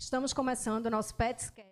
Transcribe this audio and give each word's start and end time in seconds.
Estamos 0.00 0.32
começando 0.32 0.86
o 0.86 0.90
nosso 0.90 1.14
Petscast. 1.14 1.70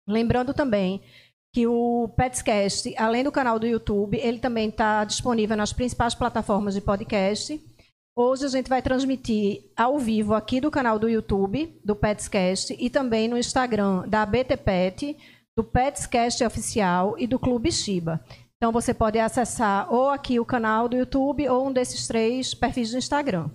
Lembrando 0.06 0.54
também 0.54 1.02
que 1.54 1.66
o 1.66 2.10
Petscast, 2.18 2.94
além 2.98 3.24
do 3.24 3.32
canal 3.32 3.58
do 3.58 3.66
YouTube, 3.66 4.20
ele 4.22 4.40
também 4.40 4.68
está 4.68 5.06
disponível 5.06 5.56
nas 5.56 5.72
principais 5.72 6.14
plataformas 6.14 6.74
de 6.74 6.82
podcast 6.82 7.58
Hoje 8.20 8.46
a 8.46 8.50
gente 8.50 8.68
vai 8.68 8.82
transmitir 8.82 9.62
ao 9.78 10.00
vivo 10.00 10.34
aqui 10.34 10.60
do 10.60 10.72
canal 10.72 10.98
do 10.98 11.08
YouTube, 11.08 11.80
do 11.86 11.96
Petscast, 11.96 12.76
e 12.80 12.90
também 12.90 13.28
no 13.28 13.38
Instagram 13.38 14.08
da 14.08 14.26
BT 14.26 14.58
Pet, 14.58 15.16
do 15.56 15.64
Petscast 15.64 16.44
Oficial 16.44 17.14
e 17.20 17.28
do 17.28 17.38
Clube 17.38 17.72
Shiba. 17.72 18.20
Então 18.56 18.72
você 18.72 18.92
pode 18.92 19.20
acessar 19.20 19.94
ou 19.94 20.10
aqui 20.10 20.40
o 20.40 20.46
canal 20.46 20.90
do 20.90 20.98
YouTube 20.98 21.48
ou 21.48 21.68
um 21.68 21.72
desses 21.72 22.08
três 22.08 22.56
perfis 22.56 22.90
do 22.90 22.98
Instagram. 22.98 23.52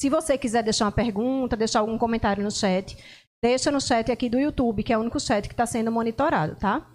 Se 0.00 0.08
você 0.08 0.38
quiser 0.38 0.62
deixar 0.62 0.86
uma 0.86 0.92
pergunta, 0.92 1.54
deixar 1.54 1.80
algum 1.80 1.98
comentário 1.98 2.42
no 2.42 2.50
chat, 2.50 2.96
deixa 3.44 3.70
no 3.70 3.78
chat 3.78 4.10
aqui 4.10 4.30
do 4.30 4.40
YouTube, 4.40 4.84
que 4.84 4.92
é 4.94 4.96
o 4.96 5.02
único 5.02 5.20
chat 5.20 5.46
que 5.46 5.52
está 5.52 5.66
sendo 5.66 5.92
monitorado, 5.92 6.56
tá? 6.56 6.90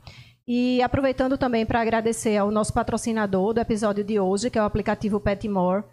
E 0.48 0.82
aproveitando 0.82 1.38
também 1.38 1.64
para 1.64 1.80
agradecer 1.80 2.38
ao 2.38 2.50
nosso 2.50 2.74
patrocinador 2.74 3.54
do 3.54 3.60
episódio 3.60 4.04
de 4.04 4.20
hoje, 4.20 4.50
que 4.50 4.58
é 4.58 4.62
o 4.64 4.66
aplicativo 4.66 5.20
Petmore, 5.20 5.84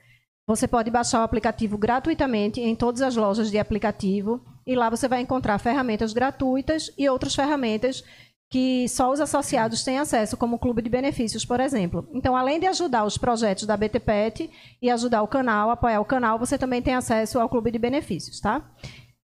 você 0.49 0.67
pode 0.67 0.91
baixar 0.91 1.21
o 1.21 1.25
aplicativo 1.25 1.77
gratuitamente 1.77 2.59
em 2.59 2.75
todas 2.75 3.03
as 3.03 3.15
lojas 3.15 3.51
de 3.51 3.59
aplicativo 3.59 4.41
e 4.67 4.75
lá 4.75 4.89
você 4.89 5.07
vai 5.07 5.21
encontrar 5.21 5.59
ferramentas 5.59 6.15
gratuitas 6.15 6.91
e 6.97 7.07
outras 7.07 7.35
ferramentas 7.35 8.03
que 8.51 8.89
só 8.89 9.13
os 9.13 9.21
associados 9.21 9.85
têm 9.85 9.99
acesso, 9.99 10.39
como 10.39 10.57
o 10.57 10.59
Clube 10.59 10.81
de 10.81 10.89
Benefícios, 10.89 11.45
por 11.45 11.61
exemplo. 11.61 12.09
Então, 12.15 12.35
além 12.35 12.59
de 12.59 12.67
ajudar 12.67 13.05
os 13.05 13.19
projetos 13.19 13.67
da 13.67 13.77
BTPET 13.77 14.51
e 14.81 14.89
ajudar 14.89 15.21
o 15.21 15.29
canal, 15.29 15.69
apoiar 15.69 16.01
o 16.01 16.05
canal, 16.07 16.39
você 16.39 16.57
também 16.57 16.81
tem 16.81 16.95
acesso 16.95 17.39
ao 17.39 17.49
Clube 17.51 17.71
de 17.71 17.79
Benefícios, 17.79 18.41
tá? 18.41 18.67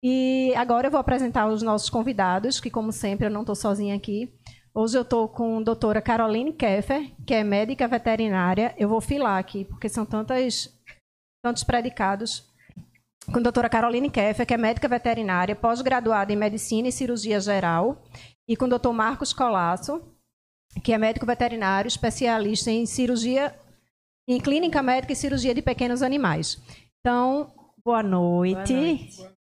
E 0.03 0.53
agora 0.55 0.89
eu 0.89 0.91
vou 0.91 1.01
apresentar 1.01 1.49
os 1.49 1.63
nossos 1.63 1.89
convidados, 1.89 2.61
que 2.61 2.69
como 2.69 2.93
sempre 2.93 3.27
eu 3.27 3.31
não 3.31 3.41
estou 3.41 3.55
sozinha 3.55 3.97
aqui. 3.97 4.35
Hoje 4.75 4.99
eu 4.99 5.03
estou 5.03 5.27
com 5.27 5.61
a 5.61 5.63
doutora 5.63 6.03
Caroline 6.03 6.53
Keffer, 6.53 7.11
que 7.27 7.33
é 7.33 7.43
médica 7.43 7.89
veterinária. 7.89 8.75
Eu 8.77 8.91
vou 8.91 9.01
filar 9.01 9.39
aqui, 9.39 9.65
porque 9.65 9.89
são 9.89 10.05
tantas 10.05 10.76
tantos 11.47 11.63
predicados, 11.63 12.43
com 13.33 13.39
a 13.39 13.43
doutora 13.43 13.69
Caroline 13.69 14.11
Keffer, 14.11 14.45
que 14.45 14.53
é 14.53 14.57
médica 14.57 14.89
veterinária, 14.89 15.55
pós-graduada 15.55 16.33
em 16.33 16.37
Medicina 16.37 16.89
e 16.89 16.93
Cirurgia 16.93 17.39
Geral, 17.39 18.03
e 18.49 18.57
com 18.57 18.65
o 18.65 18.69
doutor 18.69 18.93
Marcos 18.93 19.33
Colasso, 19.33 20.03
que 20.83 20.93
é 20.93 20.99
médico 20.99 21.25
veterinário, 21.25 21.87
especialista 21.87 22.69
em 22.69 22.85
cirurgia, 22.85 23.55
em 24.29 24.41
clínica 24.41 24.83
médica 24.83 25.13
e 25.13 25.17
cirurgia 25.17 25.55
de 25.55 25.63
pequenos 25.63 26.03
animais. 26.03 26.61
Então, 26.99 27.53
boa 27.85 28.03
noite. 28.03 29.09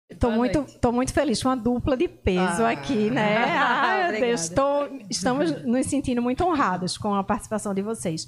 Estou 0.09 0.31
muito, 0.31 0.65
tô 0.79 0.91
muito 0.91 1.13
feliz 1.13 1.43
com 1.43 1.49
a 1.49 1.55
dupla 1.55 1.95
de 1.95 2.07
peso 2.07 2.63
ah, 2.63 2.71
aqui, 2.71 3.11
né? 3.11 3.45
Ah, 3.53 4.09
meu 4.09 4.19
Deus, 4.19 4.49
tô, 4.49 4.85
estamos 5.11 5.63
nos 5.63 5.85
sentindo 5.85 6.23
muito 6.23 6.43
honrados 6.43 6.97
com 6.97 7.13
a 7.13 7.23
participação 7.23 7.71
de 7.71 7.83
vocês. 7.83 8.27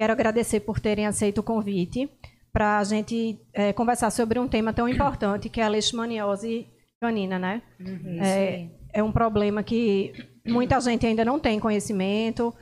Quero 0.00 0.12
agradecer 0.12 0.60
por 0.60 0.80
terem 0.80 1.06
aceito 1.06 1.38
o 1.38 1.44
convite 1.44 2.10
para 2.54 2.78
a 2.78 2.84
gente 2.84 3.36
é, 3.52 3.72
conversar 3.72 4.10
sobre 4.10 4.38
um 4.38 4.46
tema 4.46 4.72
tão 4.72 4.88
importante 4.88 5.48
que 5.48 5.60
é 5.60 5.64
a 5.64 5.68
leishmaniose 5.68 6.68
canina, 7.00 7.36
né? 7.36 7.60
Uhum, 7.80 8.22
é, 8.22 8.68
é, 8.92 9.02
um 9.02 9.10
problema 9.10 9.60
que 9.64 10.12
muita 10.46 10.80
gente 10.80 11.04
ainda 11.04 11.24
não 11.24 11.40
tem 11.40 11.58
conhecimento, 11.58 12.54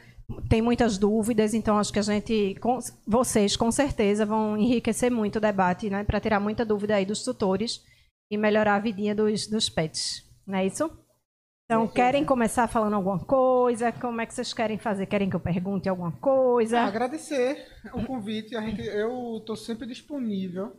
tem 0.48 0.62
muitas 0.62 0.96
dúvidas, 0.96 1.52
então 1.52 1.78
acho 1.78 1.92
que 1.92 1.98
a 1.98 2.02
gente, 2.02 2.56
com, 2.58 2.78
vocês 3.06 3.54
com 3.54 3.70
certeza 3.70 4.24
vão 4.24 4.56
enriquecer 4.56 5.10
muito 5.10 5.36
o 5.36 5.40
debate, 5.40 5.90
né? 5.90 6.02
Para 6.04 6.20
tirar 6.20 6.40
muita 6.40 6.64
dúvida 6.64 6.94
aí 6.94 7.04
dos 7.04 7.22
tutores 7.22 7.82
e 8.30 8.38
melhorar 8.38 8.76
a 8.76 8.80
vidinha 8.80 9.14
dos, 9.14 9.46
dos 9.46 9.68
pets, 9.68 10.24
não 10.46 10.56
é 10.56 10.66
isso? 10.66 10.90
Então, 11.64 11.88
querem 11.88 12.24
começar 12.24 12.68
falando 12.68 12.94
alguma 12.94 13.18
coisa? 13.24 13.92
Como 13.92 14.20
é 14.20 14.26
que 14.26 14.34
vocês 14.34 14.52
querem 14.52 14.78
fazer? 14.78 15.06
Querem 15.06 15.30
que 15.30 15.36
eu 15.36 15.40
pergunte 15.40 15.88
alguma 15.88 16.12
coisa? 16.12 16.80
Ah, 16.80 16.86
agradecer 16.86 17.66
o 17.94 18.04
convite. 18.04 18.54
A 18.56 18.60
gente, 18.60 18.82
eu 18.82 19.38
estou 19.38 19.56
sempre 19.56 19.86
disponível 19.86 20.76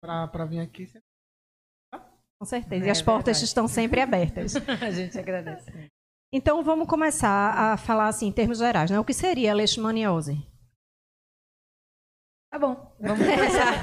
para 0.00 0.44
vir 0.44 0.60
aqui. 0.60 0.86
Com 2.38 2.44
certeza. 2.44 2.84
É, 2.84 2.88
e 2.88 2.90
as 2.90 3.02
portas 3.02 3.38
verdade. 3.38 3.44
estão 3.44 3.66
sempre 3.66 4.00
abertas. 4.00 4.54
a 4.80 4.90
gente 4.90 5.18
agradece. 5.18 5.90
Então, 6.32 6.62
vamos 6.62 6.86
começar 6.86 7.54
a 7.54 7.76
falar 7.76 8.06
assim, 8.06 8.26
em 8.26 8.32
termos 8.32 8.58
gerais. 8.58 8.90
Né? 8.90 9.00
O 9.00 9.04
que 9.04 9.14
seria 9.14 9.50
a 9.50 9.54
leishmaniose? 9.54 10.36
Tá 12.52 12.58
bom, 12.58 12.96
vamos 13.00 13.26
começar. 13.26 13.74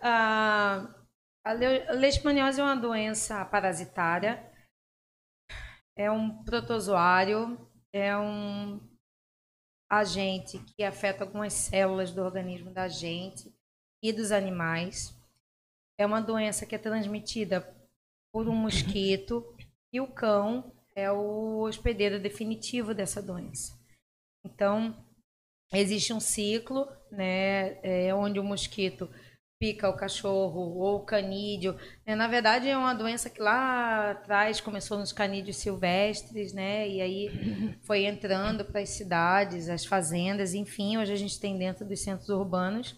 uh, 0.00 0.94
a 1.44 1.52
leishmaniose 1.94 2.60
é 2.60 2.64
uma 2.64 2.76
doença 2.76 3.44
parasitária 3.44 4.48
é 5.98 6.08
um 6.08 6.44
protozoário, 6.44 7.58
é 7.92 8.16
um 8.16 8.80
agente 9.90 10.58
que 10.60 10.84
afeta 10.84 11.24
algumas 11.24 11.52
células 11.52 12.12
do 12.12 12.22
organismo 12.22 12.70
da 12.70 12.86
gente 12.86 13.52
e 14.00 14.12
dos 14.12 14.30
animais. 14.30 15.12
É 15.98 16.06
uma 16.06 16.22
doença 16.22 16.64
que 16.64 16.76
é 16.76 16.78
transmitida 16.78 17.76
por 18.32 18.48
um 18.48 18.54
mosquito 18.54 19.44
e 19.92 20.00
o 20.00 20.06
cão 20.06 20.72
é 20.94 21.10
o 21.10 21.62
hospedeiro 21.62 22.20
definitivo 22.20 22.94
dessa 22.94 23.20
doença. 23.20 23.76
Então, 24.44 25.04
existe 25.72 26.12
um 26.12 26.20
ciclo, 26.20 26.86
né, 27.10 27.80
é, 27.82 28.14
onde 28.14 28.38
o 28.38 28.44
mosquito 28.44 29.10
pica 29.58 29.88
o 29.88 29.96
cachorro 29.96 30.78
ou 30.78 30.96
o 30.96 31.04
canídeo. 31.04 31.76
Né? 32.06 32.14
Na 32.14 32.28
verdade, 32.28 32.68
é 32.68 32.76
uma 32.76 32.94
doença 32.94 33.28
que 33.28 33.40
lá 33.40 34.12
atrás 34.12 34.60
começou 34.60 34.98
nos 34.98 35.12
canídeos 35.12 35.56
silvestres, 35.56 36.52
né? 36.52 36.88
E 36.88 37.00
aí 37.00 37.28
foi 37.82 38.04
entrando 38.04 38.64
para 38.64 38.80
as 38.80 38.90
cidades, 38.90 39.68
as 39.68 39.84
fazendas, 39.84 40.54
enfim. 40.54 40.96
Hoje 40.96 41.12
a 41.12 41.16
gente 41.16 41.40
tem 41.40 41.58
dentro 41.58 41.84
dos 41.84 42.00
centros 42.00 42.28
urbanos. 42.28 42.96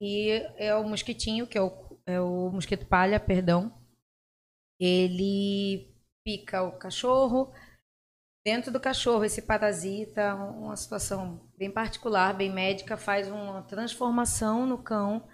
E 0.00 0.30
é 0.56 0.74
o 0.74 0.84
mosquitinho, 0.84 1.46
que 1.46 1.58
é 1.58 1.62
o, 1.62 1.98
é 2.06 2.20
o 2.20 2.50
mosquito 2.50 2.86
palha, 2.86 3.18
perdão. 3.18 3.72
Ele 4.78 5.92
pica 6.24 6.62
o 6.62 6.78
cachorro. 6.78 7.52
Dentro 8.46 8.70
do 8.70 8.78
cachorro, 8.78 9.24
esse 9.24 9.40
parasita, 9.40 10.34
uma 10.34 10.76
situação 10.76 11.40
bem 11.56 11.70
particular, 11.70 12.34
bem 12.34 12.52
médica, 12.52 12.96
faz 12.96 13.26
uma 13.26 13.62
transformação 13.62 14.66
no 14.66 14.76
cão 14.76 15.26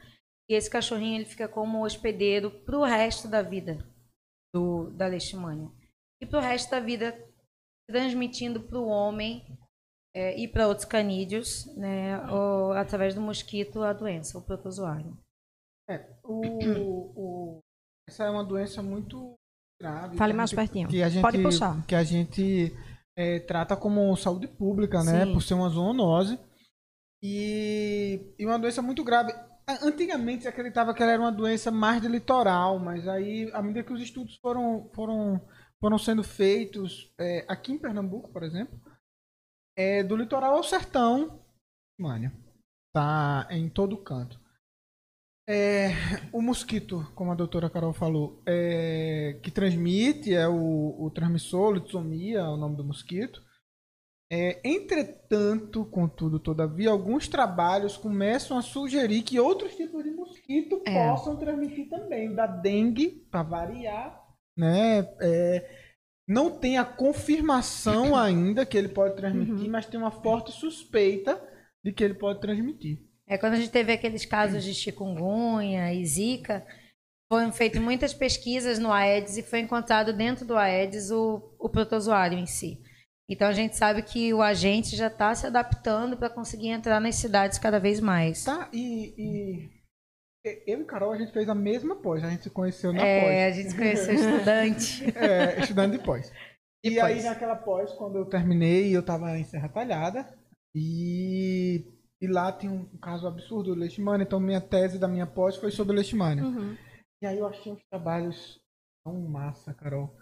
e 0.51 0.55
esse 0.55 0.69
cachorrinho 0.69 1.15
ele 1.15 1.25
fica 1.25 1.47
como 1.47 1.85
hospedeiro 1.85 2.51
para 2.51 2.77
o 2.77 2.83
resto 2.83 3.29
da 3.29 3.41
vida 3.41 3.79
do, 4.53 4.91
da 4.91 5.07
leishmania. 5.07 5.71
E 6.21 6.27
para 6.27 6.41
o 6.41 6.43
resto 6.43 6.73
da 6.73 6.81
vida, 6.81 7.17
transmitindo 7.89 8.61
para 8.61 8.79
o 8.79 8.89
homem 8.89 9.47
é, 10.13 10.37
e 10.37 10.49
para 10.49 10.67
outros 10.67 10.85
canídeos, 10.85 11.67
né, 11.77 12.21
ou, 12.29 12.73
através 12.73 13.15
do 13.15 13.21
mosquito, 13.21 13.81
a 13.83 13.93
doença, 13.93 14.39
o 14.39 14.43
protozoário. 14.43 15.17
É, 15.89 16.05
o, 16.25 16.43
o, 17.15 17.61
essa 18.09 18.25
é 18.25 18.31
uma 18.31 18.45
doença 18.45 18.83
muito 18.83 19.37
grave. 19.81 20.17
Fale 20.17 20.33
mais 20.33 20.51
gente, 20.51 20.57
pertinho. 20.57 20.89
Que 20.89 21.01
a 21.01 21.09
gente, 21.09 21.23
Pode 21.23 21.41
puxar. 21.41 21.87
Que 21.87 21.95
a 21.95 22.03
gente 22.03 22.77
é, 23.17 23.39
trata 23.39 23.77
como 23.77 24.17
saúde 24.17 24.49
pública, 24.49 25.05
né? 25.05 25.27
Sim. 25.27 25.33
Por 25.33 25.43
ser 25.43 25.55
uma 25.55 25.69
zoonose. 25.69 26.41
E, 27.23 28.35
e 28.37 28.47
uma 28.47 28.59
doença 28.59 28.83
muito 28.83 29.05
grave. 29.05 29.33
Antigamente 29.83 30.43
se 30.43 30.49
acreditava 30.49 30.95
que 30.95 31.03
ela 31.03 31.13
era 31.13 31.23
uma 31.23 31.33
doença 31.33 31.71
mais 31.71 32.01
de 32.01 32.09
litoral, 32.09 32.79
mas 32.79 33.07
aí, 33.09 33.51
à 33.53 33.63
medida 33.63 33.85
que 33.85 33.93
os 33.93 34.01
estudos 34.01 34.37
foram, 34.37 34.91
foram, 34.95 35.41
foram 35.81 35.99
sendo 35.99 36.23
feitos, 36.23 37.13
é, 37.19 37.45
aqui 37.49 37.73
em 37.73 37.79
Pernambuco, 37.79 38.33
por 38.33 38.43
exemplo, 38.43 38.81
é, 39.77 40.03
do 40.03 40.17
litoral 40.17 40.57
ao 40.57 40.65
sertão, 40.65 41.45
mano, 41.99 42.31
tá 42.93 43.47
em 43.51 43.69
todo 43.69 44.03
canto. 44.03 44.41
É, 45.49 45.89
o 46.33 46.41
mosquito, 46.41 47.11
como 47.15 47.33
a 47.33 47.35
doutora 47.35 47.69
Carol 47.69 47.93
falou, 47.93 48.41
é, 48.47 49.39
que 49.43 49.51
transmite 49.51 50.33
é 50.33 50.47
o, 50.47 50.95
o 50.97 51.11
transmissor, 51.11 51.73
litsomia, 51.73 52.39
é 52.39 52.49
o 52.49 52.57
nome 52.57 52.77
do 52.77 52.85
mosquito. 52.85 53.43
É, 54.33 54.61
entretanto, 54.65 55.85
contudo, 55.87 56.39
todavia, 56.39 56.91
alguns 56.91 57.27
trabalhos 57.27 57.97
começam 57.97 58.57
a 58.57 58.63
sugerir 58.63 59.23
que 59.23 59.41
outros 59.41 59.75
tipos 59.75 60.05
de 60.05 60.11
mosquito 60.13 60.81
É. 60.87 61.09
possam 61.09 61.37
transmitir 61.37 61.89
também. 61.89 62.33
Da 62.33 62.47
dengue, 62.47 63.27
para 63.29 63.43
variar, 63.43 64.23
né? 64.57 65.01
É, 65.21 65.69
não 66.29 66.49
tem 66.49 66.79
a 66.79 66.85
confirmação 66.85 68.15
ainda 68.17 68.65
que 68.65 68.79
ele 68.79 68.89
pode 68.89 69.17
transmitir, 69.17 69.69
mas 69.69 69.87
tem 69.87 69.99
uma 69.99 70.13
forte 70.13 70.53
suspeita 70.53 71.43
de 71.85 71.93
que 71.93 72.05
ele 72.05 72.15
pode 72.15 72.41
transmitir. 72.41 73.03
É 73.27 73.37
quando 73.37 73.55
a 73.55 73.57
gente 73.57 73.71
teve 73.71 73.93
aqueles 73.93 74.25
casos 74.25 74.63
de 74.63 74.75
chikungunya 74.75 75.93
e 75.93 76.05
zika, 76.07 76.65
foram 77.33 77.53
feitas 77.53 77.81
muitas 77.81 78.13
pesquisas 78.15 78.79
no 78.79 78.93
Aedes 78.93 79.37
e 79.37 79.43
foi 79.43 79.61
encontrado 79.61 80.13
dentro 80.13 80.45
do 80.45 80.57
Aedes 80.57 81.11
o, 81.11 81.55
o 81.59 81.69
protozoário 81.69 82.39
em 82.39 82.47
si. 82.47 82.81
Então 83.31 83.47
a 83.49 83.53
gente 83.53 83.77
sabe 83.77 84.03
que 84.03 84.35
o 84.35 84.43
agente 84.43 84.97
já 84.97 85.07
está 85.07 85.33
se 85.35 85.47
adaptando 85.47 86.17
para 86.17 86.29
conseguir 86.29 86.69
entrar 86.69 87.01
nas 87.01 87.15
cidades 87.15 87.59
cada 87.59 87.79
vez 87.79 88.01
mais. 88.01 88.45
Tá, 88.45 88.69
e, 88.73 89.15
e- 89.17 89.71
e- 90.45 90.63
eu 90.67 90.81
e 90.81 90.85
Carol, 90.85 91.13
a 91.13 91.17
gente 91.19 91.33
fez 91.33 91.49
a 91.49 91.55
mesma 91.55 91.95
pós, 91.95 92.25
a 92.25 92.31
gente 92.31 92.43
se 92.43 92.51
conheceu 92.51 92.93
na 92.93 93.01
É, 93.07 93.21
a 93.21 93.47
pós. 93.51 93.57
gente 93.57 93.71
se 93.71 93.77
conheceu 93.77 94.15
estudante. 94.15 95.05
É, 95.17 95.61
estudando 95.61 95.93
de 95.97 96.05
pós. 96.05 96.33
E 96.83 96.91
De 96.91 97.01
aí, 97.01 97.23
naquela 97.23 97.55
pós, 97.55 97.93
quando 97.93 98.17
eu 98.19 98.25
terminei, 98.25 98.97
eu 98.97 99.03
tava 99.05 99.39
em 99.39 99.45
Serra 99.45 99.69
Talhada. 99.69 100.37
E, 100.75 101.85
e 102.21 102.27
lá 102.27 102.51
tem 102.51 102.69
um 102.71 102.87
caso 102.99 103.27
absurdo, 103.27 103.75
leishmania. 103.75 104.25
Então, 104.25 104.41
minha 104.41 104.61
tese 104.63 104.99
da 104.99 105.07
minha 105.07 105.27
pós 105.27 105.57
foi 105.57 105.71
sobre 105.71 105.95
leishmania. 105.95 106.43
Uhum. 106.43 106.77
E 107.23 107.27
aí, 107.27 107.39
eu 107.39 107.47
achei 107.47 107.71
uns 107.71 107.83
trabalhos 107.91 108.59
tão 109.05 109.15
massa, 109.29 109.75
Carol. 109.75 110.17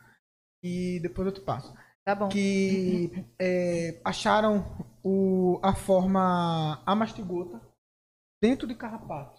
E 0.64 0.98
depois 1.00 1.26
eu 1.28 1.32
te 1.32 1.40
passo. 1.40 1.72
Tá 2.08 2.14
bom. 2.14 2.28
Que 2.30 3.26
é, 3.38 4.00
acharam 4.02 4.64
o, 5.04 5.60
a 5.62 5.74
forma 5.74 6.80
amastigota 6.86 7.60
dentro 8.42 8.66
de 8.66 8.74
carrapato. 8.74 9.38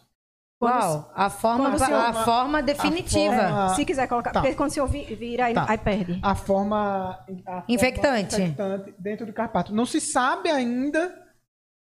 Qual? 0.61 1.11
A 1.15 1.31
forma, 1.31 1.69
a, 1.69 1.77
se- 1.79 1.91
a 1.91 2.13
forma 2.25 2.61
definitiva. 2.61 3.33
forma- 3.33 3.69
Se 3.69 3.85
quiser 3.85 4.07
colocar, 4.07 4.31
Tá. 4.31 4.41
porque 4.41 4.55
quando 4.55 4.69
se 4.69 4.79
ouvir, 4.79 5.15
vira, 5.15 5.45
aí, 5.45 5.53
Tá. 5.55 5.65
aí 5.67 5.79
perde. 5.79 6.19
a 6.21 6.35
forma, 6.35 7.11
a 7.11 7.25
forma 7.25 7.65
Infectante. 7.69 8.35
infectante 8.35 8.93
dentro 8.99 9.25
do 9.25 9.33
carpato. 9.33 9.73
Não 9.73 9.85
se 9.87 9.99
sabe 9.99 10.49
ainda 10.51 11.09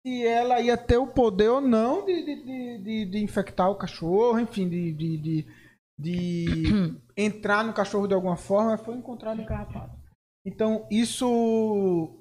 se 0.05 0.25
ela 0.27 0.59
ia 0.59 0.75
ter 0.75 0.97
o 0.97 1.07
poder 1.07 1.47
ou 1.47 1.61
não 1.61 2.03
de, 2.05 2.25
de, 2.25 2.43
de, 2.43 2.77
de- 2.83 3.05
de 3.11 3.23
infectar 3.23 3.69
o 3.69 3.75
cachorro, 3.77 4.37
enfim, 4.37 4.67
de, 4.67 4.91
de, 4.91 5.17
de, 5.17 5.47
de 5.97 7.01
entrar 7.15 7.63
no 7.63 7.71
cachorro 7.71 8.05
de 8.07 8.13
alguma 8.13 8.35
forma, 8.35 8.77
foi 8.77 8.95
encontrado 8.97 9.39
em 9.39 9.45
carrapato. 9.45 10.02
Então, 10.45 10.87
isso 10.91 12.19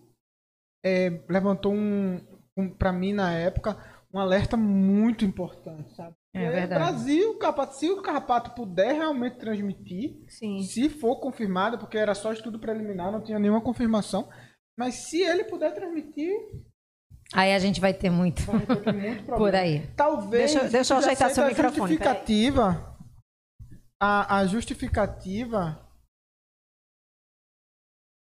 é, 0.85 1.11
levantou 1.29 1.73
um, 1.75 2.21
um 2.57 2.69
para 2.71 2.93
mim 2.93 3.13
na 3.13 3.33
época 3.33 3.77
um 4.15 4.19
alerta 4.19 4.57
muito 4.57 5.25
importante, 5.25 5.95
sabe? 5.97 6.15
É 6.35 6.51
verdade. 6.51 6.75
Brasil, 6.83 7.39
se 7.73 7.91
o 7.91 8.03
carrapato 8.03 8.51
puder 8.55 8.95
realmente 8.95 9.39
transmitir, 9.39 10.23
Sim. 10.29 10.63
se 10.63 10.89
for 10.89 11.17
confirmado, 11.21 11.79
porque 11.79 11.97
era 11.99 12.15
só 12.15 12.33
estudo 12.33 12.59
preliminar, 12.59 13.11
não 13.13 13.23
tinha 13.23 13.39
nenhuma 13.39 13.61
confirmação. 13.61 14.29
Mas 14.79 14.95
se 14.95 15.21
ele 15.23 15.45
puder 15.45 15.75
transmitir, 15.75 16.33
Aí 17.35 17.55
a 17.55 17.59
gente 17.59 17.81
vai 17.81 17.95
ter 17.95 18.11
muito 18.11 18.43
vai 18.43 18.61
ter 18.61 18.93
muito 18.93 19.25
problema. 19.25 19.37
por 19.39 19.55
aí. 19.55 19.87
Talvez. 19.97 20.53
Deixa- 20.53 20.69
deixa 20.69 20.95
eu 20.95 20.99
ajeitar 20.99 21.31
seu 21.31 21.45
aceita 21.45 21.63
a 21.63 21.65
microfone, 21.71 21.95
Justificativa. 21.95 22.97
A, 24.01 24.37
a 24.39 24.47
justificativa. 24.47 25.89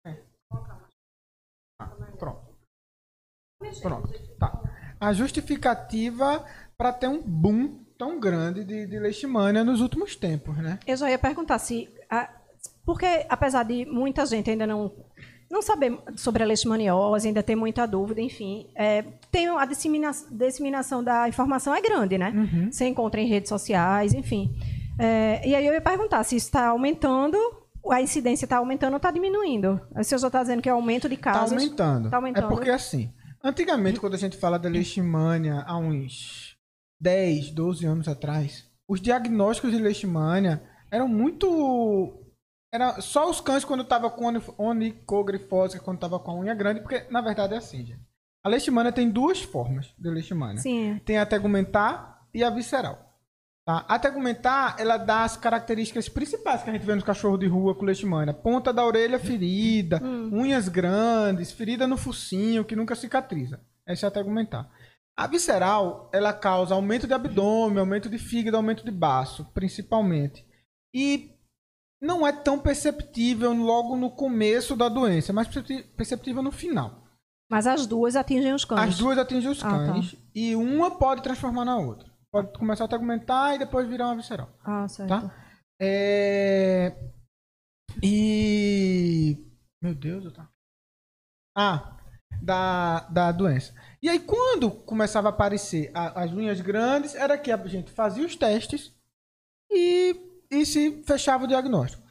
É. 0.06 0.22
Ah, 1.78 1.86
pronto. 2.18 2.56
Pronto. 3.80 4.08
Tá. 4.38 4.60
A 5.00 5.12
justificativa 5.12 6.44
para 6.76 6.92
ter 6.92 7.08
um 7.08 7.20
boom 7.22 7.78
tão 7.98 8.18
grande 8.18 8.64
de, 8.64 8.86
de 8.86 8.98
leishmania 8.98 9.62
nos 9.64 9.80
últimos 9.80 10.16
tempos, 10.16 10.56
né? 10.58 10.78
Eu 10.86 10.96
já 10.96 11.10
ia 11.10 11.18
perguntar 11.18 11.58
se. 11.58 11.88
a- 12.10 12.28
porque, 12.84 13.06
apesar 13.28 13.62
de 13.62 13.84
muita 13.86 14.26
gente 14.26 14.50
ainda 14.50 14.66
não, 14.66 14.90
não 15.48 15.62
saber 15.62 15.96
sobre 16.16 16.42
a 16.42 16.46
leishmaniose, 16.46 17.28
ainda 17.28 17.40
ter 17.42 17.54
muita 17.54 17.86
dúvida, 17.86 18.20
enfim, 18.20 18.66
é, 18.74 19.02
tem 19.30 19.48
a 19.48 19.64
dissemina- 19.64 20.10
disseminação 20.30 21.02
da 21.02 21.28
informação 21.28 21.72
é 21.74 21.80
grande, 21.80 22.18
né? 22.18 22.32
Uhum. 22.34 22.72
Você 22.72 22.86
encontra 22.86 23.20
em 23.20 23.26
redes 23.28 23.48
sociais, 23.48 24.12
enfim. 24.14 24.52
É, 24.98 25.46
e 25.48 25.54
aí 25.54 25.64
eu 25.64 25.72
ia 25.72 25.80
perguntar 25.80 26.24
se 26.24 26.34
está 26.34 26.66
aumentando, 26.68 27.36
a 27.88 28.02
incidência 28.02 28.46
está 28.46 28.56
aumentando 28.56 28.92
ou 28.94 28.96
está 28.96 29.12
diminuindo. 29.12 29.80
Você 29.94 30.18
já 30.18 30.26
está 30.26 30.40
dizendo 30.42 30.60
que 30.60 30.68
é 30.68 30.72
aumento 30.72 31.08
de 31.08 31.16
Tá 31.16 31.32
casos. 31.34 31.52
aumentando. 31.52 32.10
Tá 32.10 32.16
aumentando. 32.16 32.46
É 32.46 32.48
porque 32.48 32.70
assim, 32.70 33.12
antigamente 33.42 34.00
quando 34.00 34.14
a 34.14 34.18
gente 34.18 34.36
fala 34.36 34.58
da 34.58 34.68
leishmania 34.68 35.62
há 35.66 35.76
uns 35.76 36.56
10, 37.00 37.50
12 37.50 37.86
anos 37.86 38.08
atrás, 38.08 38.70
os 38.88 39.00
diagnósticos 39.00 39.72
de 39.72 39.78
leishmania 39.78 40.62
eram 40.90 41.08
muito 41.08 42.18
era 42.74 43.00
só 43.02 43.28
os 43.28 43.40
cães 43.40 43.64
quando 43.64 43.84
tava 43.84 44.10
com 44.10 44.24
oni- 44.24 44.42
onicogrifose, 44.56 45.78
quando 45.80 45.98
tava 46.00 46.18
com 46.18 46.30
a 46.30 46.34
unha 46.38 46.54
grande, 46.54 46.80
porque 46.80 47.06
na 47.10 47.20
verdade 47.20 47.54
é 47.54 47.58
assim, 47.58 47.84
gente. 47.84 48.00
A 48.44 48.48
leishmania 48.48 48.90
tem 48.92 49.10
duas 49.10 49.42
formas 49.42 49.94
de 49.98 50.10
leishmania. 50.10 50.60
Sim. 50.60 51.00
Tem 51.04 51.18
a 51.18 51.26
tegumentar 51.26 52.26
e 52.34 52.42
a 52.42 52.50
visceral. 52.50 53.11
Tá? 53.64 53.84
A 53.88 53.98
tegumentar, 53.98 54.74
ela 54.78 54.96
dá 54.96 55.22
as 55.22 55.36
características 55.36 56.08
principais 56.08 56.62
que 56.62 56.70
a 56.70 56.72
gente 56.72 56.84
vê 56.84 56.94
nos 56.94 57.04
cachorros 57.04 57.38
de 57.38 57.46
rua 57.46 57.74
com 57.76 57.84
leishmania. 57.84 58.34
Ponta 58.34 58.72
da 58.72 58.84
orelha 58.84 59.18
ferida, 59.20 60.00
unhas 60.32 60.68
grandes, 60.68 61.52
ferida 61.52 61.86
no 61.86 61.96
focinho 61.96 62.64
que 62.64 62.74
nunca 62.74 62.94
cicatriza. 62.96 63.60
Essa 63.86 64.06
é 64.06 64.08
a 64.08 64.10
tegumentar. 64.10 64.68
A 65.16 65.26
visceral, 65.26 66.10
ela 66.12 66.32
causa 66.32 66.74
aumento 66.74 67.06
de 67.06 67.14
abdômen, 67.14 67.78
aumento 67.78 68.08
de 68.08 68.18
fígado, 68.18 68.56
aumento 68.56 68.84
de 68.84 68.90
baço, 68.90 69.44
principalmente. 69.54 70.44
E 70.94 71.30
não 72.00 72.26
é 72.26 72.32
tão 72.32 72.58
perceptível 72.58 73.52
logo 73.52 73.94
no 73.96 74.10
começo 74.10 74.74
da 74.74 74.88
doença, 74.88 75.30
é 75.30 75.34
mais 75.34 75.46
percepti- 75.46 75.84
perceptível 75.96 76.42
no 76.42 76.50
final. 76.50 77.04
Mas 77.50 77.66
as 77.66 77.86
duas 77.86 78.16
atingem 78.16 78.52
os 78.54 78.64
cães. 78.64 78.80
As 78.80 78.98
duas 78.98 79.18
atingem 79.18 79.50
os 79.50 79.62
Ah, 79.62 79.68
tá. 79.70 79.92
cães 79.92 80.16
e 80.34 80.56
uma 80.56 80.90
pode 80.98 81.22
transformar 81.22 81.64
na 81.64 81.76
outra. 81.76 82.10
Pode 82.32 82.58
começar 82.58 82.84
a 82.86 82.88
tegumentar 82.88 83.54
e 83.54 83.58
depois 83.58 83.86
virar 83.86 84.06
uma 84.06 84.16
visceral. 84.16 84.48
Ah, 84.64 84.88
certo. 84.88 85.08
Tá? 85.10 85.46
É... 85.80 86.96
E. 88.02 89.36
Meu 89.82 89.94
Deus, 89.94 90.24
eu 90.24 90.32
tá. 90.32 90.48
Ah, 91.54 91.98
da, 92.42 93.00
da 93.10 93.32
doença. 93.32 93.74
E 94.02 94.08
aí, 94.08 94.18
quando 94.18 94.70
começava 94.70 95.28
a 95.28 95.30
aparecer 95.30 95.90
a- 95.94 96.22
as 96.22 96.32
unhas 96.32 96.60
grandes, 96.62 97.14
era 97.14 97.36
que 97.36 97.52
a 97.52 97.56
gente 97.66 97.90
fazia 97.92 98.24
os 98.24 98.34
testes 98.34 98.96
e, 99.70 100.16
e 100.50 100.64
se 100.64 101.02
fechava 101.04 101.44
o 101.44 101.48
diagnóstico. 101.48 102.01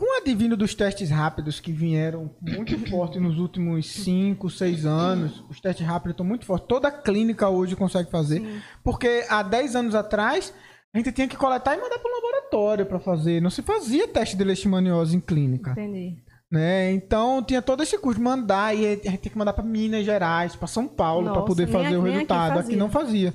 Com 0.00 0.16
o 0.16 0.22
advindo 0.22 0.56
dos 0.56 0.74
testes 0.74 1.10
rápidos 1.10 1.60
que 1.60 1.70
vieram 1.70 2.30
muito 2.40 2.78
forte 2.88 3.20
nos 3.20 3.38
últimos 3.38 3.86
5, 3.86 4.48
6 4.48 4.86
anos, 4.86 5.44
os 5.50 5.60
testes 5.60 5.86
rápidos 5.86 6.14
estão 6.14 6.24
muito 6.24 6.46
fortes. 6.46 6.66
Toda 6.66 6.90
clínica 6.90 7.50
hoje 7.50 7.76
consegue 7.76 8.10
fazer. 8.10 8.62
Porque 8.82 9.26
há 9.28 9.42
10 9.42 9.76
anos 9.76 9.94
atrás, 9.94 10.54
a 10.94 10.96
gente 10.96 11.12
tinha 11.12 11.28
que 11.28 11.36
coletar 11.36 11.76
e 11.76 11.80
mandar 11.82 11.98
para 11.98 12.10
o 12.10 12.14
laboratório 12.14 12.86
para 12.86 12.98
fazer. 12.98 13.42
Não 13.42 13.50
se 13.50 13.60
fazia 13.60 14.08
teste 14.08 14.38
de 14.38 14.42
leishmaniose 14.42 15.14
em 15.14 15.20
clínica. 15.20 15.72
Entendi. 15.72 16.16
Né? 16.50 16.92
Então 16.92 17.42
tinha 17.42 17.60
todo 17.60 17.82
esse 17.82 17.98
custo 17.98 18.16
de 18.20 18.24
mandar 18.24 18.74
e 18.74 18.86
a 18.86 18.90
gente 18.92 19.18
tinha 19.18 19.32
que 19.32 19.38
mandar 19.38 19.52
para 19.52 19.62
Minas 19.62 20.06
Gerais, 20.06 20.56
para 20.56 20.66
São 20.66 20.88
Paulo, 20.88 21.30
para 21.30 21.42
poder 21.42 21.66
fazer 21.68 21.88
aqui- 21.88 21.96
o 21.96 22.00
aqui 22.00 22.10
resultado. 22.10 22.52
Aqui, 22.52 22.62
fazia. 22.62 22.76
não 22.78 22.88
fazia. 22.88 23.34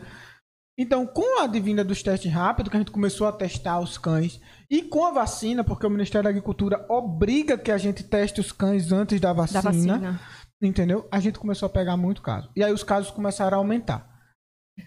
Então, 0.77 1.07
com 1.07 1.39
a 1.39 1.45
advinda 1.45 1.83
dos 1.85 2.03
testes 2.03 2.31
rápidos, 2.31 2.69
que 2.69 2.75
a 2.75 2.79
gente 2.79 2.91
começou 2.91 3.27
a 3.27 3.31
testar 3.31 3.79
os 3.79 3.97
cães, 3.97 4.41
e 4.69 4.81
com 4.81 5.05
a 5.05 5.11
vacina, 5.11 5.63
porque 5.63 5.87
o 5.87 5.89
Ministério 5.89 6.23
da 6.23 6.29
Agricultura 6.29 6.85
obriga 6.89 7.57
que 7.57 7.71
a 7.71 7.77
gente 7.77 8.03
teste 8.03 8.41
os 8.41 8.51
cães 8.51 8.91
antes 8.91 9.21
da 9.21 9.29
Da 9.29 9.33
vacina, 9.33 9.61
vacina. 9.61 10.21
entendeu? 10.61 11.07
A 11.09 11.19
gente 11.21 11.39
começou 11.39 11.67
a 11.67 11.69
pegar 11.69 11.95
muito 11.95 12.21
caso. 12.21 12.49
E 12.55 12.63
aí 12.63 12.73
os 12.73 12.83
casos 12.83 13.09
começaram 13.09 13.57
a 13.57 13.59
aumentar. 13.61 14.05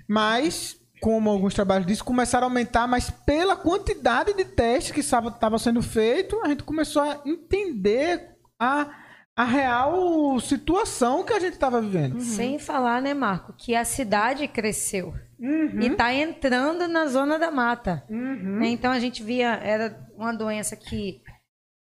Mas, 0.07 0.77
como 1.01 1.31
alguns 1.31 1.55
trabalhos 1.55 1.87
dizem, 1.87 2.05
começaram 2.05 2.47
a 2.47 2.51
aumentar, 2.51 2.87
mas 2.87 3.09
pela 3.09 3.57
quantidade 3.57 4.35
de 4.35 4.45
testes 4.45 4.93
que 4.93 5.01
estava 5.01 5.59
sendo 5.59 5.81
feito, 5.81 6.39
a 6.45 6.49
gente 6.49 6.65
começou 6.65 7.01
a 7.01 7.23
entender 7.25 8.37
a, 8.61 8.91
a 9.35 9.45
real 9.45 10.39
situação 10.41 11.25
que 11.25 11.33
a 11.33 11.41
gente 11.41 11.55
estava 11.55 11.81
vivendo. 11.81 12.21
Sem 12.21 12.59
falar, 12.59 13.01
né, 13.01 13.15
Marco, 13.15 13.55
que 13.57 13.75
a 13.75 13.87
cidade 13.87 14.47
cresceu 14.47 15.15
Uhum. 15.39 15.81
e 15.81 15.95
tá 15.95 16.13
entrando 16.13 16.89
na 16.89 17.07
zona 17.07 17.39
da 17.39 17.51
mata. 17.51 18.05
Uhum. 18.11 18.59
né? 18.59 18.69
Então 18.69 18.91
a 18.91 18.99
gente 18.99 19.23
via, 19.23 19.55
era 19.55 20.07
uma 20.17 20.33
doença 20.33 20.77
que, 20.77 21.23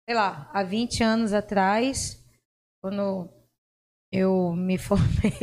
sei 0.08 0.16
lá, 0.16 0.50
há 0.52 0.62
20 0.62 1.02
anos 1.02 1.32
atrás, 1.32 2.24
quando 2.82 3.30
eu 4.12 4.52
me 4.52 4.78
formei, 4.78 5.32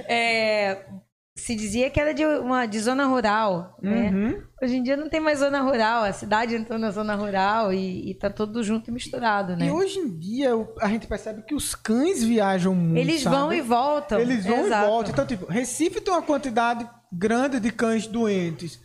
é, 0.08 0.86
se 1.36 1.56
dizia 1.56 1.90
que 1.90 1.98
era 1.98 2.14
de 2.14 2.24
uma 2.24 2.64
de 2.64 2.78
zona 2.78 3.06
rural, 3.06 3.76
né? 3.82 4.10
Uhum. 4.10 4.42
Hoje 4.62 4.76
em 4.76 4.82
dia 4.82 4.96
não 4.96 5.08
tem 5.08 5.20
mais 5.20 5.40
zona 5.40 5.60
rural, 5.60 6.04
a 6.04 6.12
cidade 6.12 6.54
entrou 6.54 6.78
na 6.78 6.92
zona 6.92 7.16
rural 7.16 7.72
e, 7.72 8.10
e 8.10 8.14
tá 8.14 8.30
tudo 8.30 8.62
junto 8.62 8.88
e 8.88 8.92
misturado, 8.92 9.56
né? 9.56 9.66
E 9.66 9.70
hoje 9.70 9.98
em 9.98 10.16
dia 10.16 10.50
a 10.80 10.88
gente 10.88 11.08
percebe 11.08 11.42
que 11.42 11.54
os 11.54 11.74
cães 11.74 12.22
viajam 12.22 12.74
muito. 12.74 12.98
Eles 12.98 13.22
sabe? 13.22 13.36
vão 13.36 13.52
e 13.52 13.60
voltam. 13.60 14.20
Eles 14.20 14.46
vão 14.46 14.64
Exato. 14.64 14.84
e 14.84 14.88
voltam. 14.88 15.12
Então, 15.12 15.26
tipo, 15.26 15.46
Recife 15.46 16.00
tem 16.00 16.14
uma 16.14 16.22
quantidade 16.22 16.88
grande 17.12 17.58
de 17.58 17.72
cães 17.72 18.06
doentes. 18.06 18.80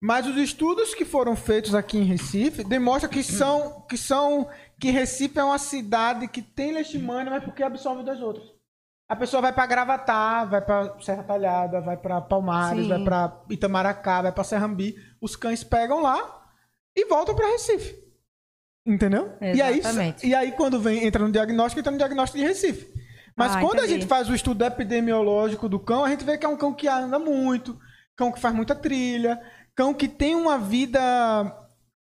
Mas 0.00 0.26
os 0.26 0.36
estudos 0.36 0.94
que 0.94 1.06
foram 1.06 1.34
feitos 1.34 1.74
aqui 1.74 1.96
em 1.96 2.04
Recife 2.04 2.62
demonstram 2.62 3.10
que 3.10 3.22
são 3.22 3.80
que 3.88 3.96
são 3.96 4.46
que 4.78 4.90
Recife 4.90 5.38
é 5.38 5.44
uma 5.44 5.58
cidade 5.58 6.28
que 6.28 6.42
tem 6.42 6.72
leishmania, 6.72 7.30
mas 7.30 7.42
porque 7.42 7.62
absorve 7.62 8.04
das 8.04 8.20
outras. 8.20 8.55
A 9.08 9.14
pessoa 9.14 9.40
vai 9.40 9.52
para 9.52 9.66
Gravatar, 9.66 10.48
vai 10.48 10.60
para 10.60 10.98
Serra 11.00 11.22
Talhada, 11.22 11.80
vai 11.80 11.96
para 11.96 12.20
Palmares, 12.20 12.82
Sim. 12.84 12.88
vai 12.88 13.04
para 13.04 13.40
Itamaracá, 13.50 14.22
vai 14.22 14.32
para 14.32 14.42
Serrambi. 14.44 14.96
Os 15.20 15.36
cães 15.36 15.62
pegam 15.62 16.02
lá 16.02 16.44
e 16.94 17.04
voltam 17.06 17.34
para 17.34 17.46
Recife. 17.46 17.94
Entendeu? 18.84 19.32
E 19.40 19.60
aí, 19.62 19.78
Exatamente. 19.78 20.26
e 20.26 20.34
aí 20.34 20.52
quando 20.52 20.80
vem 20.80 21.04
entra 21.04 21.24
no 21.24 21.30
diagnóstico, 21.30 21.80
entra 21.80 21.92
no 21.92 21.98
diagnóstico 21.98 22.38
de 22.38 22.44
Recife. 22.46 22.92
Mas 23.36 23.54
Ah, 23.54 23.60
quando 23.60 23.80
a 23.80 23.84
entendi. 23.84 24.00
gente 24.00 24.06
faz 24.06 24.28
o 24.28 24.34
estudo 24.34 24.64
epidemiológico 24.64 25.68
do 25.68 25.78
cão, 25.78 26.04
a 26.04 26.08
gente 26.08 26.24
vê 26.24 26.38
que 26.38 26.46
é 26.46 26.48
um 26.48 26.56
cão 26.56 26.72
que 26.72 26.88
anda 26.88 27.18
muito, 27.18 27.78
cão 28.16 28.32
que 28.32 28.40
faz 28.40 28.54
muita 28.54 28.74
trilha, 28.74 29.40
cão 29.74 29.92
que 29.92 30.08
tem 30.08 30.34
uma 30.34 30.56
vida 30.58 31.00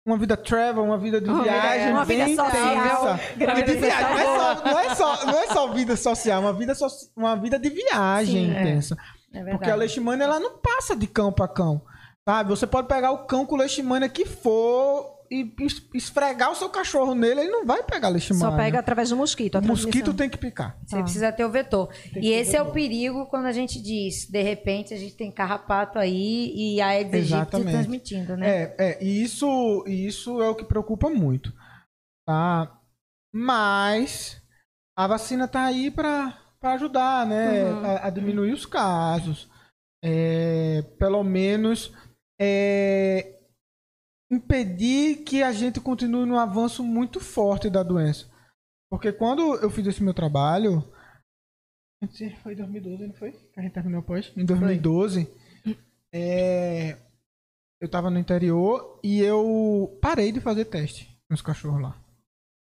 uma 0.05 0.17
vida 0.17 0.35
travel, 0.35 0.83
uma 0.83 0.97
vida 0.97 1.21
de 1.21 1.29
Uma 1.29 1.43
vida- 1.43 1.53
viagem, 1.61 1.91
uma 1.93 2.05
vida 2.05 2.27
social. 2.27 2.75
intensa. 2.75 3.19
Uma 3.37 3.59
E 3.59 3.63
de 3.63 3.73
vida 3.73 3.87
viagem, 3.87 4.09
não 4.13 4.19
é, 4.19 4.25
só, 4.25 4.65
não, 4.65 4.79
é 4.79 4.95
só, 4.95 5.25
não 5.25 5.39
é 5.39 5.47
só 5.47 5.67
vida 5.73 5.95
social, 5.95 6.37
é 6.41 6.45
uma 6.45 6.53
vida, 6.53 6.75
so- 6.75 7.09
uma 7.15 7.35
vida 7.35 7.57
de 7.57 7.69
viagem 7.69 8.45
Sim, 8.47 8.53
é. 8.55 8.61
intensa. 8.61 8.97
É 9.33 9.43
Porque 9.51 9.69
a 9.69 9.75
leishmania 9.75 10.25
ela 10.25 10.39
não 10.39 10.57
passa 10.57 10.95
de 10.95 11.07
cão 11.07 11.31
para 11.31 11.47
cão. 11.47 11.81
Sabe? 12.27 12.49
Você 12.49 12.67
pode 12.67 12.87
pegar 12.87 13.11
o 13.11 13.19
cão 13.25 13.45
com 13.45 13.55
leishmania 13.55 14.07
que 14.09 14.25
for 14.25 15.19
e 15.33 15.55
es- 15.61 15.81
esfregar 15.93 16.51
o 16.51 16.55
seu 16.55 16.69
cachorro 16.69 17.15
nele, 17.15 17.41
ele 17.41 17.49
não 17.49 17.65
vai 17.65 17.81
pegar 17.83 18.09
leishmania. 18.09 18.39
Só 18.51 18.55
pega 18.55 18.79
através 18.79 19.09
do 19.09 19.15
mosquito. 19.17 19.55
a 19.55 19.59
O 19.59 19.65
mosquito 19.65 20.13
tem 20.13 20.29
que 20.29 20.37
picar. 20.37 20.77
Você 20.85 21.01
precisa 21.01 21.31
ter 21.31 21.43
o 21.45 21.49
vetor. 21.49 21.89
E 22.15 22.31
esse 22.31 22.51
o 22.55 22.57
é 22.57 22.61
o 22.61 22.65
vetor. 22.65 22.73
perigo 22.75 23.25
quando 23.27 23.45
a 23.47 23.51
gente 23.51 23.81
diz, 23.81 24.29
de 24.29 24.41
repente 24.41 24.93
a 24.93 24.97
gente 24.97 25.15
tem 25.15 25.31
carrapato 25.31 25.97
aí 25.97 26.53
e 26.55 26.79
a 26.81 26.87
Aedes 26.87 27.33
aegypti 27.33 27.61
transmitindo, 27.63 28.37
né? 28.37 28.47
É, 28.49 28.75
é, 28.77 29.03
e 29.03 29.23
isso, 29.23 29.83
isso 29.87 30.41
é 30.41 30.47
o 30.49 30.55
que 30.55 30.63
preocupa 30.65 31.09
muito. 31.09 31.51
Tá? 32.27 32.79
Mas 33.33 34.41
a 34.97 35.07
vacina 35.07 35.47
tá 35.47 35.63
aí 35.65 35.89
para 35.89 36.37
ajudar, 36.63 37.25
né? 37.25 37.63
Uhum. 37.65 37.85
A, 37.85 38.07
a 38.07 38.09
diminuir 38.09 38.53
os 38.53 38.65
casos. 38.65 39.49
É, 40.05 40.81
pelo 40.99 41.23
menos 41.23 41.91
é, 42.39 43.32
impedir 44.33 45.23
que 45.23 45.43
a 45.43 45.51
gente 45.51 45.79
continue 45.79 46.25
num 46.25 46.37
avanço 46.37 46.83
muito 46.83 47.19
forte 47.19 47.69
da 47.69 47.83
doença. 47.83 48.29
Porque 48.89 49.11
quando 49.11 49.55
eu 49.55 49.69
fiz 49.69 49.87
esse 49.87 50.03
meu 50.03 50.13
trabalho. 50.13 50.83
Foi 52.43 52.53
em 52.53 52.57
2012, 52.57 53.07
não 53.07 53.13
foi? 53.13 53.31
Que 53.31 53.59
a 53.59 53.63
gente 53.63 53.73
terminou 53.73 54.01
após? 54.01 54.31
Em 54.35 54.45
2012. 54.45 55.27
É, 56.11 56.97
eu 57.81 57.89
tava 57.89 58.09
no 58.09 58.19
interior 58.19 58.99
e 59.03 59.19
eu 59.19 59.97
parei 60.01 60.31
de 60.31 60.39
fazer 60.39 60.65
teste 60.65 61.17
nos 61.29 61.41
cachorros 61.41 61.81
lá. 61.81 61.97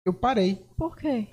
Eu 0.05 0.13
parei. 0.13 0.65
Por 0.77 0.95
quê? 0.95 1.27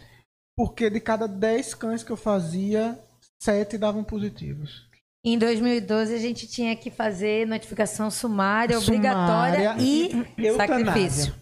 Porque 0.57 0.91
de 0.91 1.01
cada 1.01 1.29
10 1.29 1.75
cães 1.75 2.03
que 2.03 2.11
eu 2.11 2.17
fazia, 2.17 2.99
7 3.41 3.79
davam 3.79 4.03
positivos. 4.03 4.88
Em 5.25 5.37
2012 5.37 6.15
a 6.15 6.19
gente 6.19 6.47
tinha 6.47 6.75
que 6.77 6.91
fazer 6.91 7.47
notificação 7.47 8.11
sumária, 8.11 8.79
Sumária 8.79 8.97
obrigatória 9.13 9.77
e 9.79 10.11
e 10.39 10.53
sacrifício. 10.57 11.35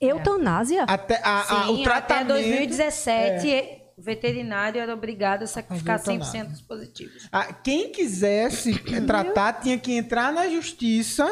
Eutanásia? 0.00 0.84
Até, 0.84 1.20
a, 1.22 1.40
a- 1.40 1.66
Sim, 1.66 1.80
o 1.80 1.82
tratamento. 1.82 2.32
até 2.32 2.42
2017 2.42 3.78
o 3.98 4.02
veterinário 4.02 4.80
era 4.80 4.94
obrigado 4.94 5.42
a 5.42 5.46
sacrificar 5.46 5.98
Fazer 5.98 6.12
100% 6.12 6.14
eutanásia. 6.14 6.44
dos 6.44 6.62
positivos. 6.62 7.28
a- 7.32 7.52
quem 7.52 7.90
quisesse 7.90 8.72
tratar 9.06 9.54
tinha 9.54 9.76
que 9.76 9.92
entrar 9.92 10.32
na 10.32 10.48
justiça 10.48 11.26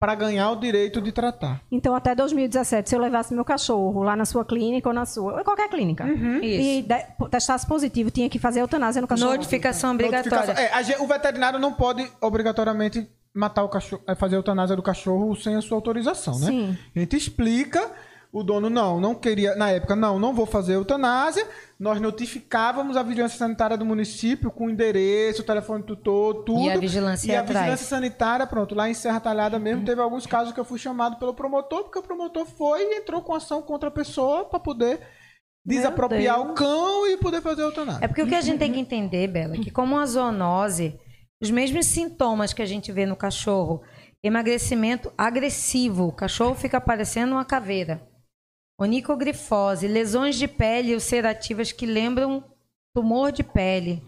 para 0.00 0.14
ganhar 0.14 0.50
o 0.50 0.56
direito 0.56 0.98
de 0.98 1.12
tratar. 1.12 1.60
Então, 1.70 1.94
até 1.94 2.14
2017, 2.14 2.88
se 2.88 2.96
eu 2.96 3.00
levasse 3.00 3.34
meu 3.34 3.44
cachorro 3.44 4.02
lá 4.02 4.16
na 4.16 4.24
sua 4.24 4.42
clínica 4.46 4.88
ou 4.88 4.94
na 4.94 5.04
sua, 5.04 5.34
ou 5.36 5.44
qualquer 5.44 5.68
clínica, 5.68 6.06
e 6.42 6.78
Isso. 6.80 6.88
de- 6.88 7.28
testasse 7.28 7.66
positivo, 7.66 8.10
tinha 8.10 8.28
que 8.30 8.38
fazer 8.38 8.60
eutanásia 8.60 9.02
no 9.02 9.06
cachorro. 9.06 9.32
Notificação 9.32 9.92
obrigatória. 9.92 10.54
Notificação- 10.54 10.96
É, 10.96 11.02
o 11.02 11.06
veterinário 11.06 11.58
não 11.58 11.74
pode 11.74 12.10
obrigatoriamente 12.18 13.06
matar 13.34 13.62
o 13.62 13.68
cachorro, 13.68 14.02
é, 14.08 14.14
fazer 14.14 14.36
a 14.36 14.38
eutanásia 14.38 14.74
do 14.74 14.82
cachorro 14.82 15.36
sem 15.36 15.54
a 15.54 15.60
sua 15.60 15.76
autorização, 15.76 16.38
né? 16.38 16.46
Sim. 16.46 16.78
A 16.96 16.98
gente 16.98 17.16
explica, 17.16 17.90
o 18.32 18.44
dono 18.44 18.70
não, 18.70 19.00
não 19.00 19.14
queria, 19.14 19.56
na 19.56 19.70
época, 19.70 19.96
não, 19.96 20.18
não 20.18 20.32
vou 20.32 20.46
fazer 20.46 20.74
eutanásia. 20.74 21.46
Nós 21.78 22.00
notificávamos 22.00 22.96
a 22.96 23.02
vigilância 23.02 23.38
sanitária 23.38 23.76
do 23.76 23.84
município 23.84 24.50
com 24.50 24.66
o 24.66 24.70
endereço, 24.70 25.42
o 25.42 25.44
telefone 25.44 25.82
tutor, 25.82 26.44
tudo. 26.44 26.60
E 26.60 26.70
a 26.70 26.78
vigilância 26.78 27.32
E 27.32 27.34
a 27.34 27.40
atrás. 27.40 27.58
vigilância 27.58 27.86
sanitária, 27.86 28.46
pronto, 28.46 28.74
lá 28.74 28.88
em 28.88 28.94
Serra 28.94 29.18
Talhada 29.18 29.58
mesmo, 29.58 29.84
teve 29.84 30.00
alguns 30.00 30.26
casos 30.26 30.52
que 30.52 30.60
eu 30.60 30.64
fui 30.64 30.78
chamado 30.78 31.16
pelo 31.16 31.34
promotor, 31.34 31.84
porque 31.84 31.98
o 31.98 32.02
promotor 32.02 32.46
foi 32.46 32.82
e 32.82 32.98
entrou 32.98 33.20
com 33.22 33.34
ação 33.34 33.62
contra 33.62 33.88
a 33.88 33.92
pessoa 33.92 34.44
para 34.44 34.60
poder 34.60 35.00
desapropriar 35.64 36.40
o 36.40 36.54
cão 36.54 37.06
e 37.06 37.16
poder 37.16 37.40
fazer 37.42 37.62
eutanásia. 37.62 38.04
É 38.04 38.08
porque 38.08 38.22
o 38.22 38.26
que 38.28 38.34
a 38.34 38.40
gente 38.40 38.58
tem 38.58 38.72
que 38.72 38.78
entender, 38.80 39.26
Bela, 39.26 39.54
é 39.56 39.58
que 39.58 39.70
como 39.70 39.98
a 39.98 40.06
zoonose, 40.06 40.98
os 41.42 41.50
mesmos 41.50 41.86
sintomas 41.86 42.52
que 42.52 42.62
a 42.62 42.66
gente 42.66 42.92
vê 42.92 43.06
no 43.06 43.16
cachorro, 43.16 43.82
emagrecimento 44.22 45.12
agressivo, 45.16 46.06
o 46.06 46.12
cachorro 46.12 46.54
fica 46.54 46.80
parecendo 46.80 47.32
uma 47.32 47.44
caveira, 47.44 48.02
onicogrifose, 48.80 49.86
lesões 49.86 50.36
de 50.36 50.48
pele 50.48 50.94
ulcerativas 50.94 51.70
que 51.70 51.84
lembram 51.86 52.42
tumor 52.94 53.30
de 53.30 53.44
pele, 53.44 54.02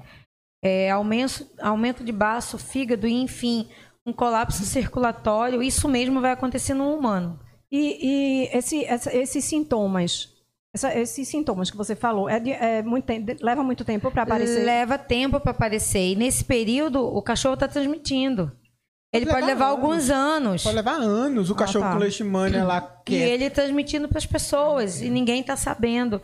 é, 0.64 0.90
aumento, 0.90 1.46
aumento 1.60 2.02
de 2.02 2.10
baço, 2.12 2.58
fígado 2.58 3.06
e, 3.06 3.12
enfim, 3.12 3.68
um 4.06 4.12
colapso 4.12 4.64
circulatório, 4.64 5.62
isso 5.62 5.88
mesmo 5.88 6.20
vai 6.20 6.32
acontecer 6.32 6.74
no 6.74 6.92
humano. 6.92 7.38
E, 7.70 7.98
e 8.02 8.56
esse- 8.56 8.84
essa- 8.84 9.14
esses 9.14 9.44
sintomas, 9.44 10.28
essa- 10.74 10.94
esses 10.98 11.28
sintomas 11.28 11.70
que 11.70 11.76
você 11.76 11.94
falou, 11.94 12.28
é 12.28 12.40
de- 12.40 12.50
é 12.52 12.82
muito 12.82 13.06
leva 13.40 13.62
muito 13.62 13.84
tempo 13.84 14.10
para 14.10 14.22
aparecer? 14.22 14.64
Leva 14.64 14.98
tempo 14.98 15.38
para 15.38 15.52
aparecer. 15.52 16.12
E 16.12 16.16
nesse 16.16 16.44
período, 16.44 17.00
o 17.04 17.22
cachorro 17.22 17.54
está 17.54 17.68
transmitindo. 17.68 18.50
Ele 19.12 19.26
Pode 19.26 19.40
levar 19.40 19.46
levar 19.46 19.66
alguns 19.66 20.08
anos. 20.08 20.62
Pode 20.62 20.74
levar 20.74 20.94
anos 20.94 21.50
o 21.50 21.54
cachorro 21.54 21.84
tá. 21.84 21.92
com 21.92 21.98
leishmania 21.98 22.64
lá 22.64 23.02
E 23.02 23.04
quieto. 23.04 23.28
ele 23.28 23.50
transmitindo 23.50 24.08
para 24.08 24.16
as 24.16 24.24
pessoas. 24.24 25.02
E 25.02 25.10
ninguém 25.10 25.42
está 25.42 25.54
sabendo. 25.54 26.20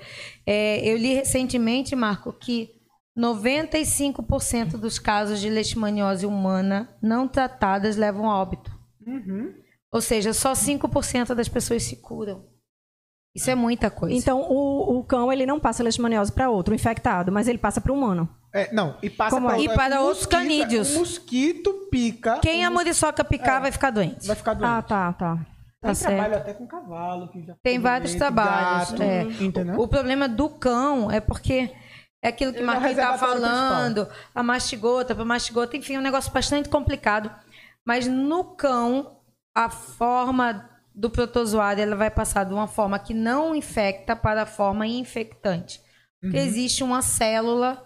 É, 0.47 0.81
eu 0.89 0.97
li 0.97 1.13
recentemente, 1.13 1.95
Marco, 1.95 2.33
que 2.33 2.71
95% 3.19 4.79
dos 4.79 4.99
casos 4.99 5.39
de 5.39 5.51
leishmaniose 5.51 6.25
humana 6.25 6.89
não 7.03 7.29
tratadas 7.29 7.97
levam 7.97 8.31
a 8.31 8.41
óbito. 8.41 8.71
Uhum. 9.07 9.53
Ou 9.93 10.01
seja, 10.01 10.33
só 10.33 10.53
5% 10.53 11.35
das 11.35 11.49
pessoas 11.49 11.83
se 11.83 11.97
curam. 11.97 12.47
Isso 13.35 13.51
é 13.51 13.55
muita 13.55 13.91
coisa. 13.91 14.15
Então, 14.17 14.41
o, 14.41 14.99
o 14.99 15.05
cão 15.05 15.33
ele 15.33 15.47
não 15.47 15.61
passa 15.61 15.83
leishmaniose 15.83 16.33
para 16.33 16.51
outro 16.51 16.75
infectado, 16.75 17.31
mas 17.31 17.47
ele 17.47 17.59
passa 17.59 17.81
para 17.81 17.93
o 17.93 17.95
humano. 17.95 18.29
É, 18.53 18.73
não, 18.73 18.97
e 19.03 19.11
passa 19.11 19.37
Como 19.37 19.47
pra 19.49 19.59
é? 19.59 19.61
E 19.61 19.69
é, 19.69 19.75
para 19.75 20.01
outros 20.01 20.27
mosquito, 20.27 20.31
canídeos. 20.31 20.97
Um 20.97 20.99
mosquito 21.01 21.73
pica. 21.91 22.39
Quem 22.41 22.65
a 22.65 22.71
um 22.71 22.73
muriçoca 22.73 23.23
picar 23.23 23.61
vai 23.61 23.71
ficar 23.71 23.91
doente. 23.91 24.27
vai 24.27 24.35
ficar 24.35 24.55
doente. 24.55 24.71
Ah, 24.71 24.83
tá, 24.83 25.13
tá. 25.13 25.35
Tem 25.37 25.45
Tá 25.91 25.95
certo. 25.95 26.15
trabalho 26.17 26.37
até 26.37 26.55
com 26.55 26.67
cavalo. 26.67 27.29
Que 27.29 27.43
já 27.45 27.55
Tem 27.63 27.79
vários 27.79 28.11
doente, 28.13 28.19
trabalhos. 28.19 28.91
gato, 28.91 29.03
é. 29.03 29.23
Entendeu? 29.23 29.79
O 29.79 29.87
problema 29.87 30.27
do 30.29 30.49
cão 30.49 31.09
é 31.11 31.21
porque 31.21 31.71
é 32.21 32.29
aquilo 32.29 32.53
que 32.53 32.59
o 32.59 32.63
é 32.63 32.65
o 32.65 32.67
Marquinhos 32.67 32.91
estava 32.93 33.13
reservatório 33.13 33.43
falando, 33.43 34.09
a 34.35 34.43
mastigota, 34.43 35.15
para 35.15 35.25
mastigota, 35.25 35.77
enfim, 35.77 35.95
é 35.95 35.99
um 35.99 36.03
negócio 36.03 36.33
bastante 36.33 36.69
complicado. 36.69 37.31
Mas 37.87 38.09
no 38.09 38.43
cão, 38.57 39.19
a 39.55 39.69
forma 39.71 40.69
do 40.99 41.09
protozoário 41.09 41.81
ela 41.83 41.95
vai 41.95 42.11
passar 42.11 42.45
de 42.45 42.53
uma 42.53 42.67
forma 42.67 42.99
que 42.99 43.15
não 43.15 43.55
infecta 43.55 44.17
para 44.17 44.43
a 44.43 44.47
forma 44.47 44.87
infectante. 44.87 45.81
Porque 46.21 46.37
Uhum. 46.37 46.43
existe 46.45 46.83
uma 46.83 47.01
célula 47.03 47.81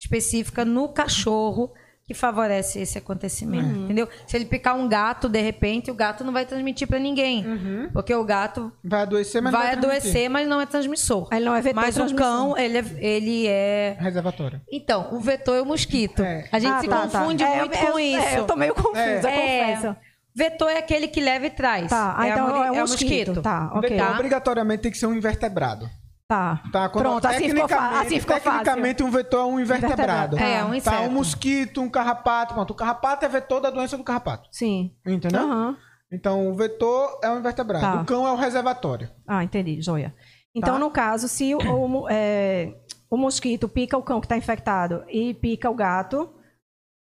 específica 0.00 0.64
no 0.64 0.88
cachorro 0.88 1.72
que 2.04 2.14
favorece 2.14 2.80
esse 2.80 2.98
acontecimento, 2.98 3.64
Uhum. 3.76 3.84
entendeu? 3.84 4.08
Se 4.26 4.36
ele 4.36 4.44
picar 4.44 4.76
um 4.76 4.88
gato, 4.88 5.28
de 5.28 5.40
repente, 5.40 5.90
o 5.90 5.94
gato 5.94 6.24
não 6.24 6.32
vai 6.32 6.44
transmitir 6.44 6.86
para 6.86 6.98
ninguém. 6.98 7.44
Porque 7.92 8.12
o 8.14 8.24
gato 8.24 8.72
Vai 8.84 9.02
adoecer, 9.02 9.38
Uhum. 9.40 9.44
mas 9.44 9.52
vai, 9.52 9.72
adoecer, 9.72 10.28
mas 10.28 10.48
não 10.48 10.60
é 10.60 10.66
transmissor. 10.66 11.28
Ele 11.32 11.44
não 11.44 11.54
é 11.54 11.60
vetor 11.60 11.76
Mas 11.82 11.96
o 11.96 12.14
cão, 12.14 12.58
ele 12.58 12.78
é, 12.78 12.84
ele 12.98 13.46
é. 13.46 13.96
Reservatório. 14.00 14.60
Então, 14.70 15.08
o 15.12 15.20
vetor 15.20 15.56
é 15.56 15.62
o 15.62 15.66
mosquito. 15.66 16.22
É. 16.22 16.48
A 16.52 16.58
gente 16.58 16.72
Ah, 16.72 16.80
se 16.80 16.88
tá, 16.88 17.06
tá. 17.08 17.20
confunde 17.20 17.44
É, 17.44 17.58
muito 17.60 17.76
eu- 17.76 17.92
com 17.92 17.98
é, 17.98 18.02
isso. 18.04 18.36
eu 18.36 18.46
tô 18.46 18.56
meio 18.56 18.74
confusa, 18.74 19.00
É. 19.00 19.74
confesso. 19.76 19.96
Vetor 20.34 20.70
é 20.70 20.78
aquele 20.78 21.08
que 21.08 21.20
leva 21.20 21.46
e 21.46 21.50
traz. 21.50 21.90
Tá, 21.90 22.14
ah, 22.16 22.26
é, 22.26 22.30
então 22.30 22.46
a 22.46 22.48
muri- 22.48 22.58
é 22.68 22.70
o 22.70 22.74
é 22.74 22.78
o 22.78 22.80
mosquito. 22.80 23.42
Tá, 23.42 23.70
ok. 23.74 23.90
Vetor, 23.90 24.06
Tá. 24.06 24.12
obrigatoriamente 24.14 24.82
tem 24.82 24.92
que 24.92 24.98
ser 24.98 25.06
um 25.06 25.14
invertebrado. 25.14 25.88
Tá. 26.28 26.62
Tá, 26.72 26.88
quando, 26.88 27.04
Pronto, 27.04 27.26
assim 27.26 27.50
ficou, 27.50 27.64
assim 27.78 28.20
ficou 28.20 28.40
tecnicamente, 28.40 29.02
um 29.02 29.10
vetor 29.10 29.40
é 29.40 29.44
um 29.44 29.60
invertebrado. 29.60 30.36
Invertebrado. 30.36 30.38
É, 30.38 30.64
um 30.64 30.70
Tá, 30.70 30.76
inseto. 30.76 31.02
um 31.02 31.10
mosquito, 31.10 31.82
um 31.82 31.90
carrapato. 31.90 32.54
Pronto, 32.54 32.70
o 32.70 32.74
carrapato 32.74 33.24
é 33.26 33.28
vetor 33.28 33.60
da 33.60 33.68
doença 33.68 33.98
do 33.98 34.04
carrapato. 34.04 34.48
Sim. 34.50 34.92
Entendeu? 35.06 35.42
Aham. 35.42 35.76
Então, 36.10 36.48
o 36.50 36.54
vetor 36.54 37.18
é 37.22 37.30
um 37.30 37.38
invertebrado. 37.38 37.84
Tá. 37.84 38.02
O 38.02 38.04
cão 38.06 38.26
é 38.26 38.32
o 38.32 38.36
reservatório. 38.36 39.10
Ah, 39.26 39.44
entendi, 39.44 39.80
joia. 39.82 40.14
Então, 40.54 40.74
Tá. 40.74 40.78
no 40.80 40.90
caso, 40.90 41.28
se 41.28 41.54
o, 41.54 41.58
o 41.58 42.06
é, 42.10 42.74
o 43.10 43.16
mosquito 43.18 43.68
pica 43.68 43.96
o 43.98 44.02
cão 44.02 44.20
que 44.20 44.26
está 44.26 44.36
infectado 44.36 45.04
e 45.08 45.34
pica 45.34 45.68
o 45.70 45.74
gato, 45.74 46.30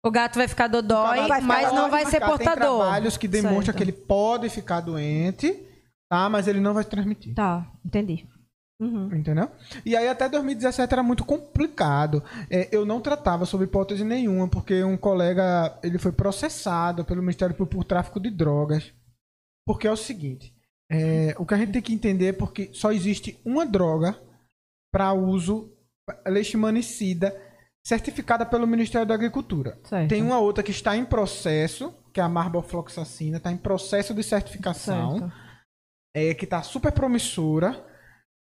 O 0.06 0.12
gato 0.12 0.36
vai 0.38 0.48
ficar 0.48 0.68
dodói, 0.68 1.18
Vai 1.18 1.24
ficar 1.24 1.42
mas 1.42 1.74
não 1.74 1.90
vai 1.90 2.06
ser 2.06 2.20
cá 2.20 2.28
Tem 2.28 2.38
portador. 2.38 2.78
trabalhos 2.80 3.18
que 3.18 3.28
demonstram 3.28 3.64
Certo. 3.66 3.78
que 3.78 3.84
ele 3.84 3.92
pode 3.92 4.50
ficar 4.50 4.80
doente, 4.82 5.52
tá? 6.08 6.30
Mas 6.30 6.48
ele 6.48 6.60
não 6.60 6.74
vai 6.76 6.84
transmitir. 6.84 7.34
tá, 7.34 7.66
entendi. 7.84 8.28
Uhum. 8.80 9.06
Entendeu? 9.16 9.50
E 9.86 9.96
aí 9.96 10.08
até 10.08 10.28
2017 10.28 10.94
era 10.94 11.02
muito 11.02 11.24
complicado. 11.26 12.22
É, 12.50 12.68
eu 12.76 12.86
não 12.86 13.00
tratava 13.02 13.46
sob 13.46 13.64
hipótese 13.64 14.04
nenhuma, 14.04 14.48
porque 14.50 14.84
um 14.84 14.98
colega 14.98 15.76
ele 15.82 15.98
foi 15.98 16.12
processado 16.12 17.04
pelo 17.06 17.22
Ministério 17.22 17.56
Público 17.56 17.78
por 17.78 17.86
tráfico 17.86 18.20
de 18.20 18.30
drogas. 18.30 18.94
Porque 19.66 19.88
é 19.88 19.92
o 19.92 19.96
seguinte, 19.98 20.54
é, 20.92 21.34
o 21.40 21.46
que 21.46 21.54
a 21.54 21.58
gente 21.58 21.72
tem 21.72 21.82
que 21.82 21.94
entender 21.94 22.28
é 22.28 22.34
porque 22.34 22.70
só 22.74 22.92
existe 22.92 23.40
uma 23.46 23.66
droga 23.66 24.20
para 24.94 25.14
uso 25.14 25.72
leishmanicida 26.28 27.36
certificada 27.86 28.44
pelo 28.46 28.66
Ministério 28.66 29.08
da 29.08 29.14
Agricultura. 29.14 29.80
Certo. 29.84 30.10
Tem 30.10 30.24
uma 30.24 30.40
outra 30.40 30.64
que 30.64 30.72
está 30.72 30.98
em 30.98 31.06
processo, 31.06 31.94
que 32.12 32.20
é 32.20 32.24
a 32.24 32.28
marbofloxacina, 32.28 33.38
está 33.38 33.52
em 33.52 33.58
processo 33.58 34.12
de 34.12 34.24
certificação 34.24 35.20
Certo. 35.20 35.34
é, 36.16 36.34
que 36.34 36.48
tá 36.48 36.64
super 36.64 36.92
promissora, 36.92 37.86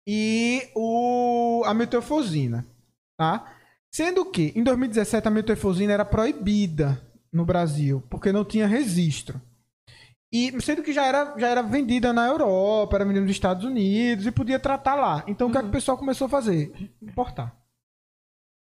e 0.06 0.70
o, 0.76 1.64
a 1.66 1.74
metilfosina, 1.74 2.68
tá? 3.18 3.56
Sendo 3.94 4.26
que, 4.26 4.52
em 4.56 4.64
2017, 4.64 5.28
a 5.28 5.32
metilfosina 5.32 5.94
era 5.94 6.04
proibida 6.04 7.02
no 7.32 7.46
Brasil, 7.46 8.04
porque 8.10 8.34
não 8.34 8.44
tinha 8.44 8.68
registro. 8.68 9.42
E 10.34 10.52
sendo 10.62 10.84
que 10.84 10.92
já 10.92 11.06
era, 11.06 11.36
já 11.38 11.48
era 11.48 11.62
vendida 11.64 12.12
na 12.12 12.28
Europa, 12.28 12.98
era 12.98 13.06
vendida 13.06 13.22
nos 13.22 13.32
Estados 13.32 13.64
Unidos, 13.64 14.26
e 14.26 14.32
podia 14.32 14.60
tratar 14.60 14.96
lá. 14.96 15.24
Então, 15.28 15.48
o 15.48 15.52
que, 15.52 15.58
é 15.58 15.62
que 15.62 15.68
o 15.68 15.72
pessoal 15.72 15.98
começou 15.98 16.26
a 16.26 16.30
fazer? 16.30 16.92
Importar. 17.02 17.59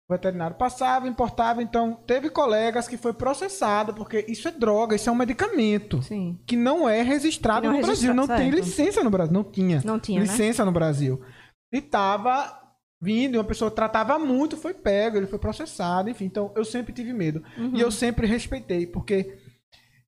O 0.09 0.13
veterinário 0.13 0.57
passava, 0.57 1.07
importava, 1.07 1.63
então 1.63 1.93
teve 2.05 2.29
colegas 2.29 2.89
que 2.89 2.97
foi 2.97 3.13
processado, 3.13 3.93
porque 3.93 4.25
isso 4.27 4.47
é 4.49 4.51
droga, 4.51 4.95
isso 4.95 5.09
é 5.09 5.11
um 5.13 5.15
medicamento 5.15 6.01
Sim. 6.01 6.37
que 6.45 6.57
não 6.57 6.89
é 6.89 7.01
registrado 7.01 7.67
não 7.67 7.75
é 7.75 7.79
no 7.79 7.85
Brasil. 7.85 8.11
registrado, 8.11 8.17
Não 8.27 8.27
tem 8.37 8.51
certo. 8.51 8.65
licença 8.65 9.03
no 9.03 9.09
Brasil. 9.09 9.33
Não 9.33 9.43
tinha. 9.45 9.81
Não 9.85 9.99
tinha, 9.99 10.19
né? 10.19 10.25
licença 10.25 10.65
no 10.65 10.73
Brasil. 10.73 11.21
E 11.71 11.79
tava 11.81 12.59
vindo, 13.01 13.35
e 13.35 13.37
uma 13.37 13.43
pessoa 13.45 13.71
tratava 13.71 14.19
muito, 14.19 14.57
foi 14.57 14.73
pego, 14.73 15.17
ele 15.17 15.27
foi 15.27 15.39
processado, 15.39 16.09
enfim. 16.09 16.25
Então, 16.25 16.51
eu 16.55 16.65
sempre 16.65 16.93
tive 16.93 17.13
medo. 17.13 17.41
Uhum. 17.57 17.71
E 17.73 17.79
eu 17.81 17.89
sempre 17.91 18.27
respeitei, 18.27 18.85
porque 18.85 19.37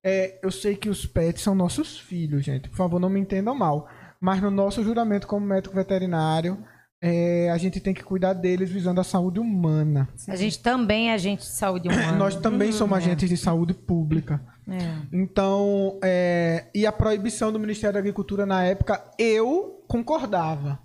é, 0.04 0.38
eu 0.42 0.50
sei 0.50 0.76
que 0.76 0.88
os 0.88 1.04
pets 1.06 1.42
são 1.42 1.54
nossos 1.54 1.98
filhos, 1.98 2.44
gente. 2.44 2.68
Por 2.68 2.76
favor, 2.76 3.00
não 3.00 3.10
me 3.10 3.18
entendam 3.20 3.54
mal. 3.54 3.88
Mas 4.20 4.40
no 4.42 4.50
nosso 4.50 4.82
juramento 4.82 5.26
como 5.26 5.44
médico 5.46 5.74
veterinário, 5.74 6.62
é, 7.02 7.50
a 7.50 7.58
gente 7.58 7.78
tem 7.80 7.92
que 7.92 8.02
cuidar 8.02 8.32
deles 8.32 8.70
visando 8.70 9.00
a 9.00 9.04
saúde 9.04 9.38
humana. 9.38 10.08
A 10.28 10.36
gente 10.36 10.58
também 10.58 11.10
é 11.10 11.14
agente 11.14 11.42
de 11.42 11.52
saúde 11.52 11.88
humana. 11.88 12.12
Nós 12.12 12.36
também 12.36 12.72
somos 12.72 12.96
agentes 12.96 13.28
de 13.28 13.36
saúde 13.36 13.74
pública. 13.74 14.40
É. 14.68 15.06
Então, 15.12 15.98
é, 16.02 16.66
e 16.74 16.86
a 16.86 16.92
proibição 16.92 17.52
do 17.52 17.60
Ministério 17.60 17.94
da 17.94 18.00
Agricultura 18.00 18.46
na 18.46 18.64
época, 18.64 19.04
eu 19.18 19.84
concordava. 19.86 20.80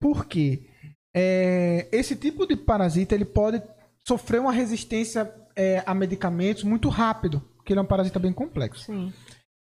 Por 0.00 0.26
quê? 0.26 0.66
É, 1.14 1.88
esse 1.92 2.16
tipo 2.16 2.46
de 2.46 2.56
parasita 2.56 3.14
ele 3.14 3.24
pode 3.24 3.62
sofrer 4.06 4.40
uma 4.40 4.52
resistência 4.52 5.32
é, 5.54 5.82
a 5.86 5.94
medicamentos 5.94 6.64
muito 6.64 6.88
rápido, 6.88 7.40
porque 7.56 7.72
ele 7.72 7.80
é 7.80 7.82
um 7.82 7.86
parasita 7.86 8.18
bem 8.18 8.32
complexo. 8.32 8.86
Sim. 8.86 9.12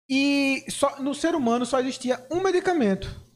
E 0.09 0.65
só, 0.69 1.01
no 1.01 1.15
ser 1.15 1.35
humano 1.35 1.65
só 1.65 1.81
existia 1.81 2.21
um 2.31 2.43
medicamento 2.43 3.30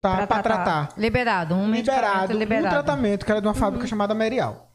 tá, 0.00 0.16
Pra 0.16 0.26
tratar. 0.26 0.42
tratar. 0.42 0.88
Liberado, 0.98 1.54
um 1.54 1.70
Liberado, 1.70 2.32
liberado. 2.32 2.66
um 2.66 2.70
tratamento 2.70 3.24
que 3.24 3.30
era 3.32 3.40
de 3.40 3.46
uma 3.46 3.54
fábrica 3.54 3.84
Uhum. 3.84 3.88
chamada 3.88 4.14
Merial. 4.14 4.66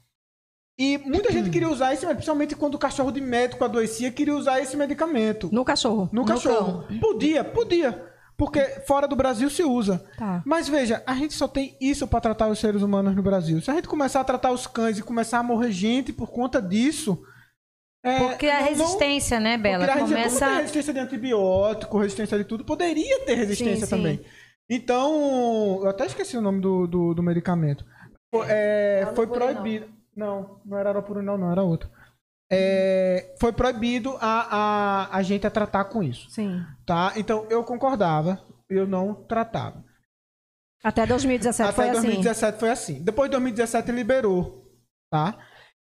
E 0.77 0.97
muita 1.05 1.31
gente 1.31 1.49
queria 1.51 1.69
usar 1.69 1.93
esse, 1.93 2.05
principalmente 2.05 2.55
quando 2.55 2.75
o 2.75 2.79
cachorro 2.79 3.11
de 3.11 3.21
médico 3.21 3.63
adoecia, 3.63 4.11
queria 4.11 4.35
usar 4.35 4.59
esse 4.59 4.75
medicamento. 4.75 5.49
No 5.51 5.63
cachorro. 5.63 6.09
No, 6.11 6.21
No 6.21 6.27
cachorro. 6.27 6.83
Podia, 6.99 7.43
podia. 7.43 8.11
Porque 8.35 8.59
fora 8.87 9.07
do 9.07 9.15
Brasil 9.15 9.47
se 9.51 9.63
usa. 9.63 10.03
Tá. 10.17 10.41
Mas 10.43 10.67
veja, 10.67 11.03
a 11.05 11.13
gente 11.13 11.35
só 11.35 11.47
tem 11.47 11.77
isso 11.79 12.07
para 12.07 12.19
tratar 12.19 12.47
os 12.47 12.57
seres 12.57 12.81
humanos 12.81 13.15
no 13.15 13.21
Brasil. 13.21 13.61
Se 13.61 13.69
a 13.69 13.75
gente 13.75 13.87
começar 13.87 14.21
a 14.21 14.23
tratar 14.23 14.51
os 14.51 14.65
cães 14.65 14.97
e 14.97 15.03
começar 15.03 15.37
a 15.37 15.43
morrer 15.43 15.71
gente 15.71 16.11
por 16.11 16.31
conta 16.31 16.59
disso. 16.59 17.21
é, 18.03 18.17
Porque 18.19 18.47
a 18.47 18.53
não- 18.55 18.59
não- 18.61 18.69
resistência, 18.69 19.39
né, 19.39 19.55
Bela? 19.57 19.85
porque 19.85 19.91
a 19.99 20.01
resistência, 20.01 20.39
Começa. 20.39 20.57
resistência 20.57 20.93
de 20.93 20.99
antibiótico, 20.99 21.97
resistência 21.99 22.37
de 22.37 22.43
tudo, 22.43 22.65
poderia 22.65 23.23
ter 23.25 23.35
resistência 23.35 23.85
Sim, 23.87 23.95
sim. 24.03 24.19
Então, 24.69 25.81
eu 25.83 25.89
até 25.89 26.05
esqueci 26.05 26.37
o 26.37 26.41
nome 26.41 26.61
do, 26.61 26.87
do, 26.87 27.13
do 27.13 27.23
medicamento. 27.23 27.85
Foi- 28.33 28.47
é, 28.49 29.11
foi 29.15 29.27
proibido. 29.27 29.87
Não, 30.15 30.59
não 30.65 30.77
era 30.77 30.89
aropurinol, 30.89 31.37
não, 31.37 31.51
era 31.51 31.63
outro. 31.63 31.89
É, 32.51 33.35
foi 33.39 33.51
proibido 33.51 34.15
a, 34.19 35.07
a, 35.09 35.17
a 35.17 35.23
gente 35.23 35.47
a 35.47 35.51
tratar 35.51 35.85
com 35.85 36.03
isso. 36.03 36.29
Sim. 36.29 36.63
Tá? 36.85 37.13
Então 37.15 37.47
eu 37.49 37.63
concordava, 37.63 38.39
eu 38.69 38.85
não 38.85 39.13
tratava. 39.13 39.83
Até 40.83 41.05
2017 41.05 41.69
Até 41.69 41.75
foi 41.75 41.89
assim. 41.89 42.01
2017 42.01 42.59
foi 42.59 42.69
assim. 42.69 43.03
Depois 43.03 43.29
de 43.29 43.31
2017 43.31 43.91
liberou, 43.91 44.69
tá? 45.09 45.39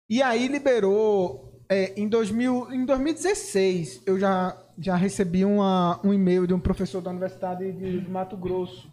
E 0.09 0.21
aí 0.21 0.47
liberou 0.47 1.63
é, 1.69 1.99
em, 1.99 2.07
2000, 2.07 2.71
em 2.71 2.85
2016 2.85 4.03
eu 4.05 4.19
já, 4.19 4.55
já 4.81 4.95
recebi 4.95 5.45
uma, 5.45 5.99
um 6.03 6.13
e-mail 6.13 6.47
de 6.47 6.53
um 6.53 6.59
professor 6.59 7.01
da 7.01 7.11
Universidade 7.11 7.71
de, 7.71 8.09
Mato 8.09 8.35
Grosso, 8.35 8.91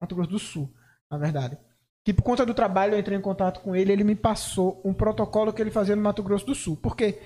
Mato 0.00 0.14
Grosso 0.14 0.30
do 0.30 0.38
Sul, 0.38 0.72
na 1.10 1.18
verdade. 1.18 1.58
Que 2.04 2.12
por 2.12 2.22
conta 2.22 2.46
do 2.46 2.54
trabalho 2.54 2.94
eu 2.94 2.98
entrei 2.98 3.18
em 3.18 3.22
contato 3.22 3.60
com 3.60 3.74
ele, 3.74 3.92
ele 3.92 4.04
me 4.04 4.14
passou 4.14 4.80
um 4.84 4.94
protocolo 4.94 5.52
que 5.52 5.60
ele 5.60 5.70
fazia 5.70 5.96
no 5.96 6.02
Mato 6.02 6.22
Grosso 6.22 6.46
do 6.46 6.54
Sul. 6.54 6.76
Porque 6.76 7.18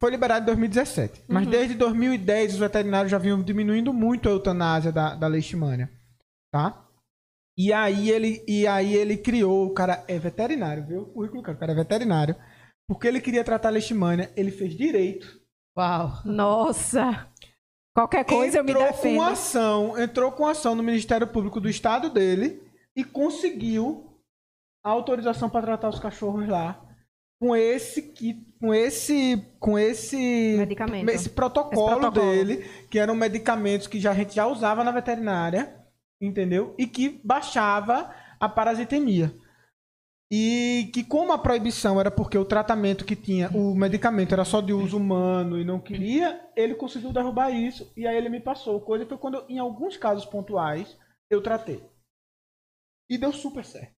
foi 0.00 0.10
liberado 0.10 0.42
em 0.42 0.46
2017. 0.46 1.24
Mas 1.26 1.46
desde 1.46 1.74
2010 1.74 2.52
os 2.52 2.58
veterinários 2.58 3.10
já 3.10 3.18
vinham 3.18 3.42
diminuindo 3.42 3.92
muito 3.92 4.28
a 4.28 4.32
eutanásia 4.32 4.92
da, 4.92 5.14
da 5.14 5.26
leishmania. 5.26 5.90
Tá? 6.52 6.86
E 7.56 7.72
aí 7.72 8.10
ele, 8.10 8.44
e 8.46 8.66
aí 8.66 8.94
ele 8.94 9.16
criou, 9.16 9.66
o 9.66 9.74
cara 9.74 10.04
é 10.06 10.18
veterinário, 10.18 10.86
viu? 10.86 11.02
O 11.02 11.06
currículo, 11.06 11.42
cara, 11.42 11.56
o 11.56 11.60
cara 11.60 11.72
é 11.72 11.76
veterinário. 11.76 12.36
Porque 12.86 13.08
ele 13.08 13.20
queria 13.20 13.42
tratar 13.42 13.68
a 13.68 13.72
leishmania, 13.72 14.30
ele 14.36 14.50
fez 14.50 14.76
direito. 14.76 15.40
Uau. 15.76 16.20
Nossa. 16.26 17.31
Qualquer 17.94 18.24
coisa 18.24 18.58
eu 18.58 18.64
me 18.64 18.70
entrou 18.72 18.86
defendo. 18.86 19.16
com 19.16 19.22
ação, 19.22 19.98
entrou 20.00 20.32
com 20.32 20.46
ação 20.46 20.74
no 20.74 20.82
Ministério 20.82 21.26
Público 21.26 21.60
do 21.60 21.68
estado 21.68 22.08
dele 22.08 22.62
e 22.96 23.04
conseguiu 23.04 24.18
a 24.84 24.90
autorização 24.90 25.50
para 25.50 25.66
tratar 25.66 25.88
os 25.90 25.98
cachorros 26.00 26.48
lá 26.48 26.80
com 27.38 27.54
esse 27.56 28.02
kit, 28.12 28.46
com 28.60 28.72
esse 28.72 29.36
com 29.58 29.78
esse 29.78 30.54
Medicamento. 30.56 31.08
esse 31.10 31.28
protocolo, 31.30 31.90
Esse 31.90 32.00
protocolo. 32.00 32.30
dele, 32.32 32.64
que 32.90 32.98
eram 32.98 33.14
medicamentos 33.14 33.86
que 33.86 34.00
já, 34.00 34.12
a 34.12 34.14
gente 34.14 34.34
já 34.34 34.46
usava 34.46 34.82
na 34.84 34.90
veterinária, 34.92 35.76
entendeu? 36.20 36.74
E 36.78 36.86
que 36.86 37.20
baixava 37.24 38.14
a 38.40 38.48
parasitemia. 38.48 39.34
E 40.34 40.90
que 40.94 41.04
como 41.04 41.30
a 41.30 41.38
proibição 41.38 42.00
era 42.00 42.10
porque 42.10 42.38
o 42.38 42.44
tratamento 42.46 43.04
que 43.04 43.14
tinha, 43.14 43.50
o 43.50 43.74
medicamento 43.74 44.32
era 44.32 44.46
só 44.46 44.62
de 44.62 44.72
uso 44.72 44.96
humano 44.96 45.60
e 45.60 45.64
não 45.64 45.78
queria, 45.78 46.50
ele 46.56 46.74
conseguiu 46.74 47.12
derrubar 47.12 47.50
isso 47.50 47.92
e 47.94 48.06
aí 48.06 48.16
ele 48.16 48.30
me 48.30 48.40
passou. 48.40 48.80
Coisa 48.80 49.04
que 49.04 49.10
foi 49.10 49.18
quando, 49.18 49.34
eu, 49.34 49.44
em 49.46 49.58
alguns 49.58 49.98
casos 49.98 50.24
pontuais, 50.24 50.96
eu 51.28 51.42
tratei. 51.42 51.84
E 53.10 53.18
deu 53.18 53.30
super 53.30 53.62
certo. 53.62 53.92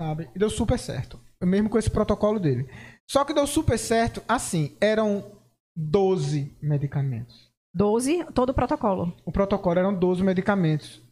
Sabe? 0.00 0.30
E 0.32 0.38
deu 0.38 0.48
super 0.48 0.78
certo. 0.78 1.18
Mesmo 1.42 1.68
com 1.68 1.76
esse 1.76 1.90
protocolo 1.90 2.38
dele. 2.38 2.70
Só 3.10 3.24
que 3.24 3.34
deu 3.34 3.46
super 3.46 3.76
certo, 3.80 4.22
assim, 4.28 4.76
eram 4.80 5.40
12 5.76 6.56
medicamentos. 6.62 7.50
12, 7.74 8.26
todo 8.32 8.50
o 8.50 8.54
protocolo. 8.54 9.12
O 9.24 9.32
protocolo 9.32 9.76
eram 9.76 9.92
12 9.92 10.22
medicamentos. 10.22 11.02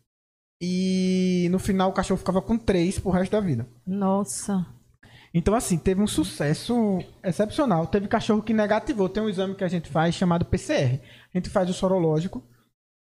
E 0.61 1.49
no 1.51 1.59
final 1.59 1.91
o 1.91 1.93
cachorro 1.93 2.19
ficava 2.19 2.41
com 2.41 2.57
3 2.57 2.99
pro 2.99 3.11
resto 3.11 3.33
da 3.33 3.41
vida. 3.41 3.67
Nossa. 3.87 4.67
Então, 5.35 5.55
assim, 5.55 5.77
teve 5.77 6.01
um 6.01 6.07
sucesso 6.07 6.99
excepcional. 7.23 7.87
Teve 7.87 8.09
cachorro 8.09 8.43
que 8.43 8.55
negativou. 8.55 9.09
Tem 9.09 9.23
um 9.23 9.29
exame 9.29 9.55
que 9.55 9.65
a 9.65 9.69
gente 9.69 9.91
faz 9.91 10.15
chamado 10.15 10.47
PCR. 10.47 10.99
A 11.35 11.39
gente 11.39 11.51
faz 11.51 11.69
o 11.69 11.75
sorológico, 11.75 12.43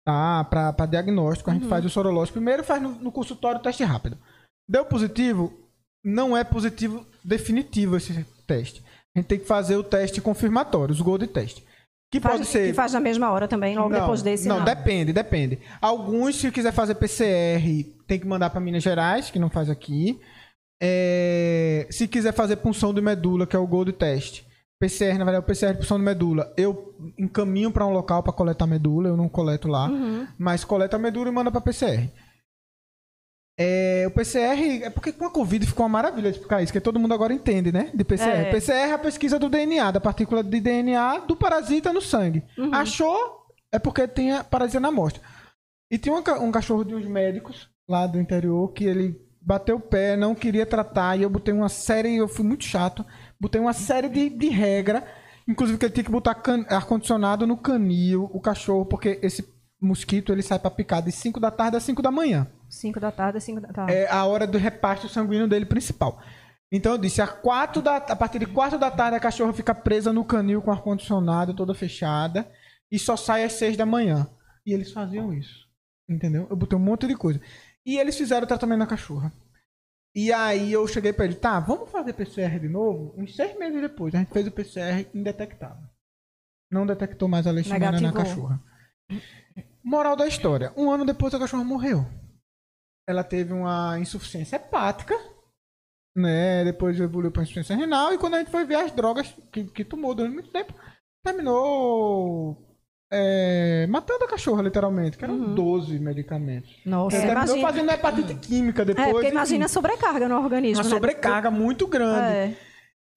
tá? 0.06 0.44
Pra, 0.44 0.72
pra 0.72 0.86
diagnóstico, 0.86 1.50
a 1.50 1.54
gente 1.54 1.68
faz 1.68 1.84
o 1.86 1.90
sorológico. 1.90 2.36
Primeiro 2.36 2.64
faz 2.64 2.82
no, 2.82 2.92
no 2.92 3.12
consultório 3.12 3.60
o 3.60 3.64
teste 3.64 3.84
rápido. 3.84 4.18
Deu 4.68 4.86
positivo? 4.86 5.52
Não 6.04 6.38
é 6.38 6.44
positivo 6.44 7.04
definitivo 7.24 7.98
esse 7.98 8.24
teste. 8.46 8.84
A 9.16 9.20
gente 9.20 9.28
tem 9.28 9.40
que 9.40 9.46
fazer 9.46 9.76
o 9.76 9.84
teste 9.84 10.22
confirmatório, 10.22 10.94
os 10.94 11.02
gold 11.02 11.26
test. 11.28 11.64
Que 12.12 12.20
faz, 12.20 12.38
pode 12.38 12.48
ser. 12.48 12.68
Que 12.70 12.74
faz 12.74 12.94
na 12.94 13.00
mesma 13.00 13.30
hora 13.32 13.48
também, 13.48 13.76
logo 13.78 13.90
não, 13.90 14.00
depois 14.00 14.22
desse. 14.24 14.48
Não, 14.48 14.60
Não, 14.60 14.66
depende, 14.66 15.14
depende. 15.14 15.60
Alguns, 15.80 16.36
se 16.38 16.52
quiser 16.52 16.72
fazer 16.74 16.96
PCR, 16.96 17.86
tem 18.08 18.20
que 18.20 18.26
mandar 18.28 18.50
para 18.50 18.60
Minas 18.60 18.82
Gerais, 18.84 19.30
que 19.30 19.38
não 19.38 19.50
faz 19.50 19.70
aqui. 19.70 20.20
É, 20.82 21.86
se 21.90 22.08
quiser 22.08 22.34
fazer 22.34 22.56
punção 22.58 22.94
de 22.94 23.02
medula, 23.02 23.46
que 23.46 23.56
é 23.56 23.60
o 23.60 23.68
Gold 23.68 23.92
Test. 23.94 24.44
PCR, 24.80 25.18
na 25.18 25.26
verdade, 25.26 25.36
é 25.36 25.40
o 25.40 25.44
PCR 25.44 25.74
de 25.74 25.80
punção 25.80 25.98
de 26.00 26.06
medula. 26.06 26.54
Eu 26.56 26.96
encaminho 27.18 27.70
para 27.70 27.86
um 27.86 27.92
local 27.92 28.24
para 28.24 28.32
coletar 28.32 28.66
medula, 28.66 29.10
eu 29.10 29.18
não 29.18 29.28
coleto 29.28 29.68
lá, 29.68 29.90
Uhum. 29.90 30.26
mas 30.38 30.64
coleta 30.64 30.96
a 30.96 31.00
medula 31.00 31.28
e 31.30 31.32
manda 31.34 31.52
para 31.52 31.60
PCR. 31.62 32.10
É, 33.62 34.06
o 34.08 34.12
PCR, 34.12 34.84
é 34.84 34.90
porque 34.90 35.12
com 35.12 35.26
a 35.26 35.30
Covid 35.30 35.66
ficou 35.68 35.84
uma 35.86 35.92
maravilha 35.92 36.30
explicar 36.30 36.64
isso, 36.64 36.72
que 36.72 36.80
todo 36.80 36.98
mundo 36.98 37.14
agora 37.14 37.34
entende, 37.34 37.74
né? 37.74 37.92
De 37.94 38.06
PCR. 38.06 38.30
É. 38.30 38.52
PCR 38.52 38.90
é 38.92 38.94
a 38.94 38.98
pesquisa 38.98 39.38
do 39.38 39.50
DNA, 39.50 39.92
da 39.92 40.00
partícula 40.00 40.42
de 40.42 40.62
DNA 40.62 41.20
do 41.28 41.36
parasita 41.36 41.92
no 41.92 42.02
sangue. 42.02 42.42
Uhum. 42.58 42.74
Achou, 42.74 43.48
é 43.70 43.78
porque 43.78 44.08
tem 44.08 44.32
a 44.32 44.46
parasita 44.46 44.80
na 44.80 44.88
amostra. 44.88 45.22
E 45.92 45.98
tinha 45.98 46.16
um, 46.16 46.24
um 46.46 46.52
cachorro 46.54 46.86
de 46.86 46.96
uns 46.96 47.06
médicos 47.06 47.70
lá 47.86 48.08
do 48.08 48.18
interior 48.18 48.72
que 48.72 48.86
ele 48.86 49.20
bateu 49.42 49.76
o 49.76 49.82
pé, 49.82 50.16
não 50.16 50.34
queria 50.34 50.66
tratar, 50.66 51.18
e 51.18 51.24
eu 51.24 51.30
botei 51.30 51.54
uma 51.54 51.68
série, 51.68 52.16
eu 52.16 52.30
fui 52.30 52.46
muito 52.46 52.64
chato, 52.64 53.06
botei 53.38 53.60
uma 53.60 53.74
série 53.74 54.08
de, 54.08 54.30
de 54.30 54.48
regra, 54.48 55.06
inclusive 55.46 55.78
que 55.78 55.86
ele 55.86 55.94
tinha 55.94 56.04
que 56.06 56.12
botar 56.12 56.42
ar-condicionado 56.70 57.46
no 57.46 57.58
canil, 57.58 58.30
o 58.32 58.40
cachorro, 58.40 58.86
porque 58.86 59.20
esse 59.22 59.46
mosquito 59.82 60.32
ele 60.32 60.44
sai 60.44 60.60
pra 60.60 60.72
picar 60.72 61.02
de 61.02 61.12
5 61.12 61.42
da 61.42 61.52
tarde 61.52 61.76
a 61.76 61.82
5 61.82 62.02
da 62.02 62.10
manhã. 62.10 62.48
5 62.70 63.00
da 63.00 63.12
tarde, 63.12 63.42
5 63.42 63.62
da 63.62 63.70
tarde. 63.70 63.94
É 63.94 64.10
a 64.10 64.26
hora 64.26 64.46
do 64.46 64.58
repasto 64.58 65.10
sanguíneo 65.10 65.48
dele 65.48 65.66
principal. 65.66 66.22
Então 66.72 66.92
eu 66.94 66.98
disse, 66.98 67.22
a, 67.22 67.28
quatro 67.28 67.82
da, 67.82 67.98
a 67.98 68.16
partir 68.16 68.40
de 68.40 68.46
4 68.46 68.78
da 68.78 68.92
tarde 68.92 69.18
a 69.18 69.20
cachorra 69.20 69.54
fica 69.54 69.74
presa 69.74 70.14
no 70.14 70.24
canil 70.24 70.62
com 70.62 70.72
ar-condicionado, 70.72 71.56
toda 71.56 71.74
fechada, 71.74 72.50
e 72.92 73.00
só 73.00 73.18
sai 73.18 73.44
às 73.44 73.54
6 73.54 73.76
da 73.76 73.86
manhã. 73.86 74.30
E 74.66 74.74
eles 74.74 74.92
faziam 74.92 75.34
isso. 75.34 75.68
Entendeu? 76.08 76.48
Eu 76.50 76.56
botei 76.56 76.78
um 76.78 76.82
monte 76.82 77.08
de 77.08 77.16
coisa. 77.16 77.42
E 77.86 77.98
eles 77.98 78.18
fizeram 78.18 78.44
o 78.44 78.48
tratamento 78.48 78.80
na 78.80 78.88
cachorra. 78.88 79.34
E 80.16 80.32
aí 80.34 80.72
eu 80.72 80.88
cheguei 80.88 81.14
pra 81.14 81.26
ele, 81.26 81.36
tá, 81.36 81.60
vamos 81.60 81.90
fazer 81.90 82.14
PCR 82.14 82.60
de 82.60 82.68
novo? 82.68 83.14
Uns 83.18 83.36
seis 83.36 83.58
meses 83.58 83.82
depois, 83.82 84.14
a 84.14 84.20
gente 84.20 84.32
fez 84.32 84.48
o 84.48 84.52
PCR 84.52 85.08
indetectável. 85.14 85.88
Não 86.72 86.86
detectou 86.86 87.28
mais 87.28 87.48
a 87.48 87.52
leishmania 87.52 88.00
na 88.00 88.14
cachorra. 88.14 88.62
Moral 89.84 90.16
da 90.16 90.28
história. 90.28 90.72
Um 90.78 90.92
ano 90.92 91.06
depois 91.06 91.34
a 91.34 91.40
cachorra 91.40 91.64
morreu. 91.64 92.06
Ela 93.10 93.24
teve 93.24 93.52
uma 93.54 93.98
insuficiência 94.00 94.58
hepática, 94.58 95.16
né? 96.16 96.64
Depois 96.64 97.00
evoluiu 97.00 97.32
para 97.32 97.42
insuficiência 97.42 97.76
renal. 97.76 98.14
E 98.14 98.18
quando 98.20 98.36
a 98.36 98.38
gente 98.40 98.52
foi 98.52 98.66
ver 98.66 98.76
as 98.76 98.92
drogas 98.92 99.34
que, 99.52 99.64
que 99.64 99.84
tomou 99.84 100.14
durante 100.14 100.34
muito 100.36 100.52
tempo, 100.52 100.74
terminou 101.26 102.66
é, 103.12 103.88
matando 103.88 104.26
a 104.26 104.28
cachorra, 104.28 104.62
literalmente. 104.62 105.18
Que 105.18 105.24
eram 105.24 105.34
Uhum. 105.40 105.56
12 105.56 105.98
medicamentos. 106.00 106.70
Nossa, 106.86 107.18
terminou 107.18 107.42
imagina. 107.58 107.68
fazendo 107.68 107.92
hepatite 107.92 108.36
química 108.36 108.86
depois. 108.86 109.08
É, 109.08 109.12
porque 109.12 109.28
imagina 109.30 109.66
a 109.66 109.70
sobrecarga 109.70 110.30
no 110.30 110.38
organismo. 110.38 110.84
uma 110.84 110.90
né? 110.90 110.96
sobrecarga 110.96 111.50
muito 111.50 111.88
grande. 111.88 112.36
É. 112.36 112.58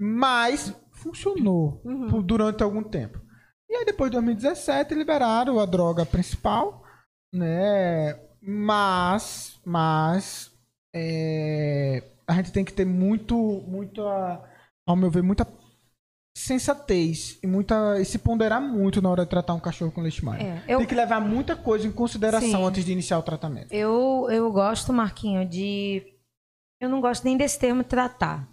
Mas 0.00 0.74
funcionou 0.92 1.82
Uhum. 1.84 2.08
por- 2.08 2.22
durante 2.22 2.62
algum 2.62 2.82
tempo. 2.82 3.20
E 3.68 3.74
aí 3.76 3.84
depois 3.84 4.10
de 4.10 4.16
2017 4.16 4.94
liberaram 4.94 5.58
a 5.58 5.66
droga 5.66 6.06
principal, 6.06 6.82
né? 7.32 8.18
Mas, 8.44 9.60
mas 9.64 10.50
é, 10.94 12.02
a 12.26 12.34
gente 12.34 12.52
tem 12.52 12.64
que 12.64 12.72
ter 12.72 12.84
muito, 12.84 13.36
muito, 13.68 14.02
a- 14.06 14.42
ao 14.86 14.96
meu 14.96 15.10
ver, 15.10 15.22
muita 15.22 15.46
sensatez 16.36 17.38
e 17.42 17.46
muita 17.46 18.00
e 18.00 18.04
se 18.04 18.18
ponderar 18.18 18.60
muito 18.60 19.00
na 19.00 19.10
hora 19.10 19.24
de 19.24 19.30
tratar 19.30 19.54
um 19.54 19.60
cachorro 19.60 19.92
com 19.92 20.00
leishmania. 20.00 20.62
É, 20.66 20.74
eu- 20.74 20.78
Tem 20.78 20.86
que 20.88 20.94
levar 20.94 21.20
muita 21.20 21.54
coisa 21.54 21.86
em 21.86 21.92
consideração 21.92 22.48
Sim. 22.48 22.64
antes 22.64 22.84
de 22.84 22.92
iniciar 22.92 23.18
o 23.18 23.22
tratamento. 23.22 23.72
Eu, 23.72 24.26
eu 24.30 24.50
gosto, 24.50 24.92
Marquinho, 24.92 25.46
de. 25.48 26.02
Eu 26.80 26.88
não 26.88 27.00
gosto 27.00 27.22
nem 27.24 27.36
desse 27.36 27.58
termo 27.60 27.84
tratar. 27.84 28.48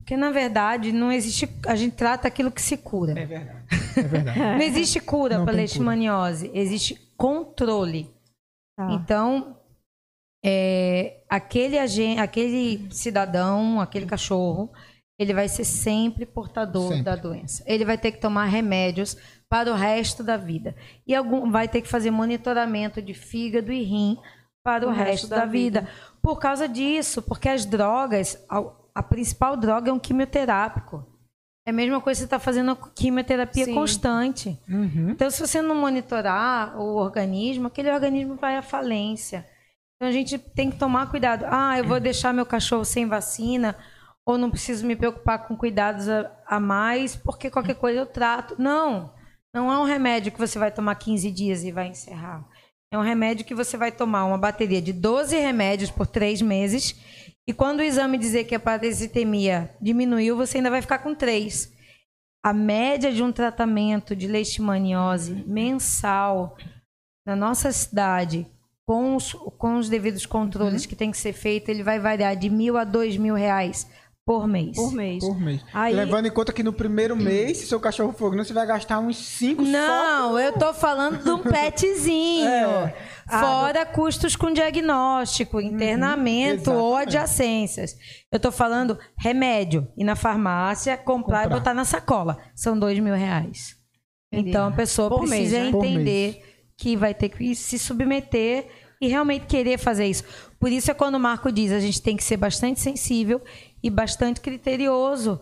Porque, 0.00 0.16
na 0.16 0.30
verdade, 0.30 0.90
não 0.90 1.12
existe. 1.12 1.48
A 1.66 1.76
gente 1.76 1.94
trata 1.94 2.26
aquilo 2.26 2.50
que 2.50 2.62
se 2.62 2.76
cura. 2.78 3.12
É 3.18 3.26
verdade. 3.26 3.58
É 3.96 4.02
verdade. 4.02 4.38
Não 4.58 4.60
existe 4.62 5.00
cura 5.00 5.42
para 5.44 5.52
leishmaniose, 5.52 6.50
existe 6.54 6.94
controle. 7.16 8.08
Tá. 8.78 8.92
Então, 8.92 9.58
é, 10.44 11.24
aquele, 11.28 11.76
agen- 11.76 12.20
aquele 12.20 12.88
cidadão, 12.94 13.80
aquele 13.80 14.06
cachorro, 14.06 14.70
ele 15.18 15.34
vai 15.34 15.48
ser 15.48 15.64
sempre 15.64 16.24
portador 16.24 16.90
Sempre. 16.90 17.02
da 17.02 17.16
doença. 17.16 17.64
Ele 17.66 17.84
vai 17.84 17.98
ter 17.98 18.12
que 18.12 18.20
tomar 18.20 18.44
remédios 18.44 19.16
para 19.48 19.68
o 19.68 19.74
resto 19.74 20.22
da 20.22 20.36
vida. 20.36 20.76
E 21.04 21.12
algum, 21.12 21.50
vai 21.50 21.66
ter 21.66 21.82
que 21.82 21.88
fazer 21.88 22.12
monitoramento 22.12 23.02
de 23.02 23.14
fígado 23.14 23.72
e 23.72 23.82
rim 23.82 24.16
para 24.62 24.86
o, 24.86 24.92
resto, 24.92 25.26
da, 25.26 25.44
vida. 25.44 25.88
Por 26.22 26.38
causa 26.38 26.68
disso, 26.68 27.20
porque 27.20 27.48
as 27.48 27.66
drogas, 27.66 28.38
a, 28.48 28.62
a 28.94 29.02
principal 29.02 29.56
droga 29.56 29.90
é 29.90 29.92
um 29.92 29.98
quimioterápico. 29.98 31.04
É 31.68 31.70
a 31.70 31.74
mesma 31.74 32.00
coisa 32.00 32.16
que 32.16 32.20
você 32.20 32.24
está 32.24 32.38
fazendo 32.38 32.74
quimioterapia 32.94 33.66
Sim. 33.66 33.74
constante. 33.74 34.58
Uhum. 34.66 35.10
Então, 35.10 35.30
se 35.30 35.38
você 35.38 35.60
não 35.60 35.74
monitorar 35.74 36.80
o 36.80 36.96
organismo, 36.96 37.66
aquele 37.66 37.90
organismo 37.90 38.36
vai 38.36 38.56
à 38.56 38.62
falência. 38.62 39.46
Então, 39.94 40.08
a 40.08 40.10
gente 40.10 40.38
tem 40.38 40.70
que 40.70 40.78
tomar 40.78 41.10
cuidado. 41.10 41.44
Ah, 41.46 41.76
eu 41.76 41.84
vou 41.84 42.00
deixar 42.00 42.32
meu 42.32 42.46
cachorro 42.46 42.86
sem 42.86 43.04
vacina, 43.04 43.76
ou 44.24 44.38
não 44.38 44.50
preciso 44.50 44.86
me 44.86 44.96
preocupar 44.96 45.46
com 45.46 45.54
cuidados 45.54 46.08
a, 46.08 46.32
a 46.46 46.58
mais, 46.58 47.14
porque 47.14 47.50
qualquer 47.50 47.74
coisa 47.74 48.00
eu 48.00 48.06
trato. 48.06 48.54
Não, 48.58 49.12
não 49.52 49.70
é 49.70 49.78
um 49.78 49.84
remédio 49.84 50.32
que 50.32 50.38
você 50.38 50.58
vai 50.58 50.70
tomar 50.70 50.94
15 50.94 51.30
dias 51.30 51.64
e 51.64 51.70
vai 51.70 51.88
encerrar. 51.88 52.48
É 52.90 52.96
um 52.96 53.02
remédio 53.02 53.44
que 53.44 53.54
você 53.54 53.76
vai 53.76 53.92
tomar 53.92 54.24
uma 54.24 54.38
bateria 54.38 54.80
de 54.80 54.94
12 54.94 55.36
remédios 55.36 55.90
por 55.90 56.06
três 56.06 56.40
meses, 56.40 56.98
e 57.48 57.52
quando 57.54 57.80
o 57.80 57.82
exame 57.82 58.18
dizer 58.18 58.44
que 58.44 58.54
a 58.54 58.60
parasitemia 58.60 59.74
diminuiu, 59.80 60.36
você 60.36 60.58
ainda 60.58 60.68
vai 60.68 60.82
ficar 60.82 60.98
com 60.98 61.14
três. 61.14 61.72
A 62.44 62.52
média 62.52 63.10
de 63.10 63.22
um 63.22 63.32
tratamento 63.32 64.14
de 64.14 64.26
leishmaniose 64.26 65.44
mensal 65.46 66.58
na 67.26 67.34
nossa 67.34 67.72
cidade, 67.72 68.46
com 68.86 69.16
os, 69.16 69.32
com 69.32 69.78
os 69.78 69.88
devidos 69.88 70.26
controles 70.26 70.82
Uhum. 70.82 70.88
que 70.90 70.94
tem 70.96 71.10
que 71.10 71.16
ser 71.16 71.32
feito, 71.32 71.70
ele 71.70 71.82
vai 71.82 71.98
variar 71.98 72.36
de 72.36 72.50
mil 72.50 72.76
a 72.76 72.84
dois 72.84 73.16
mil 73.16 73.34
reais 73.34 73.86
por 74.28 74.46
mês. 74.46 74.76
Por 74.76 74.92
mês. 74.92 75.24
Por 75.24 75.40
mês. 75.40 75.64
Aí- 75.72 75.94
Levando 75.94 76.26
em 76.26 76.30
conta 76.30 76.52
que 76.52 76.62
no 76.62 76.70
primeiro 76.70 77.16
mês, 77.16 77.56
se 77.56 77.66
seu 77.66 77.80
cachorro 77.80 78.12
for 78.12 78.30
grande, 78.30 78.48
você 78.48 78.52
vai 78.52 78.66
gastar 78.66 78.98
uns 78.98 79.16
5 79.16 79.62
Não, 79.62 80.38
eu 80.38 80.52
tô 80.52 80.74
falando 80.74 81.24
de 81.24 81.30
um 81.30 81.38
petzinho. 81.50 82.46
É. 82.46 82.94
Fora 83.26 83.86
custos 83.86 84.36
com 84.36 84.52
diagnóstico, 84.52 85.58
internamento 85.62 86.70
ou 86.70 86.88
exatamente. 86.98 87.16
adjacências. 87.16 87.96
Eu 88.30 88.38
tô 88.38 88.52
falando 88.52 88.98
remédio. 89.18 89.88
Ir 89.96 90.04
na 90.04 90.14
farmácia, 90.14 90.94
comprar, 90.98 91.44
Comprar. 91.44 91.56
e 91.56 91.58
botar 91.58 91.72
na 91.72 91.86
sacola. 91.86 92.36
São 92.54 92.78
dois 92.78 92.98
mil 92.98 93.14
reais. 93.14 93.76
Entendi. 94.30 94.50
Então 94.50 94.68
a 94.68 94.72
pessoa 94.72 95.08
Por 95.08 95.20
mês, 95.26 95.30
precisa 95.50 95.64
né? 95.64 95.70
Por 95.70 95.84
entender 95.86 96.42
que 96.76 96.96
vai 96.96 97.14
ter 97.14 97.30
que 97.30 97.54
se 97.54 97.78
submeter 97.78 98.66
e 99.00 99.08
realmente 99.08 99.46
querer 99.46 99.78
fazer 99.78 100.06
isso. 100.06 100.24
Por 100.60 100.70
isso 100.72 100.90
é 100.90 100.94
quando 100.94 101.14
o 101.14 101.20
Marco 101.20 101.52
diz, 101.52 101.70
a 101.72 101.78
gente 101.80 102.02
tem 102.02 102.16
que 102.16 102.24
ser 102.24 102.36
bastante 102.36 102.80
sensível 102.80 103.40
e 103.82 103.90
bastante 103.90 104.40
criterioso, 104.40 105.40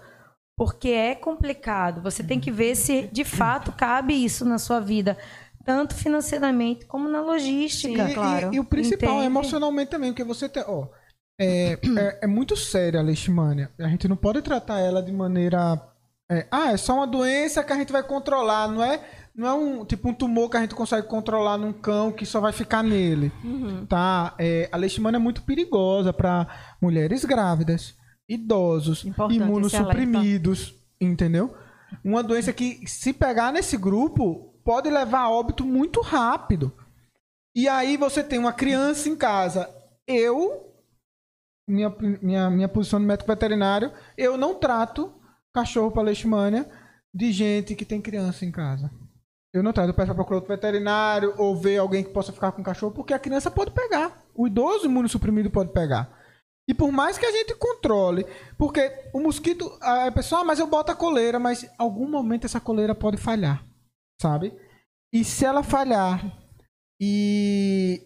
porque 0.56 0.88
é 0.88 1.14
complicado. 1.14 2.02
Você 2.02 2.22
tem 2.22 2.40
que 2.40 2.50
ver 2.50 2.74
se 2.74 3.08
de 3.12 3.24
fato 3.24 3.72
cabe 3.72 4.14
isso 4.14 4.44
na 4.44 4.58
sua 4.58 4.80
vida, 4.80 5.16
tanto 5.64 5.94
financeiramente 5.94 6.86
como 6.86 7.08
na 7.08 7.20
logística. 7.20 8.08
E, 8.10 8.14
claro. 8.14 8.52
e- 8.52 8.56
e 8.56 8.60
o 8.60 8.64
principal 8.64 9.08
é 9.10 9.12
Entende? 9.14 9.26
emocionalmente 9.26 9.90
também, 9.90 10.10
porque 10.12 10.24
você 10.24 10.48
tem. 10.48 10.62
Ó, 10.66 10.86
é, 11.40 11.72
é, 11.74 12.18
é 12.22 12.26
muito 12.26 12.56
séria 12.56 13.00
a 13.00 13.02
leishmania. 13.02 13.70
A 13.78 13.88
gente 13.88 14.08
não 14.08 14.16
pode 14.16 14.40
tratar 14.42 14.80
ela 14.80 15.02
de 15.02 15.12
maneira. 15.12 15.80
é, 16.30 16.46
ah, 16.50 16.72
é 16.72 16.76
só 16.76 16.94
uma 16.94 17.06
doença 17.06 17.62
que 17.62 17.72
a 17.72 17.76
gente 17.76 17.92
vai 17.92 18.02
controlar. 18.02 18.68
Não 18.68 18.82
é, 18.82 19.00
não 19.34 19.46
é 19.46 19.52
um 19.52 19.84
tipo 19.84 20.08
um 20.08 20.14
tumor 20.14 20.48
que 20.48 20.56
a 20.56 20.60
gente 20.60 20.74
consegue 20.74 21.06
controlar 21.06 21.58
num 21.58 21.72
cão 21.74 22.10
que 22.10 22.24
só 22.24 22.40
vai 22.40 22.52
ficar 22.52 22.82
nele. 22.82 23.30
Tá? 23.88 24.34
É, 24.38 24.68
a 24.72 24.76
leishmania 24.78 25.18
é 25.18 25.20
muito 25.20 25.42
perigosa 25.42 26.10
para 26.12 26.46
mulheres 26.80 27.24
grávidas, 27.24 27.94
idosos, 28.28 29.04
Importante 29.04 29.40
imunossuprimidos. 29.40 30.74
Entendeu? 31.00 31.54
Uma 32.04 32.22
doença 32.22 32.52
que, 32.52 32.86
se 32.86 33.12
pegar 33.12 33.52
nesse 33.52 33.76
grupo, 33.76 34.54
pode 34.64 34.90
levar 34.90 35.20
a 35.20 35.30
óbito 35.30 35.64
muito 35.64 36.00
rápido. 36.00 36.72
E 37.54 37.68
aí 37.68 37.96
você 37.96 38.22
tem 38.22 38.38
uma 38.38 38.52
criança 38.52 39.08
em 39.08 39.16
casa. 39.16 39.70
Eu, 40.06 40.72
minha, 41.68 41.94
minha, 42.22 42.50
minha 42.50 42.68
posição 42.68 43.00
de 43.00 43.06
médico 43.06 43.30
veterinário, 43.30 43.92
eu 44.16 44.36
não 44.36 44.54
trato 44.54 45.14
cachorro 45.54 45.90
para 45.90 46.02
leishmania 46.02 46.68
de 47.14 47.32
gente 47.32 47.74
que 47.74 47.84
tem 47.84 48.00
criança 48.00 48.44
em 48.44 48.50
casa. 48.50 48.90
Eu 49.54 49.62
não 49.62 49.72
trato, 49.72 49.88
eu 49.88 49.94
peço 49.94 50.08
para 50.08 50.14
procurar 50.16 50.36
outro 50.36 50.54
veterinário 50.54 51.34
ou 51.38 51.56
ver 51.56 51.78
alguém 51.78 52.04
que 52.04 52.10
possa 52.10 52.30
ficar 52.30 52.52
com 52.52 52.60
o 52.60 52.64
cachorro, 52.64 52.92
porque 52.92 53.14
a 53.14 53.18
criança 53.18 53.50
pode 53.50 53.70
pegar. 53.70 54.22
O 54.34 54.46
idoso 54.46 54.84
imunossuprimido 54.84 55.50
pode 55.50 55.72
pegar. 55.72 56.15
E 56.68 56.74
por 56.74 56.90
mais 56.90 57.16
que 57.16 57.24
a 57.24 57.30
gente 57.30 57.54
controle, 57.54 58.26
porque 58.58 58.90
o 59.12 59.20
mosquito, 59.20 59.70
a 59.80 60.10
pessoa, 60.10 60.40
ah, 60.40 60.44
mas 60.44 60.58
eu 60.58 60.66
boto 60.66 60.90
a 60.90 60.96
coleira, 60.96 61.38
mas 61.38 61.62
em 61.62 61.70
algum 61.78 62.08
momento 62.08 62.44
essa 62.44 62.60
coleira 62.60 62.94
pode 62.94 63.16
falhar. 63.16 63.64
sabe? 64.20 64.52
E 65.12 65.24
se 65.24 65.44
ela 65.44 65.62
falhar 65.62 66.24
e 67.00 68.02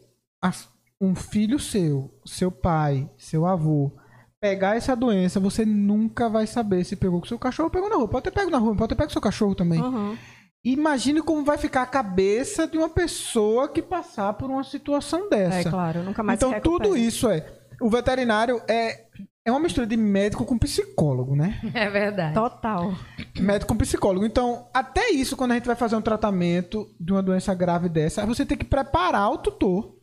um 1.01 1.14
filho 1.14 1.59
seu, 1.59 2.11
seu 2.27 2.51
pai, 2.51 3.09
seu 3.16 3.46
avô, 3.46 3.92
pegar 4.40 4.77
essa 4.77 4.94
doença, 4.94 5.40
você 5.40 5.64
nunca 5.64 6.29
vai 6.29 6.46
saber 6.46 6.85
se 6.85 6.96
pegou 6.96 7.20
com 7.20 7.27
seu 7.27 7.38
cachorro 7.38 7.66
ou 7.68 7.70
pegou 7.70 7.88
na 7.88 7.96
rua. 7.96 8.09
Pode 8.09 8.25
ter 8.25 8.31
pego 8.31 8.51
na 8.51 8.59
rua, 8.59 8.77
pode 8.77 8.88
ter 8.90 8.96
pego 8.96 9.09
com 9.09 9.12
seu 9.12 9.23
cachorro 9.23 9.55
também. 9.55 9.81
Uhum. 9.81 10.16
Imagine 10.64 11.23
como 11.23 11.42
vai 11.42 11.57
ficar 11.57 11.83
a 11.83 11.87
cabeça 11.87 12.66
de 12.66 12.77
uma 12.77 12.88
pessoa 12.90 13.68
que 13.68 13.81
passar 13.81 14.35
por 14.35 14.51
uma 14.51 14.62
situação 14.62 15.29
dessa. 15.31 15.68
É 15.68 15.70
claro, 15.70 16.03
nunca 16.03 16.23
mais 16.23 16.38
Então 16.38 16.61
tudo 16.61 16.96
isso 16.96 17.31
é. 17.31 17.60
O 17.80 17.88
veterinário 17.88 18.60
é 18.68 19.06
é 19.44 19.50
uma 19.50 19.60
mistura 19.60 19.86
de 19.86 19.96
médico 19.96 20.44
com 20.44 20.58
psicólogo, 20.58 21.34
né? 21.34 21.60
É 21.74 21.88
verdade. 21.88 22.34
Total. 22.34 22.94
Médico 23.38 23.72
com 23.72 23.78
psicólogo. 23.78 24.26
Então, 24.26 24.68
até 24.72 25.10
isso, 25.10 25.36
quando 25.36 25.52
a 25.52 25.54
gente 25.54 25.66
vai 25.66 25.76
fazer 25.76 25.96
um 25.96 26.02
tratamento 26.02 26.88
de 27.00 27.12
uma 27.12 27.22
doença 27.22 27.54
grave 27.54 27.88
dessa, 27.88 28.26
você 28.26 28.44
tem 28.44 28.56
que 28.56 28.64
preparar 28.64 29.30
o 29.30 29.38
tutor 29.38 29.96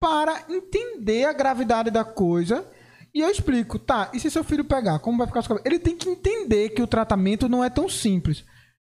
para 0.00 0.44
entender 0.50 1.24
a 1.24 1.32
gravidade 1.32 1.90
da 1.90 2.04
coisa. 2.04 2.66
E 3.14 3.20
eu 3.20 3.30
explico, 3.30 3.78
tá, 3.78 4.10
e 4.12 4.20
se 4.20 4.30
seu 4.30 4.44
filho 4.44 4.64
pegar, 4.64 4.98
como 4.98 5.16
vai 5.16 5.26
ficar 5.26 5.40
os 5.40 5.48
Ele 5.64 5.78
tem 5.78 5.96
que 5.96 6.08
entender 6.08 6.70
que 6.70 6.82
o 6.82 6.86
tratamento 6.86 7.48
não 7.48 7.64
é 7.64 7.70
tão 7.70 7.88
simples. 7.88 8.44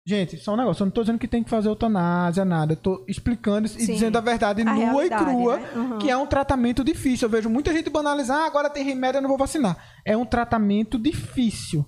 Gente, 0.10 0.38
só 0.38 0.56
um 0.56 0.58
negócio. 0.58 0.82
Eu 0.82 0.86
não 0.86 0.91
tô 0.91 1.02
dizendo 1.02 1.19
que 1.19 1.28
tem 1.28 1.43
que 1.43 1.52
fazer 1.52 1.67
eutanásia, 1.67 2.43
nada. 2.43 2.74
Eu 2.74 2.78
tô 2.78 3.06
explicando 3.08 3.67
e 3.67 3.69
Sim. 3.69 3.93
dizendo 3.93 4.17
a 4.17 4.22
verdade 4.22 4.63
a 4.63 4.65
nua 4.65 5.06
e 5.06 5.10
crua, 5.10 5.58
né? 5.58 5.69
uhum. 5.76 6.00
que 6.00 6.10
é 6.10 6.17
um 6.17 6.26
tratamento 6.26 6.84
difícil. 6.84 7.28
Eu 7.28 7.32
vejo 7.32 7.48
muita 7.48 7.72
gente 7.72 7.91
banalizar, 7.91 8.39
ah, 8.39 8.45
agora 8.48 8.72
tem 8.72 8.84
remédio, 8.84 9.19
eu 9.19 9.22
não 9.22 9.30
vou 9.30 9.38
vacinar. 9.38 9.78
É 10.04 10.17
um 10.17 10.26
tratamento 10.26 10.98
difícil. 10.98 11.86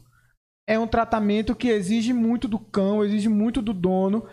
É 0.68 0.78
um 0.78 0.86
tratamento 0.86 1.56
que 1.56 1.70
exige 1.70 2.14
muito 2.14 2.48
do 2.48 2.60
cão, 2.60 3.04
exige 3.04 3.28
muito 3.28 3.60
do 3.60 3.74
dono. 3.74 4.28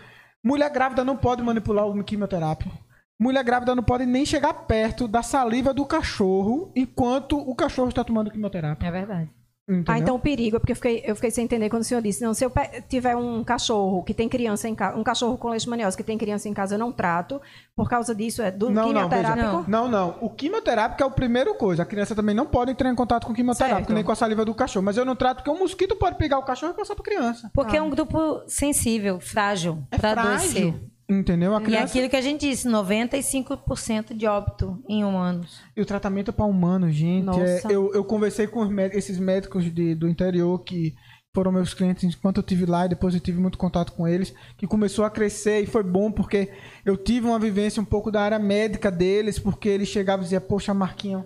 Mulher 0.45 0.69
grávida 0.69 1.03
não 1.03 1.17
pode 1.17 1.43
manipular 1.43 1.87
o 1.87 2.05
quimioterápico. 2.05 2.71
Mulher 3.19 3.43
grávida 3.43 3.75
não 3.75 3.83
pode 3.83 4.05
nem 4.05 4.27
chegar 4.27 4.53
perto 4.53 5.09
da 5.09 5.23
saliva 5.23 5.73
do 5.73 5.87
cachorro 5.87 6.71
enquanto 6.77 7.39
o 7.39 7.55
cachorro 7.55 7.89
está 7.89 8.05
tomando 8.05 8.31
quimioterapia. 8.31 8.87
É 8.87 8.93
verdade. 8.93 9.38
Entendeu? 9.69 9.95
Ah, 9.95 9.99
então 9.99 10.15
o 10.15 10.19
perigo, 10.19 10.57
é 10.57 10.59
porque 10.59 10.73
eu 10.73 10.77
fiquei, 10.77 11.03
eu 11.05 11.15
fiquei 11.15 11.31
sem 11.31 11.45
entender 11.45 11.69
quando 11.69 11.83
o 11.83 11.85
senhor 11.85 12.01
disse, 12.01 12.25
não, 12.25 12.33
se 12.33 12.43
eu 12.43 12.51
tiver 12.89 13.15
um 13.15 13.45
cachorro 13.45 14.03
que 14.03 14.15
tem 14.15 14.27
criança 14.27 14.67
em 14.67 14.75
casa, 14.75 14.97
um 14.97 15.03
cachorro 15.03 15.37
com 15.37 15.51
leishmaniose 15.51 15.95
que 15.95 16.03
tem 16.03 16.17
criança 16.17 16.49
em 16.49 16.55
casa, 16.55 16.77
eu 16.77 16.79
não 16.79 16.91
trato, 16.91 17.39
por 17.77 17.87
causa 17.87 18.15
disso, 18.15 18.41
é 18.41 18.51
do 18.51 18.71
não, 18.71 18.87
quimioterápico? 18.87 19.47
Não, 19.47 19.57
veja, 19.59 19.71
não, 19.71 19.89
não, 19.89 20.17
o 20.23 20.31
quimioterápico 20.31 21.03
é 21.03 21.07
o 21.07 21.11
primeiro 21.11 21.55
coisa, 21.55 21.83
a 21.83 21.87
criança 21.87 22.15
também 22.15 22.35
não 22.35 22.47
pode 22.47 22.71
entrar 22.71 22.91
em 22.91 22.95
contato 22.95 23.27
com 23.27 23.33
o 23.33 23.37
quimioterápico, 23.37 23.81
certo. 23.81 23.93
nem 23.93 24.03
com 24.03 24.13
a 24.13 24.17
saliva 24.17 24.43
do 24.43 24.55
cachorro, 24.55 24.87
mas 24.87 24.97
eu 24.97 25.05
não 25.05 25.15
trato 25.15 25.39
porque 25.39 25.51
um 25.51 25.59
mosquito 25.59 25.95
pode 25.97 26.17
pegar 26.17 26.39
o 26.39 26.45
cachorro 26.45 26.73
e 26.73 26.77
passar 26.77 26.95
para 26.95 27.05
criança. 27.05 27.51
Porque 27.53 27.77
ah. 27.77 27.81
é 27.81 27.83
um 27.83 27.91
grupo 27.91 28.41
sensível, 28.47 29.21
frágil, 29.21 29.83
é 29.91 29.99
para 29.99 30.23
adoecer. 30.23 30.75
Entendeu? 31.11 31.55
A 31.55 31.61
criança... 31.61 31.85
E 31.85 31.89
aquilo 31.89 32.11
que 32.11 32.17
a 32.17 32.21
gente 32.21 32.47
disse, 32.49 32.69
95% 32.69 34.15
de 34.15 34.27
óbito 34.27 34.83
em 34.87 35.05
humanos. 35.05 35.61
E 35.75 35.81
o 35.81 35.87
tratamento 35.87 36.33
para 36.33 36.45
humanos, 36.45 36.95
gente. 36.95 37.41
É, 37.41 37.63
eu, 37.71 37.95
eu 37.95 38.05
conversei 38.05 38.47
com 38.47 38.69
esses 38.93 39.19
médicos 39.19 39.65
de, 39.73 39.95
do 39.95 40.07
interior 40.07 40.59
que 40.63 40.95
foram 41.35 41.53
meus 41.53 41.73
clientes 41.73 42.05
enquanto 42.05 42.39
eu 42.39 42.43
tive 42.43 42.67
lá 42.67 42.85
e 42.85 42.91
depois 42.91 43.15
eu 43.15 43.21
tive 43.21 43.41
muito 43.41 43.57
contato 43.57 43.93
com 43.93 44.07
eles, 44.07 44.35
que 44.57 44.67
começou 44.67 45.05
a 45.05 45.11
crescer 45.11 45.61
e 45.63 45.67
foi 45.67 45.83
bom 45.83 46.11
porque 46.11 46.51
eu 46.85 46.97
tive 46.97 47.27
uma 47.27 47.39
vivência 47.39 47.81
um 47.81 47.85
pouco 47.85 48.11
da 48.11 48.21
área 48.21 48.39
médica 48.39 48.91
deles, 48.91 49.39
porque 49.39 49.69
eles 49.69 49.89
chegavam 49.89 50.23
e 50.23 50.25
diziam, 50.25 50.43
poxa, 50.43 50.75
Marquinhos, 50.75 51.25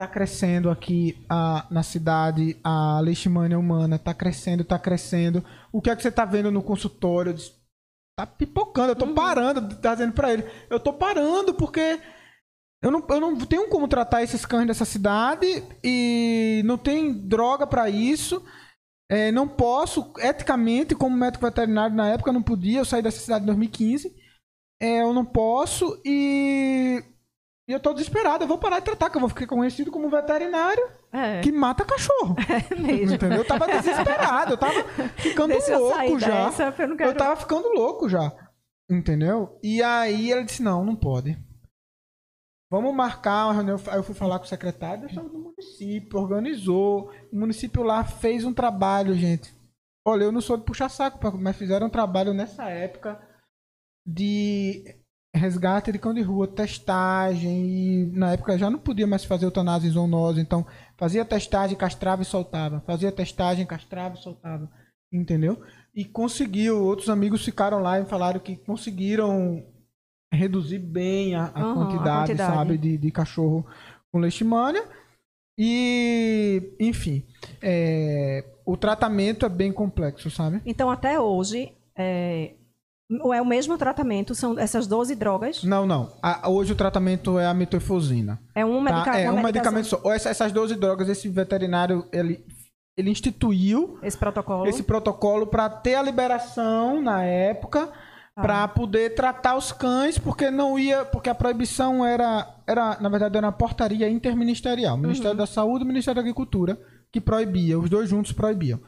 tá 0.00 0.06
crescendo 0.06 0.70
aqui 0.70 1.18
a, 1.28 1.66
na 1.70 1.82
cidade 1.82 2.56
a 2.62 3.00
leishmania 3.00 3.58
humana, 3.58 3.98
tá 3.98 4.14
crescendo, 4.14 4.62
tá 4.62 4.78
crescendo. 4.78 5.44
O 5.72 5.82
que 5.82 5.90
é 5.90 5.96
que 5.96 6.02
você 6.02 6.12
tá 6.12 6.24
vendo 6.24 6.52
no 6.52 6.62
consultório? 6.62 7.30
Eu 7.30 7.34
disse, 7.34 7.57
tá 8.18 8.26
pipocando, 8.26 8.90
eu 8.90 8.96
tô 8.96 9.04
uhum. 9.04 9.14
parando, 9.14 9.76
tá 9.76 9.94
dizendo 9.94 10.12
pra 10.12 10.32
ele. 10.32 10.44
Eu 10.68 10.80
tô 10.80 10.92
parando 10.92 11.54
porque 11.54 12.00
eu 12.82 12.90
não, 12.90 13.06
eu 13.08 13.20
não 13.20 13.38
tenho 13.38 13.68
como 13.68 13.86
tratar 13.86 14.24
esses 14.24 14.44
cães 14.44 14.66
dessa 14.66 14.84
cidade 14.84 15.46
e 15.84 16.60
não 16.64 16.76
tem 16.76 17.12
droga 17.28 17.64
para 17.64 17.88
isso. 17.88 18.44
É, 19.08 19.30
não 19.30 19.46
posso, 19.46 20.12
eticamente, 20.18 20.96
como 20.96 21.16
médico 21.16 21.46
veterinário 21.46 21.94
na 21.94 22.08
época, 22.08 22.30
eu 22.30 22.34
não 22.34 22.42
podia, 22.42 22.80
eu 22.80 22.84
saí 22.84 23.00
dessa 23.00 23.20
cidade 23.20 23.44
em 23.44 23.46
2015. 23.46 24.12
É, 24.82 25.02
eu 25.02 25.14
não 25.14 25.24
posso 25.24 26.00
e 26.04 27.00
e 27.68 27.72
eu 27.72 27.78
tô 27.78 27.92
desesperado, 27.92 28.44
eu 28.44 28.48
vou 28.48 28.56
parar 28.56 28.78
de 28.78 28.86
tratar, 28.86 29.10
que 29.10 29.18
eu 29.18 29.20
vou 29.20 29.28
ficar 29.28 29.46
conhecido 29.46 29.90
como 29.90 30.08
veterinário 30.08 30.90
é. 31.12 31.42
que 31.42 31.52
mata 31.52 31.84
cachorro. 31.84 32.34
É 32.48 32.74
mesmo. 32.74 33.16
Entendeu? 33.16 33.38
Eu 33.38 33.46
tava 33.46 33.66
desesperado, 33.66 34.54
eu 34.54 34.58
tava 34.58 34.84
ficando 35.18 35.48
Deixa 35.48 35.76
louco 35.76 36.02
eu 36.02 36.18
já. 36.18 36.46
Dessa, 36.46 36.64
eu, 36.64 36.96
quero... 36.96 37.10
eu 37.10 37.14
tava 37.14 37.36
ficando 37.36 37.68
louco 37.68 38.08
já. 38.08 38.32
Entendeu? 38.90 39.58
E 39.62 39.82
aí 39.82 40.32
ele 40.32 40.44
disse: 40.44 40.62
não, 40.62 40.82
não 40.82 40.96
pode. 40.96 41.38
Vamos 42.70 42.94
marcar 42.94 43.46
uma 43.46 43.54
reunião. 43.54 43.76
Aí 43.88 43.98
eu 43.98 44.02
fui 44.02 44.14
falar 44.14 44.38
com 44.38 44.46
o 44.46 44.48
secretário 44.48 45.06
do 45.06 45.38
município, 45.38 46.18
organizou. 46.18 47.12
O 47.30 47.38
município 47.38 47.82
lá 47.82 48.02
fez 48.02 48.46
um 48.46 48.54
trabalho, 48.54 49.14
gente. 49.14 49.54
Olha, 50.06 50.24
eu 50.24 50.32
não 50.32 50.40
sou 50.40 50.56
de 50.56 50.64
puxar 50.64 50.88
saco, 50.88 51.18
mas 51.38 51.56
fizeram 51.56 51.88
um 51.88 51.90
trabalho 51.90 52.32
nessa 52.32 52.64
época 52.70 53.20
de 54.06 54.97
resgate 55.38 55.92
de 55.92 55.98
cão 55.98 56.12
de 56.12 56.20
rua, 56.22 56.46
testagem, 56.46 57.66
e 57.66 58.06
na 58.12 58.32
época 58.32 58.58
já 58.58 58.68
não 58.68 58.78
podia 58.78 59.06
mais 59.06 59.24
fazer 59.24 59.46
eutanásia 59.46 59.88
em 59.88 59.92
zoonose, 59.92 60.40
então 60.40 60.66
fazia 60.96 61.24
testagem, 61.24 61.76
castrava 61.76 62.22
e 62.22 62.24
soltava, 62.24 62.82
fazia 62.86 63.10
testagem, 63.10 63.64
castrava 63.64 64.16
e 64.16 64.22
soltava, 64.22 64.70
entendeu? 65.12 65.62
E 65.94 66.04
conseguiu, 66.04 66.82
outros 66.82 67.08
amigos 67.08 67.44
ficaram 67.44 67.78
lá 67.80 67.98
e 68.00 68.04
falaram 68.04 68.40
que 68.40 68.56
conseguiram 68.56 69.64
reduzir 70.32 70.78
bem 70.78 71.34
a, 71.34 71.50
a, 71.54 71.66
uhum, 71.66 71.74
quantidade, 71.74 72.08
a 72.08 72.26
quantidade, 72.26 72.54
sabe, 72.54 72.78
de, 72.78 72.98
de 72.98 73.10
cachorro 73.10 73.66
com 74.12 74.18
leishmania, 74.18 74.84
e, 75.58 76.76
enfim, 76.78 77.24
é, 77.60 78.44
o 78.64 78.76
tratamento 78.76 79.44
é 79.44 79.48
bem 79.48 79.72
complexo, 79.72 80.30
sabe? 80.30 80.62
Então, 80.64 80.88
até 80.88 81.18
hoje, 81.18 81.72
é, 81.96 82.54
é 83.32 83.40
o 83.40 83.46
mesmo 83.46 83.78
tratamento? 83.78 84.34
São 84.34 84.58
essas 84.58 84.86
12 84.86 85.14
drogas? 85.14 85.64
Não, 85.64 85.86
não. 85.86 86.12
A, 86.22 86.48
hoje 86.48 86.72
o 86.72 86.76
tratamento 86.76 87.38
é 87.38 87.46
a 87.46 87.54
metofosina. 87.54 88.38
É 88.54 88.64
um, 88.64 88.80
medica 88.80 89.12
tá? 89.12 89.18
é 89.18 89.30
um 89.30 89.42
medicamento 89.42 89.86
só. 89.86 90.00
Essa, 90.12 90.28
essas 90.28 90.52
12 90.52 90.74
drogas, 90.76 91.08
esse 91.08 91.28
veterinário, 91.28 92.06
ele, 92.12 92.44
ele 92.96 93.10
instituiu 93.10 93.98
esse 94.02 94.16
protocolo, 94.16 94.66
esse 94.66 94.82
protocolo 94.82 95.46
para 95.46 95.70
ter 95.70 95.94
a 95.94 96.02
liberação 96.02 97.00
na 97.00 97.24
época 97.24 97.90
ah. 98.36 98.42
para 98.42 98.68
poder 98.68 99.14
tratar 99.14 99.56
os 99.56 99.72
cães, 99.72 100.18
porque 100.18 100.50
não 100.50 100.78
ia, 100.78 101.06
porque 101.06 101.30
a 101.30 101.34
proibição 101.34 102.04
era, 102.04 102.46
era 102.66 102.98
na 103.00 103.08
verdade, 103.08 103.38
era 103.38 103.46
uma 103.46 103.52
portaria 103.52 104.08
interministerial, 104.10 104.98
Ministério 104.98 105.30
uhum. 105.30 105.36
da 105.38 105.46
Saúde 105.46 105.84
e 105.84 105.88
Ministério 105.88 106.16
da 106.16 106.20
Agricultura 106.20 106.78
que 107.10 107.20
proibia, 107.20 107.78
os 107.78 107.88
dois 107.88 108.08
juntos 108.08 108.32
proibiam. 108.32 108.80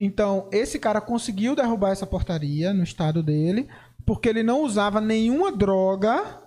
Então, 0.00 0.48
esse 0.52 0.78
cara 0.78 1.00
conseguiu 1.00 1.56
derrubar 1.56 1.90
essa 1.90 2.06
portaria 2.06 2.72
no 2.72 2.84
estado 2.84 3.22
dele, 3.22 3.68
porque 4.06 4.28
ele 4.28 4.42
não 4.42 4.62
usava 4.62 5.00
nenhuma 5.00 5.50
droga 5.50 6.40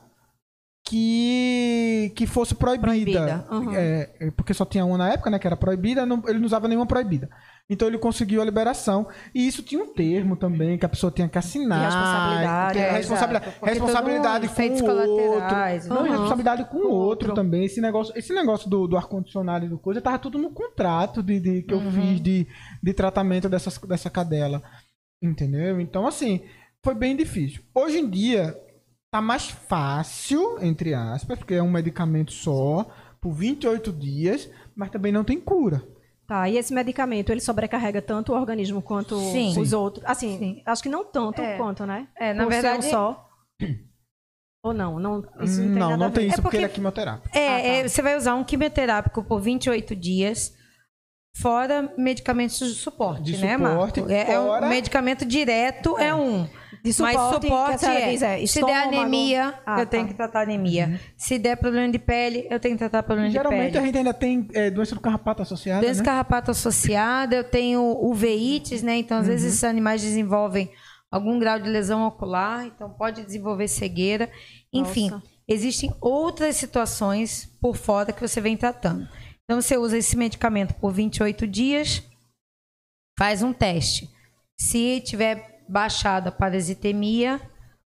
que, 0.91 2.11
que 2.17 2.27
fosse 2.27 2.53
proibida. 2.53 2.89
proibida. 2.89 3.47
Uhum. 3.49 3.73
É, 3.73 4.29
porque 4.35 4.53
só 4.53 4.65
tinha 4.65 4.83
uma 4.83 4.97
na 4.97 5.13
época, 5.13 5.29
né, 5.29 5.39
que 5.39 5.47
era 5.47 5.55
proibida, 5.55 6.05
não, 6.05 6.21
ele 6.27 6.37
não 6.37 6.45
usava 6.45 6.67
nenhuma 6.67 6.85
proibida. 6.85 7.29
Então 7.69 7.87
ele 7.87 7.97
conseguiu 7.97 8.41
a 8.41 8.45
liberação. 8.45 9.07
E 9.33 9.47
isso 9.47 9.63
tinha 9.63 9.81
um 9.81 9.93
termo 9.93 10.35
também 10.35 10.77
que 10.77 10.85
a 10.85 10.89
pessoa 10.89 11.09
tinha 11.09 11.29
que 11.29 11.37
assinar. 11.37 11.79
E 11.79 11.85
responsabilidade. 11.85 12.79
É, 12.79 12.91
responsabilidade, 12.91 13.45
responsabilidade 13.63 14.47
com 14.49 14.65
o 14.75 15.31
outro. 15.31 15.89
Não, 15.89 16.01
uhum. 16.01 16.09
responsabilidade 16.09 16.65
com 16.65 16.77
o 16.77 16.81
outro, 16.81 17.29
outro, 17.29 17.33
também. 17.35 17.63
Esse 17.63 17.79
negócio, 17.79 18.13
esse 18.17 18.33
negócio 18.33 18.69
do, 18.69 18.85
do 18.85 18.97
ar-condicionado 18.97 19.65
e 19.65 19.69
do 19.69 19.79
coisa, 19.79 20.01
tava 20.01 20.19
tudo 20.19 20.37
no 20.37 20.49
contrato 20.49 21.23
de, 21.23 21.39
de 21.39 21.61
que 21.61 21.73
eu 21.73 21.77
uhum. 21.77 21.91
fiz 21.91 22.19
de, 22.19 22.45
de 22.83 22.93
tratamento 22.93 23.47
dessas, 23.47 23.77
dessa 23.77 24.09
cadela. 24.09 24.61
Entendeu? 25.23 25.79
Então, 25.79 26.05
assim, 26.05 26.41
foi 26.83 26.93
bem 26.93 27.15
difícil. 27.15 27.61
Hoje 27.73 27.99
em 27.99 28.09
dia, 28.09 28.53
tá 29.11 29.21
mais 29.21 29.49
fácil, 29.49 30.57
entre 30.61 30.93
aspas, 30.93 31.37
porque 31.37 31.55
é 31.55 31.61
um 31.61 31.69
medicamento 31.69 32.31
só, 32.31 32.89
por 33.19 33.33
28 33.33 33.91
dias, 33.91 34.49
mas 34.73 34.89
também 34.89 35.11
não 35.11 35.23
tem 35.23 35.39
cura. 35.39 35.83
Tá, 36.25 36.47
e 36.47 36.57
esse 36.57 36.73
medicamento, 36.73 37.29
ele 37.29 37.41
sobrecarrega 37.41 38.01
tanto 38.01 38.31
o 38.31 38.35
organismo 38.35 38.81
quanto 38.81 39.19
Sim. 39.19 39.59
os 39.59 39.73
outros? 39.73 40.05
Assim, 40.07 40.39
Sim. 40.39 40.63
acho 40.65 40.81
que 40.81 40.87
não 40.87 41.03
tanto 41.03 41.41
é. 41.41 41.57
quanto, 41.57 41.85
né? 41.85 42.07
É, 42.17 42.33
na 42.33 42.43
Por 42.43 42.51
verdade... 42.51 42.85
só. 42.85 43.29
Ou 44.63 44.73
não? 44.73 44.97
Não, 44.97 45.19
isso 45.41 45.61
não 45.61 45.69
tem, 45.69 45.79
não, 45.79 45.97
não 45.97 46.11
tem 46.11 46.27
isso 46.27 46.39
é 46.39 46.41
porque, 46.41 46.41
porque 46.41 46.57
ele 46.57 46.65
é 46.65 46.69
quimioterápico. 46.69 47.37
É, 47.37 47.47
ah, 47.47 47.51
tá. 47.51 47.67
é, 47.67 47.87
você 47.87 48.01
vai 48.01 48.15
usar 48.15 48.35
um 48.35 48.43
quimioterápico 48.43 49.23
por 49.23 49.41
28 49.41 49.95
dias, 49.95 50.55
fora 51.35 51.93
medicamentos 51.97 52.59
de 52.59 52.75
suporte, 52.75 53.23
de 53.23 53.37
né, 53.37 53.57
suporte, 53.57 53.99
Marco? 53.99 54.13
É, 54.13 54.25
fora... 54.25 54.65
é 54.65 54.67
um 54.67 54.69
medicamento 54.69 55.25
direto 55.25 55.97
é, 55.97 56.07
é 56.07 56.15
um. 56.15 56.47
De 56.83 56.91
suporte, 56.91 57.15
Mas 57.15 57.33
suporte 57.33 57.85
é, 57.85 58.43
é 58.43 58.47
se 58.47 58.59
der 58.65 58.87
anemia, 58.87 59.53
ah, 59.63 59.81
eu 59.81 59.85
tenho 59.85 60.03
tá. 60.03 60.09
que 60.09 60.15
tratar 60.15 60.41
anemia. 60.41 60.87
Uhum. 60.87 60.99
Se 61.15 61.37
der 61.37 61.55
problema 61.55 61.91
de 61.91 61.99
pele, 61.99 62.47
eu 62.49 62.59
tenho 62.59 62.73
que 62.73 62.79
tratar 62.79 63.03
problema 63.03 63.29
de 63.29 63.33
Geralmente 63.33 63.71
pele. 63.71 63.71
Geralmente 63.71 63.97
a 63.97 63.99
gente 63.99 64.07
ainda 64.07 64.13
tem 64.13 64.47
é, 64.53 64.71
doença 64.71 64.95
do 64.95 65.01
carrapato 65.01 65.43
associada, 65.43 65.81
Doença 65.81 65.99
né? 65.99 66.05
carrapato 66.05 66.49
associada, 66.49 67.35
eu 67.35 67.43
tenho 67.43 67.81
uveites, 68.01 68.81
né? 68.81 68.97
Então, 68.97 69.17
às 69.17 69.25
uhum. 69.25 69.31
vezes, 69.31 69.53
esses 69.53 69.63
animais 69.63 70.01
desenvolvem 70.01 70.71
algum 71.11 71.37
grau 71.37 71.59
de 71.59 71.69
lesão 71.69 72.07
ocular, 72.07 72.65
então 72.65 72.89
pode 72.89 73.23
desenvolver 73.23 73.67
cegueira. 73.67 74.31
Enfim, 74.73 75.11
Nossa. 75.11 75.23
existem 75.47 75.93
outras 76.01 76.55
situações 76.55 77.45
por 77.61 77.75
fora 77.75 78.11
que 78.11 78.27
você 78.27 78.41
vem 78.41 78.57
tratando. 78.57 79.07
Então 79.43 79.61
você 79.61 79.77
usa 79.77 79.97
esse 79.97 80.15
medicamento 80.17 80.73
por 80.75 80.93
28 80.93 81.45
dias, 81.45 82.01
faz 83.19 83.43
um 83.43 83.51
teste. 83.51 84.09
Se 84.57 85.01
tiver 85.01 85.50
baixado 85.71 86.27
a 86.27 86.31
parasitemia, 86.31 87.39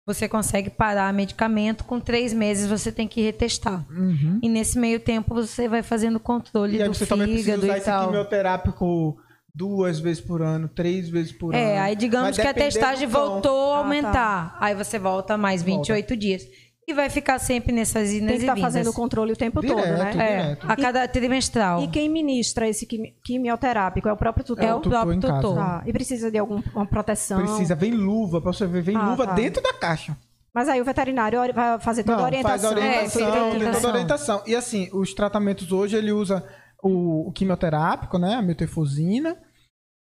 você 0.06 0.28
consegue 0.28 0.70
parar 0.70 1.12
medicamento. 1.12 1.84
Com 1.84 2.00
três 2.00 2.32
meses 2.32 2.68
você 2.68 2.90
tem 2.90 3.06
que 3.06 3.20
retestar. 3.20 3.84
Uhum. 3.90 4.38
E 4.42 4.48
nesse 4.48 4.78
meio 4.78 4.98
tempo 4.98 5.34
você 5.34 5.68
vai 5.68 5.82
fazendo 5.82 6.18
controle 6.18 6.80
e 6.80 6.84
do 6.84 6.94
você 6.94 7.04
fígado 7.04 7.20
também 7.20 7.34
precisa 7.34 7.58
usar 7.58 7.78
e 7.78 7.80
tal. 7.80 8.00
esse 8.00 8.08
quimioterápico 8.08 9.18
duas 9.54 9.98
vezes 9.98 10.22
por 10.22 10.42
ano, 10.42 10.68
três 10.68 11.08
vezes 11.08 11.32
por 11.32 11.54
é, 11.54 11.58
ano. 11.58 11.70
É, 11.70 11.78
aí 11.78 11.96
digamos 11.96 12.36
que 12.36 12.46
a 12.46 12.54
testagem 12.54 13.08
voltou 13.08 13.72
a 13.72 13.78
aumentar. 13.78 14.10
Ah, 14.10 14.48
tá. 14.50 14.56
Aí 14.60 14.74
você 14.74 14.98
volta 14.98 15.36
mais 15.36 15.62
28 15.62 15.92
volta. 15.92 16.16
dias. 16.16 16.46
E 16.88 16.94
vai 16.94 17.10
ficar 17.10 17.40
sempre 17.40 17.72
nessas 17.72 18.12
idas 18.12 18.28
Tem 18.28 18.36
que 18.36 18.42
estar 18.44 18.54
tá 18.54 18.60
fazendo 18.60 18.90
o 18.90 18.92
controle 18.92 19.32
o 19.32 19.36
tempo 19.36 19.60
direto, 19.60 19.76
todo, 19.76 19.98
né? 19.98 20.10
Direto. 20.12 20.66
É, 20.66 20.72
a 20.72 20.76
cada 20.76 21.08
trimestral. 21.08 21.82
E 21.82 21.88
quem 21.88 22.08
ministra 22.08 22.68
esse 22.68 22.86
quimioterápico 23.24 24.08
é 24.08 24.12
o 24.12 24.16
próprio 24.16 24.44
tutor? 24.44 24.64
É 24.64 24.72
o, 24.72 24.80
próprio 24.80 25.20
tutor. 25.20 25.56
Tá. 25.56 25.82
E 25.84 25.92
precisa 25.92 26.30
de 26.30 26.38
alguma 26.38 26.86
proteção? 26.86 27.40
Precisa, 27.40 27.74
vem 27.74 27.90
luva, 27.90 28.40
pra 28.40 28.52
você 28.52 28.68
ver, 28.68 28.82
vem 28.82 28.96
ah, 28.96 29.10
luva 29.10 29.26
tá. 29.26 29.34
dentro 29.34 29.60
da 29.60 29.72
caixa. 29.72 30.16
Mas 30.54 30.68
aí 30.68 30.80
o 30.80 30.84
veterinário 30.84 31.40
vai 31.52 31.78
fazer 31.80 32.04
toda 32.04 32.18
Não, 32.18 32.24
a 32.24 32.28
orientação. 32.28 32.58
Faz 32.58 32.64
a 32.64 32.70
orientação, 32.70 33.28
é, 33.28 33.50
tem 33.50 33.72
toda 33.72 33.86
a 33.86 33.90
orientação. 33.90 34.42
E 34.46 34.54
assim, 34.54 34.88
os 34.92 35.12
tratamentos 35.12 35.72
hoje 35.72 35.96
ele 35.96 36.12
usa 36.12 36.46
o, 36.82 37.28
o 37.28 37.32
quimioterápico, 37.32 38.16
né? 38.16 38.36
A 38.36 38.42
metefosina 38.42 39.36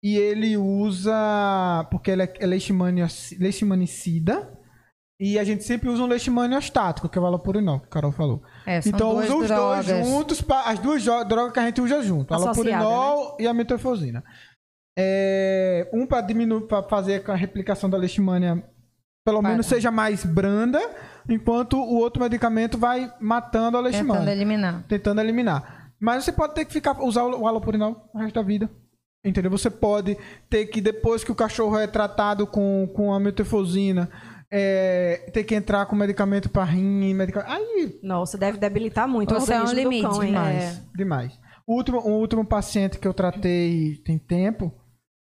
e 0.02 0.16
ele 0.16 0.58
usa. 0.58 1.88
Porque 1.90 2.12
ele 2.12 2.24
é, 2.24 2.34
é 2.40 2.46
leishmanicida. 2.46 4.57
E 5.20 5.40
a 5.40 5.44
gente 5.44 5.64
sempre 5.64 5.90
usa 5.90 6.04
um 6.04 6.08
leishmaniostático, 6.08 7.10
que 7.10 7.18
é 7.18 7.22
o 7.22 7.24
valopurinol, 7.24 7.80
que 7.80 7.88
o 7.88 7.90
Carol 7.90 8.12
falou. 8.12 8.44
É, 8.66 8.80
então 8.86 9.18
usa 9.18 9.36
os 9.36 9.48
drogas. 9.48 9.86
dois 9.88 10.08
juntos, 10.08 10.46
as 10.66 10.80
duas 10.80 11.04
drogas 11.04 11.54
que 11.54 11.60
a 11.60 11.66
gente 11.66 11.82
usa 11.82 12.04
junto. 12.04 12.34
A 12.34 12.38
valopurinol 12.38 13.30
né? 13.30 13.36
e 13.40 13.48
a 13.48 13.54
metofosina. 13.54 14.24
É, 14.98 15.90
um 15.92 16.06
para 16.06 16.22
diminuir, 16.22 16.68
para 16.68 16.84
fazer 16.84 17.24
a 17.30 17.36
replicação 17.36 17.90
da 17.90 17.98
leishmania 17.98 18.64
pelo 19.28 19.42
menos 19.42 19.66
seja 19.66 19.92
mais 19.92 20.24
branda, 20.24 20.80
enquanto 21.28 21.76
o 21.76 21.98
outro 21.98 22.24
medicamento 22.24 22.78
vai 22.78 23.14
matando 23.20 23.76
a 23.76 23.82
leishmania. 23.82 24.22
Tentando 24.22 24.32
eliminar. 24.32 24.84
Tentando 24.88 25.20
eliminar. 25.20 25.92
Mas 26.00 26.24
você 26.24 26.32
pode 26.32 26.54
ter 26.54 26.64
que 26.64 26.72
ficar 26.72 26.98
usar 27.04 27.26
o 27.26 27.46
halopurinol 27.46 28.10
o 28.14 28.20
resto 28.20 28.36
da 28.36 28.42
vida. 28.42 28.70
Entendeu? 29.26 29.52
Você 29.52 29.70
pode 29.70 30.18
ter 30.50 30.68
que, 30.68 30.80
depois 30.80 31.26
que 31.26 31.32
o 31.32 31.36
cachorro 31.36 31.78
é 31.78 31.86
tratado 31.86 32.48
com, 32.48 32.90
com 32.96 33.14
a 33.14 33.20
metefosina, 33.20 34.10
é, 34.52 35.30
ter 35.34 35.44
que 35.44 35.56
entrar 35.56 35.86
com 35.86 35.96
medicamento 35.96 36.50
para 36.50 36.64
rim, 36.64 37.14
medicamento... 37.14 37.52
Aí... 37.52 38.00
Nossa, 38.02 38.38
deve 38.38 38.58
debilitar 38.58 39.08
muito 39.08 39.34
Você 39.34 39.54
o 39.54 39.56
é 39.56 39.64
um 39.64 39.74
limite. 39.74 40.04
Cão, 40.04 40.20
demais, 40.20 40.64
é. 40.64 40.82
demais. 40.96 41.40
O 41.66 41.76
último, 41.76 42.00
o 42.00 42.20
último 42.20 42.46
paciente 42.46 42.98
que 42.98 43.08
eu 43.08 43.14
tratei 43.14 43.98
tem 43.98 44.18
tempo, 44.18 44.74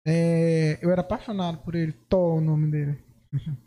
é, 0.06 0.78
eu 0.82 0.90
era 0.90 1.00
apaixonado 1.00 1.58
por 1.58 1.74
ele, 1.74 1.92
Tó 2.08 2.36
o 2.36 2.40
nome 2.40 2.70
dele. 2.70 2.98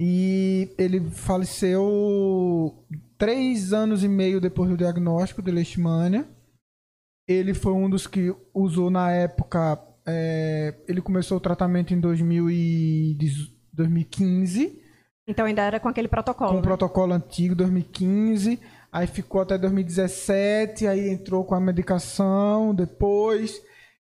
e 0.00 0.74
ele 0.78 1.00
faleceu 1.10 2.86
três 3.18 3.72
anos 3.72 4.02
e 4.02 4.08
meio 4.08 4.40
depois 4.40 4.70
do 4.70 4.76
diagnóstico 4.76 5.42
de 5.42 5.50
leishmania. 5.50 6.26
Ele 7.28 7.52
foi 7.52 7.72
um 7.72 7.90
dos 7.90 8.06
que 8.06 8.34
usou 8.54 8.90
na 8.90 9.10
época. 9.12 9.84
É, 10.06 10.74
ele 10.88 11.02
começou 11.02 11.36
o 11.36 11.40
tratamento 11.40 11.92
em 11.92 12.00
2015. 13.78 14.82
Então 15.26 15.46
ainda 15.46 15.62
era 15.62 15.80
com 15.80 15.88
aquele 15.88 16.08
protocolo. 16.08 16.50
Com 16.50 16.56
o 16.56 16.60
né? 16.60 16.66
protocolo 16.66 17.12
antigo, 17.12 17.54
2015. 17.54 18.60
Aí 18.90 19.06
ficou 19.06 19.40
até 19.40 19.56
2017. 19.56 20.86
Aí 20.86 21.08
entrou 21.08 21.44
com 21.44 21.54
a 21.54 21.60
medicação 21.60 22.74
depois. 22.74 23.62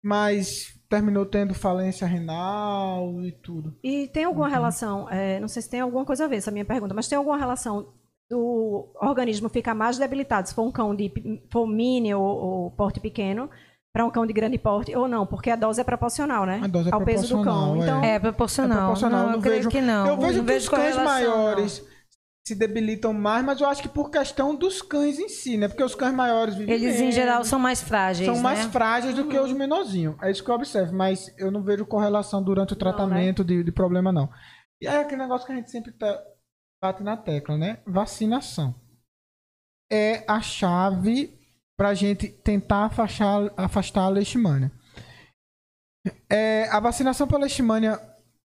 Mas 0.03 0.79
terminou 0.89 1.27
tendo 1.27 1.55
falência 1.55 2.07
renal 2.07 3.23
e 3.25 3.33
tudo. 3.33 3.77
E 3.83 4.09
tem 4.09 4.25
alguma 4.25 4.47
uhum. 4.47 4.53
relação, 4.53 5.11
é, 5.11 5.39
não 5.39 5.49
sei 5.49 5.61
se 5.61 5.69
tem 5.69 5.81
alguma 5.81 6.05
coisa 6.05 6.25
a 6.25 6.29
ver 6.29 6.37
essa 6.37 6.51
minha 6.51 6.65
pergunta, 6.65 6.95
mas 6.95 7.09
tem 7.09 7.19
alguma 7.19 7.37
relação 7.37 7.93
do 8.31 8.89
organismo 9.01 9.49
ficar 9.49 9.75
mais 9.75 9.99
debilitado 9.99 10.49
se 10.49 10.55
for 10.55 10.63
um 10.63 10.73
cão 10.73 10.95
de 10.95 11.11
for 11.51 11.67
mini 11.67 12.15
ou, 12.15 12.23
ou 12.23 12.71
porte 12.71 13.01
pequeno 13.01 13.51
para 13.99 14.07
um 14.07 14.11
cão 14.13 14.25
de 14.25 14.33
grande 14.33 14.57
porte 14.57 14.95
ou 14.95 15.09
não, 15.09 15.27
porque 15.27 15.51
a 15.51 15.57
dose 15.57 15.81
é 15.81 15.85
proporcional, 15.85 16.47
né? 16.47 16.61
A 16.63 16.69
dose 16.69 16.89
é 16.89 16.95
ao 16.95 17.05
peso 17.05 17.37
do 17.37 17.43
cão. 17.43 17.75
É. 17.75 17.79
Então, 17.79 18.05
é 18.05 18.19
proporcional. 18.21 18.79
É 18.79 18.81
proporcional. 18.83 19.23
Não, 19.25 19.31
eu, 19.31 19.35
eu 19.35 19.41
vejo, 19.41 19.69
que 19.69 19.81
não. 19.81 20.07
Eu 20.07 20.17
vejo 20.17 20.39
não 20.39 20.45
que 20.45 20.53
vejo 20.53 20.65
os 20.65 20.69
cães 20.69 20.97
maiores 20.97 21.81
não. 21.81 21.89
se 22.47 22.55
debilitam 22.55 23.13
mais, 23.13 23.45
mas 23.45 23.61
eu 23.61 23.67
acho 23.67 23.83
que 23.83 23.89
por 23.89 24.09
questão 24.09 24.55
dos 24.55 24.81
cães 24.81 25.19
em 25.19 25.29
si, 25.29 25.57
né? 25.57 25.67
Porque 25.67 25.83
os 25.83 25.97
cães 25.97 26.15
maiores 26.15 26.55
vivem 26.55 26.73
Eles 26.73 26.95
menos, 26.95 27.09
em 27.09 27.11
geral 27.11 27.43
são 27.43 27.59
mais 27.59 27.83
frágeis, 27.83 28.27
São 28.27 28.37
né? 28.37 28.43
mais 28.43 28.67
frágeis 28.67 29.17
do 29.17 29.27
que 29.27 29.37
os 29.37 29.53
menorzinhos. 29.53 30.15
É 30.23 30.31
isso 30.31 30.45
que 30.45 30.51
eu 30.51 30.55
observo, 30.55 30.95
mas 30.95 31.35
eu 31.37 31.51
não 31.51 31.65
vejo 31.65 31.85
correlação 31.85 32.41
durante 32.41 32.75
o 32.75 32.77
tratamento 32.77 33.43
não, 33.43 33.51
né? 33.51 33.57
de, 33.57 33.65
de 33.65 33.73
problema 33.73 34.13
não. 34.13 34.31
E 34.81 34.87
é 34.87 35.01
aquele 35.01 35.23
negócio 35.23 35.45
que 35.45 35.53
a 35.53 35.57
gente 35.57 35.73
sempre 35.73 35.91
tá, 35.91 36.23
bate 36.81 37.03
na 37.03 37.17
tecla, 37.17 37.59
né? 37.59 37.79
Vacinação 37.85 38.77
é 39.91 40.23
a 40.29 40.41
chave 40.41 41.38
para 41.79 41.91
a 41.91 41.95
gente 41.95 42.29
tentar 42.29 42.87
afastar, 42.87 43.53
afastar 43.57 44.03
a 44.03 44.09
leishmania. 44.09 44.73
É, 46.29 46.69
a 46.71 46.81
vacinação 46.81 47.29
pela 47.29 47.43
leishmania 47.43 48.01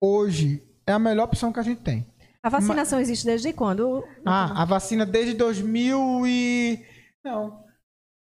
hoje 0.02 0.66
é 0.87 0.92
a 0.92 0.98
melhor 0.98 1.24
opção 1.24 1.52
que 1.52 1.61
a 1.61 1.62
gente 1.62 1.83
tem. 1.83 2.06
A 2.42 2.48
vacinação 2.48 2.98
Ma... 2.98 3.02
existe 3.02 3.26
desde 3.26 3.52
quando? 3.52 4.02
Ah, 4.24 4.62
a 4.62 4.64
vacina 4.64 5.04
desde 5.04 5.35
2000 5.35 6.26
e... 6.26 6.83
Não. 7.22 7.62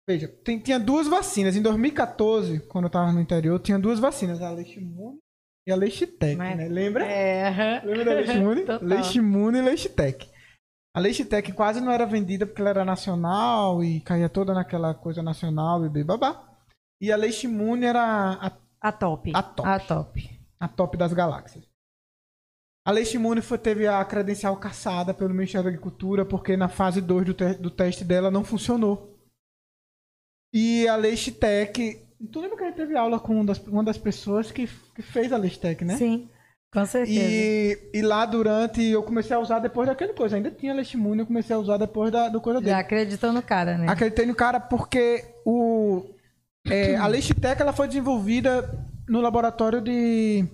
Veja, 0.07 0.29
tem, 0.29 0.59
tinha 0.59 0.79
duas 0.79 1.09
vacinas. 1.09 1.57
Em 1.57 1.63
2014, 1.63 2.61
quando 2.69 2.85
eu 2.85 2.89
estava 2.89 3.11
no 3.13 3.21
interior, 3.21 3.59
tinha 3.61 3.79
duas 3.79 3.99
vacinas. 3.99 4.43
A 4.43 4.51
Leishmune 4.51 5.19
e 5.67 5.73
a 5.73 5.77
Leishtec, 5.77 6.37
Mas... 6.37 6.57
né? 6.59 6.69
Lembra? 6.69 7.07
É. 7.07 7.81
Lembra 7.83 8.05
da 8.05 8.15
Leishmune? 8.15 8.65
Leishmune 8.83 9.59
e 9.61 9.63
Leishtec. 9.63 10.32
A 10.95 11.01
Leitec 11.01 11.53
quase 11.53 11.81
não 11.81 11.91
era 11.91 12.05
vendida 12.05 12.47
porque 12.47 12.61
ela 12.61 12.71
era 12.71 12.85
nacional 12.85 13.83
e 13.83 14.01
caía 14.01 14.29
toda 14.29 14.53
naquela 14.53 14.95
coisa 14.95 15.23
nacional 15.23 15.85
e 15.87 16.05
babá. 16.05 16.53
E 17.01 17.11
a 17.11 17.17
Leishmune 17.17 17.87
era 17.87 18.35
a, 18.35 18.53
a 18.81 18.93
top. 18.93 19.33
A 19.35 19.43
top. 19.43 19.69
A 19.69 19.81
top. 19.81 20.41
A 20.61 20.69
top 20.69 20.97
das 20.99 21.13
galáxias. 21.13 21.67
A 22.85 22.91
Leishmune 22.91 23.41
foi, 23.41 23.59
teve 23.59 23.87
a 23.87 24.05
credencial 24.05 24.57
caçada 24.57 25.15
pelo 25.15 25.33
Ministério 25.33 25.65
da 25.65 25.71
Agricultura 25.71 26.27
porque 26.27 26.57
na 26.57 26.69
fase 26.69 27.01
2 27.01 27.27
do, 27.27 27.35
te, 27.35 27.55
do 27.55 27.71
teste 27.71 28.05
dela 28.05 28.31
não 28.31 28.45
funcionou. 28.45 29.19
E 30.53 30.87
a 30.87 30.97
Leishtec... 30.97 32.07
Tu 32.31 32.41
lembra 32.41 32.57
que 32.57 32.65
a 32.65 32.67
gente 32.67 32.77
teve 32.77 32.97
aula 32.97 33.19
com 33.19 33.35
uma 33.35 33.45
das, 33.45 33.59
uma 33.67 33.83
das 33.83 33.99
pessoas 33.99 34.53
que, 34.53 34.69
que 34.95 35.03
fez 35.03 35.33
a 35.33 35.37
Leishtec, 35.37 35.85
né? 35.85 35.97
Sim. 35.97 36.29
Com 36.73 36.87
certeza. 36.87 37.21
E, 37.21 37.91
e 37.93 38.03
lá 38.03 38.25
durante. 38.25 38.83
Eu 38.83 39.03
comecei 39.03 39.37
a 39.37 39.39
usar 39.39 39.59
depois 39.59 39.87
daquele 39.87 40.15
coisa. 40.15 40.37
Ainda 40.37 40.51
tinha 40.51 40.73
leishmune, 40.73 41.21
eu 41.21 41.27
comecei 41.27 41.55
a 41.55 41.59
usar 41.59 41.77
depois 41.77 42.11
da, 42.11 42.29
do 42.29 42.41
coisa 42.41 42.61
dele. 42.61 42.71
Já 42.71 42.79
acreditou 42.79 43.31
no 43.31 43.43
cara, 43.43 43.77
né? 43.77 43.87
Acreditei 43.89 44.25
no 44.25 44.35
cara 44.35 44.59
porque 44.59 45.23
o. 45.45 46.03
É, 46.67 46.97
a 46.97 47.07
Leishtec 47.09 47.61
ela 47.61 47.73
foi 47.73 47.89
desenvolvida 47.89 48.87
no 49.09 49.21
laboratório 49.21 49.81
de, 49.81 50.47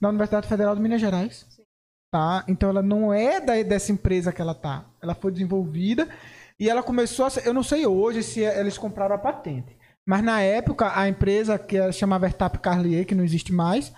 da 0.00 0.08
Universidade 0.08 0.48
Federal 0.48 0.74
de 0.74 0.82
Minas 0.82 1.00
Gerais. 1.00 1.46
Tá? 2.10 2.44
Então 2.48 2.70
ela 2.70 2.82
não 2.82 3.12
é 3.12 3.40
da, 3.40 3.62
dessa 3.62 3.92
empresa 3.92 4.32
que 4.32 4.42
ela 4.42 4.54
tá. 4.54 4.86
Ela 5.00 5.14
foi 5.14 5.30
desenvolvida 5.30 6.08
e 6.58 6.68
ela 6.68 6.82
começou 6.82 7.26
a 7.26 7.30
ser, 7.30 7.46
Eu 7.46 7.54
não 7.54 7.62
sei 7.62 7.86
hoje 7.86 8.22
se 8.22 8.40
eles 8.40 8.76
compraram 8.76 9.14
a 9.14 9.18
patente. 9.18 9.76
Mas 10.04 10.24
na 10.24 10.40
época, 10.40 10.98
a 10.98 11.08
empresa 11.08 11.58
que 11.58 11.92
chamava 11.92 12.26
Vertap 12.26 12.58
Carlier, 12.58 13.06
que 13.06 13.14
não 13.14 13.22
existe 13.22 13.52
mais, 13.52 13.92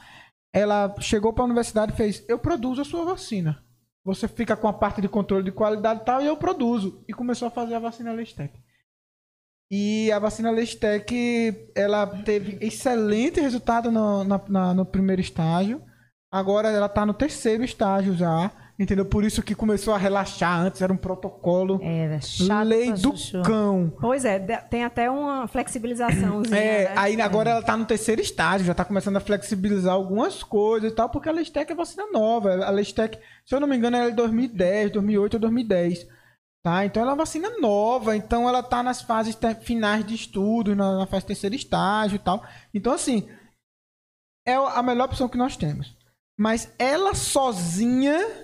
ela 0.54 0.94
chegou 1.00 1.32
para 1.32 1.42
a 1.42 1.46
universidade 1.46 1.92
e 1.92 1.96
fez: 1.96 2.24
Eu 2.28 2.38
produzo 2.38 2.80
a 2.80 2.84
sua 2.84 3.04
vacina. 3.04 3.60
Você 4.04 4.28
fica 4.28 4.56
com 4.56 4.68
a 4.68 4.72
parte 4.72 5.00
de 5.00 5.08
controle 5.08 5.42
de 5.42 5.50
qualidade 5.50 6.02
e 6.02 6.04
tal, 6.04 6.22
e 6.22 6.26
eu 6.26 6.36
produzo. 6.36 7.02
E 7.08 7.12
começou 7.12 7.48
a 7.48 7.50
fazer 7.50 7.74
a 7.74 7.80
vacina 7.80 8.12
Lestec. 8.12 8.54
E 9.70 10.12
a 10.12 10.18
vacina 10.20 10.52
Lestec, 10.52 11.70
ela 11.74 12.06
teve 12.22 12.64
excelente 12.64 13.40
resultado 13.40 13.90
no, 13.90 14.22
na, 14.22 14.40
na, 14.48 14.74
no 14.74 14.86
primeiro 14.86 15.20
estágio. 15.20 15.82
Agora 16.30 16.68
ela 16.68 16.86
está 16.86 17.04
no 17.04 17.14
terceiro 17.14 17.64
estágio 17.64 18.14
já. 18.14 18.52
Entendeu? 18.77 19.04
Por 19.04 19.22
isso 19.22 19.40
que 19.40 19.54
começou 19.54 19.94
a 19.94 19.98
relaxar. 19.98 20.58
Antes 20.58 20.83
era 20.83 20.92
um 20.92 20.96
protocolo. 20.96 21.81
Era 21.81 22.20
chato. 22.20 22.66
Lei 22.66 22.92
do 22.92 23.12
cão. 23.44 23.92
Pois 24.00 24.25
é, 24.25 24.38
tem 24.38 24.85
até 24.85 25.08
uma 25.08 25.46
flexibilização. 25.46 26.42
É, 26.50 26.85
né? 26.85 26.92
aí 26.96 27.20
agora 27.20 27.50
ela 27.50 27.62
tá 27.62 27.77
no 27.77 27.85
terceiro 27.85 28.20
estágio, 28.20 28.66
já 28.66 28.75
tá 28.75 28.85
começando 28.85 29.16
a 29.16 29.20
flexibilizar 29.20 29.94
algumas 29.94 30.42
coisas 30.42 30.90
e 30.90 30.94
tal, 30.94 31.08
porque 31.08 31.29
a 31.29 31.33
Lestec 31.33 31.70
é 31.70 31.75
vacina 31.75 32.10
nova. 32.12 32.64
A 32.64 32.70
Lestec, 32.70 33.18
se 33.46 33.54
eu 33.54 33.60
não 33.60 33.68
me 33.68 33.77
engano, 33.77 33.96
ela 33.96 34.06
é 34.06 34.10
de 34.10 34.16
2010, 34.16 34.90
2008 34.90 35.35
ou 35.35 35.40
2010. 35.40 36.08
Tá? 36.64 36.85
Então 36.85 37.02
ela 37.02 37.12
é 37.12 37.14
uma 37.14 37.25
vacina 37.25 37.50
nova, 37.60 38.16
então 38.16 38.48
ela 38.48 38.62
tá 38.62 38.83
nas 38.83 39.02
fases 39.02 39.38
finais 39.60 40.04
de 40.04 40.14
estudo, 40.14 40.75
na, 40.75 40.98
na 40.98 41.06
fase 41.06 41.27
terceiro 41.27 41.54
estágio 41.54 42.16
e 42.16 42.18
tal. 42.18 42.42
Então, 42.72 42.92
assim, 42.92 43.29
é 44.46 44.54
a 44.54 44.83
melhor 44.83 45.04
opção 45.04 45.29
que 45.29 45.38
nós 45.38 45.56
temos. 45.56 45.96
Mas 46.37 46.72
ela 46.79 47.14
sozinha 47.14 48.43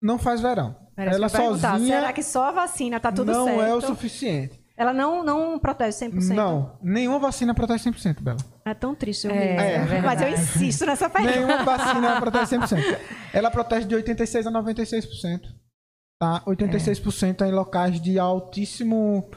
não 0.00 0.18
faz 0.18 0.40
verão. 0.40 0.76
Era 0.96 1.12
ela 1.12 1.28
sozinha. 1.28 1.96
Será 1.96 2.12
que 2.12 2.22
só 2.22 2.44
a 2.44 2.52
vacina 2.52 3.00
tá 3.00 3.10
tudo 3.10 3.32
não 3.32 3.44
certo? 3.44 3.56
Não 3.56 3.64
é 3.64 3.74
o 3.74 3.80
suficiente. 3.80 4.60
Ela 4.76 4.94
não, 4.94 5.22
não 5.22 5.58
protege 5.58 6.06
100%? 6.06 6.34
Não, 6.34 6.78
nenhuma 6.82 7.18
vacina 7.18 7.54
protege 7.54 7.90
100%, 7.90 8.22
Bela. 8.22 8.38
É 8.64 8.72
tão 8.72 8.94
triste 8.94 9.26
eu 9.26 9.30
é, 9.30 9.74
é, 9.74 10.00
Mas 10.00 10.22
eu 10.22 10.28
insisto 10.30 10.86
nessa 10.86 11.08
pergunta. 11.10 11.36
Nenhuma 11.36 11.62
vacina 11.64 12.18
protege 12.18 12.56
100%. 12.56 12.98
Ela 13.34 13.50
protege 13.50 13.86
de 13.86 13.94
86% 13.94 14.46
a 14.46 14.50
96%. 14.50 15.40
Tá? 16.18 16.42
86% 16.46 17.42
é. 17.42 17.48
em 17.48 17.52
locais 17.52 18.00
de 18.00 18.18
altíssimo... 18.18 19.30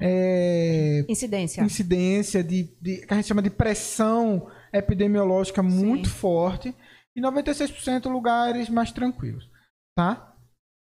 É, 0.00 1.04
incidência. 1.08 1.62
Incidência, 1.62 2.44
de, 2.44 2.76
de, 2.80 3.06
que 3.06 3.12
a 3.12 3.16
gente 3.16 3.26
chama 3.26 3.42
de 3.42 3.50
pressão 3.50 4.48
epidemiológica 4.72 5.60
muito 5.60 6.08
Sim. 6.08 6.14
forte. 6.14 6.74
E 7.16 7.20
96% 7.20 8.08
lugares 8.08 8.68
mais 8.68 8.92
tranquilos. 8.92 9.48
Tá? 9.96 10.34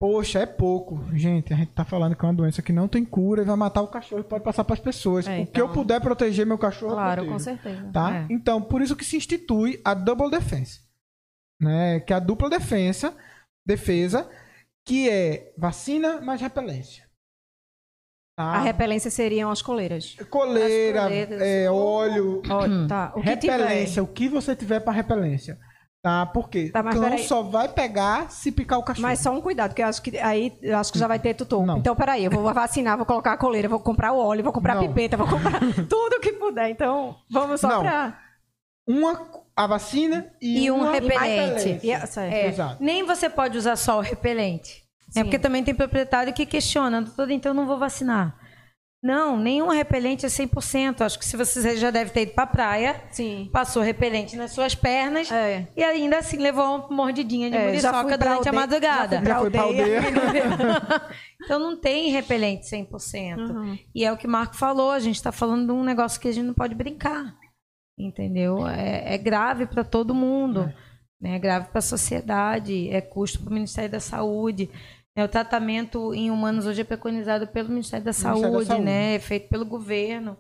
Poxa, 0.01 0.41
é 0.41 0.47
pouco. 0.47 1.03
Gente, 1.13 1.53
a 1.53 1.57
gente 1.57 1.73
tá 1.73 1.85
falando 1.85 2.15
que 2.15 2.25
é 2.25 2.29
uma 2.29 2.35
doença 2.35 2.63
que 2.63 2.73
não 2.73 2.87
tem 2.87 3.05
cura 3.05 3.43
e 3.43 3.45
vai 3.45 3.57
matar 3.57 3.83
o 3.83 3.89
cachorro 3.89 4.21
e 4.21 4.25
pode 4.25 4.45
passar 4.45 4.63
para 4.63 4.75
as 4.75 4.81
pessoas. 4.81 5.27
É, 5.27 5.31
o 5.31 5.35
então... 5.41 5.53
que 5.53 5.61
eu 5.61 5.65
então. 5.65 5.75
puder 5.75 6.01
proteger 6.01 6.47
meu 6.47 6.57
cachorro, 6.57 6.95
Claro, 6.95 7.27
com 7.27 7.39
certeza. 7.39 7.91
Tá? 7.93 8.19
É. 8.19 8.27
Então, 8.31 8.63
por 8.63 8.81
isso 8.81 8.95
que 8.95 9.05
se 9.05 9.17
institui 9.17 9.81
a 9.85 9.95
double 9.95 10.31
defense. 10.31 10.81
Né? 11.61 11.99
Que 12.01 12.13
é 12.13 12.17
a 12.17 12.21
dupla 12.21 12.49
defesa, 12.49 13.13
defesa, 13.67 14.31
que 14.87 15.11
é 15.11 15.53
vacina 15.59 16.21
mais 16.21 16.41
repelência. 16.41 17.09
Tá? 18.39 18.45
A 18.45 18.61
repelência 18.61 19.11
seriam 19.11 19.51
as 19.51 19.61
coleiras. 19.61 20.15
Coleira, 20.31 21.07
as 21.07 21.13
é, 21.43 21.69
óleo, 21.69 22.41
óleo 22.49 22.87
tá. 22.87 23.13
o 23.17 23.21
repelência, 23.21 24.01
o 24.01 24.07
que 24.07 24.29
você 24.29 24.55
tiver 24.55 24.79
para 24.79 24.93
repelência. 24.93 25.59
Tá? 26.01 26.27
Porque 26.27 26.69
tá, 26.71 26.83
cão 26.83 27.03
peraí. 27.03 27.27
só 27.27 27.43
vai 27.43 27.69
pegar 27.69 28.31
se 28.31 28.53
picar 28.53 28.79
o 28.79 28.83
cachorro. 28.85 29.09
Mas 29.09 29.19
só 29.19 29.33
um 29.33 29.41
cuidado, 29.41 29.75
que 29.75 29.83
eu 29.83 29.87
acho 29.87 30.01
que 30.01 30.17
aí 30.19 30.57
eu 30.63 30.79
acho 30.79 30.93
que 30.93 30.99
já 30.99 31.09
vai 31.09 31.19
ter 31.19 31.35
tutor. 31.35 31.67
Não. 31.67 31.79
Então, 31.79 31.97
peraí, 31.97 32.25
eu 32.25 32.31
vou 32.31 32.55
vacinar, 32.55 32.97
vou 32.97 33.05
colocar 33.05 33.33
a 33.33 33.37
coleira, 33.37 33.69
vou 33.69 33.81
comprar 33.81 34.13
o 34.13 34.19
óleo, 34.19 34.45
vou 34.45 34.53
comprar 34.53 34.77
não. 34.77 34.85
a 34.85 34.89
pipeta, 34.89 35.17
vou 35.17 35.27
comprar 35.27 35.59
tudo 35.89 36.21
que 36.21 36.33
puder. 36.33 36.71
Então, 36.71 37.17
vamos 37.29 37.61
só 37.61 37.69
não. 37.69 37.81
pra. 37.81 38.19
Uma 38.87 39.29
a 39.57 39.67
vacina 39.67 40.33
e, 40.41 40.65
e 40.65 40.71
um 40.71 40.91
repelente. 40.91 41.81
E, 41.83 41.91
é, 41.91 42.05
nem 42.79 43.05
você 43.05 43.29
pode 43.29 43.59
usar 43.59 43.75
só 43.75 43.99
o 43.99 44.01
repelente. 44.01 44.85
É 45.17 45.25
porque 45.25 45.39
também 45.39 45.65
tem 45.65 45.75
proprietário 45.75 46.33
que 46.33 46.47
questiona, 46.47 47.03
doutor, 47.03 47.31
então 47.31 47.51
eu 47.51 47.55
não 47.55 47.67
vou 47.67 47.79
vacinar. 47.79 48.38
Não, 49.03 49.37
nenhum 49.37 49.69
repelente 49.69 50.27
é 50.27 50.29
100%. 50.29 51.03
Acho 51.03 51.19
que 51.19 51.25
se 51.25 51.37
você 51.37 51.77
já 51.77 51.91
deve 51.91 52.11
ter 52.11 52.23
ido 52.23 52.33
para 52.33 52.45
a 52.45 52.49
praia, 52.49 53.03
Sim. 53.13 53.49
passou 53.53 53.81
repelente 53.81 54.37
nas 54.37 54.51
suas 54.51 54.75
pernas 54.75 55.31
é. 55.31 55.69
e 55.77 55.85
ainda 55.85 56.19
assim 56.19 56.37
levou 56.39 56.65
uma 56.65 56.89
mordidinha 56.89 57.49
de 57.49 57.57
é, 57.57 57.67
muriçoca 57.67 58.19
durante 58.19 58.49
a 58.49 58.53
madrugada. 58.53 59.23
Já, 59.25 59.39
foi 59.39 59.51
pra 59.51 59.63
aldeia. 59.63 60.01
então 61.45 61.61
não 61.61 61.77
tem 61.81 62.11
repelente 62.11 62.69
100%. 62.69 63.39
Uhum. 63.39 63.79
E 63.95 64.05
é 64.05 64.13
o 64.13 64.17
que 64.17 64.27
o 64.27 64.31
Marco 64.31 64.57
falou, 64.57 64.91
a 64.91 64.99
gente 64.99 65.17
está 65.17 65.31
falando 65.31 65.67
de 65.67 65.73
um 65.73 65.85
negócio 65.85 66.21
que 66.21 66.27
a 66.27 66.33
gente 66.33 66.47
não 66.47 66.55
pode 66.55 66.75
brincar. 66.75 67.37
Entendeu? 67.97 68.67
É, 68.67 69.15
é 69.15 69.19
grave 69.19 69.67
para 69.67 69.85
todo 69.85 70.15
mundo. 70.15 70.63
É. 70.63 70.89
Né? 71.21 71.37
É 71.37 71.39
grave 71.39 71.69
para 71.69 71.79
a 71.79 71.83
sociedade, 71.83 72.89
é 72.91 73.01
custo 73.01 73.41
para 73.41 73.51
o 73.51 73.55
Ministério 73.55 73.91
da 73.91 74.01
Saúde. 74.01 74.71
É, 75.19 75.25
o 75.25 75.29
tratamento 75.29 76.15
em 76.15 76.31
humanos 76.31 76.65
hoje 76.65 76.83
é 76.83 76.85
preconizado 76.85 77.49
pelo 77.49 77.71
Ministério 77.71 78.05
da, 78.05 78.13
Saúde, 78.13 78.43
Ministério 78.43 78.69
da 78.69 78.75
Saúde, 78.75 78.85
né? 78.85 79.15
É 79.17 79.19
feito 79.19 79.49
pelo 79.49 79.65
governo. 79.65 80.37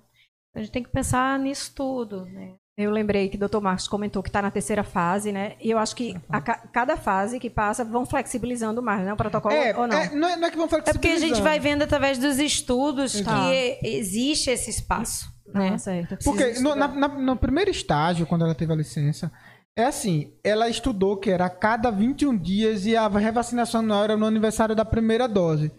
A 0.55 0.61
gente 0.61 0.71
tem 0.71 0.85
que 0.85 0.89
pensar 0.89 1.37
nisso 1.37 1.73
tudo, 1.75 2.27
né? 2.27 2.53
Eu 2.77 2.93
lembrei 2.93 3.29
que 3.29 3.37
o 3.37 3.49
Dr. 3.49 3.59
Marcos 3.59 3.89
comentou 3.89 4.23
que 4.23 4.29
está 4.29 4.41
na 4.41 4.53
terceira 4.53 4.85
fase, 4.85 5.33
né? 5.33 5.57
E 5.61 5.69
eu 5.69 5.79
acho 5.79 5.97
que 5.97 6.17
a 6.29 6.41
cada 6.41 6.97
fase 6.97 7.41
que 7.41 7.51
passa 7.51 7.85
vão 7.85 8.07
flexibilizando 8.07 8.81
mais, 8.81 9.05
né? 9.05 9.13
O 9.13 9.17
protocolo 9.17 9.53
é, 9.53 9.77
ou 9.77 9.89
não? 9.89 9.99
É, 9.99 10.15
não, 10.15 10.29
é, 10.29 10.37
não 10.37 10.47
é 10.47 10.51
que 10.53 10.57
vão 10.57 10.69
flexibilizando. 10.69 10.91
É 10.91 10.93
porque 10.93 11.09
a 11.09 11.29
gente 11.29 11.43
vai 11.43 11.59
vendo 11.59 11.83
através 11.83 12.17
dos 12.17 12.39
estudos 12.39 13.21
tá. 13.21 13.35
que 13.51 13.81
existe 13.83 14.49
esse 14.49 14.71
espaço. 14.71 15.29
Né? 15.53 15.73
Ah, 15.75 15.79
certo. 15.79 16.19
Porque 16.23 16.61
no, 16.61 16.77
na, 16.77 16.87
na, 16.87 17.09
no 17.09 17.37
primeiro 17.37 17.71
estágio, 17.71 18.27
quando 18.27 18.45
ela 18.45 18.55
teve 18.55 18.73
a 18.73 18.77
licença, 18.77 19.33
é 19.79 19.85
assim, 19.85 20.33
ela 20.43 20.69
estudou 20.69 21.17
que 21.17 21.31
era 21.31 21.47
a 21.47 21.51
cada 21.51 21.89
21 21.89 22.37
dias 22.37 22.85
e 22.85 22.97
a 22.97 23.07
revacinação 23.07 23.79
anual 23.79 24.03
era 24.03 24.17
no 24.17 24.27
aniversário 24.27 24.75
da 24.75 24.85
primeira 24.85 25.29
dose. 25.29 25.71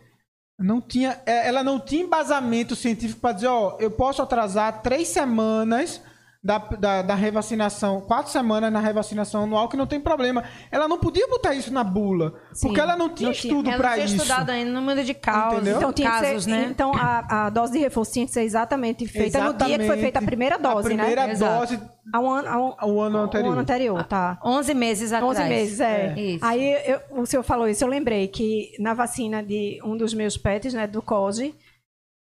Não 0.57 0.79
tinha, 0.79 1.21
é, 1.25 1.45
ela 1.45 1.65
não 1.65 1.81
tinha 1.81 2.03
embasamento 2.03 2.77
científico 2.77 3.19
para 3.19 3.33
dizer, 3.33 3.47
ó, 3.47 3.75
eu 3.77 3.91
posso 3.91 4.21
atrasar 4.21 4.81
três 4.81 5.09
semanas 5.09 6.01
da, 6.41 6.57
da, 6.57 7.01
da, 7.01 7.15
revacinação, 7.15 7.99
quatro 7.99 8.31
semanas 8.31 8.71
na 8.71 8.79
revacinação 8.79 9.43
anual, 9.43 9.67
que 9.67 9.75
não 9.75 9.85
tem 9.85 9.99
problema. 9.99 10.43
Ela 10.71 10.87
não 10.87 10.97
podia 10.97 11.27
botar 11.27 11.53
isso 11.53 11.71
na 11.73 11.83
bula, 11.83 12.33
Sim, 12.53 12.67
porque 12.67 12.79
ela 12.79 12.95
não 12.95 13.09
tinha 13.09 13.27
não 13.27 13.33
estudo 13.33 13.69
para 13.73 13.97
isso. 13.97 13.99
Ela 13.99 14.07
tinha 14.07 14.17
estudado 14.17 14.49
ainda 14.51 14.71
no 14.71 14.79
número 14.79 15.03
de 15.03 15.13
causas, 15.13 15.67
então, 15.67 15.91
casos, 15.91 16.45
ser, 16.45 16.49
né? 16.49 16.67
Então, 16.71 16.93
a, 16.95 17.47
a, 17.47 17.49
dose 17.49 17.73
de 17.73 17.79
reforço 17.79 18.13
tinha 18.13 18.25
que 18.25 18.31
ser 18.31 18.43
exatamente 18.43 19.05
feita 19.05 19.37
exatamente. 19.37 19.61
no 19.61 19.67
dia 19.67 19.79
que 19.79 19.85
foi 19.85 19.97
feita 19.97 20.19
a 20.19 20.21
primeira 20.21 20.57
dose, 20.57 20.79
a 20.79 20.95
primeira 20.95 21.27
né? 21.27 21.35
dose 21.35 21.77
a 22.11 22.19
um, 22.19 22.29
a 22.29 22.57
um, 22.57 22.73
ao 22.77 23.01
ano 23.01 23.17
anterior. 23.19 23.51
ano 23.51 23.61
anterior, 23.61 24.03
tá. 24.05 24.39
11 24.43 24.73
meses 24.73 25.11
atrás. 25.11 25.39
11 25.39 25.49
meses, 25.49 25.79
é. 25.81 26.15
é. 26.17 26.37
Aí, 26.41 26.73
eu, 26.85 27.21
o 27.21 27.25
senhor 27.25 27.43
falou 27.43 27.67
isso, 27.67 27.83
eu 27.83 27.87
lembrei 27.89 28.29
que 28.29 28.71
na 28.79 28.93
vacina 28.93 29.43
de 29.43 29.79
um 29.83 29.97
dos 29.97 30.13
meus 30.13 30.37
pets, 30.37 30.73
né, 30.73 30.87
do 30.87 31.01
COSE, 31.01 31.53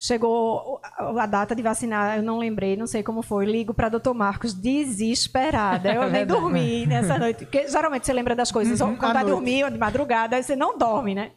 Chegou 0.01 0.80
a 0.96 1.26
data 1.26 1.57
de 1.57 1.62
vacinar, 1.62 2.18
eu 2.18 2.22
não 2.22 2.38
lembrei, 2.38 2.76
não 2.76 2.86
sei 2.86 3.03
como 3.03 3.20
foi. 3.20 3.44
Ligo 3.46 3.74
para 3.74 3.88
doutor 3.88 4.14
Marcos, 4.14 4.55
desesperada. 4.55 5.92
Eu 5.92 6.07
nem 6.11 6.24
dormi 6.24 6.86
nessa 6.86 7.18
noite. 7.18 7.44
Porque 7.44 7.66
geralmente 7.66 8.07
você 8.07 8.12
lembra 8.12 8.36
das 8.36 8.53
coisas 8.53 8.80
uhum, 8.80 8.96
quando 8.96 9.14
vai 9.14 9.24
dormir 9.24 9.64
ou 9.64 9.70
de 9.70 9.78
madrugada, 9.78 10.36
aí 10.36 10.42
você 10.42 10.55
não 10.55 10.78
dorme, 10.78 11.16
né? 11.16 11.32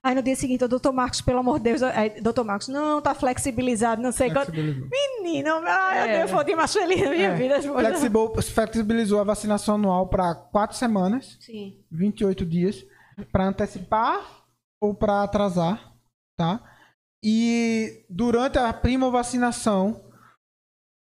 Aí 0.00 0.14
no 0.14 0.22
dia 0.22 0.36
seguinte, 0.36 0.64
o 0.64 0.68
doutor 0.68 0.92
Marcos, 0.92 1.20
pelo 1.20 1.40
amor 1.40 1.58
de 1.58 1.64
Deus, 1.64 1.82
aí, 1.82 2.20
doutor 2.20 2.44
Marcos, 2.44 2.68
não, 2.68 3.02
tá 3.02 3.14
flexibilizado, 3.14 4.00
não 4.00 4.12
sei 4.12 4.30
quanto. 4.30 4.52
Menino, 4.52 5.60
ai, 5.64 6.18
é. 6.18 6.22
eu 6.22 6.28
fui 6.28 6.54
mais 6.54 6.72
feliz 6.72 7.02
na 7.02 7.10
minha 7.10 7.28
é. 7.30 7.34
vida. 7.34 7.60
Flexibilizou, 7.60 8.42
flexibilizou 8.42 9.20
a 9.20 9.24
vacinação 9.24 9.74
anual 9.74 10.06
para 10.06 10.36
quatro 10.36 10.76
semanas, 10.76 11.36
Sim. 11.40 11.76
28 11.90 12.46
dias, 12.46 12.86
para 13.32 13.48
antecipar 13.48 14.24
ou 14.80 14.94
para 14.94 15.24
atrasar, 15.24 15.92
tá? 16.38 16.62
E 17.22 18.04
durante 18.08 18.58
a 18.58 18.72
prima 18.72 19.10
vacinação, 19.10 20.00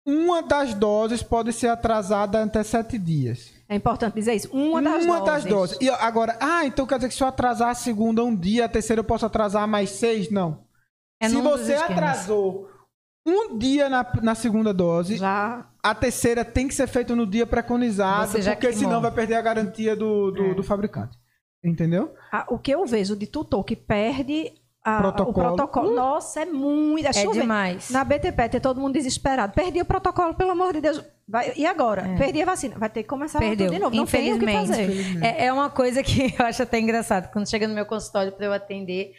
uma 0.06 0.42
das 0.42 0.74
doses 0.74 1.22
pode 1.22 1.52
ser 1.52 1.68
atrasada 1.68 2.42
até 2.42 2.62
sete 2.62 2.98
dias. 2.98 3.52
É 3.68 3.76
importante 3.76 4.14
dizer 4.14 4.34
isso. 4.34 4.50
Uma 4.52 4.82
das 4.82 5.04
uma 5.04 5.20
doses. 5.20 5.26
das 5.26 5.44
doses. 5.44 5.78
E 5.80 5.88
agora, 5.88 6.36
ah, 6.40 6.66
então 6.66 6.86
quer 6.86 6.96
dizer 6.96 7.08
que 7.08 7.14
se 7.14 7.22
eu 7.22 7.28
atrasar 7.28 7.70
a 7.70 7.74
segunda 7.74 8.22
um 8.22 8.34
dia, 8.34 8.66
a 8.66 8.68
terceira 8.68 9.00
eu 9.00 9.04
posso 9.04 9.24
atrasar 9.24 9.66
mais 9.66 9.90
seis? 9.90 10.30
Não. 10.30 10.64
É 11.20 11.28
se 11.28 11.40
você 11.40 11.74
atrasou 11.74 12.68
um 13.24 13.56
dia 13.56 13.88
na, 13.88 14.04
na 14.20 14.34
segunda 14.34 14.74
dose, 14.74 15.16
já... 15.16 15.70
a 15.80 15.94
terceira 15.94 16.44
tem 16.44 16.66
que 16.66 16.74
ser 16.74 16.88
feita 16.88 17.14
no 17.14 17.24
dia 17.24 17.46
preconizado, 17.46 18.32
porque 18.32 18.56
queimou. 18.56 18.78
senão 18.78 19.00
vai 19.00 19.12
perder 19.12 19.36
a 19.36 19.42
garantia 19.42 19.94
do, 19.94 20.32
do, 20.32 20.46
é. 20.46 20.54
do 20.54 20.62
fabricante. 20.64 21.16
Entendeu? 21.64 22.12
Ah, 22.32 22.44
o 22.50 22.58
que 22.58 22.72
eu 22.72 22.84
vejo 22.84 23.14
de 23.14 23.28
tutor 23.28 23.62
que 23.62 23.76
perde 23.76 24.52
a, 24.85 24.99
protocolo. 24.99 25.30
o 25.30 25.51
protocolo. 25.51 25.91
Uh, 25.91 25.95
Nossa, 25.95 26.43
é 26.43 26.45
muito. 26.45 27.07
É, 27.07 27.22
é 27.22 27.30
demais. 27.30 27.91
Na 27.91 28.03
BTP, 28.03 28.61
todo 28.61 28.80
mundo 28.80 28.95
desesperado. 28.95 29.53
Perdi 29.53 29.80
o 29.80 29.85
protocolo, 29.85 30.35
pelo 30.35 30.51
amor 30.51 30.72
de 30.72 30.80
Deus. 30.80 31.03
Vai, 31.26 31.53
e 31.57 31.64
agora? 31.64 32.03
É. 32.03 32.16
Perdi 32.16 32.43
a 32.43 32.45
vacina. 32.45 32.76
Vai 32.76 32.91
ter 32.91 33.05
que 33.05 33.09
começar 33.09 33.39
Perdeu. 33.39 33.68
tudo 33.68 33.76
de 33.76 33.80
novo. 33.80 33.95
Não 33.95 34.03
Infelizmente. 34.03 34.72
tem 34.72 34.87
o 34.87 34.89
que 34.89 35.05
fazer. 35.05 35.24
É, 35.24 35.47
é 35.47 35.53
uma 35.53 35.70
coisa 35.70 36.03
que 36.03 36.35
eu 36.39 36.45
acho 36.45 36.64
até 36.64 36.80
engraçado. 36.80 37.30
Quando 37.33 37.49
chega 37.49 37.68
no 37.68 37.74
meu 37.74 37.87
consultório 37.87 38.33
para 38.33 38.45
eu 38.45 38.53
atender, 38.53 39.12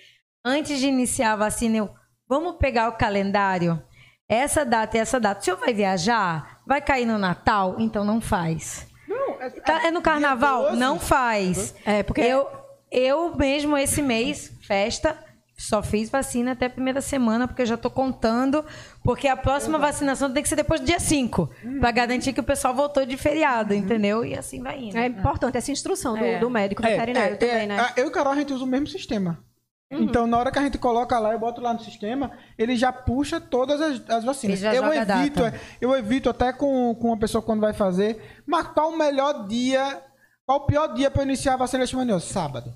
antes 0.43 0.79
de 0.79 0.87
iniciar 0.87 1.33
a 1.33 1.37
vacina, 1.37 1.77
eu. 1.77 1.89
Vamos 2.27 2.57
pegar 2.57 2.89
o 2.89 2.93
calendário? 2.93 3.81
Essa 4.27 4.65
data 4.65 4.97
e 4.97 4.99
essa 4.99 5.19
data. 5.19 5.39
O 5.39 5.43
senhor 5.43 5.57
vai 5.57 5.73
viajar? 5.73 6.61
Vai 6.67 6.81
cair 6.81 7.05
no 7.05 7.17
Natal? 7.17 7.75
Então 7.79 8.03
não 8.03 8.19
faz. 8.19 8.85
Não, 9.07 9.41
é, 9.41 9.49
tá, 9.49 9.87
é 9.87 9.91
no 9.91 10.01
carnaval? 10.01 10.75
Não 10.75 10.99
faz. 10.99 11.73
É, 11.85 12.03
porque. 12.03 12.19
Eu, 12.19 12.47
eu 12.91 13.35
mesmo, 13.35 13.77
esse 13.77 14.01
mês, 14.01 14.51
festa 14.61 15.17
só 15.55 15.83
fiz 15.83 16.09
vacina 16.09 16.51
até 16.51 16.65
a 16.65 16.69
primeira 16.69 17.01
semana, 17.01 17.47
porque 17.47 17.61
eu 17.61 17.65
já 17.65 17.75
estou 17.75 17.91
contando, 17.91 18.65
porque 19.03 19.27
a 19.27 19.37
próxima 19.37 19.77
vacinação 19.77 20.31
tem 20.31 20.41
que 20.41 20.49
ser 20.49 20.55
depois 20.55 20.81
do 20.81 20.85
dia 20.85 20.99
5, 20.99 21.49
hum. 21.63 21.79
para 21.79 21.91
garantir 21.91 22.33
que 22.33 22.39
o 22.39 22.43
pessoal 22.43 22.73
voltou 22.73 23.05
de 23.05 23.15
feriado, 23.17 23.73
entendeu? 23.73 24.25
E 24.25 24.35
assim 24.35 24.61
vai 24.61 24.79
indo. 24.79 24.97
É 24.97 25.07
importante 25.07 25.57
essa 25.57 25.71
instrução 25.71 26.17
do, 26.17 26.23
é. 26.23 26.39
do 26.39 26.49
médico 26.49 26.85
é, 26.85 26.91
veterinário 26.91 27.33
é, 27.35 27.37
também, 27.37 27.63
é, 27.63 27.67
né? 27.67 27.93
Eu 27.95 28.05
e 28.05 28.07
o 28.07 28.11
Carol, 28.11 28.33
a 28.33 28.35
gente 28.35 28.51
usa 28.51 28.63
o 28.63 28.67
mesmo 28.67 28.87
sistema. 28.87 29.43
Uhum. 29.91 30.03
Então, 30.03 30.25
na 30.25 30.37
hora 30.37 30.51
que 30.51 30.57
a 30.57 30.63
gente 30.63 30.77
coloca 30.77 31.17
lá, 31.19 31.33
eu 31.33 31.39
boto 31.39 31.61
lá 31.61 31.73
no 31.73 31.79
sistema, 31.79 32.31
ele 32.57 32.75
já 32.75 32.91
puxa 32.91 33.39
todas 33.39 33.79
as, 33.79 34.09
as 34.09 34.23
vacinas. 34.23 34.61
eu 34.63 34.91
evito, 34.91 35.41
eu 35.79 35.95
evito 35.95 36.29
até 36.29 36.51
com, 36.51 36.95
com 36.95 37.07
uma 37.07 37.17
pessoa 37.17 37.41
quando 37.41 37.61
vai 37.61 37.73
fazer, 37.73 38.41
marcar 38.45 38.87
o 38.87 38.97
melhor 38.97 39.47
dia, 39.47 40.01
qual 40.45 40.59
o 40.59 40.65
pior 40.65 40.87
dia 40.93 41.11
para 41.11 41.23
iniciar 41.23 41.53
a 41.53 41.57
vacina 41.57 41.79
leishmaniose? 41.79 42.25
Sábado. 42.25 42.73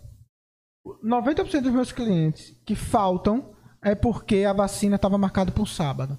90% 1.04 1.62
dos 1.62 1.72
meus 1.72 1.92
clientes 1.92 2.56
que 2.66 2.76
faltam 2.76 3.52
é 3.84 3.94
porque 3.96 4.44
a 4.44 4.54
vacina 4.54 4.96
estava 4.96 5.18
marcada 5.18 5.52
para 5.52 5.64
um 5.64 5.66
sábado. 5.66 6.18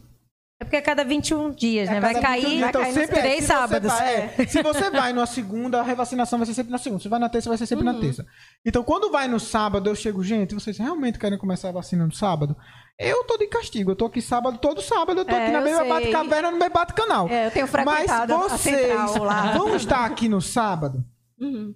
É 0.61 0.65
porque 0.65 0.77
é 0.77 0.81
cada 0.81 1.05
21 1.05 1.51
dias, 1.53 1.89
É 1.89 1.93
né? 1.93 2.01
Vai 2.01 2.15
cada 2.15 2.27
21 2.35 2.41
cair, 2.43 2.47
dias, 2.49 2.61
vai 2.61 2.69
então 2.71 2.83
cair 2.83 2.93
sempre 2.95 3.19
é, 3.19 3.21
três 3.23 3.35
se 3.37 3.41
você 3.43 3.47
sábados. 3.47 3.93
vai- 3.93 4.15
é, 4.17 4.47
se 4.47 4.61
você 4.63 4.91
vai 4.91 5.13
numa 5.13 5.27
segunda, 5.27 5.79
a 5.79 5.83
revacinação 5.85 6.37
vai 6.37 6.47
ser 6.47 6.55
sempre 6.55 6.73
na 6.73 6.79
segunda. 6.79 7.01
Se 7.01 7.09
vai 7.09 7.21
na 7.21 7.29
terça, 7.29 7.49
vai 7.49 7.57
ser 7.57 7.67
sempre 7.67 7.85
na 7.85 7.95
terça. 7.95 8.27
Então, 8.67 8.83
quando 8.83 9.09
vai 9.09 9.29
no 9.29 9.39
sábado, 9.39 9.89
eu 9.89 9.95
chego, 9.95 10.21
gente, 10.25 10.55
vocês 10.57 10.77
realmente 10.77 11.17
querem 11.17 11.39
começar 11.39 11.69
a 11.69 11.73
vacina 11.73 12.05
no 12.05 12.13
sábado? 12.13 12.57
Eu 12.99 13.23
tô 13.23 13.39
de 13.39 13.47
castigo. 13.47 13.93
Eu 13.93 13.97
tô 13.97 14.07
aqui 14.07 14.21
sábado, 14.21 14.59
todo 14.59 14.83
sábado. 14.83 15.21
Eu 15.21 15.25
tô 15.25 15.31
É, 15.33 15.45
aqui 15.45 15.53
na 15.53 15.63
sei. 15.63 15.89
Bate-Caverna, 15.89 16.51
no 16.51 16.59
meu 16.59 16.71
Bate-Canal. 16.71 17.29
É, 17.29 17.47
eu 17.47 17.51
tenho 17.53 17.67
Mas 17.67 17.71
frequentado 17.73 18.35
a 18.35 18.37
vocês 18.49 18.77
central 18.77 19.23
lá. 19.23 19.53
vão 19.57 19.77
estar 19.77 20.05
aqui 20.07 20.29
no 20.29 20.41
sábado? 20.41 21.05
Uhum. 21.41 21.73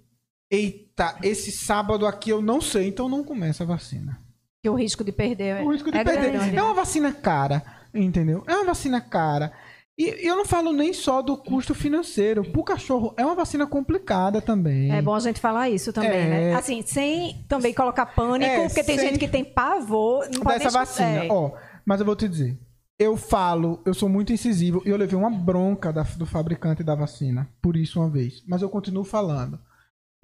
Eita, 0.49 1.15
esse 1.23 1.51
sábado 1.51 2.05
aqui 2.05 2.29
eu 2.29 2.41
não 2.41 2.61
sei, 2.61 2.87
então 2.87 3.09
não 3.09 3.23
começa 3.23 3.63
a 3.63 3.67
vacina. 3.67 4.19
Que 4.61 4.69
o 4.69 4.75
risco 4.75 5.03
de 5.03 5.11
perder 5.11 5.61
O 5.63 5.71
risco 5.71 5.91
de 5.91 5.97
é 5.97 6.03
perder. 6.03 6.31
grande. 6.31 6.55
É 6.55 6.63
uma 6.63 6.73
vacina 6.73 7.11
cara, 7.11 7.63
entendeu? 7.93 8.43
É 8.47 8.55
uma 8.55 8.65
vacina 8.65 9.01
cara. 9.01 9.51
E 9.97 10.25
eu 10.27 10.35
não 10.35 10.45
falo 10.45 10.71
nem 10.73 10.91
só 10.93 11.21
do 11.21 11.37
custo 11.37 11.75
financeiro. 11.75 12.43
Pro 12.43 12.63
cachorro 12.63 13.13
é 13.17 13.23
uma 13.25 13.35
vacina 13.35 13.67
complicada 13.67 14.41
também. 14.41 14.91
É 14.91 15.01
bom 15.01 15.13
a 15.13 15.19
gente 15.19 15.39
falar 15.39 15.69
isso 15.69 15.93
também, 15.93 16.11
É. 16.11 16.29
né? 16.29 16.53
Assim, 16.55 16.81
sem 16.81 17.43
também 17.47 17.73
colocar 17.73 18.07
pânico, 18.07 18.49
É, 18.51 18.65
porque 18.67 18.83
tem 18.83 18.97
sem- 18.97 19.09
gente 19.09 19.19
que 19.19 19.27
tem 19.27 19.43
pavor. 19.43 20.27
Não 20.33 20.43
dessa 20.45 20.71
vacina. 20.71 21.25
é. 21.25 21.27
Ó, 21.31 21.51
mas 21.85 21.99
eu 21.99 22.05
vou 22.05 22.15
te 22.15 22.27
dizer. 22.27 22.57
Eu 22.97 23.17
falo, 23.17 23.81
eu 23.85 23.93
sou 23.93 24.07
muito 24.07 24.31
incisivo 24.33 24.81
e 24.85 24.89
eu 24.89 24.97
levei 24.97 25.17
uma 25.17 25.29
bronca 25.29 25.91
da- 25.91 26.03
do 26.03 26.25
fabricante 26.25 26.83
da 26.83 26.95
vacina 26.95 27.47
por 27.61 27.75
isso 27.75 27.99
uma 27.99 28.09
vez. 28.09 28.43
Mas 28.47 28.61
eu 28.61 28.69
continuo 28.69 29.03
falando. 29.03 29.59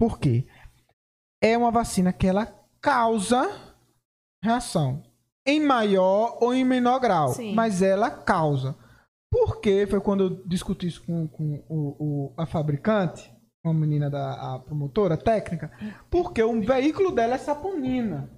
Por 0.00 0.18
quê? 0.18 0.46
É 1.42 1.56
uma 1.58 1.70
vacina 1.70 2.10
que 2.10 2.26
ela 2.26 2.46
causa 2.80 3.74
reação. 4.42 5.02
Em 5.46 5.60
maior 5.60 6.38
ou 6.40 6.54
em 6.54 6.64
menor 6.64 6.98
grau. 6.98 7.28
Sim. 7.34 7.54
Mas 7.54 7.82
ela 7.82 8.10
causa. 8.10 8.74
Por 9.30 9.60
quê? 9.60 9.86
Foi 9.88 10.00
quando 10.00 10.24
eu 10.24 10.46
discuti 10.46 10.86
isso 10.86 11.04
com, 11.04 11.28
com 11.28 11.62
o, 11.68 11.96
o- 12.28 12.34
a 12.36 12.46
fabricante, 12.46 13.30
uma 13.62 13.74
menina 13.74 14.08
da 14.08 14.58
promotora 14.60 15.18
técnica, 15.18 15.70
porque 16.10 16.42
o 16.42 16.60
veículo 16.62 17.12
dela 17.12 17.34
é 17.34 17.38
saponina. 17.38 18.30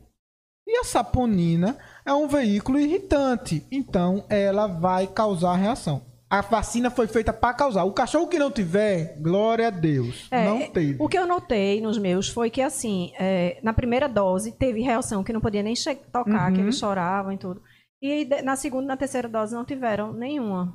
E 0.67 0.77
a 0.79 0.85
saponina 0.85 1.79
é 2.05 2.13
um 2.13 2.27
veículo 2.27 2.79
irritante, 2.79 3.65
então 3.71 4.25
ela 4.29 4.67
vai 4.67 5.07
causar 5.07 5.55
reação. 5.55 6.03
A 6.33 6.41
vacina 6.41 6.91
foi 6.91 7.07
feita 7.07 7.31
para 7.31 7.53
causar. 7.53 7.85
O 7.85 7.93
cachorro 7.93 8.27
que 8.27 8.39
não 8.39 8.51
tiver, 8.51 9.19
glória 9.21 9.67
a 9.67 9.71
Deus, 9.71 10.29
É, 10.31 10.47
não 10.47 10.61
teve. 10.71 10.97
O 10.99 11.07
que 11.07 11.19
eu 11.19 11.27
notei 11.27 11.79
nos 11.83 11.99
meus 11.99 12.27
foi 12.31 12.49
que, 12.49 12.63
assim, 12.63 13.13
é, 13.21 13.59
na 13.63 13.75
primeira 13.75 14.09
dose 14.09 14.51
teve 14.51 14.81
reação 14.81 15.23
que 15.23 15.31
não 15.31 15.43
podia 15.43 15.63
nem 15.63 15.75
tocar, 16.11 16.49
Uhum. 16.49 16.55
que 16.55 16.61
eles 16.63 16.79
choravam 16.79 17.33
e 17.33 17.37
tudo. 17.37 17.61
E 18.01 18.27
na 18.43 18.57
segunda 18.57 18.85
e 18.85 18.89
na 18.89 18.97
terceira 18.97 19.29
dose 19.29 19.55
não 19.55 19.63
tiveram 19.63 20.15
nenhuma. 20.15 20.75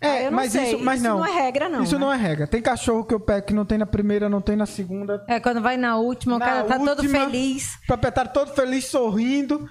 É, 0.00 0.08
Ah, 0.08 0.22
eu 0.22 0.30
não 0.32 0.36
mas 0.36 0.50
sei. 0.52 0.74
isso, 0.74 0.78
mas 0.84 1.00
não. 1.00 1.24
é 1.24 1.30
regra, 1.30 1.68
não. 1.68 1.82
isso 1.84 1.94
né? 1.94 2.00
não 2.00 2.12
é 2.12 2.16
regra. 2.16 2.46
Tem 2.48 2.60
cachorro 2.60 3.04
que 3.04 3.14
eu 3.14 3.20
pego 3.20 3.46
que 3.46 3.54
não 3.54 3.64
tem 3.64 3.78
na 3.78 3.86
primeira, 3.86 4.28
não 4.28 4.40
tem 4.40 4.56
na 4.56 4.66
segunda. 4.66 5.24
É, 5.28 5.38
quando 5.38 5.60
vai 5.62 5.76
na 5.76 5.96
última, 5.96 6.34
o 6.34 6.38
Na 6.40 6.44
cara 6.44 6.64
tá 6.64 6.76
todo 6.76 6.88
última- 7.02 7.20
feliz. 7.26 7.78
Proprietário 7.86 8.32
todo 8.32 8.52
feliz, 8.52 8.84
sorrindo. 8.86 9.68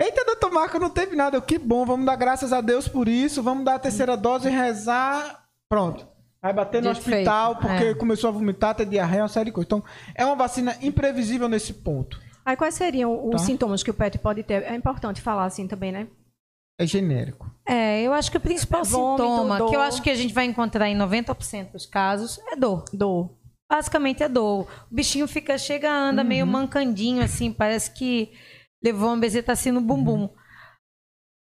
Eita, 0.00 0.24
doutor 0.24 0.52
Marco, 0.52 0.78
não 0.78 0.90
teve 0.90 1.16
nada. 1.16 1.36
Eu, 1.36 1.42
Que 1.42 1.58
bom, 1.58 1.84
vamos 1.84 2.06
dar 2.06 2.16
graças 2.16 2.52
a 2.52 2.60
Deus 2.60 2.86
por 2.86 3.08
isso. 3.08 3.42
Vamos 3.42 3.64
dar 3.64 3.74
a 3.74 3.78
terceira 3.78 4.16
dose 4.16 4.48
e 4.48 4.50
rezar. 4.50 5.44
Pronto. 5.68 6.06
Vai 6.40 6.52
bater 6.52 6.80
no 6.80 6.90
hospital 6.90 7.54
feito, 7.56 7.66
porque 7.66 7.84
é. 7.88 7.94
começou 7.94 8.28
a 8.28 8.30
vomitar, 8.32 8.74
ter 8.74 8.86
diarreia, 8.86 9.22
uma 9.22 9.28
série 9.28 9.46
de 9.46 9.52
coisas. 9.52 9.66
Então, 9.66 9.82
é 10.14 10.24
uma 10.24 10.36
vacina 10.36 10.76
imprevisível 10.80 11.48
nesse 11.48 11.74
ponto. 11.74 12.20
Aí 12.46 12.56
quais 12.56 12.74
seriam 12.74 13.26
os 13.26 13.32
Tá. 13.32 13.38
sintomas 13.38 13.82
que 13.82 13.90
o 13.90 13.94
pet 13.94 14.16
pode 14.18 14.44
ter? 14.44 14.62
É 14.62 14.74
importante 14.74 15.20
falar 15.20 15.44
assim 15.46 15.66
também, 15.66 15.90
né? 15.90 16.06
É 16.80 16.86
genérico. 16.86 17.50
É, 17.66 18.00
eu 18.02 18.12
acho 18.12 18.30
que 18.30 18.36
o 18.36 18.40
principal 18.40 18.84
Vômito, 18.84 19.22
sintoma 19.24 19.58
dor. 19.58 19.68
que 19.68 19.76
eu 19.76 19.80
acho 19.80 20.00
que 20.00 20.08
a 20.10 20.14
gente 20.14 20.32
vai 20.32 20.44
encontrar 20.44 20.88
em 20.88 20.96
90% 20.96 21.72
dos 21.72 21.84
casos 21.84 22.38
é 22.46 22.54
dor. 22.54 22.84
Dor. 22.92 23.30
Basicamente 23.70 24.22
é 24.22 24.28
dor. 24.28 24.60
O 24.90 24.94
bichinho 24.94 25.26
fica, 25.26 25.58
chega, 25.58 25.90
anda 25.92 26.22
meio 26.22 26.46
Uhum. 26.46 26.52
mancandinho, 26.52 27.22
assim, 27.22 27.52
parece 27.52 27.90
que 27.90 28.32
levou 28.82 29.08
uma 29.08 29.18
bezetacina 29.18 29.80
no 29.80 29.86
bumbum. 29.86 30.22
Uhum. 30.22 30.30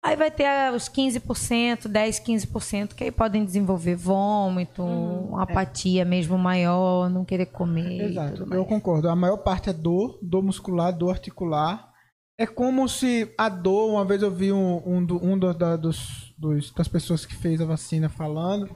Aí 0.06 0.16
vai 0.16 0.30
ter 0.32 0.46
ah, 0.46 0.72
os 0.74 0.88
15%, 0.88 1.88
10, 1.88 2.20
15%, 2.20 2.94
que 2.94 3.04
aí 3.04 3.12
podem 3.12 3.44
desenvolver 3.44 3.96
vômito, 3.96 4.82
Uhum. 4.82 5.30
uma 5.30 5.44
apatia 5.44 6.06
mesmo 6.06 6.38
maior, 6.38 7.10
não 7.10 7.26
querer 7.26 7.48
comer. 7.48 8.12
Exato, 8.12 8.54
eu 8.54 8.66
concordo. 8.66 9.10
A 9.10 9.16
maior 9.16 9.38
parte 9.38 9.70
é 9.70 9.74
dor, 9.74 10.18
dor 10.22 10.44
muscular, 10.44 10.96
dor 10.96 11.10
articular. 11.12 11.92
É 12.40 12.46
como 12.46 12.88
se 12.88 13.34
a 13.38 13.50
dor, 13.50 13.90
uma 13.92 14.06
vez 14.06 14.22
eu 14.22 14.32
vi 14.32 14.52
um, 14.54 14.82
um, 14.88 15.04
do- 15.04 15.22
um 15.26 15.38
do- 15.38 15.54
da- 15.54 15.76
dos, 15.76 16.32
dos- 16.38 16.72
das 16.72 16.88
pessoas 16.88 17.26
que 17.26 17.36
fez 17.36 17.60
a 17.60 17.66
vacina 17.66 18.08
falando 18.08 18.70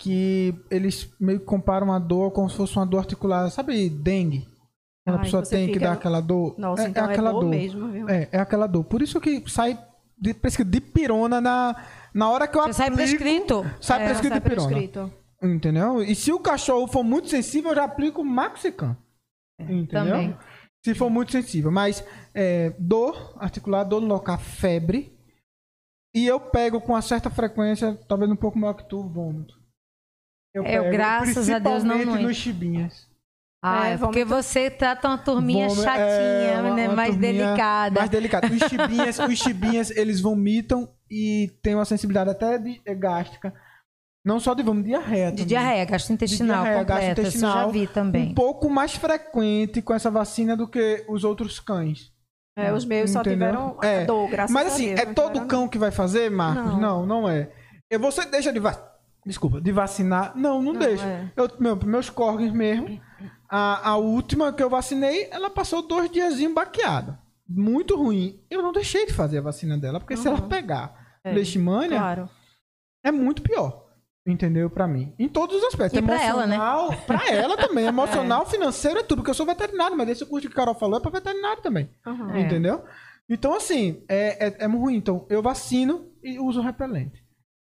que 0.00 0.54
eles 0.70 1.12
meio 1.20 1.40
que 1.40 1.44
comparam 1.46 1.92
a 1.92 1.98
dor 1.98 2.30
como 2.30 2.48
se 2.48 2.56
fosse 2.56 2.76
uma 2.76 2.86
dor 2.86 2.98
articular. 2.98 3.50
Sabe 3.50 3.88
dengue? 3.90 4.46
A 5.06 5.18
pessoa 5.18 5.42
tem 5.42 5.70
que 5.70 5.78
dar 5.78 5.92
aquela 5.92 6.20
dor. 6.20 6.54
Nossa, 6.58 6.84
é, 6.84 6.88
então 6.88 7.04
é 7.04 7.08
é, 7.08 7.12
aquela 7.12 7.30
dor, 7.30 7.40
dor. 7.42 7.50
mesmo, 7.50 7.88
viu? 7.88 8.08
É, 8.08 8.28
é 8.32 8.38
aquela 8.38 8.66
dor. 8.66 8.84
Por 8.84 9.02
isso 9.02 9.20
que 9.20 9.42
sai 9.50 9.78
de, 10.18 10.32
prescrito 10.32 10.70
de 10.70 10.80
pirona 10.80 11.40
na, 11.40 11.76
na 12.14 12.30
hora 12.30 12.48
que 12.48 12.56
eu 12.56 12.62
Você 12.62 12.72
sai 12.72 12.88
aplico, 12.88 13.18
prescrito. 13.18 13.70
Sai 13.80 14.02
É, 14.02 14.04
prescrito 14.06 14.32
sai 14.32 14.40
de 14.40 14.48
pirona. 14.48 14.68
prescrito. 14.68 15.12
Entendeu? 15.42 16.02
E 16.02 16.14
se 16.14 16.32
o 16.32 16.40
cachorro 16.40 16.86
for 16.86 17.04
muito 17.04 17.28
sensível, 17.28 17.72
eu 17.72 17.76
já 17.76 17.84
aplico 17.84 18.24
Maxican. 18.24 18.96
Entendeu? 19.60 19.88
também. 19.90 20.36
Se 20.84 20.94
for 20.94 21.10
muito 21.10 21.32
sensível. 21.32 21.70
Mas 21.70 22.02
é, 22.34 22.70
dor 22.78 23.34
articular, 23.38 23.84
dor 23.84 24.00
no 24.00 24.08
local, 24.08 24.38
febre. 24.38 25.12
E 26.14 26.26
eu 26.26 26.40
pego 26.40 26.80
com 26.80 26.92
uma 26.92 27.02
certa 27.02 27.28
frequência, 27.28 27.98
talvez 28.08 28.30
um 28.30 28.36
pouco 28.36 28.58
maior 28.58 28.74
que 28.74 28.88
tu, 28.88 29.02
vômito. 29.02 29.54
Eu 30.54 30.64
Eu, 30.64 30.90
graças 30.90 31.50
a 31.50 31.58
Deus, 31.58 31.82
não 31.82 32.04
não 32.04 32.22
nos 32.22 32.36
chibinhas. 32.36 33.12
Ah, 33.66 33.88
É, 33.88 33.94
é 33.94 33.96
porque 33.98 34.24
vômito- 34.26 34.42
você 34.42 34.68
trata 34.70 35.08
uma 35.08 35.16
turminha 35.16 35.68
Vômito- 35.68 35.84
chatinha, 35.84 36.04
é, 36.04 36.60
uma- 36.60 36.74
né? 36.76 36.86
uma 36.86 36.96
mais 36.96 37.16
delicada. 37.16 37.98
Mais 38.00 38.10
delicada. 38.10 38.46
Os 38.48 38.58
chibinhas, 38.68 39.18
os 39.18 39.38
chibinhas, 39.38 39.90
eles 39.90 40.20
vomitam 40.20 40.86
e 41.10 41.50
tem 41.62 41.74
uma 41.74 41.86
sensibilidade 41.86 42.28
até 42.28 42.58
de 42.58 42.80
é, 42.84 42.94
gástrica. 42.94 43.54
Não 44.22 44.38
só 44.38 44.52
de 44.54 44.62
vômito, 44.62 44.88
diarreia 44.88 45.26
De 45.30 45.36
também. 45.36 45.46
diarreia, 45.46 45.84
gastrointestinal 45.86 46.56
De 46.58 46.62
diarreia, 46.64 46.78
completa. 46.84 47.02
Isso 47.22 47.36
eu 47.36 47.40
já 47.40 47.46
gastrointestinal, 47.46 47.70
vi 47.70 47.86
também. 47.86 48.30
Um 48.30 48.34
pouco 48.34 48.68
mais 48.70 48.94
frequente 48.94 49.80
com 49.82 49.94
essa 49.94 50.10
vacina 50.10 50.56
do 50.56 50.68
que 50.68 51.04
os 51.08 51.24
outros 51.24 51.58
cães. 51.60 52.12
É, 52.56 52.72
os 52.72 52.84
meus 52.84 53.10
só 53.10 53.20
Entendeu? 53.20 53.48
tiveram 53.48 53.76
É. 53.82 54.04
dor, 54.04 54.28
graças 54.30 54.52
Mas 54.52 54.64
a 54.64 54.74
assim, 54.74 54.86
Deus. 54.88 55.00
é 55.00 55.06
não 55.06 55.14
todo 55.14 55.26
tiveram 55.32 55.48
cão 55.48 55.68
que 55.68 55.76
vai 55.78 55.90
fazer, 55.90 56.30
Marcos? 56.30 56.72
Não. 56.72 56.80
Não, 56.80 57.06
não, 57.06 57.28
é. 57.28 57.50
E 57.90 57.96
você 57.98 58.24
deixa 58.26 58.52
de 58.52 58.60
vacinar. 58.60 58.92
Desculpa, 59.26 59.58
de 59.60 59.72
vacinar? 59.72 60.32
Não, 60.36 60.60
não, 60.62 60.72
Não, 60.74 60.80
deixa. 60.80 61.04
é. 61.06 61.30
Eu, 61.34 61.48
meu, 61.58 61.76
meus 61.76 62.10
corgis 62.10 62.52
mesmo, 62.52 63.00
a, 63.56 63.90
a 63.90 63.96
última 63.96 64.52
que 64.52 64.62
eu 64.62 64.68
vacinei, 64.70 65.28
ela 65.30 65.48
passou 65.50 65.82
dois 65.86 66.10
diazinhos 66.10 66.54
baqueada. 66.54 67.18
Muito 67.48 67.96
ruim. 67.96 68.40
Eu 68.50 68.62
não 68.62 68.72
deixei 68.72 69.06
de 69.06 69.12
fazer 69.12 69.38
a 69.38 69.42
vacina 69.42 69.76
dela, 69.78 70.00
porque 70.00 70.16
se 70.16 70.26
Uhum. 70.28 70.36
ela 70.36 70.48
pegar 70.48 71.18
É, 71.22 71.32
leishmania, 71.32 71.98
Claro. 71.98 72.28
é 73.04 73.10
muito 73.12 73.42
pior. 73.42 73.84
Entendeu? 74.26 74.68
Pra 74.70 74.86
mim. 74.88 75.14
Em 75.18 75.28
todos 75.28 75.56
os 75.56 75.64
aspectos. 75.64 75.98
E 75.98 76.02
pra 76.02 76.22
ela, 76.22 76.46
né? 76.46 76.54
Emocional, 76.56 76.92
pra 77.06 77.28
ela 77.30 77.56
também. 77.56 77.84
Emocional, 77.86 78.46
financeiro 78.46 78.98
é 79.00 79.02
tudo. 79.02 79.18
Porque 79.18 79.30
eu 79.30 79.34
sou 79.34 79.44
veterinário, 79.46 79.96
mas 79.96 80.08
esse 80.08 80.24
curso 80.26 80.48
que 80.48 80.52
a 80.54 80.56
Carol 80.56 80.74
falou 80.74 80.98
é 80.98 81.00
pra 81.02 81.10
veterinário 81.10 81.62
também. 81.62 81.90
Uhum. 82.06 82.30
É. 82.30 82.40
Entendeu? 82.40 82.82
Então, 83.28 83.54
assim, 83.54 84.02
é, 84.08 84.48
é, 84.48 84.56
é 84.64 84.68
muito 84.68 84.82
ruim. 84.82 84.96
Então, 84.96 85.26
eu 85.30 85.40
vacino 85.42 86.10
e 86.22 86.38
uso 86.38 86.60
repelente. 86.60 87.23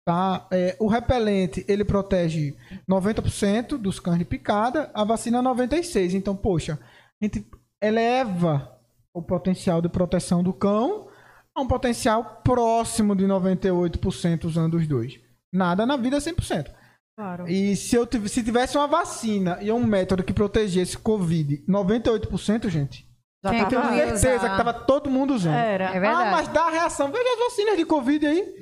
Tá? 0.06 0.46
É, 0.52 0.76
o 0.78 0.86
repelente, 0.86 1.64
ele 1.66 1.84
protege 1.84 2.54
90% 2.88 3.78
dos 3.78 3.98
cães 3.98 4.18
de 4.18 4.24
picada, 4.24 4.90
a 4.92 5.02
vacina 5.04 5.38
é 5.38 5.42
96%. 5.42 6.12
Então, 6.14 6.36
poxa, 6.36 6.78
a 7.22 7.24
gente 7.24 7.46
eleva 7.82 8.70
o 9.14 9.22
potencial 9.22 9.80
de 9.80 9.88
proteção 9.88 10.42
do 10.42 10.52
cão 10.52 11.08
a 11.56 11.60
um 11.62 11.66
potencial 11.66 12.42
próximo 12.44 13.14
de 13.16 13.24
98% 13.24 14.44
usando 14.44 14.74
os 14.74 14.86
dois. 14.86 15.18
Nada 15.52 15.86
na 15.86 15.96
vida 15.96 16.16
é 16.16 16.20
100%. 16.20 16.70
Claro. 17.16 17.48
E 17.48 17.76
se, 17.76 17.94
eu 17.94 18.06
tiv- 18.06 18.26
se 18.28 18.42
tivesse 18.42 18.76
uma 18.76 18.88
vacina 18.88 19.58
e 19.62 19.70
um 19.70 19.84
método 19.86 20.24
que 20.24 20.32
protegesse 20.32 20.98
Covid 20.98 21.64
98%, 21.68 22.68
gente, 22.68 23.06
Já 23.44 23.50
Quem 23.50 23.60
é 23.60 23.62
eu 23.62 23.68
tenho 23.68 23.82
certeza 24.18 24.36
usar? 24.36 24.50
que 24.50 24.56
tava 24.56 24.74
todo 24.74 25.08
mundo 25.08 25.32
usando. 25.32 25.54
Era. 25.54 25.90
É 25.94 26.00
verdade. 26.00 26.28
Ah, 26.28 26.30
mas 26.32 26.48
dá 26.48 26.68
reação. 26.70 27.12
Veja 27.12 27.32
as 27.34 27.38
vacinas 27.38 27.76
de 27.76 27.84
Covid 27.84 28.26
aí. 28.26 28.54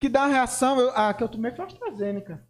Que 0.00 0.08
dá 0.08 0.26
reação. 0.26 0.78
Eu, 0.78 0.90
a 0.90 1.12
que 1.12 1.22
eu 1.22 1.28
tomei 1.28 1.50
foi 1.52 1.64
a 1.64 1.68
AstraZeneca. 1.68 2.42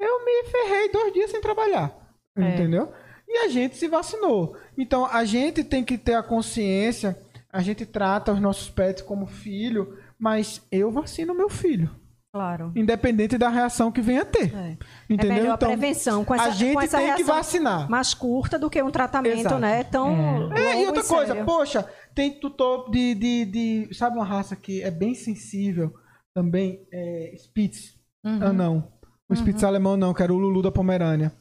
Eu 0.00 0.24
me 0.24 0.44
ferrei 0.44 0.90
dois 0.90 1.12
dias 1.12 1.30
sem 1.30 1.40
trabalhar. 1.40 1.92
É. 2.36 2.54
Entendeu? 2.54 2.92
E 3.26 3.38
a 3.38 3.48
gente 3.48 3.76
se 3.76 3.88
vacinou. 3.88 4.56
Então, 4.76 5.04
a 5.06 5.24
gente 5.24 5.62
tem 5.64 5.84
que 5.84 5.98
ter 5.98 6.14
a 6.14 6.22
consciência. 6.22 7.18
A 7.52 7.60
gente 7.62 7.84
trata 7.84 8.32
os 8.32 8.40
nossos 8.40 8.70
pets 8.70 9.02
como 9.02 9.26
filho. 9.26 9.98
Mas 10.18 10.66
eu 10.72 10.90
vacino 10.90 11.34
meu 11.34 11.48
filho. 11.48 11.90
Claro. 12.32 12.72
Independente 12.76 13.38
da 13.38 13.48
reação 13.48 13.90
que 13.90 14.00
venha 14.00 14.22
a 14.22 14.24
ter. 14.24 14.54
É. 14.54 14.76
Entendeu? 15.08 15.32
É 15.32 15.40
melhor 15.40 15.54
então, 15.54 15.68
a 15.68 15.72
prevenção 15.76 16.24
com 16.24 16.34
essa, 16.34 16.44
a 16.44 16.50
gente 16.50 16.84
essa 16.84 16.98
tem 16.98 17.14
que 17.14 17.24
vacinar. 17.24 17.88
mais 17.88 18.12
curta 18.12 18.58
do 18.58 18.68
que 18.68 18.82
um 18.82 18.90
tratamento, 18.90 19.40
Exato. 19.40 19.58
né? 19.58 19.82
Tão 19.84 20.14
longo 20.14 20.58
É, 20.58 20.82
e 20.82 20.86
outra 20.86 21.02
coisa, 21.02 21.32
sério. 21.32 21.46
poxa, 21.46 21.88
tem 22.14 22.38
tutor 22.38 22.90
de, 22.90 23.14
de, 23.14 23.44
de. 23.46 23.94
Sabe 23.94 24.16
uma 24.16 24.26
raça 24.26 24.54
que 24.54 24.82
é 24.82 24.90
bem 24.90 25.14
sensível? 25.14 25.94
Também 26.34 26.86
é, 26.92 27.34
Spitz, 27.36 27.98
uhum. 28.24 28.42
anão. 28.42 28.92
O 29.28 29.34
Spitz 29.34 29.62
uhum. 29.62 29.68
alemão 29.68 29.96
não, 29.96 30.14
que 30.14 30.22
era 30.22 30.32
o 30.32 30.38
Lulu 30.38 30.62
da 30.62 30.72
Pomerânia. 30.72 31.32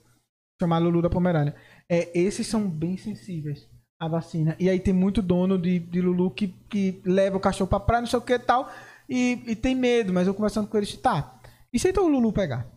Chamado 0.59 0.85
Lulu 0.85 1.01
da 1.01 1.09
Pomerânia. 1.09 1.55
É, 1.89 2.17
esses 2.17 2.47
são 2.47 2.69
bem 2.69 2.97
sensíveis 2.97 3.69
à 3.99 4.07
vacina. 4.07 4.55
E 4.59 4.69
aí 4.69 4.79
tem 4.79 4.93
muito 4.93 5.21
dono 5.21 5.57
de, 5.57 5.79
de 5.79 6.01
Lulu 6.01 6.31
que, 6.31 6.47
que 6.69 7.01
leva 7.05 7.37
o 7.37 7.39
cachorro 7.41 7.69
pra 7.69 7.79
praia, 7.79 8.01
não 8.01 8.07
sei 8.07 8.19
o 8.19 8.21
que 8.21 8.33
e 8.33 8.39
tal, 8.39 8.69
e, 9.09 9.43
e 9.47 9.55
tem 9.55 9.75
medo, 9.75 10.13
mas 10.13 10.27
eu 10.27 10.33
conversando 10.33 10.67
com 10.67 10.77
eles, 10.77 10.95
tá, 10.97 11.39
e 11.71 11.79
se 11.79 11.89
então 11.89 12.05
o 12.05 12.09
Lulu 12.09 12.33
pegar? 12.33 12.67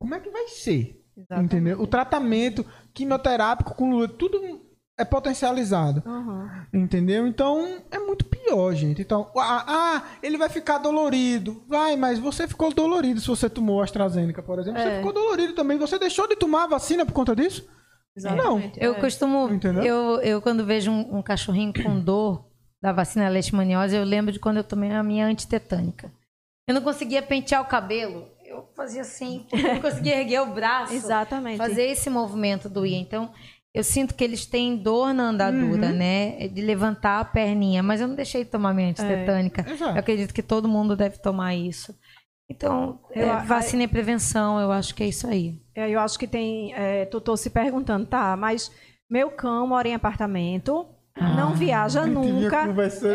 Como 0.00 0.14
é 0.14 0.20
que 0.20 0.30
vai 0.30 0.48
ser? 0.48 1.04
Exatamente. 1.16 1.54
Entendeu? 1.54 1.80
O 1.80 1.86
tratamento 1.86 2.64
quimioterápico 2.94 3.74
com 3.74 3.90
Lulu, 3.90 4.08
tudo 4.08 4.69
é 5.00 5.04
potencializado. 5.04 6.02
Uhum. 6.04 6.48
Entendeu? 6.72 7.26
Então 7.26 7.82
é 7.90 7.98
muito 7.98 8.24
pior, 8.24 8.74
gente. 8.74 9.00
Então, 9.00 9.30
ah, 9.36 9.64
ah, 9.66 10.02
ele 10.22 10.36
vai 10.36 10.48
ficar 10.48 10.78
dolorido. 10.78 11.64
Vai, 11.66 11.96
mas 11.96 12.18
você 12.18 12.46
ficou 12.46 12.72
dolorido 12.72 13.20
se 13.20 13.26
você 13.26 13.48
tomou 13.48 13.82
AstraZeneca, 13.82 14.42
por 14.42 14.58
exemplo. 14.58 14.80
É. 14.80 14.84
Você 14.84 14.96
ficou 14.98 15.12
dolorido 15.12 15.54
também. 15.54 15.78
Você 15.78 15.98
deixou 15.98 16.28
de 16.28 16.36
tomar 16.36 16.64
a 16.64 16.68
vacina 16.68 17.06
por 17.06 17.12
conta 17.12 17.34
disso? 17.34 17.66
Exatamente. 18.14 18.78
Não. 18.78 18.86
Eu 18.86 18.94
é. 18.94 19.00
costumo. 19.00 19.48
Eu, 19.82 20.20
eu, 20.20 20.42
quando 20.42 20.66
vejo 20.66 20.90
um, 20.90 21.18
um, 21.18 21.22
cachorrinho 21.22 21.72
com 21.72 21.98
dor 22.00 22.46
da 22.82 22.92
vacina 22.92 23.28
leishmaniose, 23.28 23.96
eu 23.96 24.04
lembro 24.04 24.32
de 24.32 24.38
quando 24.38 24.58
eu 24.58 24.64
tomei 24.64 24.90
a 24.90 25.02
minha 25.02 25.26
antitetânica. 25.26 26.12
Eu 26.68 26.74
não 26.74 26.82
conseguia 26.82 27.22
pentear 27.22 27.62
o 27.62 27.66
cabelo. 27.66 28.28
Eu 28.44 28.68
fazia 28.76 29.00
assim, 29.00 29.46
eu 29.52 29.74
não 29.74 29.80
conseguia 29.80 30.20
erguer 30.20 30.40
o 30.40 30.52
braço. 30.52 30.92
Exatamente. 30.92 31.56
Fazer 31.56 31.84
esse 31.84 32.10
movimento 32.10 32.68
doía. 32.68 32.98
Então, 32.98 33.32
eu 33.72 33.84
sinto 33.84 34.14
que 34.14 34.24
eles 34.24 34.46
têm 34.46 34.76
dor 34.76 35.14
na 35.14 35.24
andadura, 35.24 35.88
uhum. 35.88 35.96
né? 35.96 36.48
De 36.48 36.60
levantar 36.60 37.20
a 37.20 37.24
perninha, 37.24 37.82
mas 37.82 38.00
eu 38.00 38.08
não 38.08 38.16
deixei 38.16 38.44
de 38.44 38.50
tomar 38.50 38.74
minha 38.74 38.88
antitetânica. 38.88 39.64
É, 39.68 39.84
eu 39.84 39.98
acredito 39.98 40.34
que 40.34 40.42
todo 40.42 40.68
mundo 40.68 40.96
deve 40.96 41.18
tomar 41.18 41.54
isso. 41.54 41.96
Então, 42.48 42.98
eu, 43.14 43.30
é, 43.30 43.42
vacina 43.44 43.84
e 43.84 43.88
prevenção, 43.88 44.60
eu 44.60 44.72
acho 44.72 44.92
que 44.92 45.04
é 45.04 45.06
isso 45.06 45.26
aí. 45.28 45.62
É, 45.72 45.88
eu 45.88 46.00
acho 46.00 46.18
que 46.18 46.26
tem. 46.26 46.74
É, 46.74 47.04
tutor 47.04 47.38
se 47.38 47.48
perguntando, 47.48 48.06
tá, 48.06 48.36
mas 48.36 48.72
meu 49.08 49.30
cão 49.30 49.68
mora 49.68 49.86
em 49.86 49.94
apartamento, 49.94 50.84
ah, 51.14 51.34
não 51.34 51.54
viaja 51.54 52.04
nunca. 52.06 52.66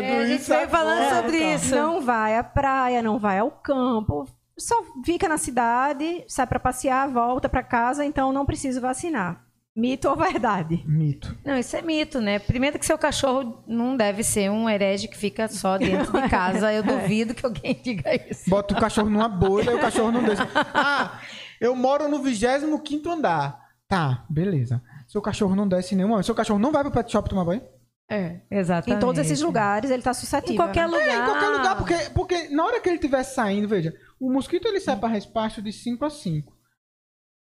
É, 0.02 0.22
a 0.22 0.26
gente 0.26 0.48
veio 0.48 0.68
falando 0.70 1.16
sobre 1.16 1.54
isso. 1.54 1.74
Não 1.74 2.00
vai 2.00 2.38
à 2.38 2.42
praia, 2.42 3.02
não 3.02 3.18
vai 3.18 3.40
ao 3.40 3.50
campo, 3.50 4.26
só 4.58 4.74
fica 5.04 5.28
na 5.28 5.36
cidade, 5.36 6.24
sai 6.26 6.46
para 6.46 6.58
passear, 6.58 7.06
volta 7.06 7.46
para 7.46 7.62
casa, 7.62 8.06
então 8.06 8.32
não 8.32 8.46
precisa 8.46 8.80
vacinar. 8.80 9.45
Mito 9.76 10.08
ou 10.08 10.16
verdade? 10.16 10.82
Mito. 10.86 11.36
Não, 11.44 11.58
isso 11.58 11.76
é 11.76 11.82
mito, 11.82 12.18
né? 12.18 12.38
Primeiro 12.38 12.78
que 12.78 12.86
seu 12.86 12.96
cachorro 12.96 13.62
não 13.66 13.94
deve 13.94 14.24
ser 14.24 14.50
um 14.50 14.70
herege 14.70 15.06
que 15.06 15.16
fica 15.16 15.48
só 15.48 15.76
dentro 15.76 16.10
de 16.18 16.28
casa. 16.30 16.72
Eu 16.72 16.82
duvido 16.82 17.34
que 17.34 17.44
alguém 17.44 17.78
diga 17.84 18.14
isso. 18.30 18.48
Bota 18.48 18.72
o 18.72 18.80
cachorro 18.80 19.10
numa 19.10 19.28
bolha 19.28 19.72
e 19.72 19.74
o 19.74 19.78
cachorro 19.78 20.10
não 20.10 20.24
deixa. 20.24 20.48
Ah, 20.72 21.20
eu 21.60 21.76
moro 21.76 22.08
no 22.08 22.22
25 22.22 23.06
andar. 23.06 23.60
Tá, 23.86 24.24
beleza. 24.30 24.82
Seu 25.06 25.20
cachorro 25.20 25.54
não 25.54 25.68
desce 25.68 25.94
nenhuma. 25.94 26.22
Seu 26.22 26.34
cachorro 26.34 26.58
não 26.58 26.72
vai 26.72 26.82
pro 26.82 26.92
pet 26.92 27.12
shop 27.12 27.28
tomar 27.28 27.44
banho? 27.44 27.62
É, 28.10 28.40
exatamente. 28.50 28.96
Em 28.96 29.00
todos 29.00 29.20
esses 29.20 29.42
lugares 29.42 29.90
ele 29.90 30.02
tá 30.02 30.14
suscetível. 30.14 30.54
Em 30.54 30.56
qualquer 30.56 30.88
né? 30.88 30.96
lugar. 30.96 31.08
É, 31.08 31.20
em 31.20 31.24
qualquer 31.24 31.48
lugar, 31.48 31.76
porque, 31.76 31.94
porque 32.14 32.48
na 32.48 32.64
hora 32.64 32.80
que 32.80 32.88
ele 32.88 32.96
estiver 32.96 33.22
saindo, 33.24 33.68
veja, 33.68 33.94
o 34.18 34.32
mosquito 34.32 34.66
ele 34.66 34.80
sai 34.80 34.96
para 34.96 35.08
respasto 35.08 35.60
de 35.60 35.70
5 35.70 36.02
a 36.02 36.08
5. 36.08 36.55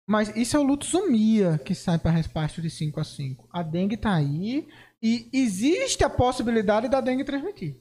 Mas 0.07 0.35
isso 0.37 0.57
é 0.57 0.61
o 0.61 0.63
lutzumia 0.63 1.59
que 1.65 1.75
sai 1.75 1.99
para 1.99 2.11
respasto 2.11 2.61
de 2.61 2.69
5 2.69 3.01
a 3.01 3.05
5. 3.05 3.49
A 3.51 3.63
dengue 3.63 3.95
está 3.95 4.15
aí 4.15 4.69
e 5.03 5.31
existe 5.33 6.05
a 6.05 6.11
possibilidade 6.11 6.89
da 6.89 7.01
dengue 7.01 7.25
transmitir. 7.25 7.81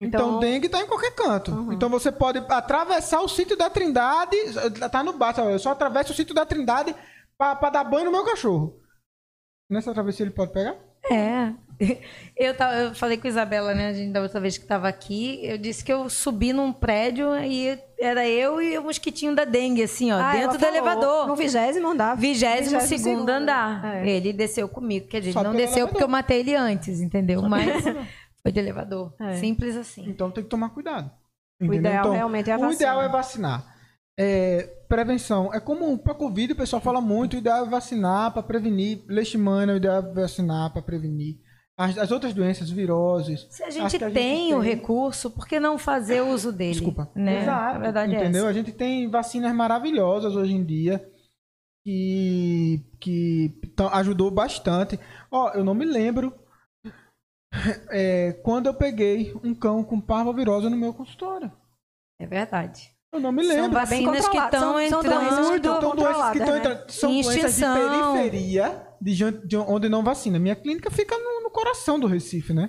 Então, 0.00 0.28
então 0.28 0.40
dengue 0.40 0.66
está 0.66 0.80
em 0.80 0.86
qualquer 0.86 1.14
canto. 1.14 1.52
Uhum. 1.52 1.72
Então 1.72 1.88
você 1.88 2.10
pode 2.10 2.38
atravessar 2.38 3.20
o 3.20 3.28
sítio 3.28 3.56
da 3.56 3.70
Trindade, 3.70 4.36
tá 4.90 5.02
no 5.02 5.12
bar, 5.12 5.34
eu 5.38 5.58
só 5.58 5.72
atravesso 5.72 6.12
o 6.12 6.16
sítio 6.16 6.34
da 6.34 6.46
Trindade 6.46 6.94
para 7.36 7.70
dar 7.70 7.84
banho 7.84 8.06
no 8.06 8.12
meu 8.12 8.24
cachorro. 8.24 8.80
Nessa 9.68 9.92
travessia 9.92 10.24
ele 10.24 10.34
pode 10.34 10.52
pegar? 10.52 10.76
É. 11.10 11.54
Eu, 12.36 12.56
tava, 12.56 12.74
eu 12.74 12.94
falei 12.94 13.16
com 13.16 13.26
a 13.26 13.30
Isabela, 13.30 13.74
né, 13.74 13.88
a 13.88 13.92
gente, 13.92 14.12
da 14.12 14.20
outra 14.20 14.40
vez 14.40 14.56
que 14.58 14.64
estava 14.64 14.88
aqui, 14.88 15.40
eu 15.42 15.56
disse 15.56 15.84
que 15.84 15.92
eu 15.92 16.08
subi 16.10 16.52
num 16.52 16.72
prédio 16.72 17.34
e 17.44 17.78
era 17.98 18.28
eu 18.28 18.60
e 18.60 18.76
o 18.76 18.82
mosquitinho 18.82 19.34
da 19.34 19.44
dengue, 19.44 19.82
assim, 19.82 20.12
ó, 20.12 20.18
ah, 20.18 20.32
dentro 20.32 20.58
do 20.58 20.64
elevador. 20.64 21.28
No 21.28 21.36
vigésimo 21.36 21.88
andar. 21.88 22.16
Vigésimo 22.16 22.80
segundo 22.80 23.28
andar. 23.28 23.96
É. 23.96 24.08
Ele 24.08 24.32
desceu 24.32 24.68
comigo, 24.68 25.06
quer 25.06 25.20
dizer, 25.20 25.32
Só 25.32 25.42
não 25.42 25.52
desceu 25.52 25.78
elevador. 25.78 25.88
porque 25.90 26.04
eu 26.04 26.08
matei 26.08 26.40
ele 26.40 26.54
antes, 26.54 27.00
entendeu? 27.00 27.40
Só 27.40 27.48
Mas 27.48 27.84
foi 28.42 28.52
de 28.52 28.60
elevador. 28.60 29.14
É. 29.20 29.34
Simples 29.36 29.76
assim. 29.76 30.04
Então 30.08 30.30
tem 30.30 30.42
que 30.42 30.50
tomar 30.50 30.70
cuidado. 30.70 31.10
Entendeu? 31.60 31.76
O 31.76 31.80
ideal 31.80 32.04
então, 32.04 32.12
realmente 32.12 32.50
é 32.50 32.52
a 32.52 32.56
vacina. 32.56 32.72
O 32.72 32.74
ideal 32.74 33.02
é 33.02 33.08
vacinar. 33.08 33.74
É, 34.18 34.62
prevenção. 34.88 35.52
É 35.52 35.60
como 35.60 35.96
para 35.98 36.14
Covid, 36.14 36.52
o 36.52 36.56
pessoal 36.56 36.80
fala 36.80 37.00
muito, 37.00 37.34
o 37.34 37.38
ideal 37.38 37.64
é 37.64 37.68
vacinar 37.68 38.32
para 38.32 38.42
prevenir. 38.42 39.04
Leishmania, 39.08 39.74
o 39.74 39.76
ideal 39.76 39.98
é 39.98 40.12
vacinar 40.12 40.72
para 40.72 40.82
prevenir. 40.82 41.38
As, 41.76 41.98
as, 41.98 42.12
outras 42.12 42.32
doenças, 42.32 42.70
viroses. 42.70 43.48
Se 43.50 43.64
a 43.64 43.70
gente, 43.70 43.96
a 43.96 44.10
tem 44.10 44.50
gente 44.50 44.54
o 44.54 44.60
tem... 44.60 44.70
recurso, 44.70 45.28
por 45.28 45.46
que 45.46 45.58
não 45.58 45.76
fazer 45.76 46.20
uso 46.20 46.52
dele? 46.52 46.72
Desculpa. 46.72 47.10
Né? 47.14 47.42
Exato. 47.42 47.76
A 47.76 47.78
verdade 47.80 48.14
é 48.14 48.18
entendeu? 48.18 48.46
É 48.46 48.50
a 48.50 48.52
gente 48.52 48.70
tem 48.70 49.10
vacinas 49.10 49.52
maravilhosas 49.52 50.36
hoje 50.36 50.54
em 50.54 50.64
dia 50.64 51.04
que, 51.84 52.80
que 53.00 53.52
ajudou 53.92 54.30
bastante. 54.30 55.00
Ó, 55.30 55.50
eu 55.50 55.64
não 55.64 55.74
me 55.74 55.84
lembro 55.84 56.32
é, 57.90 58.32
quando 58.44 58.66
eu 58.66 58.74
peguei 58.74 59.34
um 59.42 59.54
cão 59.54 59.82
com 59.82 60.00
parvovirose 60.00 60.68
no 60.68 60.76
meu 60.76 60.94
consultório. 60.94 61.50
É 62.20 62.26
verdade. 62.26 62.94
Eu 63.12 63.20
não 63.20 63.30
me 63.30 63.42
lembro. 63.42 63.64
São 63.64 63.72
vacinas 63.72 64.28
que 64.28 64.36
estão 64.36 64.80
entrando. 64.80 65.02
São 65.02 65.12
doenças, 65.12 65.60
doenças 65.60 66.30
que 66.30 66.38
estão 66.38 66.56
entrando. 66.56 66.90
São 66.90 67.10
doenças 67.10 67.56
de 67.56 67.62
periferia 67.62 68.88
de, 69.00 69.46
de 69.46 69.56
onde 69.56 69.88
não 69.88 70.02
vacina. 70.02 70.38
Minha 70.38 70.56
clínica 70.56 70.90
fica 70.90 71.16
no 71.16 71.33
coração 71.54 71.98
do 71.98 72.06
Recife, 72.06 72.52
né? 72.52 72.68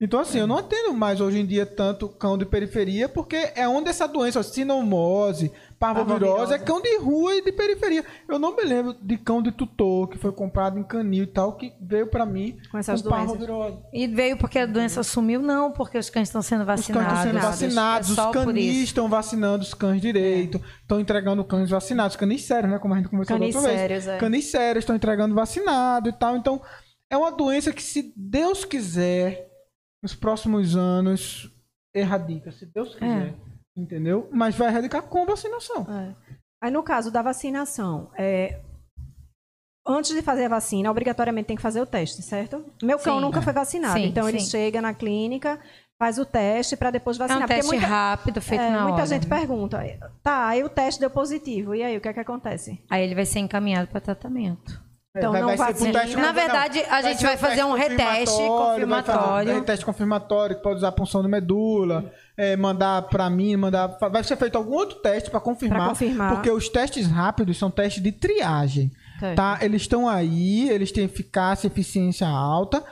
Então, 0.00 0.18
assim, 0.18 0.38
eu 0.38 0.46
não 0.46 0.58
atendo 0.58 0.92
mais 0.92 1.20
hoje 1.20 1.38
em 1.38 1.46
dia 1.46 1.64
tanto 1.64 2.08
cão 2.08 2.36
de 2.36 2.44
periferia, 2.44 3.08
porque 3.08 3.52
é 3.54 3.68
onde 3.68 3.88
essa 3.88 4.08
doença, 4.08 4.42
sinomose, 4.42 5.52
parvovirose, 5.78 6.52
é 6.52 6.58
cão 6.58 6.82
de 6.82 6.98
rua 6.98 7.36
e 7.36 7.44
de 7.44 7.52
periferia. 7.52 8.04
Eu 8.28 8.38
não 8.38 8.56
me 8.56 8.64
lembro 8.64 8.94
de 9.00 9.16
cão 9.16 9.40
de 9.40 9.52
tutor 9.52 10.08
que 10.08 10.18
foi 10.18 10.32
comprado 10.32 10.80
em 10.80 10.82
canil 10.82 11.22
e 11.22 11.26
tal, 11.28 11.56
que 11.56 11.72
veio 11.80 12.08
para 12.08 12.26
mim 12.26 12.58
com 12.72 12.76
essas 12.76 13.00
com 13.00 13.08
doenças. 13.08 13.26
Parvovirose. 13.28 13.78
E 13.92 14.08
veio 14.08 14.36
porque 14.36 14.58
a 14.58 14.66
doença 14.66 15.02
sumiu? 15.04 15.40
Não, 15.40 15.70
porque 15.70 15.96
os 15.96 16.10
cães 16.10 16.28
estão 16.28 16.42
sendo 16.42 16.64
vacinados. 16.64 17.06
Os 17.06 17.08
cães 17.08 17.26
estão 17.26 17.40
sendo 17.40 17.50
vacinados, 17.50 18.08
é 18.08 18.12
os 18.12 18.32
canis 18.32 18.82
estão 18.82 19.08
vacinando 19.08 19.62
os 19.62 19.74
cães 19.74 20.02
direito, 20.02 20.60
estão 20.82 20.98
é. 20.98 21.02
entregando 21.02 21.44
cães 21.44 21.70
vacinados, 21.70 22.16
canis 22.16 22.42
sérios, 22.42 22.72
né? 22.72 22.78
Como 22.80 22.94
a 22.94 22.96
gente 22.96 23.08
conversou 23.08 23.38
canis 23.38 23.54
outra 23.54 23.70
sérios, 23.70 24.04
vez. 24.04 24.16
É. 24.16 24.18
Canis 24.18 24.50
sérios 24.50 24.82
estão 24.82 24.96
entregando 24.96 25.36
vacinado 25.36 26.08
e 26.08 26.12
tal. 26.12 26.36
Então, 26.36 26.60
é 27.14 27.16
uma 27.16 27.32
doença 27.32 27.72
que, 27.72 27.82
se 27.82 28.12
Deus 28.16 28.64
quiser 28.64 29.48
nos 30.02 30.14
próximos 30.14 30.76
anos 30.76 31.50
erradica, 31.94 32.50
se 32.52 32.66
Deus 32.66 32.94
é. 32.96 32.98
quiser. 32.98 33.28
É. 33.28 33.34
Entendeu? 33.76 34.28
Mas 34.30 34.54
vai 34.54 34.68
erradicar 34.68 35.02
com 35.02 35.24
vacinação. 35.24 35.86
É. 35.88 36.14
Aí 36.62 36.70
no 36.70 36.82
caso 36.82 37.10
da 37.10 37.22
vacinação, 37.22 38.10
é, 38.16 38.60
antes 39.86 40.14
de 40.14 40.22
fazer 40.22 40.44
a 40.44 40.48
vacina, 40.48 40.90
obrigatoriamente 40.90 41.46
tem 41.46 41.56
que 41.56 41.62
fazer 41.62 41.80
o 41.80 41.86
teste, 41.86 42.22
certo? 42.22 42.64
Meu 42.82 42.98
cão 42.98 43.16
sim, 43.16 43.20
nunca 43.20 43.42
foi 43.42 43.52
vacinado, 43.52 43.98
sim, 43.98 44.06
então 44.06 44.24
sim. 44.24 44.30
ele 44.30 44.40
chega 44.40 44.80
na 44.80 44.94
clínica, 44.94 45.58
faz 45.98 46.18
o 46.18 46.24
teste 46.24 46.76
para 46.76 46.90
depois 46.90 47.16
vacinar. 47.16 47.42
É 47.42 47.44
um 47.44 47.48
teste 47.48 47.72
muita, 47.72 47.86
rápido, 47.86 48.40
feito 48.40 48.60
é, 48.60 48.64
na 48.64 48.70
muita 48.70 48.84
hora. 48.84 48.92
Muita 48.92 49.06
gente 49.06 49.28
né? 49.28 49.38
pergunta, 49.38 50.12
tá, 50.22 50.48
aí 50.48 50.62
o 50.62 50.68
teste 50.68 51.00
deu 51.00 51.10
positivo, 51.10 51.74
e 51.74 51.82
aí 51.82 51.96
o 51.96 52.00
que 52.00 52.08
é 52.08 52.12
que 52.12 52.20
acontece? 52.20 52.82
Aí 52.88 53.02
ele 53.02 53.14
vai 53.14 53.26
ser 53.26 53.40
encaminhado 53.40 53.88
para 53.88 54.00
tratamento. 54.00 54.82
Então 55.16 55.30
vai, 55.30 55.40
não 55.42 55.56
vai 55.56 55.72
teste, 55.72 56.16
Na 56.16 56.32
verdade, 56.32 56.80
a 56.90 57.00
gente 57.00 57.22
vai, 57.22 57.36
vai 57.36 57.50
fazer 57.50 57.62
um 57.62 57.72
reteste 57.72 58.36
confirmatório. 58.36 59.52
Um 59.52 59.54
reteste 59.54 59.86
confirmatório 59.86 60.56
que 60.56 60.62
pode 60.62 60.78
usar 60.78 60.88
a 60.88 60.92
punção 60.92 61.22
de 61.22 61.28
medula, 61.28 62.10
é, 62.36 62.56
mandar 62.56 63.02
para 63.02 63.30
mim, 63.30 63.54
mandar. 63.54 63.96
Vai 64.10 64.24
ser 64.24 64.36
feito 64.36 64.58
algum 64.58 64.72
outro 64.72 64.98
teste 64.98 65.30
para 65.30 65.38
confirmar, 65.38 65.90
confirmar, 65.90 66.34
Porque 66.34 66.50
os 66.50 66.68
testes 66.68 67.06
rápidos 67.06 67.56
são 67.56 67.70
testes 67.70 68.02
de 68.02 68.10
triagem. 68.10 68.90
Tá? 69.36 69.58
Eles 69.62 69.82
estão 69.82 70.08
aí, 70.08 70.68
eles 70.68 70.90
têm 70.90 71.04
eficácia 71.04 71.68
e 71.68 71.70
eficiência 71.70 72.26
alta, 72.26 72.82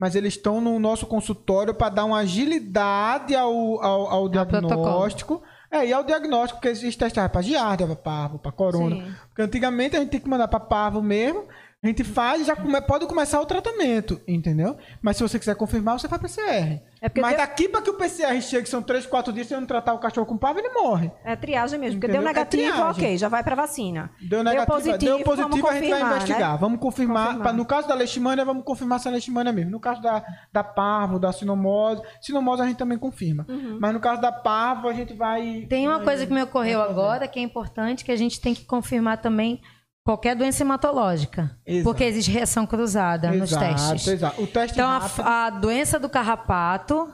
mas 0.00 0.16
eles 0.16 0.32
estão 0.32 0.62
no 0.62 0.78
nosso 0.78 1.06
consultório 1.06 1.74
para 1.74 1.90
dar 1.90 2.06
uma 2.06 2.18
agilidade 2.20 3.36
ao, 3.36 3.52
ao, 3.82 4.06
ao 4.06 4.28
diagnóstico. 4.30 5.42
É, 5.68 5.84
e 5.84 5.92
ao 5.92 6.04
diagnóstico, 6.04 6.60
porque 6.60 6.68
existe 6.68 6.96
testes 6.96 7.22
para 7.28 7.42
giardia, 7.42 7.86
para 7.86 7.96
parvo, 7.96 8.38
para 8.38 8.52
corona. 8.52 8.96
Sim. 8.96 9.14
Porque 9.28 9.42
antigamente 9.42 9.96
a 9.96 10.00
gente 10.00 10.10
tinha 10.10 10.20
que 10.20 10.28
mandar 10.28 10.46
para 10.46 10.60
parvo 10.60 11.02
mesmo 11.02 11.44
A 11.84 11.88
gente 11.88 12.02
faz 12.02 12.40
e 12.40 12.44
já 12.44 12.56
come, 12.56 12.80
pode 12.80 13.06
começar 13.06 13.40
o 13.40 13.44
tratamento, 13.44 14.20
entendeu? 14.26 14.76
Mas 15.02 15.18
se 15.18 15.22
você 15.22 15.38
quiser 15.38 15.54
confirmar, 15.54 15.98
você 15.98 16.08
faz 16.08 16.20
PCR. 16.20 16.80
É 17.02 17.10
Mas 17.20 17.36
deu... 17.36 17.46
daqui 17.46 17.68
para 17.68 17.82
que 17.82 17.90
o 17.90 17.94
PCR 17.94 18.40
chegue, 18.40 18.66
são 18.66 18.82
3, 18.82 19.04
4 19.04 19.32
dias, 19.32 19.46
se 19.46 19.54
você 19.54 19.60
não 19.60 19.66
tratar 19.66 19.92
o 19.92 19.98
cachorro 19.98 20.26
com 20.26 20.38
pavo, 20.38 20.58
ele 20.58 20.70
morre. 20.70 21.12
É 21.22 21.36
triagem 21.36 21.78
mesmo, 21.78 22.00
porque 22.00 22.06
entendeu? 22.06 22.22
deu 22.22 22.30
é 22.30 22.34
negativo, 22.34 22.78
é 22.78 22.90
ok, 22.90 23.18
já 23.18 23.28
vai 23.28 23.44
para 23.44 23.54
vacina. 23.54 24.10
Deu 24.20 24.42
negativo, 24.42 24.66
deu 24.66 24.74
positivo, 24.74 25.16
deu 25.16 25.24
positivo 25.24 25.68
a 25.68 25.72
gente 25.74 25.90
vai 25.90 26.02
investigar. 26.02 26.52
Né? 26.52 26.58
Vamos 26.58 26.80
confirmar, 26.80 27.26
confirmar. 27.26 27.42
Pra, 27.42 27.52
no 27.52 27.66
caso 27.66 27.86
da 27.86 27.94
leishmania, 27.94 28.44
vamos 28.44 28.64
confirmar 28.64 28.98
se 28.98 29.08
é 29.08 29.10
leishmania 29.10 29.52
mesmo. 29.52 29.70
No 29.70 29.78
caso 29.78 30.00
da, 30.00 30.24
da 30.50 30.64
parvo, 30.64 31.18
da 31.18 31.30
sinomose, 31.30 32.02
sinomose 32.22 32.62
a 32.62 32.66
gente 32.66 32.78
também 32.78 32.96
confirma. 32.96 33.44
Uhum. 33.48 33.78
Mas 33.78 33.92
no 33.92 34.00
caso 34.00 34.20
da 34.22 34.32
parvo, 34.32 34.88
a 34.88 34.94
gente 34.94 35.12
vai... 35.12 35.66
Tem 35.68 35.86
uma 35.86 35.98
vai, 35.98 36.06
coisa 36.06 36.26
que 36.26 36.32
me 36.32 36.42
ocorreu 36.42 36.80
agora, 36.80 37.28
que 37.28 37.38
é 37.38 37.42
importante, 37.42 38.02
que 38.02 38.10
a 38.10 38.16
gente 38.16 38.40
tem 38.40 38.54
que 38.54 38.64
confirmar 38.64 39.18
também 39.18 39.60
Qualquer 40.06 40.36
doença 40.36 40.62
hematológica. 40.62 41.58
Exato. 41.66 41.82
Porque 41.82 42.04
existe 42.04 42.30
reação 42.30 42.64
cruzada 42.64 43.34
exato, 43.34 43.38
nos 43.40 43.50
testes. 43.50 44.06
Exato. 44.06 44.40
O 44.40 44.46
teste 44.46 44.78
então, 44.78 44.88
a, 44.88 45.46
a, 45.46 45.50
doença 45.50 45.98
do 45.98 46.08
carrapato, 46.08 47.12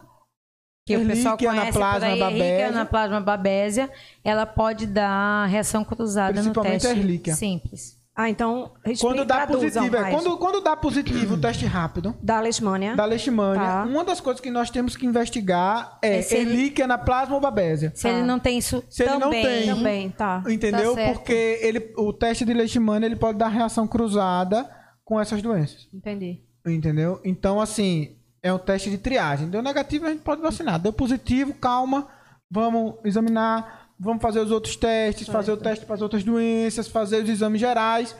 que 0.87 0.95
o 0.99 1.07
pessoal 1.07 1.39
conhece 1.39 1.73
por 1.73 2.05
aí, 2.05 2.21
Erlichia 2.21 2.69
anaplasma 2.69 3.19
babésia, 3.19 3.91
ela 4.23 4.45
pode 4.45 4.87
dar 4.87 5.47
reação 5.47 5.83
cruzada 5.83 6.43
no 6.43 6.53
teste. 6.53 6.87
Erlichia. 6.87 7.35
Simples. 7.35 7.99
Ah, 8.15 8.29
então 8.29 8.73
quando 9.01 9.25
dá 9.25 9.47
positivo, 9.47 9.97
é, 9.97 10.11
quando, 10.11 10.37
quando 10.37 10.61
dá 10.61 10.77
positivo 10.77 11.35
o 11.35 11.41
teste 11.41 11.65
rápido 11.65 12.15
da 12.23 12.41
leishmania, 12.41 12.95
da 12.95 13.07
leishmania, 13.07 13.63
tá. 13.63 13.85
uma 13.85 14.05
das 14.05 14.21
coisas 14.21 14.39
que 14.39 14.51
nós 14.51 14.69
temos 14.69 14.95
que 14.95 15.07
investigar 15.07 15.99
é, 16.03 16.21
é 16.21 16.35
Ehrlichia 16.35 16.87
na 16.87 16.99
plasma 16.99 17.35
ou 17.35 17.41
babésia. 17.41 17.91
Se 17.95 18.03
tá. 18.03 18.11
ele 18.11 18.23
não 18.23 18.39
tem 18.39 18.59
isso 18.59 18.85
se 18.91 19.05
também, 19.05 19.17
ele 19.17 19.25
não 19.25 19.31
tem, 19.31 19.67
também, 19.67 20.11
tá. 20.11 20.43
Entendeu? 20.47 20.95
Tá 20.95 21.07
Porque 21.07 21.59
ele, 21.63 21.91
o 21.97 22.13
teste 22.13 22.45
de 22.45 22.53
leishmania 22.53 23.07
ele 23.07 23.17
pode 23.17 23.39
dar 23.39 23.49
reação 23.49 23.89
cruzada 23.89 24.69
com 25.03 25.19
essas 25.19 25.41
doenças. 25.41 25.89
Entendi. 25.93 26.43
Entendeu? 26.67 27.19
Então 27.25 27.63
assim, 27.63 28.19
é 28.43 28.53
um 28.53 28.59
teste 28.59 28.91
de 28.91 28.99
triagem. 28.99 29.49
Deu 29.49 29.63
negativo, 29.63 30.05
a 30.05 30.11
gente 30.11 30.23
pode 30.23 30.43
vacinar. 30.43 30.79
Deu 30.79 30.93
positivo, 30.93 31.55
calma, 31.55 32.09
vamos 32.51 32.97
examinar 33.07 33.82
vamos 34.03 34.21
fazer 34.21 34.41
os 34.41 34.51
outros 34.51 34.77
testes, 34.77 35.29
fazer 35.29 35.53
o 35.53 35.57
teste 35.57 35.87
para 35.87 35.95
as 35.95 36.03
outras 36.03 36.25
doenças, 36.25 36.89
fazer 36.89 37.23
os 37.23 37.29
exames 37.31 37.61
gerais 37.61 38.17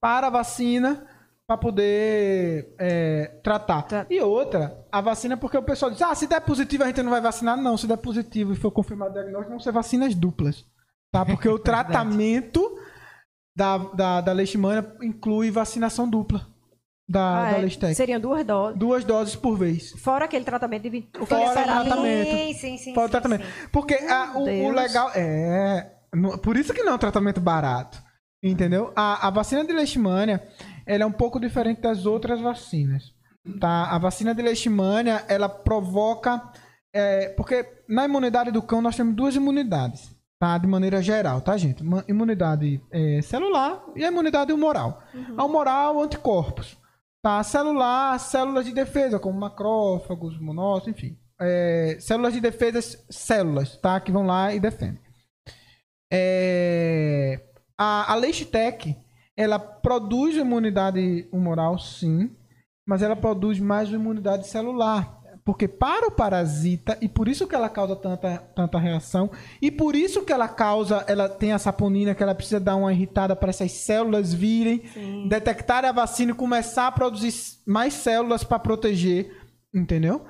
para 0.00 0.26
a 0.26 0.30
vacina 0.30 1.06
para 1.46 1.58
poder 1.58 2.74
é, 2.78 3.40
tratar. 3.42 3.82
Tá. 3.82 4.06
E 4.08 4.20
outra, 4.20 4.86
a 4.92 5.00
vacina, 5.00 5.36
porque 5.36 5.56
o 5.56 5.62
pessoal 5.62 5.90
diz, 5.90 6.02
ah, 6.02 6.14
se 6.14 6.26
der 6.26 6.40
positivo 6.40 6.84
a 6.84 6.86
gente 6.86 7.02
não 7.02 7.10
vai 7.10 7.20
vacinar. 7.20 7.56
Não, 7.56 7.76
se 7.76 7.86
der 7.86 7.96
positivo 7.96 8.52
e 8.52 8.56
for 8.56 8.70
confirmado 8.70 9.10
o 9.10 9.14
diagnóstico, 9.14 9.50
vão 9.50 9.60
ser 9.60 9.72
vacinas 9.72 10.14
duplas. 10.14 10.64
Tá? 11.10 11.24
Porque 11.24 11.48
o 11.48 11.58
tratamento 11.60 12.78
da, 13.56 13.78
da, 13.78 14.20
da 14.20 14.32
leishmania 14.32 14.94
inclui 15.02 15.50
vacinação 15.50 16.08
dupla 16.08 16.53
da, 17.08 17.48
ah, 17.48 17.50
da 17.52 17.58
é. 17.58 17.60
Lestec. 17.62 17.94
Seriam 17.94 18.18
duas 18.18 18.44
doses. 18.44 18.78
Duas 18.78 19.04
doses 19.04 19.36
por 19.36 19.58
vez. 19.58 19.90
Fora 19.92 20.24
aquele 20.24 20.44
tratamento 20.44 20.82
de 20.82 20.90
20... 20.90 21.08
o 21.20 21.26
Fora 21.26 21.50
o 21.50 21.52
tratamento. 21.52 22.30
Sim, 22.30 22.54
sim, 22.54 22.78
sim. 22.78 22.94
Fora 22.94 23.06
o 23.06 23.10
tratamento. 23.10 23.44
Sim. 23.44 23.68
Porque 23.70 23.94
a, 23.94 24.32
o, 24.34 24.42
o, 24.42 24.70
legal 24.70 25.10
é. 25.14 25.92
Por 26.42 26.56
isso 26.56 26.72
que 26.72 26.82
não 26.82 26.92
é 26.92 26.94
um 26.94 26.98
tratamento 26.98 27.40
barato. 27.40 28.02
Entendeu? 28.42 28.92
A, 28.94 29.26
a 29.28 29.30
vacina 29.30 29.64
de 29.64 29.72
leishmania 29.72 30.42
ela 30.86 31.04
é 31.04 31.06
um 31.06 31.12
pouco 31.12 31.40
diferente 31.40 31.80
das 31.80 32.06
outras 32.06 32.40
vacinas. 32.40 33.04
Tá? 33.60 33.90
A 33.90 33.98
vacina 33.98 34.34
de 34.34 34.42
leishmania 34.42 35.24
ela 35.28 35.48
provoca. 35.48 36.42
É, 36.92 37.30
porque 37.30 37.66
na 37.88 38.04
imunidade 38.04 38.50
do 38.50 38.62
cão 38.62 38.80
nós 38.80 38.96
temos 38.96 39.14
duas 39.14 39.34
imunidades. 39.34 40.14
Tá? 40.38 40.56
De 40.58 40.66
maneira 40.66 41.02
geral, 41.02 41.40
tá, 41.40 41.56
gente? 41.56 41.82
Uma 41.82 42.04
imunidade 42.08 42.80
é, 42.90 43.20
celular 43.22 43.82
e 43.94 44.04
a 44.04 44.08
imunidade 44.08 44.52
humoral. 44.52 45.02
Uhum. 45.14 45.34
A 45.36 45.44
humoral, 45.44 46.02
anticorpos. 46.02 46.78
Tá, 47.24 47.42
celular, 47.42 48.20
células 48.20 48.66
de 48.66 48.72
defesa, 48.74 49.18
como 49.18 49.40
macrófagos, 49.40 50.38
monócitos, 50.38 50.88
enfim. 50.88 51.18
É, 51.40 51.96
células 51.98 52.34
de 52.34 52.40
defesa, 52.40 52.82
células, 53.08 53.78
tá? 53.78 53.98
Que 53.98 54.12
vão 54.12 54.26
lá 54.26 54.54
e 54.54 54.60
defendem. 54.60 55.00
É, 56.12 57.40
a, 57.78 58.12
a 58.12 58.14
Leishtec, 58.14 58.94
ela 59.34 59.58
produz 59.58 60.36
imunidade 60.36 61.26
humoral, 61.32 61.78
sim, 61.78 62.30
mas 62.86 63.00
ela 63.00 63.16
produz 63.16 63.58
mais 63.58 63.88
imunidade 63.88 64.46
celular. 64.46 65.22
Porque 65.44 65.68
para 65.68 66.06
o 66.06 66.10
parasita, 66.10 66.96
e 67.02 67.08
por 67.08 67.28
isso 67.28 67.46
que 67.46 67.54
ela 67.54 67.68
causa 67.68 67.94
tanta, 67.94 68.38
tanta 68.56 68.78
reação, 68.78 69.30
e 69.60 69.70
por 69.70 69.94
isso 69.94 70.22
que 70.22 70.32
ela 70.32 70.48
causa, 70.48 71.04
ela 71.06 71.28
tem 71.28 71.52
a 71.52 71.58
saponina, 71.58 72.14
que 72.14 72.22
ela 72.22 72.34
precisa 72.34 72.58
dar 72.58 72.76
uma 72.76 72.90
irritada 72.90 73.36
para 73.36 73.50
essas 73.50 73.70
células 73.72 74.32
virem, 74.32 74.82
Sim. 74.94 75.28
detectar 75.28 75.84
a 75.84 75.92
vacina 75.92 76.32
e 76.32 76.34
começar 76.34 76.86
a 76.86 76.92
produzir 76.92 77.34
mais 77.66 77.92
células 77.92 78.42
para 78.42 78.58
proteger, 78.58 79.36
entendeu? 79.74 80.24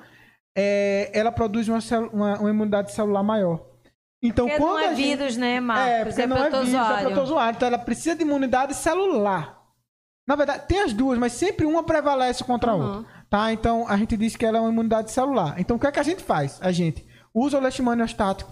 É, 0.53 1.09
ela 1.13 1.31
produz 1.31 1.69
uma, 1.69 1.79
uma, 2.11 2.39
uma, 2.39 2.49
imunidade 2.49 2.91
celular 2.91 3.23
maior. 3.23 3.65
Então, 4.21 4.47
porque 4.47 4.59
quando 4.59 4.73
não 4.73 4.79
é 4.79 4.95
gente... 4.95 5.17
vírus, 5.17 5.37
né, 5.37 5.61
Marcos? 5.61 5.87
É, 5.87 6.05
porque 6.05 6.21
é 6.21 6.27
não 6.27 6.37
protozoário. 6.37 6.65
é 6.65 6.97
vírus, 6.97 6.99
é 6.99 7.13
protozoário. 7.13 7.55
Então, 7.55 7.67
ela 7.69 7.77
precisa 7.77 8.15
de 8.15 8.23
imunidade 8.23 8.73
celular. 8.73 9.61
Na 10.27 10.35
verdade, 10.35 10.67
tem 10.67 10.81
as 10.81 10.91
duas, 10.91 11.17
mas 11.17 11.33
sempre 11.33 11.65
uma 11.65 11.83
prevalece 11.83 12.43
contra 12.43 12.71
a 12.71 12.75
outra. 12.75 13.14
Tá? 13.35 13.51
Então, 13.51 13.85
a 13.85 13.97
gente 13.97 14.15
diz 14.15 14.37
que 14.37 14.45
ela 14.45 14.59
é 14.59 14.61
uma 14.61 14.69
imunidade 14.69 15.11
celular. 15.11 15.59
Então, 15.59 15.75
o 15.75 15.79
que 15.79 15.85
é 15.85 15.91
que 15.91 15.99
a 15.99 16.03
gente 16.03 16.23
faz? 16.23 16.57
A 16.61 16.71
gente 16.71 17.05
usa 17.33 17.57
o 17.57 17.59
leishmaniostático, 17.59 18.49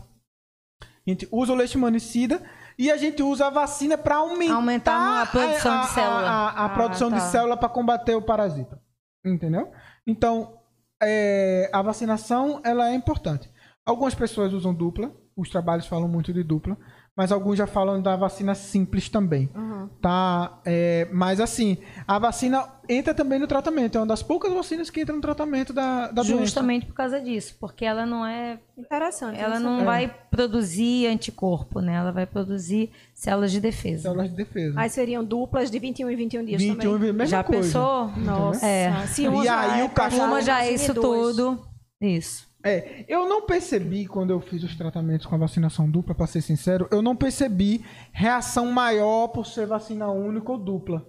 a 0.82 1.10
gente 1.10 1.26
usa 1.32 1.54
o 1.54 1.56
leishmanicida 1.56 2.44
e 2.78 2.92
a 2.92 2.98
gente 2.98 3.24
usa 3.24 3.48
a 3.48 3.50
vacina 3.50 3.98
para 3.98 4.16
aumentar, 4.16 4.56
aumentar 4.56 5.22
a 5.22 5.26
produção 5.26 5.74
a, 5.74 5.82
de 5.84 5.88
célula. 5.88 6.30
A, 6.30 6.50
a, 6.50 6.50
a 6.50 6.66
ah, 6.66 6.70
produção 6.70 7.10
tá. 7.10 7.16
de 7.16 7.24
célula 7.32 7.56
para 7.56 7.70
combater 7.70 8.14
o 8.14 8.22
parasita. 8.22 8.78
Entendeu? 9.24 9.72
Então, 10.06 10.60
é, 11.02 11.70
a 11.72 11.82
vacinação 11.82 12.60
ela 12.66 12.90
é 12.90 12.94
importante. 12.94 13.50
Algumas 13.86 14.14
pessoas 14.14 14.52
usam 14.52 14.74
dupla, 14.74 15.16
os 15.34 15.50
trabalhos 15.50 15.88
falam 15.88 16.10
muito 16.10 16.34
de 16.34 16.44
dupla 16.44 16.78
mas 17.16 17.32
alguns 17.32 17.58
já 17.58 17.68
falam 17.68 18.02
da 18.02 18.16
vacina 18.16 18.56
simples 18.56 19.08
também. 19.08 19.48
Uhum. 19.56 19.88
Tá? 20.02 20.60
É, 20.66 21.08
mas 21.12 21.40
assim, 21.40 21.78
a 22.08 22.18
vacina 22.18 22.68
entra 22.90 23.14
também 23.14 23.38
no 23.38 23.46
tratamento. 23.46 23.98
É 23.98 24.02
uma 24.02 24.08
das 24.08 24.24
poucas 24.24 24.52
vacinas 24.52 24.90
que 24.90 25.02
entra 25.02 25.16
no 25.16 25.22
tratamento 25.22 25.72
da, 25.72 26.08
da 26.08 26.24
doença. 26.24 26.38
Justamente 26.38 26.88
por 26.88 26.96
causa 26.96 27.22
disso, 27.22 27.56
porque 27.60 27.86
ela 27.86 28.06
não 28.06 28.26
é. 28.26 28.60
Interessante. 28.76 29.40
Ela 29.40 29.60
não 29.60 29.82
é. 29.82 29.84
vai 29.84 30.16
produzir 30.32 31.06
anticorpo, 31.06 31.80
né? 31.80 31.94
Ela 31.94 32.12
vai 32.12 32.26
produzir 32.26 32.90
células 33.14 33.52
de 33.52 33.62
defesa. 33.62 34.04
Células 34.04 34.32
de 34.32 34.36
defesa. 34.36 34.80
Aí 34.80 34.90
seriam 34.90 35.24
duplas 35.24 35.70
de 35.70 35.78
21 35.78 36.10
e 36.10 36.16
21 36.16 36.46
dias 36.46 36.62
21 36.62 36.94
também. 36.94 37.14
Mesma 37.14 37.26
já 37.28 37.44
coisa. 37.44 37.62
pensou? 37.62 38.08
Nossa. 38.18 38.66
É. 38.66 39.06
Se 39.08 39.28
uma 39.28 39.46
e 39.46 39.48
aí 39.48 39.82
é, 39.82 39.84
o 39.84 39.90
cachorro. 39.90 40.26
Uma 40.26 40.42
já 40.42 40.66
é 40.66 40.74
isso 40.74 40.96
tudo. 40.96 41.64
Isso. 42.02 42.53
É, 42.64 43.04
eu 43.10 43.28
não 43.28 43.46
percebi 43.46 44.08
quando 44.08 44.30
eu 44.30 44.40
fiz 44.40 44.64
os 44.64 44.76
tratamentos 44.76 45.26
com 45.26 45.36
a 45.36 45.38
vacinação 45.38 45.90
dupla, 45.90 46.16
para 46.16 46.28
ser 46.28 46.42
sincero, 46.42 46.88
eu 46.92 47.02
não 47.02 47.16
percebi 47.16 47.84
reação 48.14 48.72
maior 48.72 49.28
por 49.28 49.46
ser 49.46 49.68
vacina 49.68 50.08
única 50.08 50.52
ou 50.52 50.58
dupla. 50.58 51.06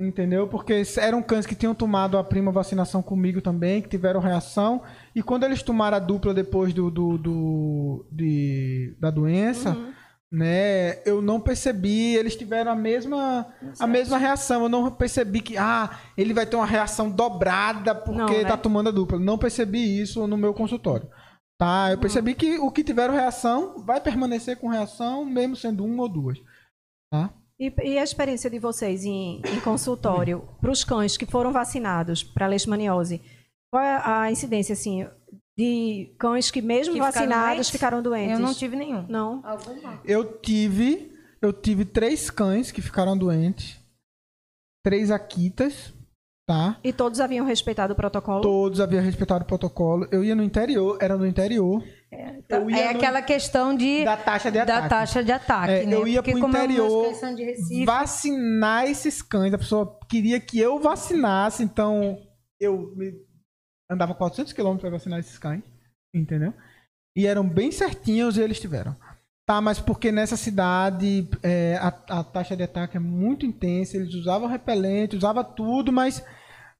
Entendeu? 0.00 0.48
Porque 0.48 0.82
eram 0.96 1.22
cães 1.22 1.46
que 1.46 1.54
tinham 1.54 1.74
tomado 1.74 2.16
a 2.16 2.24
prima 2.24 2.50
vacinação 2.50 3.02
comigo 3.02 3.40
também, 3.40 3.82
que 3.82 3.88
tiveram 3.88 4.18
reação. 4.18 4.82
E 5.14 5.22
quando 5.22 5.44
eles 5.44 5.62
tomaram 5.62 5.98
a 5.98 6.00
dupla 6.00 6.32
depois 6.32 6.72
do, 6.72 6.90
do, 6.90 7.18
do 7.18 8.06
de, 8.10 8.96
da 8.98 9.10
doença, 9.10 9.70
uhum 9.70 9.92
né? 10.32 11.02
Eu 11.04 11.20
não 11.20 11.38
percebi, 11.38 12.16
eles 12.16 12.34
tiveram 12.34 12.72
a 12.72 12.74
mesma 12.74 13.46
a 13.78 13.86
mesma 13.86 14.16
reação. 14.16 14.62
Eu 14.62 14.68
não 14.70 14.90
percebi 14.90 15.42
que 15.42 15.58
ah, 15.58 16.00
ele 16.16 16.32
vai 16.32 16.46
ter 16.46 16.56
uma 16.56 16.64
reação 16.64 17.10
dobrada 17.10 17.94
porque 17.94 18.18
não, 18.18 18.42
né? 18.42 18.44
tá 18.44 18.56
tomando 18.56 18.88
a 18.88 18.92
dupla. 18.92 19.18
Não 19.18 19.36
percebi 19.36 20.00
isso 20.00 20.26
no 20.26 20.38
meu 20.38 20.54
consultório. 20.54 21.06
Tá? 21.60 21.90
Eu 21.90 21.98
percebi 21.98 22.34
que 22.34 22.58
o 22.58 22.70
que 22.70 22.82
tiveram 22.82 23.12
reação 23.12 23.84
vai 23.84 24.00
permanecer 24.00 24.58
com 24.58 24.68
reação 24.68 25.22
mesmo 25.24 25.54
sendo 25.54 25.84
uma 25.84 26.04
ou 26.04 26.08
duas. 26.08 26.38
Tá? 27.12 27.30
E, 27.60 27.72
e 27.84 27.98
a 27.98 28.02
experiência 28.02 28.48
de 28.48 28.58
vocês 28.58 29.04
em, 29.04 29.42
em 29.44 29.60
consultório 29.60 30.48
para 30.60 30.70
os 30.70 30.82
cães 30.82 31.16
que 31.16 31.26
foram 31.26 31.52
vacinados 31.52 32.24
para 32.24 32.46
leishmaniose? 32.46 33.20
Qual 33.70 33.84
é 33.84 34.02
a 34.02 34.30
incidência 34.30 34.72
assim? 34.72 35.06
De 35.56 36.14
cães 36.18 36.50
que 36.50 36.62
mesmo 36.62 36.94
que 36.94 37.00
vacinados 37.00 37.68
ficaram 37.68 38.02
doentes? 38.02 38.32
Eu 38.32 38.38
não 38.38 38.54
tive 38.54 38.76
nenhum. 38.76 39.06
Não. 39.08 39.40
Alguma? 39.44 40.00
Eu 40.04 40.38
tive, 40.38 41.12
eu 41.40 41.52
tive 41.52 41.84
três 41.84 42.30
cães 42.30 42.70
que 42.70 42.80
ficaram 42.80 43.16
doentes, 43.16 43.78
três 44.82 45.10
aquitas, 45.10 45.92
tá? 46.46 46.78
E 46.82 46.92
todos 46.92 47.20
haviam 47.20 47.44
respeitado 47.44 47.92
o 47.92 47.96
protocolo? 47.96 48.40
Todos 48.40 48.80
haviam 48.80 49.02
respeitado 49.02 49.44
o 49.44 49.46
protocolo. 49.46 50.08
Eu 50.10 50.24
ia 50.24 50.34
no 50.34 50.42
interior, 50.42 50.96
era 51.00 51.16
no 51.16 51.26
interior. 51.26 51.82
É, 52.10 52.38
é 52.48 52.58
no, 52.58 52.90
aquela 52.90 53.20
questão 53.20 53.74
de 53.74 54.04
da 54.04 54.16
taxa 54.16 54.50
de 54.50 54.58
ataque. 54.58 54.82
Da 54.82 54.88
taxa 54.88 55.24
de 55.24 55.32
ataque, 55.32 55.72
é, 55.72 55.86
né? 55.86 55.94
Eu 55.94 56.06
ia 56.06 56.22
Porque 56.22 56.38
pro 56.38 56.48
interior 56.48 57.12
Recife... 57.36 57.84
vacinar 57.84 58.86
esses 58.86 59.20
cães. 59.20 59.52
A 59.52 59.58
pessoa 59.58 59.98
queria 60.08 60.40
que 60.40 60.58
eu 60.58 60.78
vacinasse, 60.78 61.62
então 61.62 62.18
eu 62.58 62.92
me 62.96 63.12
andava 63.92 64.14
400 64.14 64.52
km 64.52 64.76
para 64.76 64.90
vacinar 64.90 65.18
esses 65.18 65.38
cães, 65.38 65.62
entendeu? 66.14 66.52
E 67.16 67.26
eram 67.26 67.48
bem 67.48 67.70
certinhos 67.70 68.36
e 68.36 68.40
eles 68.40 68.60
tiveram. 68.60 68.96
Tá, 69.46 69.60
mas 69.60 69.80
porque 69.80 70.12
nessa 70.12 70.36
cidade 70.36 71.28
é, 71.42 71.76
a, 71.76 71.88
a, 71.88 72.24
taxa 72.24 72.56
de 72.56 72.62
ataque 72.62 72.96
é 72.96 73.00
muito 73.00 73.44
intensa, 73.44 73.96
eles 73.96 74.14
usavam 74.14 74.48
repelente, 74.48 75.16
usavam 75.16 75.42
tudo, 75.42 75.92
mas 75.92 76.24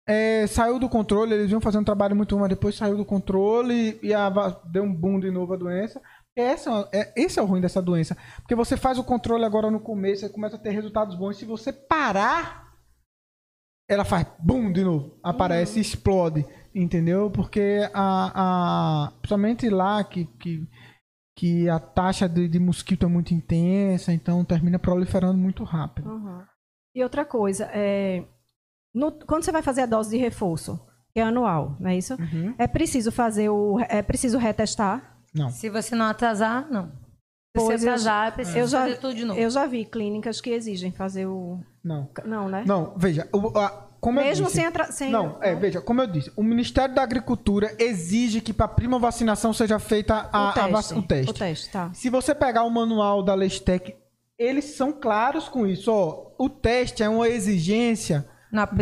é, 0.06 0.46
saiu 0.46 0.78
do 0.78 0.88
controle, 0.88 1.34
eles 1.34 1.50
iam 1.50 1.60
fazer 1.60 1.78
um 1.78 1.84
trabalho 1.84 2.14
muito 2.14 2.34
bom, 2.34 2.40
mas 2.40 2.50
depois 2.50 2.76
saiu 2.76 2.96
do 2.96 3.04
controle 3.04 3.98
e 4.02 4.14
a, 4.14 4.30
deu 4.64 4.84
um 4.84 4.94
boom 4.94 5.18
de 5.18 5.30
novo 5.30 5.54
a 5.54 5.56
doença. 5.56 6.00
Essa, 6.36 6.88
é, 6.92 7.12
esse 7.14 7.38
é 7.38 7.42
o 7.42 7.46
ruim 7.46 7.60
dessa 7.60 7.82
doença. 7.82 8.16
Porque 8.36 8.54
você 8.54 8.76
faz 8.76 8.98
o 8.98 9.04
controle 9.04 9.44
agora 9.44 9.70
no 9.70 9.80
começo, 9.80 10.22
você 10.22 10.28
começa 10.28 10.56
a 10.56 10.58
ter 10.58 10.70
resultados 10.70 11.14
bons. 11.14 11.36
Se 11.36 11.44
você 11.44 11.72
parar, 11.72 12.72
ela 13.88 14.04
faz 14.04 14.26
boom 14.38 14.72
de 14.72 14.82
novo. 14.82 15.18
Aparece 15.22 15.74
uhum. 15.74 15.80
explode. 15.82 16.46
Entendeu? 16.74 17.30
Porque 17.30 17.88
a, 17.92 18.32
a, 19.06 19.12
principalmente 19.20 19.68
lá 19.68 20.02
que, 20.02 20.24
que, 20.24 20.66
que 21.36 21.68
a 21.68 21.78
taxa 21.78 22.28
de, 22.28 22.48
de 22.48 22.58
mosquito 22.58 23.04
é 23.04 23.08
muito 23.08 23.34
intensa, 23.34 24.12
então 24.12 24.44
termina 24.44 24.78
proliferando 24.78 25.36
muito 25.36 25.64
rápido. 25.64 26.08
Uhum. 26.10 26.42
E 26.94 27.02
outra 27.02 27.24
coisa, 27.24 27.68
é, 27.72 28.24
no, 28.94 29.12
quando 29.12 29.44
você 29.44 29.52
vai 29.52 29.62
fazer 29.62 29.82
a 29.82 29.86
dose 29.86 30.10
de 30.10 30.16
reforço, 30.16 30.80
que 31.12 31.20
é 31.20 31.22
anual, 31.22 31.76
não 31.78 31.90
é 31.90 31.96
isso? 31.96 32.14
Uhum. 32.14 32.54
É 32.58 32.66
preciso 32.66 33.12
fazer 33.12 33.50
o. 33.50 33.78
É 33.88 34.00
preciso 34.02 34.38
retestar 34.38 35.12
não. 35.34 35.50
Se 35.50 35.68
você 35.70 35.94
não 35.94 36.06
atrasar, 36.06 36.70
não. 36.70 36.88
Se 36.88 37.64
pois 37.64 37.82
atrasar, 37.82 38.28
eu, 38.28 38.32
precisa 38.32 38.58
eu 38.58 38.66
já, 38.66 38.80
fazer 38.82 38.96
tudo 38.98 39.14
de 39.14 39.24
novo. 39.24 39.40
Eu 39.40 39.50
já 39.50 39.66
vi 39.66 39.84
clínicas 39.84 40.40
que 40.40 40.50
exigem 40.50 40.92
fazer 40.92 41.26
o. 41.26 41.60
Não. 41.82 42.08
Não, 42.24 42.48
né? 42.48 42.64
Não, 42.66 42.94
veja. 42.96 43.28
O, 43.32 43.58
a, 43.58 43.88
como 44.02 44.20
Mesmo 44.20 44.46
disse, 44.46 44.56
sem, 44.56 44.66
atra... 44.66 44.90
sem. 44.90 45.12
Não, 45.12 45.38
é, 45.40 45.54
veja, 45.54 45.80
como 45.80 46.00
eu 46.00 46.08
disse, 46.08 46.32
o 46.34 46.42
Ministério 46.42 46.92
da 46.92 47.04
Agricultura 47.04 47.72
exige 47.78 48.40
que 48.40 48.52
para 48.52 48.66
a 48.66 48.68
prima 48.68 48.98
vacinação 48.98 49.52
seja 49.52 49.78
feita 49.78 50.28
a, 50.32 50.48
o, 50.48 50.52
teste. 50.52 50.94
A, 50.94 50.98
o 50.98 51.02
teste. 51.02 51.30
O 51.30 51.32
teste, 51.34 51.70
tá. 51.70 51.90
Se 51.94 52.10
você 52.10 52.34
pegar 52.34 52.64
o 52.64 52.70
manual 52.70 53.22
da 53.22 53.32
Lestec, 53.32 53.94
eles 54.36 54.64
são 54.74 54.92
claros 54.92 55.48
com 55.48 55.68
isso. 55.68 55.92
Ó, 55.92 56.32
o 56.36 56.50
teste 56.50 57.04
é 57.04 57.08
uma 57.08 57.28
exigência 57.28 58.28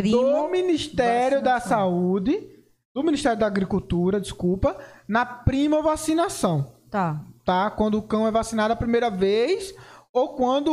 do 0.09 0.49
Ministério 0.49 1.37
vacinação. 1.37 1.43
da 1.43 1.59
Saúde, 1.59 2.49
do 2.91 3.03
Ministério 3.03 3.37
da 3.37 3.45
Agricultura, 3.45 4.19
desculpa, 4.19 4.75
na 5.07 5.23
prima 5.23 5.83
vacinação. 5.83 6.73
Tá. 6.89 7.21
Tá? 7.45 7.69
Quando 7.69 7.99
o 7.99 8.01
cão 8.01 8.27
é 8.27 8.31
vacinado 8.31 8.73
a 8.73 8.75
primeira 8.75 9.11
vez 9.11 9.71
ou 10.13 10.35
quando 10.35 10.71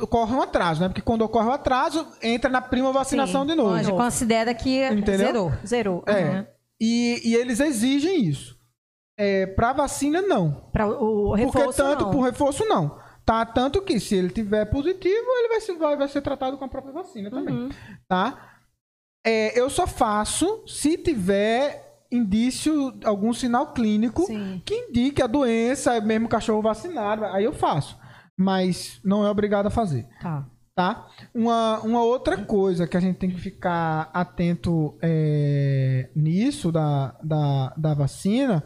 ocorre 0.00 0.34
um 0.34 0.42
atraso, 0.42 0.80
né? 0.80 0.88
Porque 0.88 1.00
quando 1.00 1.22
ocorre 1.22 1.46
um 1.46 1.52
atraso, 1.52 2.06
entra 2.22 2.50
na 2.50 2.60
prima 2.60 2.92
vacinação 2.92 3.42
Sim. 3.42 3.48
de 3.48 3.54
novo. 3.54 3.74
A 3.74 3.82
gente 3.82 3.96
considera 3.96 4.52
que 4.54 4.84
Entendeu? 4.86 5.18
zerou. 5.18 5.52
Zerou. 5.64 6.04
É. 6.06 6.24
Uhum. 6.24 6.46
E, 6.80 7.20
e 7.24 7.34
eles 7.36 7.60
exigem 7.60 8.24
isso. 8.24 8.58
É, 9.16 9.46
para 9.46 9.72
vacina, 9.72 10.20
não. 10.20 10.68
Para 10.72 10.88
o 10.88 11.34
reforço, 11.34 11.66
Porque 11.66 11.76
tanto 11.76 12.06
para 12.08 12.16
o 12.16 12.22
reforço, 12.22 12.64
não. 12.64 12.98
Tá? 13.24 13.46
Tanto 13.46 13.80
que 13.80 14.00
se 14.00 14.16
ele 14.16 14.28
tiver 14.28 14.64
positivo, 14.66 15.26
ele 15.38 15.48
vai 15.48 15.60
ser, 15.60 15.76
vai, 15.76 15.96
vai 15.96 16.08
ser 16.08 16.20
tratado 16.20 16.58
com 16.58 16.64
a 16.64 16.68
própria 16.68 16.92
vacina 16.92 17.30
também. 17.30 17.54
Uhum. 17.54 17.68
Tá? 18.08 18.56
É, 19.24 19.58
eu 19.58 19.70
só 19.70 19.86
faço 19.86 20.64
se 20.66 20.98
tiver 20.98 21.84
indício, 22.10 22.92
algum 23.04 23.32
sinal 23.32 23.72
clínico 23.72 24.26
Sim. 24.26 24.60
que 24.64 24.74
indique 24.74 25.22
a 25.22 25.26
doença, 25.26 26.00
mesmo 26.00 26.28
cachorro 26.28 26.60
vacinado, 26.60 27.24
aí 27.24 27.44
eu 27.44 27.52
faço. 27.52 27.96
Mas 28.36 29.00
não 29.04 29.24
é 29.24 29.30
obrigado 29.30 29.66
a 29.66 29.70
fazer. 29.70 30.06
Tá. 30.20 30.48
Tá? 30.74 31.08
Uma, 31.32 31.80
uma 31.82 32.02
outra 32.02 32.44
coisa 32.44 32.86
que 32.86 32.96
a 32.96 33.00
gente 33.00 33.18
tem 33.18 33.30
que 33.30 33.40
ficar 33.40 34.10
atento 34.12 34.98
é, 35.00 36.10
nisso 36.16 36.72
da, 36.72 37.16
da, 37.22 37.72
da 37.76 37.94
vacina 37.94 38.64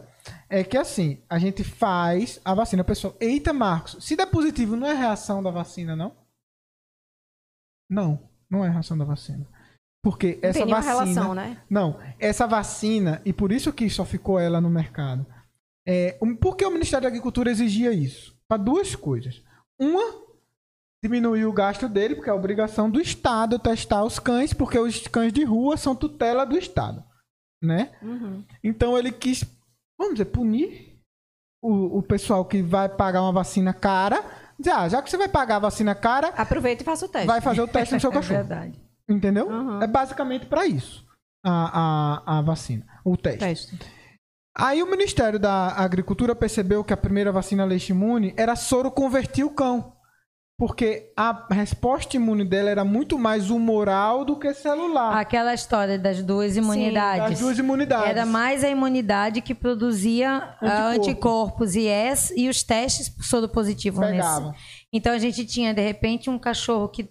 é 0.49 0.63
que 0.63 0.75
assim, 0.75 1.21
a 1.29 1.37
gente 1.37 1.63
faz 1.63 2.41
a 2.43 2.55
vacina. 2.55 2.83
Pessoal, 2.83 3.15
eita, 3.19 3.53
Marcos, 3.53 3.97
se 4.03 4.15
der 4.15 4.25
positivo, 4.25 4.75
não 4.75 4.87
é 4.87 4.93
reação 4.93 5.43
da 5.43 5.51
vacina, 5.51 5.95
não? 5.95 6.15
Não, 7.87 8.29
não 8.49 8.65
é 8.65 8.69
reação 8.69 8.97
da 8.97 9.05
vacina. 9.05 9.47
Porque 10.01 10.39
essa 10.41 10.65
vacina. 10.65 10.93
Relação, 10.93 11.35
né? 11.35 11.61
Não, 11.69 11.99
essa 12.17 12.47
vacina, 12.47 13.21
e 13.25 13.33
por 13.33 13.51
isso 13.51 13.73
que 13.73 13.89
só 13.89 14.05
ficou 14.05 14.39
ela 14.39 14.61
no 14.61 14.69
mercado. 14.69 15.25
É, 15.87 16.17
por 16.39 16.55
que 16.55 16.65
o 16.65 16.71
Ministério 16.71 17.03
da 17.03 17.09
Agricultura 17.09 17.51
exigia 17.51 17.91
isso? 17.91 18.37
Para 18.47 18.61
duas 18.61 18.95
coisas. 18.95 19.43
Uma, 19.79 20.03
diminuir 21.03 21.45
o 21.45 21.53
gasto 21.53 21.87
dele, 21.87 22.15
porque 22.15 22.29
é 22.29 22.33
obrigação 22.33 22.89
do 22.89 22.99
Estado 22.99 23.57
testar 23.57 24.03
os 24.03 24.19
cães, 24.19 24.53
porque 24.53 24.77
os 24.77 25.07
cães 25.07 25.31
de 25.31 25.43
rua 25.43 25.77
são 25.77 25.95
tutela 25.95 26.45
do 26.45 26.57
Estado. 26.57 27.03
Né? 27.61 27.91
Uhum. 28.01 28.43
Então 28.63 28.97
ele 28.97 29.11
quis, 29.11 29.43
vamos 29.97 30.15
dizer, 30.15 30.25
punir 30.25 30.99
o, 31.61 31.99
o 31.99 32.03
pessoal 32.03 32.45
que 32.45 32.61
vai 32.61 32.89
pagar 32.89 33.21
uma 33.21 33.31
vacina 33.31 33.73
cara. 33.73 34.23
Dizer, 34.57 34.71
ah, 34.71 34.89
já 34.89 35.01
que 35.01 35.09
você 35.09 35.17
vai 35.17 35.29
pagar 35.29 35.57
a 35.57 35.59
vacina 35.59 35.95
cara. 35.95 36.29
Aproveita 36.29 36.83
e 36.83 36.85
faça 36.85 37.05
o 37.05 37.09
teste. 37.09 37.27
Vai 37.27 37.41
fazer 37.41 37.61
o 37.61 37.67
teste 37.67 37.93
no 37.93 37.99
seu 37.99 38.11
cachorro. 38.11 38.39
É 38.39 38.43
verdade. 38.43 38.81
Entendeu? 39.07 39.47
Uhum. 39.47 39.81
É 39.81 39.87
basicamente 39.87 40.45
para 40.45 40.65
isso 40.65 41.05
a, 41.43 42.27
a, 42.27 42.37
a 42.37 42.41
vacina, 42.41 42.85
o 43.03 43.17
teste. 43.17 43.39
teste. 43.39 43.79
Aí 44.59 44.83
o 44.83 44.91
Ministério 44.91 45.39
da 45.39 45.69
Agricultura 45.69 46.35
percebeu 46.35 46.83
que 46.83 46.91
a 46.91 46.97
primeira 46.97 47.31
vacina 47.31 47.63
leite 47.63 47.91
imune 47.91 48.33
era 48.35 48.57
soro 48.57 48.91
convertir 48.91 49.45
o 49.45 49.49
cão. 49.49 49.93
Porque 50.57 51.13
a 51.15 51.47
resposta 51.51 52.17
imune 52.17 52.43
dela 52.43 52.69
era 52.69 52.83
muito 52.83 53.17
mais 53.17 53.49
humoral 53.49 54.25
do 54.25 54.37
que 54.37 54.53
celular. 54.53 55.17
Aquela 55.17 55.53
história 55.53 55.97
das 55.97 56.21
duas 56.21 56.57
imunidades. 56.57 57.23
Sim, 57.23 57.29
das 57.29 57.39
duas 57.39 57.57
imunidades. 57.57 58.09
Era 58.09 58.25
mais 58.25 58.61
a 58.61 58.69
imunidade 58.69 59.39
que 59.39 59.55
produzia 59.55 60.57
ah, 60.61 60.89
Anticorpo. 60.89 61.09
anticorpos 61.09 61.75
e, 61.75 61.87
S, 61.87 62.33
e 62.35 62.49
os 62.49 62.61
testes 62.61 63.09
soro 63.21 63.47
positivo 63.47 64.01
Pegava. 64.01 64.49
nesse. 64.49 64.59
Então 64.91 65.13
a 65.13 65.17
gente 65.19 65.45
tinha, 65.45 65.73
de 65.73 65.81
repente, 65.81 66.29
um 66.29 66.37
cachorro 66.37 66.89
que 66.89 67.09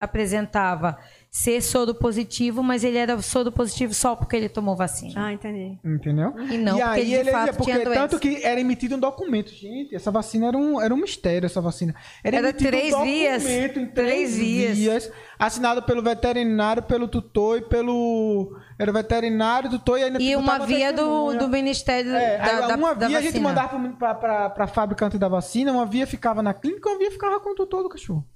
apresentava 0.00 0.96
ser 1.30 1.62
soro 1.62 1.94
positivo, 1.94 2.60
mas 2.60 2.82
ele 2.82 2.98
era 2.98 3.20
soro 3.22 3.52
positivo 3.52 3.94
só 3.94 4.16
porque 4.16 4.34
ele 4.34 4.48
tomou 4.48 4.74
vacina. 4.74 5.26
Ah, 5.26 5.32
entendi. 5.32 5.78
Entendeu? 5.84 6.34
E 6.50 6.58
não 6.58 6.76
e 6.76 6.82
porque 6.82 7.00
aí 7.00 7.14
ele, 7.14 7.24
de 7.24 7.30
fato 7.30 7.56
porque 7.56 7.72
tinha 7.72 7.84
tanto 7.84 8.18
que 8.18 8.42
era 8.42 8.60
emitido 8.60 8.96
um 8.96 8.98
documento, 8.98 9.50
gente, 9.54 9.94
essa 9.94 10.10
vacina 10.10 10.48
era 10.48 10.58
um, 10.58 10.80
era 10.80 10.92
um 10.92 10.96
mistério 10.96 11.46
essa 11.46 11.60
vacina. 11.60 11.94
Era, 12.24 12.38
era 12.38 12.52
três 12.52 12.92
um 12.92 13.04
vias, 13.04 13.44
em 13.46 13.68
três, 13.68 13.92
três 13.94 14.36
vias. 14.36 14.76
vias, 14.76 15.12
assinado 15.38 15.82
pelo 15.84 16.02
veterinário, 16.02 16.82
pelo 16.82 17.06
tutor 17.06 17.58
e 17.58 17.62
pelo 17.62 18.58
era 18.76 18.90
o 18.90 18.94
veterinário, 18.94 19.70
tutor 19.70 20.00
e 20.00 20.04
ainda 20.04 20.20
E 20.20 20.34
uma 20.34 20.58
via 20.58 20.92
do, 20.92 21.34
do 21.34 21.48
Ministério 21.48 22.12
é, 22.12 22.38
da, 22.38 22.74
uma 22.76 22.92
da, 22.92 23.06
via 23.06 23.20
da 23.20 23.28
a 23.28 23.30
gente 23.30 23.38
mandava 23.38 23.78
para 24.16 24.64
a 24.64 24.66
fabricante 24.66 25.16
da 25.16 25.28
vacina, 25.28 25.70
uma 25.70 25.86
via 25.86 26.08
ficava 26.08 26.42
na 26.42 26.52
clínica, 26.52 26.88
uma 26.88 26.98
via 26.98 27.10
ficava 27.12 27.38
com 27.38 27.50
o 27.50 27.54
tutor 27.54 27.84
do 27.84 27.88
cachorro. 27.88 28.26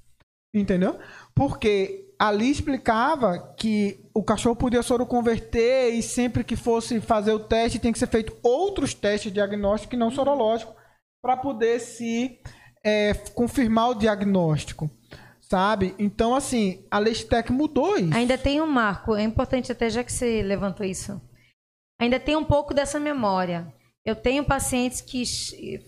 Entendeu? 0.54 0.96
Porque 1.34 2.13
ali 2.26 2.50
explicava 2.50 3.54
que 3.56 4.00
o 4.14 4.22
cachorro 4.22 4.56
podia 4.56 4.82
soro 4.82 5.04
converter 5.04 5.90
e 5.90 6.02
sempre 6.02 6.42
que 6.42 6.56
fosse 6.56 7.00
fazer 7.00 7.32
o 7.32 7.38
teste 7.38 7.78
tem 7.78 7.92
que 7.92 7.98
ser 7.98 8.06
feito 8.06 8.36
outros 8.42 8.94
testes 8.94 9.32
diagnósticos 9.32 9.90
que 9.90 9.96
não 9.96 10.10
sorológicos 10.10 10.74
para 11.22 11.36
poder 11.36 11.80
se 11.80 12.38
é, 12.84 13.12
confirmar 13.34 13.90
o 13.90 13.94
diagnóstico. 13.94 14.90
Sabe? 15.40 15.94
Então, 15.98 16.34
assim, 16.34 16.86
a 16.90 16.98
Leistec 16.98 17.52
mudou 17.52 17.96
isso. 17.98 18.14
Ainda 18.14 18.38
tem 18.38 18.60
um 18.60 18.66
marco, 18.66 19.14
é 19.14 19.22
importante 19.22 19.70
até 19.70 19.90
já 19.90 20.02
que 20.02 20.12
você 20.12 20.42
levantou 20.42 20.86
isso. 20.86 21.20
Ainda 22.00 22.18
tem 22.18 22.34
um 22.34 22.44
pouco 22.44 22.72
dessa 22.72 22.98
memória. 22.98 23.72
Eu 24.04 24.16
tenho 24.16 24.44
pacientes 24.44 25.00
que 25.00 25.24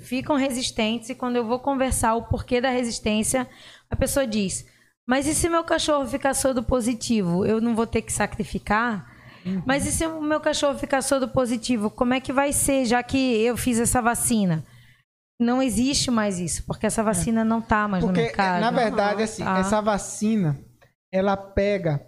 ficam 0.00 0.36
resistentes 0.36 1.10
e 1.10 1.14
quando 1.14 1.36
eu 1.36 1.46
vou 1.46 1.58
conversar 1.58 2.14
o 2.14 2.28
porquê 2.28 2.60
da 2.60 2.70
resistência, 2.70 3.48
a 3.90 3.96
pessoa 3.96 4.26
diz: 4.26 4.66
mas 5.06 5.26
e 5.26 5.34
se 5.34 5.48
meu 5.48 5.62
cachorro 5.62 6.06
ficar 6.06 6.34
sordo 6.34 6.62
positivo? 6.62 7.46
Eu 7.46 7.60
não 7.60 7.74
vou 7.74 7.86
ter 7.86 8.02
que 8.02 8.12
sacrificar? 8.12 9.14
Uhum. 9.44 9.62
Mas 9.64 9.86
e 9.86 9.92
se 9.92 10.04
o 10.04 10.20
meu 10.20 10.40
cachorro 10.40 10.76
ficar 10.76 11.00
sordo 11.02 11.28
positivo? 11.28 11.88
Como 11.88 12.12
é 12.12 12.20
que 12.20 12.32
vai 12.32 12.52
ser, 12.52 12.84
já 12.84 13.02
que 13.02 13.16
eu 13.16 13.56
fiz 13.56 13.78
essa 13.78 14.02
vacina? 14.02 14.64
Não 15.40 15.62
existe 15.62 16.10
mais 16.10 16.40
isso, 16.40 16.64
porque 16.66 16.86
essa 16.86 17.02
vacina 17.02 17.42
é. 17.42 17.44
não 17.44 17.60
está 17.60 17.86
mais 17.86 18.02
porque, 18.02 18.20
no 18.20 18.26
mercado. 18.26 18.60
Na 18.60 18.70
verdade, 18.70 19.22
assim, 19.22 19.44
tá. 19.44 19.58
essa 19.58 19.80
vacina, 19.80 20.58
ela 21.12 21.36
pega 21.36 22.04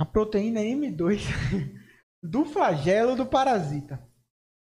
a 0.00 0.04
proteína 0.04 0.60
M2 0.60 1.22
do 2.22 2.44
flagelo 2.44 3.14
do 3.14 3.26
parasita. 3.26 4.02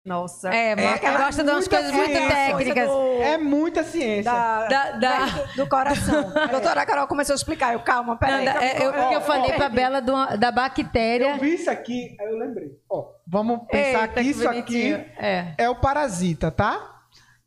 Nossa. 0.05 0.53
É, 0.53 0.73
é 0.73 0.99
ela 1.01 1.17
gosta 1.17 1.43
de 1.43 1.49
umas 1.49 1.67
coisas 1.67 1.91
muito 1.91 2.13
técnicas. 2.13 2.87
Do, 2.87 3.23
é 3.23 3.37
muita 3.39 3.83
ciência. 3.83 4.31
Da, 4.31 4.67
da, 4.67 4.91
da, 4.91 5.25
do 5.55 5.67
coração. 5.67 6.31
A 6.35 6.45
doutora 6.47 6.85
Carol 6.85 7.07
começou 7.07 7.33
a 7.33 7.35
explicar. 7.35 7.73
Eu, 7.73 7.79
calma, 7.79 8.15
peraí. 8.15 8.47
É, 8.47 8.85
eu, 8.85 8.91
eu 8.91 9.21
falei 9.21 9.51
ó, 9.53 9.55
pra 9.55 9.67
Bela 9.67 10.01
do, 10.01 10.37
da 10.37 10.51
bactéria. 10.51 11.31
Eu 11.31 11.39
vi 11.39 11.55
isso 11.55 11.71
aqui, 11.71 12.15
aí 12.19 12.27
eu 12.27 12.37
lembrei. 12.37 12.79
Ó, 12.87 13.07
vamos 13.25 13.61
pensar 13.67 14.03
Eita, 14.03 14.21
que 14.21 14.29
isso 14.29 14.47
aqui 14.47 14.93
é. 14.93 15.55
é 15.57 15.69
o 15.69 15.75
parasita, 15.75 16.51
tá? 16.51 16.91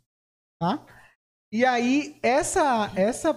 Tá? 0.61 0.85
E 1.51 1.65
aí, 1.65 2.15
essa, 2.21 2.91
essa, 2.95 3.35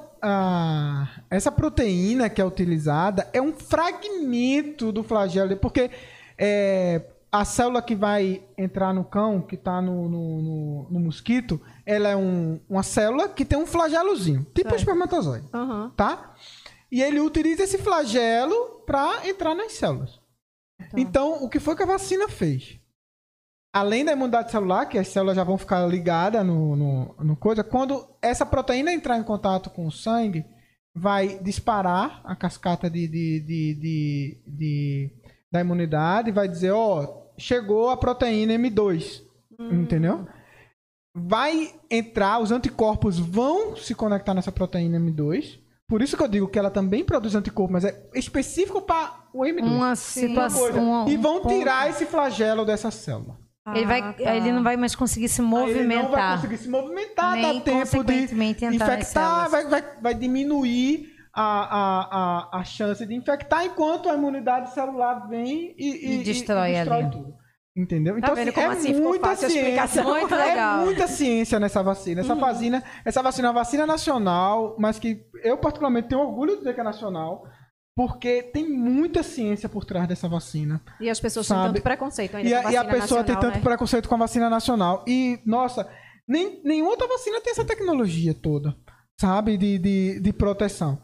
essa 1.30 1.50
proteína 1.50 2.28
que 2.28 2.42
é 2.42 2.44
utilizada 2.44 3.28
é 3.32 3.40
um 3.40 3.54
fragmento 3.54 4.92
do 4.92 5.02
flagelo, 5.02 5.56
porque 5.56 5.90
é, 6.36 7.06
a 7.30 7.46
célula 7.46 7.80
que 7.80 7.94
vai 7.94 8.42
entrar 8.58 8.92
no 8.92 9.02
cão, 9.02 9.40
que 9.40 9.54
está 9.54 9.80
no, 9.80 10.10
no, 10.10 10.42
no, 10.42 10.90
no, 10.90 11.00
mosquito, 11.00 11.58
ela 11.86 12.10
é 12.10 12.16
um, 12.16 12.60
uma 12.68 12.82
célula 12.82 13.30
que 13.30 13.46
tem 13.46 13.58
um 13.58 13.66
flagelozinho, 13.66 14.46
tipo 14.54 14.70
um 14.70 14.76
espermatozoide, 14.76 15.48
uhum. 15.54 15.88
tá? 15.96 16.34
E 16.90 17.00
ele 17.00 17.18
utiliza 17.18 17.62
esse 17.62 17.78
flagelo 17.78 18.82
para 18.84 19.26
entrar 19.26 19.54
nas 19.54 19.72
células. 19.72 20.20
Então. 20.78 21.00
então, 21.00 21.44
o 21.44 21.48
que 21.48 21.58
foi 21.58 21.74
que 21.74 21.82
a 21.82 21.86
vacina 21.86 22.28
fez? 22.28 22.78
Além 23.72 24.04
da 24.04 24.12
imunidade 24.12 24.50
celular, 24.50 24.86
que 24.86 24.98
as 24.98 25.08
células 25.08 25.36
já 25.36 25.44
vão 25.44 25.56
ficar 25.56 25.86
ligadas 25.86 26.44
no, 26.44 26.76
no, 26.76 27.14
no 27.18 27.36
coisa, 27.36 27.64
quando 27.64 28.06
essa 28.20 28.44
proteína 28.44 28.92
entrar 28.92 29.18
em 29.18 29.22
contato 29.22 29.70
com 29.70 29.86
o 29.86 29.92
sangue, 29.92 30.44
vai 30.94 31.38
disparar 31.38 32.20
a 32.24 32.36
cascata 32.36 32.90
de, 32.90 33.08
de, 33.08 33.40
de, 33.40 33.74
de, 33.74 34.42
de 34.46 35.10
da 35.50 35.60
imunidade 35.60 36.28
e 36.28 36.32
vai 36.32 36.48
dizer, 36.48 36.70
ó, 36.70 37.02
oh, 37.02 37.34
chegou 37.38 37.90
a 37.90 37.96
proteína 37.96 38.54
M2. 38.54 39.22
Hum. 39.58 39.82
Entendeu? 39.82 40.26
Vai 41.14 41.74
entrar, 41.90 42.40
os 42.40 42.50
anticorpos 42.50 43.18
vão 43.18 43.76
se 43.76 43.94
conectar 43.94 44.34
nessa 44.34 44.52
proteína 44.52 44.98
M2. 44.98 45.60
Por 45.86 46.00
isso 46.00 46.16
que 46.16 46.22
eu 46.22 46.28
digo 46.28 46.48
que 46.48 46.58
ela 46.58 46.70
também 46.70 47.04
produz 47.04 47.34
anticorpos, 47.34 47.72
mas 47.72 47.84
é 47.84 48.08
específico 48.14 48.80
para 48.80 49.26
o 49.32 49.42
M2. 49.42 49.62
Uma 49.62 49.94
situação. 49.94 51.06
e 51.06 51.16
vão 51.18 51.46
tirar 51.46 51.90
esse 51.90 52.06
flagelo 52.06 52.64
dessa 52.64 52.90
célula. 52.90 53.41
Ele, 53.74 53.86
vai, 53.86 54.00
ah, 54.00 54.12
tá. 54.12 54.36
ele 54.36 54.50
não 54.50 54.62
vai 54.62 54.76
mais 54.76 54.96
conseguir 54.96 55.28
se 55.28 55.40
movimentar. 55.40 55.78
Aí 55.78 55.92
ele 55.92 56.02
não 56.02 56.10
vai 56.10 56.34
conseguir 56.36 56.56
se 56.58 56.68
movimentar, 56.68 57.32
Nem 57.34 57.58
dá 57.58 57.64
tempo 57.64 58.04
de 58.04 58.66
infectar, 58.66 59.48
vai, 59.48 59.64
vai, 59.66 59.84
vai 60.00 60.14
diminuir 60.14 61.12
a, 61.32 61.42
a, 61.42 62.56
a, 62.56 62.60
a 62.60 62.64
chance 62.64 63.06
de 63.06 63.14
infectar 63.14 63.64
enquanto 63.64 64.08
a 64.08 64.14
imunidade 64.14 64.74
celular 64.74 65.28
vem 65.28 65.74
e, 65.78 66.16
e, 66.16 66.20
e 66.20 66.24
destrói, 66.24 66.70
e, 66.70 66.74
destrói 66.74 67.10
tudo. 67.10 67.42
Entendeu? 67.74 68.20
Tá 68.20 68.32
então, 68.32 68.34
assim, 68.34 68.60
é 68.60 68.66
assim, 68.66 69.00
muita 69.00 69.34
ciência. 69.34 70.02
Muito 70.04 70.34
legal. 70.34 70.82
É 70.82 70.84
muita 70.84 71.06
ciência 71.06 71.58
nessa 71.58 71.82
vacina. 71.82 72.20
Essa 72.20 72.34
uhum. 72.34 72.40
vacina, 72.40 72.82
essa 73.02 73.22
vacina 73.22 73.48
é 73.48 73.50
uma 73.50 73.60
vacina 73.60 73.86
nacional, 73.86 74.76
mas 74.78 74.98
que 74.98 75.24
eu 75.42 75.56
particularmente 75.56 76.08
tenho 76.08 76.20
orgulho 76.20 76.52
de 76.52 76.58
dizer 76.58 76.74
que 76.74 76.80
é 76.80 76.84
nacional. 76.84 77.44
Porque 77.94 78.42
tem 78.42 78.68
muita 78.68 79.22
ciência 79.22 79.68
por 79.68 79.84
trás 79.84 80.08
dessa 80.08 80.26
vacina. 80.28 80.80
E 80.98 81.10
as 81.10 81.20
pessoas 81.20 81.46
sabe? 81.46 81.60
têm 81.60 81.72
tanto 81.74 81.82
preconceito 81.82 82.36
ainda 82.36 82.48
e 82.48 82.54
a, 82.54 82.62
com 82.62 82.68
a 82.68 82.72
E 82.72 82.76
a 82.76 82.84
pessoa 82.84 83.00
nacional, 83.00 83.24
tem 83.24 83.34
tanto 83.36 83.56
né? 83.56 83.62
preconceito 83.62 84.08
com 84.08 84.14
a 84.14 84.18
vacina 84.18 84.48
nacional. 84.48 85.04
E, 85.06 85.38
nossa, 85.44 85.90
nem, 86.26 86.62
nenhuma 86.64 86.90
outra 86.90 87.06
vacina 87.06 87.40
tem 87.40 87.50
essa 87.50 87.64
tecnologia 87.64 88.32
toda, 88.32 88.74
sabe? 89.20 89.58
De, 89.58 89.78
de, 89.78 90.20
de 90.20 90.32
proteção. 90.32 91.02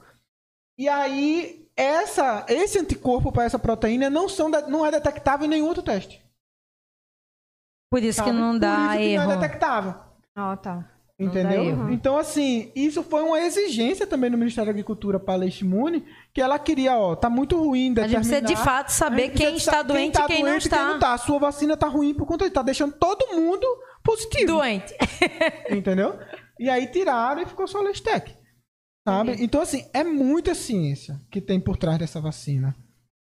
E 0.78 0.89
aí, 0.89 1.68
essa, 1.76 2.47
esse 2.49 2.78
anticorpo 2.78 3.30
para 3.30 3.45
essa 3.45 3.59
proteína 3.59 4.09
não, 4.09 4.28
são, 4.28 4.49
não 4.49 4.86
é 4.86 4.91
detectável 4.91 5.47
em 5.47 5.51
nenhum 5.51 5.66
outro 5.66 5.82
teste. 5.82 6.24
Por 7.91 8.03
isso 8.03 8.16
sabe? 8.18 8.30
que 8.30 8.36
não 8.36 8.59
dá 8.59 8.76
Por 8.76 8.82
isso 8.82 8.99
que 8.99 9.05
erro. 9.05 9.24
não 9.24 9.32
é 9.32 9.36
detectável. 9.36 9.95
Ah, 10.34 10.53
oh, 10.53 10.57
tá. 10.57 10.91
Entendeu? 11.21 11.91
Então, 11.91 12.16
assim, 12.16 12.71
isso 12.77 13.03
foi 13.03 13.23
uma 13.23 13.41
exigência 13.41 14.07
também 14.07 14.31
no 14.31 14.39
Ministério 14.39 14.66
da 14.66 14.71
Agricultura 14.71 15.19
para 15.19 15.35
a 15.35 15.37
Leishmune, 15.39 16.05
que 16.33 16.41
ela 16.41 16.61
queria, 16.61 16.97
ó, 16.97 17.16
tá 17.16 17.29
muito 17.29 17.57
ruim 17.57 17.93
determinar... 17.93 18.21
A 18.21 18.23
gente 18.23 18.31
precisa 18.31 18.55
de 18.55 18.64
fato 18.64 18.91
saber 18.91 19.31
quem 19.31 19.57
está 19.57 19.83
doente 19.83 20.16
e 20.16 20.27
quem, 20.27 20.45
não 20.45 20.57
está. 20.57 20.77
Quem 20.77 20.87
não 20.87 20.99
tá. 21.01 21.14
A 21.14 21.19
sua 21.19 21.41
vacina 21.41 21.77
tá 21.77 21.89
ruim 21.89 22.14
por 22.14 22.25
conta 22.25 22.45
de 22.45 22.53
tá 22.53 22.62
deixando 22.62 22.93
todo 22.93 23.35
mundo 23.35 23.66
positivo. 24.05 24.47
Doente. 24.47 24.95
Entendeu? 25.69 26.16
E 26.57 26.71
aí 26.71 26.87
tiraram 26.87 27.43
e 27.43 27.47
ficou 27.47 27.66
só 27.66 27.79
a 27.79 27.83
Leistec. 27.83 28.37
Sabe? 29.07 29.37
Então, 29.41 29.61
assim, 29.61 29.89
é 29.93 30.05
muita 30.05 30.55
ciência 30.55 31.21
que 31.33 31.41
tem 31.41 31.59
por 31.59 31.77
trás 31.77 31.99
dessa 31.99 32.21
vacina. 32.21 32.77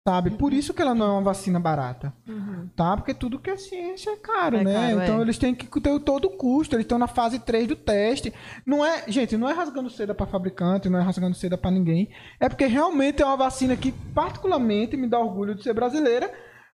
Sabe? 0.07 0.33
Por 0.33 0.53
isso 0.53 0.75
que 0.75 0.83
ela 0.83 0.95
não 0.95 1.07
é 1.07 1.11
uma 1.13 1.23
vacina 1.23 1.59
barata. 1.59 2.13
Uhum. 2.29 2.69
Tá? 2.77 2.95
Porque 2.95 3.15
tudo 3.15 3.39
que 3.39 3.49
é 3.49 3.57
ciência 3.57 4.11
é 4.11 4.17
caro, 4.17 4.59
é 4.59 4.65
né? 4.65 4.75
Caro, 4.75 5.03
então 5.03 5.19
é. 5.19 5.23
eles 5.23 5.39
têm 5.39 5.55
que 5.55 5.81
ter 5.81 5.99
todo 6.01 6.27
o 6.27 6.37
custo. 6.37 6.75
Eles 6.75 6.85
estão 6.85 6.99
na 6.99 7.07
fase 7.07 7.39
3 7.39 7.69
do 7.69 7.75
teste. 7.75 8.31
Não 8.67 8.85
é, 8.85 9.05
gente, 9.09 9.35
não 9.39 9.49
é 9.49 9.55
rasgando 9.55 9.89
seda 9.89 10.15
para 10.15 10.27
fabricante, 10.27 10.91
não 10.91 10.99
é 10.99 11.03
rasgando 11.03 11.35
seda 11.35 11.57
para 11.57 11.71
ninguém. 11.71 12.11
É 12.39 12.51
porque 12.51 12.67
realmente 12.67 13.23
é 13.23 13.25
uma 13.25 13.39
vacina 13.39 13.75
que 13.79 13.93
particularmente 14.15 14.95
me 14.95 15.09
dá 15.09 15.19
orgulho 15.19 15.55
de 15.55 15.63
ser 15.63 15.73
brasileira, 15.73 16.31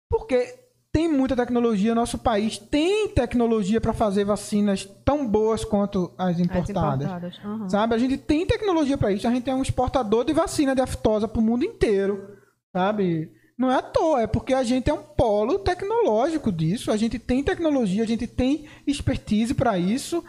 porque 0.09 0.59
tem 0.93 1.09
muita 1.09 1.37
tecnologia. 1.37 1.95
Nosso 1.95 2.19
país 2.19 2.59
tem 2.59 3.11
tecnologia 3.11 3.81
para 3.81 3.93
fazer 3.93 4.25
vacinas 4.25 4.85
tão 5.05 5.25
boas 5.25 5.65
quanto 5.65 6.13
as 6.19 6.41
importadas. 6.41 7.07
As 7.07 7.29
importadas. 7.29 7.45
Uhum. 7.45 7.69
Sabe? 7.69 7.95
A 7.95 7.99
gente 7.99 8.17
tem 8.17 8.45
tecnologia 8.45 8.99
para 8.99 9.13
isso. 9.13 9.29
A 9.29 9.31
gente 9.31 9.49
é 9.49 9.55
um 9.55 9.63
exportador 9.63 10.25
de 10.25 10.33
vacina 10.33 10.75
de 10.75 10.83
aftosa 10.83 11.29
para 11.29 11.39
o 11.39 11.45
mundo 11.45 11.65
inteiro. 11.65 12.40
Sabe? 12.73 13.31
Não 13.59 13.71
é 13.71 13.77
à 13.77 13.83
toa, 13.83 14.23
é 14.23 14.27
porque 14.27 14.55
a 14.55 14.63
gente 14.63 14.89
é 14.89 14.95
um 14.95 15.03
polo 15.03 15.59
tecnológico 15.59 16.51
disso. 16.51 16.91
A 16.91 16.97
gente 16.97 17.19
tem 17.19 17.43
tecnologia, 17.43 18.03
a 18.03 18.07
gente 18.07 18.27
tem 18.27 18.67
expertise 18.87 19.53
para 19.53 19.79
isso. 19.79 20.25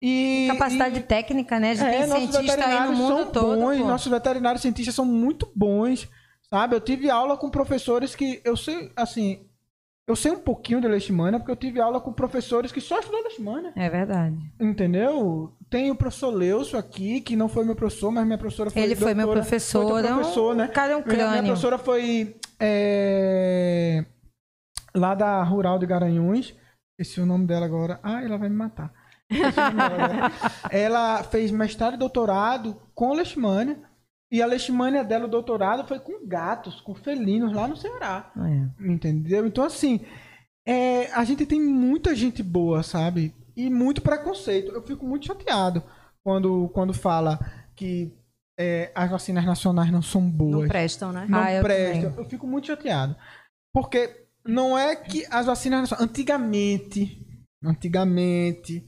E, 0.00 0.46
Capacidade 0.48 0.98
e, 1.00 1.02
técnica, 1.02 1.58
né? 1.58 1.70
A 1.70 1.74
gente 1.74 1.88
é, 1.88 2.06
tem 2.06 2.30
cientistas 2.30 2.64
aí 2.64 2.86
no 2.88 2.96
mundo 2.96 3.16
são 3.16 3.32
todo. 3.32 3.60
Bons, 3.60 3.78
nossos 3.80 4.10
veterinários 4.10 4.62
cientistas 4.62 4.94
são 4.94 5.04
muito 5.04 5.50
bons, 5.56 6.08
sabe? 6.48 6.76
Eu 6.76 6.80
tive 6.80 7.10
aula 7.10 7.36
com 7.36 7.50
professores 7.50 8.14
que 8.14 8.40
eu 8.44 8.56
sei, 8.56 8.92
assim, 8.94 9.45
eu 10.08 10.14
sei 10.14 10.30
um 10.30 10.38
pouquinho 10.38 10.80
de 10.80 10.86
leishmania 10.86 11.40
porque 11.40 11.50
eu 11.50 11.56
tive 11.56 11.80
aula 11.80 12.00
com 12.00 12.12
professores 12.12 12.70
que 12.70 12.80
só 12.80 13.00
estudam 13.00 13.22
leishmania. 13.22 13.72
É 13.74 13.90
verdade. 13.90 14.36
Entendeu? 14.60 15.52
Tem 15.68 15.90
o 15.90 15.96
professor 15.96 16.30
Leuso 16.30 16.76
aqui, 16.76 17.20
que 17.20 17.34
não 17.34 17.48
foi 17.48 17.64
meu 17.64 17.74
professor, 17.74 18.12
mas 18.12 18.24
minha 18.24 18.38
professora 18.38 18.70
foi 18.70 18.82
Ele 18.82 18.94
doutora, 18.94 19.14
foi 19.14 19.14
meu 19.14 19.32
professor. 19.32 19.88
Foi 19.88 20.02
professor, 20.02 20.54
um, 20.54 20.58
né? 20.58 20.68
Cara, 20.68 20.92
é 20.92 20.96
um 20.96 21.02
crânio. 21.02 21.18
Minha, 21.18 21.30
minha 21.30 21.42
professora 21.42 21.76
foi 21.76 22.36
é, 22.60 24.04
lá 24.94 25.14
da 25.14 25.42
Rural 25.42 25.78
de 25.78 25.86
Garanhuns. 25.86 26.54
Esse 26.96 27.18
é 27.18 27.22
o 27.22 27.26
nome 27.26 27.46
dela 27.46 27.66
agora. 27.66 27.98
Ah, 28.02 28.22
ela 28.22 28.38
vai 28.38 28.48
me 28.48 28.56
matar. 28.56 28.92
ela 30.70 31.24
fez 31.24 31.50
mestrado 31.50 31.94
e 31.94 31.98
doutorado 31.98 32.80
com 32.94 33.12
leishmania. 33.12 33.76
E 34.36 34.42
a 34.42 34.46
leishmania 34.46 35.02
dela, 35.02 35.24
o 35.24 35.30
doutorado, 35.30 35.88
foi 35.88 35.98
com 35.98 36.26
gatos, 36.28 36.78
com 36.82 36.94
felinos 36.94 37.54
lá 37.54 37.66
no 37.66 37.74
Ceará. 37.74 38.30
É. 38.36 38.86
Entendeu? 38.86 39.46
Então, 39.46 39.64
assim, 39.64 40.04
é, 40.68 41.10
a 41.12 41.24
gente 41.24 41.46
tem 41.46 41.58
muita 41.58 42.14
gente 42.14 42.42
boa, 42.42 42.82
sabe? 42.82 43.34
E 43.56 43.70
muito 43.70 44.02
preconceito. 44.02 44.72
Eu 44.72 44.82
fico 44.82 45.06
muito 45.06 45.24
chateado 45.24 45.82
quando, 46.22 46.68
quando 46.74 46.92
fala 46.92 47.38
que 47.74 48.12
é, 48.60 48.92
as 48.94 49.10
vacinas 49.10 49.46
nacionais 49.46 49.90
não 49.90 50.02
são 50.02 50.30
boas. 50.30 50.52
Não 50.52 50.68
prestam, 50.68 51.12
né? 51.12 51.24
Não 51.26 51.38
ah, 51.38 51.62
prestam. 51.62 52.10
Eu, 52.10 52.18
eu 52.18 52.24
fico 52.26 52.46
muito 52.46 52.66
chateado. 52.66 53.16
Porque 53.72 54.26
não 54.44 54.76
é 54.76 54.94
que 54.96 55.24
as 55.30 55.46
vacinas 55.46 55.80
nacionais. 55.80 56.10
Antigamente. 56.10 57.26
Antigamente 57.64 58.86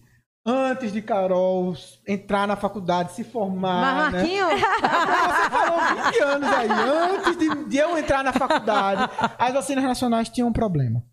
antes 0.49 0.93
de 0.93 1.03
Carol 1.03 1.75
entrar 2.07 2.49
na 2.49 2.57
faculdade, 2.57 3.13
se 3.13 3.23
formar. 3.23 4.13
Marquinho... 4.13 4.49
Né? 4.49 4.55
Você 4.57 5.51
falou 5.51 6.05
20 6.07 6.23
anos 6.23 6.49
aí. 6.49 6.69
Antes 6.71 7.37
de, 7.37 7.65
de, 7.67 7.77
eu 7.77 7.99
entrar 7.99 8.25
na 8.25 8.33
faculdade, 8.33 9.03
as 9.39 9.53
vacinas 9.53 9.85
nacionais 9.85 10.31
tinham 10.31 10.49
um 10.49 10.53
problema. 10.53 11.05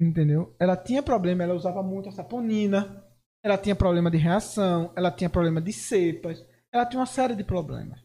Entendeu? 0.00 0.54
Ela 0.58 0.76
tinha 0.76 1.02
problema, 1.02 1.44
ela 1.44 1.54
usava 1.54 1.82
muito 1.82 2.08
a 2.08 2.12
saponina, 2.12 3.04
ela 3.44 3.56
tinha 3.56 3.76
problema 3.76 4.10
de 4.10 4.16
reação, 4.16 4.92
ela 4.96 5.10
tinha 5.10 5.30
problema 5.30 5.60
de 5.60 5.72
cepas, 5.72 6.44
ela 6.72 6.84
tinha 6.84 7.00
uma 7.00 7.06
série 7.06 7.36
de 7.36 7.44
problemas. 7.44 8.00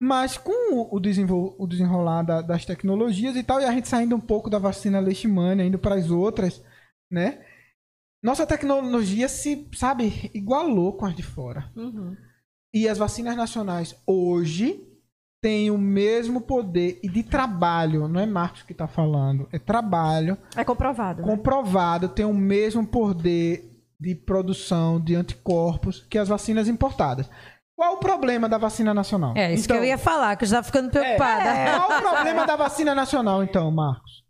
Mas 0.00 0.36
com 0.36 0.88
o, 0.92 0.98
desenvol 0.98 1.54
o 1.58 1.66
desenrolar 1.66 2.22
da, 2.22 2.42
das 2.42 2.64
tecnologias 2.64 3.36
e 3.36 3.42
tal, 3.44 3.60
e 3.60 3.64
a 3.64 3.70
gente 3.70 3.86
saindo 3.86 4.16
um 4.16 4.20
pouco 4.20 4.50
da 4.50 4.58
vacina 4.58 4.98
leishmania, 4.98 5.64
indo 5.64 5.78
para 5.78 5.94
as 5.94 6.10
outras, 6.10 6.60
né? 7.08 7.44
Nossa 8.22 8.46
tecnologia 8.46 9.28
se, 9.28 9.68
sabe, 9.74 10.30
igualou 10.32 10.92
com 10.92 11.06
as 11.06 11.14
de 11.14 11.22
fora. 11.22 11.70
Uhum. 11.74 12.16
E 12.72 12.88
as 12.88 12.96
vacinas 12.96 13.36
nacionais 13.36 13.96
hoje 14.06 14.80
têm 15.42 15.70
o 15.70 15.76
mesmo 15.76 16.40
poder 16.40 17.00
e 17.02 17.08
de 17.08 17.24
trabalho, 17.24 18.06
não 18.06 18.20
é 18.20 18.26
Marcos 18.26 18.62
que 18.62 18.72
está 18.72 18.86
falando, 18.86 19.48
é 19.52 19.58
trabalho. 19.58 20.38
É 20.56 20.64
comprovado. 20.64 21.20
Né? 21.20 21.28
Comprovado, 21.28 22.08
tem 22.08 22.24
o 22.24 22.32
mesmo 22.32 22.86
poder 22.86 23.68
de 23.98 24.14
produção 24.14 25.00
de 25.00 25.16
anticorpos 25.16 26.06
que 26.08 26.16
as 26.16 26.28
vacinas 26.28 26.68
importadas. 26.68 27.28
Qual 27.76 27.94
o 27.94 27.98
problema 27.98 28.48
da 28.48 28.58
vacina 28.58 28.94
nacional? 28.94 29.34
É, 29.36 29.52
isso 29.52 29.64
então, 29.64 29.76
que 29.76 29.82
eu 29.82 29.88
ia 29.88 29.98
falar, 29.98 30.36
que 30.36 30.44
eu 30.44 30.48
já 30.48 30.60
estava 30.60 30.66
ficando 30.66 30.90
preocupada. 30.90 31.50
É, 31.50 31.76
qual 31.76 31.98
o 31.98 32.02
problema 32.02 32.46
da 32.46 32.54
vacina 32.54 32.94
nacional, 32.94 33.42
então, 33.42 33.70
Marcos? 33.72 34.22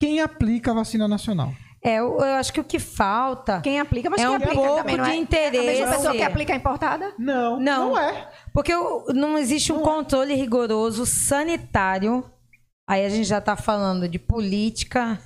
Quem 0.00 0.20
aplica 0.20 0.70
a 0.70 0.74
vacina 0.74 1.06
nacional? 1.06 1.52
É, 1.82 1.96
eu, 1.96 2.18
eu 2.18 2.34
acho 2.34 2.52
que 2.52 2.60
o 2.60 2.64
que 2.64 2.78
falta. 2.78 3.60
Quem 3.60 3.78
aplica, 3.78 4.10
mas 4.10 4.20
é 4.20 4.24
quem 4.24 4.32
um 4.32 4.36
aplica 4.36 4.54
pouco 4.54 4.76
também, 4.78 4.96
não 4.96 5.04
de 5.04 5.10
é? 5.10 5.16
interesse. 5.16 5.58
A 5.58 5.62
mesma 5.62 5.96
pessoa 5.96 6.12
que 6.14 6.22
aplica 6.22 6.52
a 6.52 6.56
importada? 6.56 7.14
Não, 7.18 7.60
Não. 7.60 7.90
não, 7.90 7.98
é. 7.98 8.28
Porque 8.52 8.72
não 9.14 9.38
existe 9.38 9.72
um 9.72 9.80
controle 9.80 10.34
rigoroso 10.34 11.06
sanitário. 11.06 12.24
Aí 12.86 13.04
a 13.04 13.08
gente 13.08 13.24
já 13.24 13.38
está 13.38 13.54
falando 13.54 14.08
de 14.08 14.18
política 14.18 15.20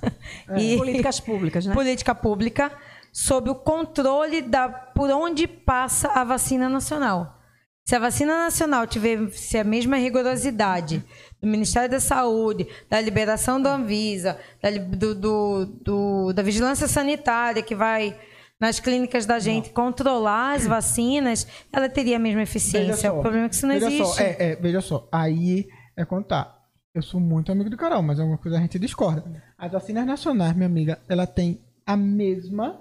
e 0.57 0.77
Políticas 0.77 1.19
públicas, 1.19 1.65
né? 1.65 1.73
política 1.73 2.13
pública 2.13 2.71
sobre 3.11 3.49
o 3.49 3.55
controle 3.55 4.41
da 4.41 4.67
por 4.67 5.09
onde 5.11 5.47
passa 5.47 6.09
a 6.09 6.23
vacina 6.23 6.67
nacional. 6.67 7.39
Se 7.85 7.95
a 7.95 7.99
vacina 7.99 8.37
nacional 8.37 8.85
tivesse 8.87 9.57
a 9.57 9.63
mesma 9.63 9.97
rigorosidade 9.97 11.03
do 11.43 11.47
Ministério 11.49 11.89
da 11.89 11.99
Saúde, 11.99 12.65
da 12.89 13.01
liberação 13.01 13.61
da 13.61 13.75
Anvisa, 13.75 14.39
da, 14.61 14.69
do, 14.71 15.13
do- 15.13 15.65
do- 15.65 16.33
da 16.33 16.41
vigilância 16.41 16.87
sanitária 16.87 17.61
que 17.61 17.75
vai 17.75 18.17
nas 18.59 18.79
clínicas 18.79 19.25
da 19.25 19.39
gente 19.39 19.71
controlar 19.71 20.53
as 20.53 20.65
vacinas, 20.65 21.45
ela 21.71 21.89
teria 21.89 22.15
a 22.15 22.19
mesma 22.19 22.43
eficiência. 22.43 23.09
só, 23.09 23.17
O 23.17 23.21
problema 23.21 23.45
é 23.47 23.49
que 23.49 23.55
isso 23.55 23.67
não 23.67 23.73
veja 23.73 23.87
existe. 23.87 24.15
Só, 24.15 24.21
é, 24.21 24.35
é, 24.39 24.55
veja 24.55 24.79
só, 24.79 25.07
aí 25.11 25.67
é 25.97 26.05
contar. 26.05 26.63
Eu 26.95 27.01
sou 27.01 27.19
muito 27.19 27.51
amigo 27.51 27.69
do 27.69 27.75
Carol, 27.75 28.01
mas 28.01 28.19
alguma 28.19 28.37
coisa 28.37 28.57
a 28.57 28.61
gente 28.61 28.79
discorda. 28.79 29.25
As 29.57 29.71
vacinas 29.71 30.05
nacionais, 30.05 30.53
minha 30.55 30.67
amiga, 30.67 30.97
ela 31.09 31.27
tem 31.27 31.59
a 31.85 31.97
mesma. 31.97 32.79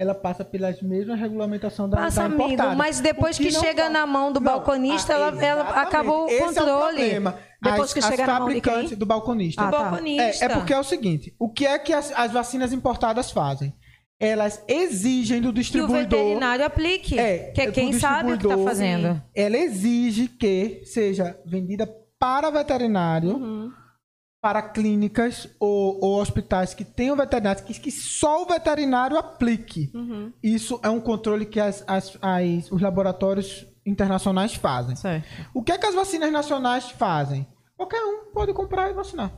Ela 0.00 0.14
passa 0.14 0.42
pelas 0.42 0.80
mesmas 0.80 1.20
regulamentações 1.20 1.90
da, 1.90 1.98
Passa, 1.98 2.20
da 2.20 2.26
amigo, 2.26 2.42
importada. 2.52 2.74
mas 2.74 3.00
depois 3.00 3.36
que 3.36 3.50
não 3.52 3.60
chega 3.60 3.90
na 3.90 4.06
mão 4.06 4.32
do 4.32 4.40
Não, 4.40 4.50
balconista, 4.52 5.12
ah, 5.12 5.16
ela- 5.16 5.44
ela 5.44 5.62
acabou 5.82 6.24
o 6.24 6.28
Esse 6.30 6.38
controle. 6.42 6.70
É 6.70 6.74
o 6.74 6.78
problema. 6.78 7.38
Depois 7.62 7.82
as, 7.82 7.92
que 7.92 7.98
as 7.98 8.04
chega 8.06 8.26
na 8.26 8.32
mão 8.40 8.48
de 8.48 8.54
fabricantes 8.54 8.88
quem? 8.88 8.98
do 8.98 9.04
balconista. 9.04 9.62
Ah, 9.62 9.68
O 9.68 9.70
tá. 9.70 9.78
balconista. 9.90 10.44
É, 10.44 10.46
é 10.46 10.48
porque 10.48 10.72
é 10.72 10.78
o 10.80 10.82
seguinte: 10.84 11.34
o 11.38 11.50
que 11.50 11.66
é 11.66 11.78
que 11.78 11.92
as, 11.92 12.10
as 12.16 12.32
vacinas 12.32 12.72
importadas 12.72 13.30
fazem? 13.30 13.74
Elas 14.18 14.64
exigem 14.66 15.38
do 15.42 15.44
que 15.44 15.48
o 15.50 15.52
distribuidor. 15.62 15.98
veterinário 16.18 16.64
aplique, 16.64 17.18
É, 17.18 17.50
que 17.54 17.60
é 17.60 17.66
do 17.66 17.72
quem 17.72 17.92
sabe 17.92 18.32
o 18.32 18.38
que 18.38 18.46
está 18.46 18.56
distribuidor, 18.56 18.64
fazendo. 18.68 19.22
Ela 19.34 19.56
exige 19.58 20.28
que 20.28 20.80
seja 20.86 21.38
vendida 21.44 21.86
para 22.18 22.48
veterinário, 22.50 23.36
Uhum. 23.36 23.70
Para 24.42 24.62
clínicas 24.62 25.48
ou, 25.60 26.02
ou 26.02 26.20
hospitais 26.20 26.72
que 26.72 26.84
tenham 26.84 27.14
veterinários, 27.16 27.62
que, 27.62 27.78
que 27.78 27.90
só 27.90 28.42
o 28.42 28.46
veterinário 28.46 29.16
aplique. 29.18 29.90
Uhum. 29.94 30.32
Isso 30.42 30.80
é 30.82 30.88
um 30.88 31.00
controle 31.00 31.44
que 31.44 31.60
as, 31.60 31.84
as- 31.86 32.16
as- 32.22 32.72
os 32.72 32.80
laboratórios 32.80 33.66
internacionais 33.84 34.54
fazem. 34.54 34.96
Certo. 34.96 35.26
O 35.54 35.62
que 35.62 35.72
é 35.72 35.78
que 35.78 35.86
as 35.86 35.94
vacinas 35.94 36.32
nacionais 36.32 36.90
fazem? 36.90 37.46
Qualquer 37.76 38.02
um 38.02 38.32
pode 38.32 38.52
comprar 38.54 38.90
e 38.90 38.94
vacinar. 38.94 39.30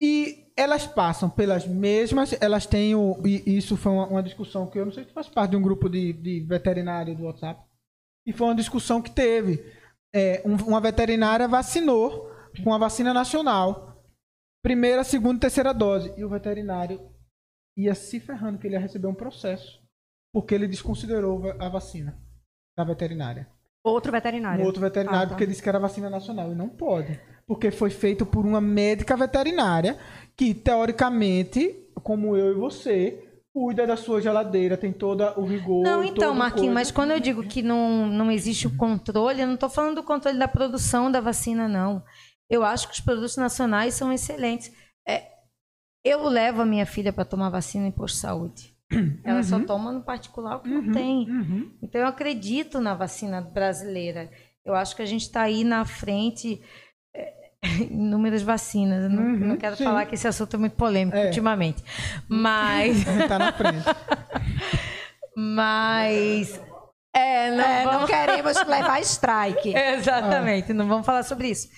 E 0.00 0.44
elas 0.56 0.86
passam 0.86 1.30
pelas 1.30 1.66
mesmas, 1.66 2.34
elas 2.40 2.66
têm 2.66 2.94
o. 2.94 3.16
E 3.24 3.56
isso 3.56 3.76
foi 3.76 3.92
uma, 3.92 4.06
uma 4.06 4.22
discussão 4.22 4.66
que 4.66 4.78
eu 4.78 4.84
não 4.84 4.92
sei 4.92 5.04
se 5.04 5.12
faz 5.12 5.28
parte 5.28 5.52
de 5.52 5.56
um 5.56 5.62
grupo 5.62 5.88
de, 5.88 6.12
de 6.12 6.40
veterinário 6.40 7.16
do 7.16 7.24
WhatsApp. 7.24 7.60
E 8.26 8.32
foi 8.32 8.46
uma 8.48 8.54
discussão 8.54 9.00
que 9.00 9.10
teve. 9.10 9.64
É, 10.14 10.42
um- 10.44 10.56
uma 10.68 10.80
veterinária 10.80 11.48
vacinou 11.48 12.30
com 12.62 12.72
a 12.72 12.78
vacina 12.78 13.12
nacional. 13.12 14.02
Primeira, 14.62 15.04
segunda 15.04 15.36
e 15.36 15.40
terceira 15.40 15.72
dose. 15.72 16.12
E 16.16 16.24
o 16.24 16.28
veterinário 16.28 17.00
ia 17.76 17.94
se 17.94 18.20
ferrando 18.20 18.58
que 18.58 18.66
ele 18.66 18.74
ia 18.74 18.80
receber 18.80 19.06
um 19.06 19.14
processo. 19.14 19.82
Porque 20.32 20.54
ele 20.54 20.66
desconsiderou 20.66 21.52
a 21.60 21.68
vacina 21.68 22.18
da 22.76 22.84
veterinária. 22.84 23.48
Outro 23.84 24.10
veterinário. 24.10 24.62
Um 24.62 24.66
outro 24.66 24.80
veterinário, 24.80 25.20
Ah, 25.20 25.22
tá. 25.22 25.28
porque 25.28 25.46
disse 25.46 25.62
que 25.62 25.68
era 25.68 25.78
vacina 25.78 26.08
nacional. 26.08 26.50
E 26.50 26.54
não 26.54 26.68
pode. 26.68 27.20
Porque 27.46 27.70
foi 27.70 27.90
feito 27.90 28.24
por 28.24 28.44
uma 28.46 28.60
médica 28.60 29.16
veterinária 29.16 29.98
que, 30.34 30.54
teoricamente, 30.54 31.88
como 32.02 32.36
eu 32.36 32.52
e 32.52 32.54
você, 32.54 33.22
cuida 33.52 33.86
da 33.86 33.96
sua 33.96 34.20
geladeira, 34.20 34.76
tem 34.76 34.92
todo 34.92 35.22
o 35.38 35.44
rigor. 35.44 35.82
Não, 35.82 36.02
então, 36.02 36.34
Marquinhos, 36.34 36.72
mas 36.74 36.90
quando 36.90 37.10
eu 37.12 37.20
digo 37.20 37.44
que 37.44 37.62
não, 37.62 38.06
não 38.06 38.30
existe 38.30 38.66
o 38.66 38.76
controle, 38.76 39.42
eu 39.42 39.46
não 39.46 39.54
estou 39.54 39.68
falando 39.68 39.96
do 39.96 40.02
controle 40.02 40.38
da 40.38 40.48
produção 40.48 41.12
da 41.12 41.20
vacina, 41.20 41.68
não. 41.68 42.02
Eu 42.50 42.64
acho 42.64 42.88
que 42.88 42.94
os 42.94 43.00
produtos 43.00 43.36
nacionais 43.36 43.94
são 43.94 44.12
excelentes. 44.12 44.72
É, 45.06 45.28
eu 46.04 46.24
levo 46.28 46.62
a 46.62 46.66
minha 46.66 46.84
filha 46.86 47.12
para 47.12 47.24
tomar 47.24 47.48
vacina 47.50 47.86
em 47.86 47.90
posto 47.92 48.14
de 48.16 48.20
saúde. 48.20 48.74
Ela 49.24 49.42
só 49.42 49.58
toma 49.60 49.90
no 49.92 50.02
particular 50.02 50.56
o 50.56 50.60
que 50.60 50.68
não 50.68 50.92
tem. 50.92 51.28
Uhum. 51.28 51.72
Então 51.82 52.00
eu 52.00 52.06
acredito 52.06 52.80
na 52.80 52.94
vacina 52.94 53.40
brasileira. 53.40 54.30
Eu 54.64 54.74
acho 54.74 54.94
que 54.94 55.02
a 55.02 55.06
gente 55.06 55.22
está 55.22 55.42
aí 55.42 55.64
na 55.64 55.84
frente 55.84 56.62
é, 57.14 57.32
em 57.64 57.82
inúmeras 57.92 58.42
vacinas. 58.42 59.04
Eu 59.04 59.10
não, 59.10 59.22
Uhum, 59.22 59.38
não 59.48 59.56
quero 59.56 59.76
sim. 59.76 59.84
falar 59.84 60.04
que 60.06 60.14
esse 60.14 60.28
assunto 60.28 60.54
é 60.54 60.58
muito 60.58 60.76
polêmico 60.76 61.16
É. 61.16 61.26
ultimamente. 61.26 61.82
Mas, 62.28 63.04
A 63.08 63.12
gente 63.12 63.28
tá 63.28 63.38
na 63.38 63.52
frente. 63.52 63.84
mas 65.36 66.60
é, 67.14 67.50
não, 67.50 67.64
É, 67.64 67.84
não 67.84 67.92
vamos- 67.92 68.10
queremos 68.10 68.66
levar 68.66 69.00
strike. 69.00 69.74
Exatamente, 69.74 70.72
não 70.72 70.86
vamos 70.88 71.06
falar 71.06 71.22
sobre 71.22 71.48
isso. 71.48 71.68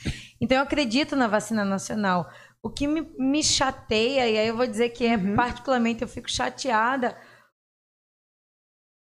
Então 0.41 0.59
eu 0.59 0.63
acredito 0.63 1.17
na 1.17 1.27
vacina 1.27 1.65
nacional. 1.65 2.31
O 2.63 2.71
que 2.71 2.87
me, 2.87 3.03
me 3.19 3.43
chateia, 3.43 4.29
e 4.29 4.39
aí 4.39 4.49
eu 4.49 4.57
vou 4.57 4.67
dizer 4.67 4.91
que 4.91 5.07
é 5.07 5.17
particularmente 5.35 6.03
eu 6.03 6.09
fico 6.09 6.31
chateada, 6.31 7.17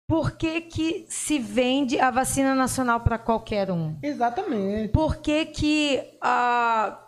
por 0.09 0.39
que, 0.39 0.63
que 0.63 1.07
se 1.09 1.39
vende 1.39 2.01
a 2.01 2.11
vacina 2.11 2.55
nacional 2.55 3.01
para 3.01 3.19
qualquer 3.19 3.71
um? 3.71 3.99
Exatamente. 4.03 4.91
Por 4.91 5.17
que, 5.19 5.45
que 5.45 6.19
a, 6.23 6.99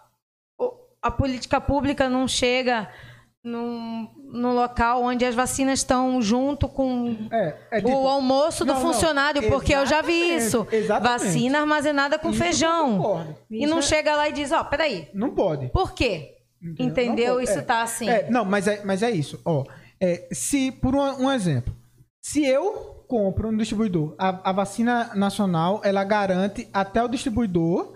a 1.00 1.10
política 1.10 1.58
pública 1.60 2.10
não 2.10 2.28
chega 2.28 2.92
num, 3.43 4.07
no 4.32 4.53
local 4.53 5.03
onde 5.03 5.24
as 5.24 5.34
vacinas 5.34 5.78
estão 5.80 6.20
junto 6.20 6.68
com 6.68 7.16
É, 7.32 7.57
é 7.70 7.76
tipo, 7.80 7.91
o 7.97 8.07
almoço 8.09 8.64
do 8.64 8.72
Não, 8.74 8.80
não, 8.82 8.93
funcionário, 8.93 9.49
porque 9.49 9.74
eu 9.74 9.86
já 9.86 10.03
vi 10.03 10.36
isso. 10.36 10.66
exatamente. 10.70 11.24
Vacina 11.26 11.61
armazenada 11.61 12.18
com 12.18 12.30
isso 12.30 12.38
feijão. 12.38 13.34
E 13.51 13.66
não 13.66 13.80
chega 13.80 14.14
lá 14.14 14.28
e 14.28 14.32
diz, 14.32 14.53
ó, 14.53 14.62
peraí, 14.64 15.09
Não 15.14 15.30
pode. 15.34 15.68
por 15.68 15.93
quê? 15.95 16.36
Entendeu? 16.62 16.86
Entendeu? 16.86 17.34
Não. 17.36 17.41
Isso 17.41 17.59
É. 17.59 17.62
tá 17.62 17.82
assim. 17.82 18.09
É, 18.09 18.28
não, 18.30 18.45
mas 18.45 18.66
é, 18.68 18.82
mas 18.84 19.03
é 19.03 19.11
isso. 19.11 19.41
Ó, 19.45 19.64
é, 19.99 20.28
se, 20.32 20.70
por 20.72 20.95
um, 20.95 21.24
um 21.24 21.32
exemplo, 21.32 21.74
se 22.20 22.45
eu 22.47 23.05
compro 23.09 23.51
no 23.51 23.57
distribuidor, 23.59 24.14
a, 24.18 24.51
a 24.51 24.53
vacina 24.53 25.11
nacional, 25.14 25.80
ela 25.82 26.05
garante 26.05 26.68
até 26.72 27.03
o 27.03 27.09
distribuidor, 27.09 27.95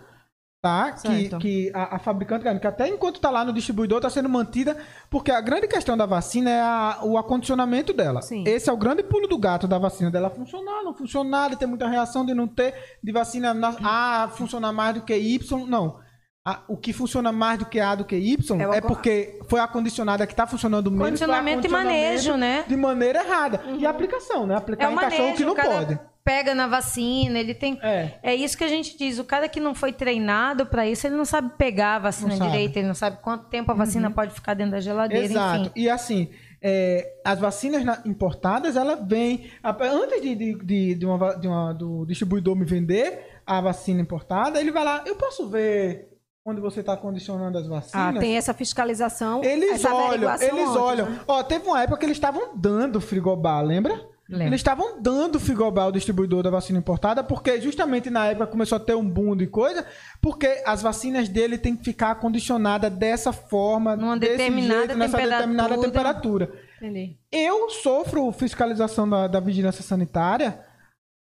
tá? 0.65 0.93
Que, 0.93 1.01
Certo. 1.01 1.39
que 1.41 1.71
a, 1.75 1.97
a 1.97 1.99
fabricante 1.99 2.43
que 2.59 2.67
até 2.67 2.89
enquanto 2.89 3.21
tá 3.21 3.29
lá 3.29 3.45
no 3.45 3.53
distribuidor, 3.53 4.01
tá 4.01 4.09
sendo 4.09 4.31
mantida, 4.31 4.75
porque 5.11 5.31
a 5.31 5.39
grande 5.39 5.69
questão 5.69 5.95
da 5.95 6.07
vacina 6.07 6.49
é 6.51 6.61
a- 6.63 7.01
o 7.03 7.19
acondicionamento 7.19 7.93
dela. 7.93 8.23
Sim. 8.23 8.45
Esse 8.47 8.71
é 8.71 8.73
o 8.73 8.77
grande 8.79 9.03
pulo 9.03 9.29
do 9.29 9.37
gato 9.37 9.69
da 9.69 9.77
vacina, 9.79 10.11
dela 10.11 10.31
funcionar, 10.31 10.83
não 10.83 10.95
funcionar, 10.95 11.51
de 11.51 11.57
ter 11.57 11.67
muita 11.67 11.87
reação, 11.87 12.25
de 12.25 12.33
não 12.33 12.49
ter, 12.49 12.73
de 13.03 13.13
vacina 13.13 13.53
na- 13.53 13.77
A 13.85 14.29
funcionar 14.29 14.73
mais 14.73 14.95
do 14.95 15.03
que 15.03 15.15
Y, 15.15 15.67
não. 15.67 16.03
A- 16.47 16.63
o 16.67 16.79
que 16.79 16.95
funciona 16.95 17.31
mais 17.31 17.59
do 17.59 17.67
que 17.67 17.79
A 17.79 17.95
do 17.95 18.05
que 18.07 18.17
Y 18.17 18.59
É 18.63 18.79
é 18.79 18.81
porque 18.81 19.39
foi 19.51 19.61
a 19.61 19.67
condicionada 19.69 20.27
que 20.27 20.33
está 20.33 20.47
funcionando 20.47 20.91
menos. 20.91 21.07
Condicionamento 21.09 21.67
e 21.67 21.71
manejo, 21.71 22.37
né? 22.39 22.65
De 22.67 22.75
maneira 22.77 23.23
errada. 23.23 23.61
E 23.79 23.85
a 23.85 23.91
aplicação, 23.91 24.47
né? 24.47 24.57
Aplicar 24.57 24.85
É 24.85 24.89
o 24.89 24.93
em 24.93 24.97
cachorro 24.97 25.19
manejo, 25.23 25.37
que 25.37 25.45
não 25.45 25.53
o 25.53 25.57
cara 25.57 25.69
pode. 25.69 25.99
Pega 26.25 26.55
na 26.55 26.67
vacina, 26.67 27.39
ele 27.39 27.55
tem... 27.55 27.79
É. 27.83 28.19
É 28.23 28.35
isso 28.35 28.57
que 28.57 28.65
a 28.65 28.69
gente 28.69 28.97
diz, 28.97 29.19
o 29.19 29.25
cara 29.25 29.49
que 29.49 29.61
não 29.61 29.75
foi 29.75 29.93
treinado 29.93 30.65
para 30.67 30.87
isso, 30.89 31.07
ele 31.07 31.17
não 31.17 31.25
sabe 31.25 31.53
pegar 31.59 31.97
a 31.97 31.99
vacina 31.99 32.31
Não 32.31 32.37
sabe. 32.39 32.49
Uhum. 32.49 32.53
direito, 32.57 32.77
ele 32.79 32.87
não 32.89 32.95
sabe 32.95 33.19
quanto 33.23 33.45
tempo 33.49 33.71
a 33.71 33.75
vacina 33.75 34.11
pode 34.11 34.33
ficar 34.33 34.55
dentro 34.55 34.73
da 34.73 34.81
geladeira, 34.81 35.25
Exato. 35.27 35.61
enfim. 35.63 35.73
E 35.77 35.91
assim, 35.91 36.31
é, 36.63 37.13
as 37.25 37.39
vacinas 37.39 37.85
na- 37.85 38.01
importadas, 38.07 38.75
ela 38.75 38.97
vem. 38.97 39.51
Antes 39.63 40.23
de, 40.23 40.35
de, 40.35 40.95
de, 40.95 41.05
uma 41.07 41.35
de 41.35 41.47
uma- 41.47 41.73
do 41.75 42.07
distribuidor 42.07 42.57
me 42.57 42.65
vender 42.65 43.41
a 43.47 43.61
vacina 43.61 44.01
importada, 44.01 44.59
ele 44.59 44.73
vai 44.73 44.83
lá, 44.83 45.05
eu 45.07 45.17
posso 45.17 45.47
ver 45.51 46.09
onde 46.47 46.61
você 46.61 46.81
está 46.81 46.97
condicionando 46.97 47.59
as 47.59 47.67
Ah, 47.67 47.69
vacinas? 47.71 48.19
tem 48.21 48.37
essa 48.37 48.55
fiscalização, 48.55 49.43
Eles 49.45 49.73
essa 49.73 49.95
olham, 49.95 50.31
eles 50.35 50.43
antes, 50.53 50.77
olham. 50.77 51.11
né? 51.11 51.21
Ó, 51.29 51.43
teve 51.43 51.67
uma 51.67 51.83
época 51.83 51.99
que 51.99 52.07
eles 52.07 52.17
estavam 52.17 52.55
dando 52.57 52.99
frigobar, 53.01 53.63
lembra? 53.63 54.09
Lembro. 54.35 54.49
Eles 54.49 54.61
estavam 54.61 55.01
dando 55.01 55.39
frigobar 55.39 55.85
ao 55.85 55.93
distribuidor 55.93 56.43
da 56.43 56.51
vacina 56.51 56.79
importada, 56.79 57.23
porque 57.23 57.61
justamente 57.61 58.11
na 58.11 58.27
época 58.27 58.49
começou 58.49 58.77
a 58.77 58.81
ter 58.81 58.95
um 58.95 59.09
boom 59.09 59.37
de 59.37 59.47
coisa, 59.47 59.87
porque 60.21 60.63
as 60.67 60.83
vacinas 60.83 61.29
dele 61.29 61.57
têm 61.57 61.77
que 61.77 61.85
ficar 61.85 62.11
acondicionadas 62.11 62.93
dessa 62.93 63.33
forma, 63.33 63.97
Numa 63.97 64.19
determinada 64.19 64.87
jeito, 64.87 64.99
nessa 64.99 65.17
determinada 65.17 65.77
temperatura. 65.77 66.47
temperatura. 66.47 66.65
Entendi. 66.83 67.17
Eu 67.31 67.71
sofro 67.71 68.31
fiscalização 68.33 69.09
da, 69.09 69.27
da 69.29 69.41
vigilância 69.41 69.83
sanitária 69.83 70.59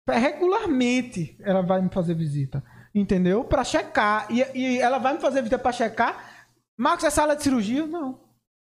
regularmente. 0.06 1.36
Ela 1.40 1.62
vai 1.62 1.80
me 1.82 1.89
fazer 1.90 2.14
visita, 2.14 2.62
entendeu? 2.94 3.44
Para 3.44 3.64
checar. 3.64 4.26
E, 4.30 4.44
e 4.55 4.78
ela 4.78 4.98
vai 4.98 5.14
me 5.14 5.20
fazer 5.20 5.40
visita 5.43 5.59
para 5.59 5.72
checar. 5.72 6.47
Marcos, 6.76 7.05
é 7.05 7.10
sala 7.10 7.35
de 7.35 7.43
cirurgia? 7.43 7.86
Não. 7.86 8.20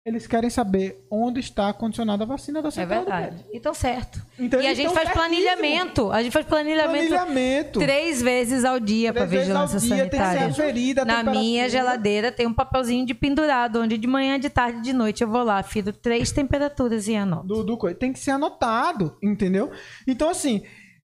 Eles 0.05 0.27
querem 0.27 0.51
saber 0.51 1.07
onde 1.09 1.39
está 1.39 1.73
condicionada 1.73 2.25
a 2.25 2.27
vacina 2.27 2.61
da 2.61 2.69
É 2.69 2.71
central 2.73 3.05
do 3.05 3.11
verdade. 3.11 3.47
Então, 3.53 3.73
certo. 3.73 4.21
Então, 4.37 4.61
e 4.61 4.63
a 4.67 4.71
eles 4.71 4.79
gente 4.79 4.93
faz 4.93 5.09
certíssimos. 5.09 5.29
planilhamento. 5.29 6.11
A 6.11 6.23
gente 6.23 6.33
faz 6.33 6.45
planilhamento, 6.45 7.09
Planilhamento. 7.09 7.79
três 7.79 8.21
vezes 8.21 8.65
ao 8.65 8.81
dia 8.81 9.13
para 9.13 9.27
Três 9.27 9.47
vezes 9.47 9.55
ao 9.57 9.67
vigilância 9.69 9.97
dia 9.97 10.11
tem 10.11 10.11
que 10.11 10.17
ser 10.17 10.23
sanitária. 10.39 10.51
aferida 10.51 11.03
a 11.03 11.05
Na 11.05 11.15
temperatura. 11.19 11.41
minha 11.45 11.69
geladeira 11.69 12.33
tem 12.33 12.47
um 12.49 12.53
papelzinho 12.55 13.07
de 13.07 13.15
pendurado, 13.15 13.81
onde 13.81 13.97
de 13.97 14.07
manhã, 14.09 14.41
de 14.41 14.51
tarde, 14.51 14.83
de 14.83 14.93
noite 14.93 15.23
eu 15.23 15.29
vou 15.29 15.45
lá, 15.45 15.63
firo 15.63 15.93
três 15.93 16.33
temperaturas 16.33 17.07
e 17.07 17.15
anoto. 17.15 17.47
do, 17.47 17.63
do. 17.63 17.95
Tem 17.95 18.13
que 18.13 18.19
ser 18.19 18.33
anotado, 18.33 19.17
entendeu? 19.23 19.71
Então, 20.07 20.29
assim, 20.29 20.63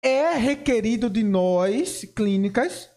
é 0.04 0.34
requerido 0.34 1.10
de 1.10 1.24
nós, 1.24 2.04
clínicas, 2.14 2.90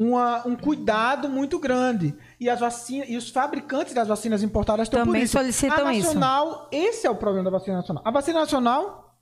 uma- 0.00 0.46
um 0.48 0.56
cuidado 0.56 1.28
muito 1.28 1.58
grande. 1.58 2.16
E 2.40 2.48
as 2.48 2.58
vacinas, 2.58 3.06
e 3.10 3.16
os 3.18 3.28
fabricantes 3.28 3.92
das 3.92 4.08
vacinas 4.08 4.42
importadas 4.42 4.86
estão 4.88 5.00
Também 5.04 5.20
por 5.20 5.24
isso. 5.24 5.36
solicitam 5.38 5.86
a 5.86 5.92
isso. 5.92 6.06
nacional, 6.06 6.68
esse 6.72 7.06
é 7.06 7.10
o 7.10 7.14
problema 7.16 7.44
da 7.50 7.58
vacina 7.58 7.76
nacional. 7.76 8.02
A 8.06 8.10
vacina 8.10 8.40
nacional 8.40 9.14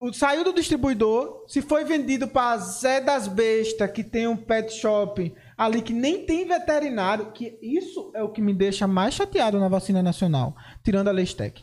o- 0.00 0.10
saiu 0.12 0.42
do 0.42 0.54
distribuidor, 0.54 1.44
se 1.46 1.60
foi 1.60 1.84
vendido 1.84 2.26
para 2.26 2.56
Zé 2.56 2.98
das 3.00 3.28
Bestas, 3.28 3.90
que 3.92 4.02
tem 4.02 4.26
um 4.26 4.36
pet 4.36 4.72
shop 4.72 5.32
ali 5.56 5.82
que 5.82 5.92
nem 5.92 6.24
tem 6.24 6.46
veterinário, 6.46 7.30
que 7.32 7.58
isso 7.62 8.10
é 8.14 8.22
o 8.22 8.30
que 8.30 8.40
me 8.40 8.54
deixa 8.54 8.86
mais 8.86 9.12
chateado 9.14 9.60
na 9.60 9.68
vacina 9.68 10.02
nacional, 10.02 10.56
tirando 10.82 11.08
a 11.08 11.12
Lestec. 11.12 11.62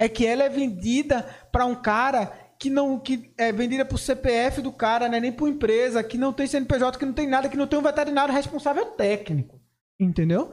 É 0.00 0.08
que 0.08 0.26
ela 0.26 0.42
é 0.42 0.48
vendida 0.48 1.22
para 1.50 1.64
um 1.66 1.74
cara 1.74 2.32
que 2.58 2.68
não 2.68 2.98
que 2.98 3.32
é 3.38 3.52
vendida 3.52 3.84
por 3.84 3.98
CPF 3.98 4.60
do 4.60 4.72
cara, 4.72 5.08
né, 5.08 5.20
nem 5.20 5.32
por 5.32 5.48
empresa, 5.48 6.02
que 6.02 6.18
não 6.18 6.32
tem 6.32 6.46
CNPJ, 6.46 6.98
que 6.98 7.06
não 7.06 7.12
tem 7.12 7.26
nada, 7.26 7.48
que 7.48 7.56
não 7.56 7.66
tem 7.66 7.78
um 7.78 7.82
veterinário 7.82 8.34
responsável 8.34 8.86
técnico, 8.86 9.60
entendeu? 10.00 10.52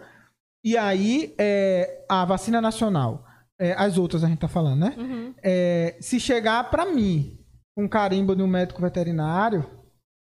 E 0.64 0.78
aí 0.78 1.34
é, 1.38 2.06
a 2.08 2.24
vacina 2.26 2.62
nacional, 2.62 3.26
é, 3.60 3.74
as 3.74 3.98
outras 3.98 4.24
a 4.24 4.28
gente 4.28 4.40
tá 4.40 4.48
falando, 4.48 4.82
né? 4.82 4.96
Uhum. 4.98 5.34
É, 5.44 5.98
se 6.00 6.20
chegar 6.20 6.70
para 6.70 6.86
mim 6.86 7.40
um 7.78 7.88
carimbo 7.88 8.36
de 8.36 8.44
um 8.44 8.48
médico 8.48 8.82
veterinário, 8.82 9.66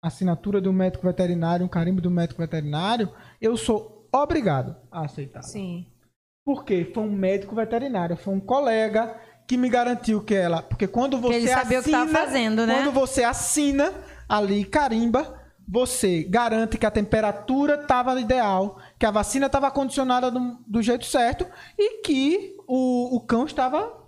assinatura 0.03 0.59
de 0.59 0.67
um 0.67 0.73
médico 0.73 1.05
veterinário, 1.05 1.65
um 1.65 1.69
carimbo 1.69 2.01
de 2.01 2.07
um 2.07 2.11
médico 2.11 2.41
veterinário, 2.41 3.11
eu 3.39 3.55
sou 3.55 4.07
obrigado 4.11 4.75
a 4.91 5.05
aceitar. 5.05 5.43
Sim. 5.43 5.87
Porque 6.45 6.91
foi 6.93 7.03
um 7.03 7.11
médico 7.11 7.55
veterinário, 7.55 8.15
foi 8.15 8.33
um 8.33 8.39
colega 8.39 9.19
que 9.47 9.57
me 9.57 9.69
garantiu 9.69 10.22
que 10.22 10.34
ela. 10.35 10.61
Porque 10.61 10.88
quando 10.88 11.19
você 11.19 11.35
ele 11.35 11.47
sabia 11.47 11.80
o 11.80 11.84
que 11.84 11.93
assina, 11.93 12.11
tava 12.13 12.26
fazendo, 12.26 12.65
né? 12.65 12.76
Quando 12.76 12.91
você 12.91 13.23
assina 13.23 13.93
ali, 14.27 14.65
carimba, 14.65 15.39
você 15.67 16.23
garante 16.23 16.77
que 16.77 16.85
a 16.85 16.91
temperatura 16.91 17.76
estava 17.81 18.19
ideal, 18.19 18.80
que 18.99 19.05
a 19.05 19.11
vacina 19.11 19.45
estava 19.47 19.69
condicionada 19.72 20.30
do, 20.31 20.57
do 20.67 20.81
jeito 20.81 21.05
certo 21.05 21.45
e 21.77 22.01
que 22.01 22.55
o, 22.67 23.15
o 23.15 23.19
cão 23.22 23.45
estava 23.45 24.03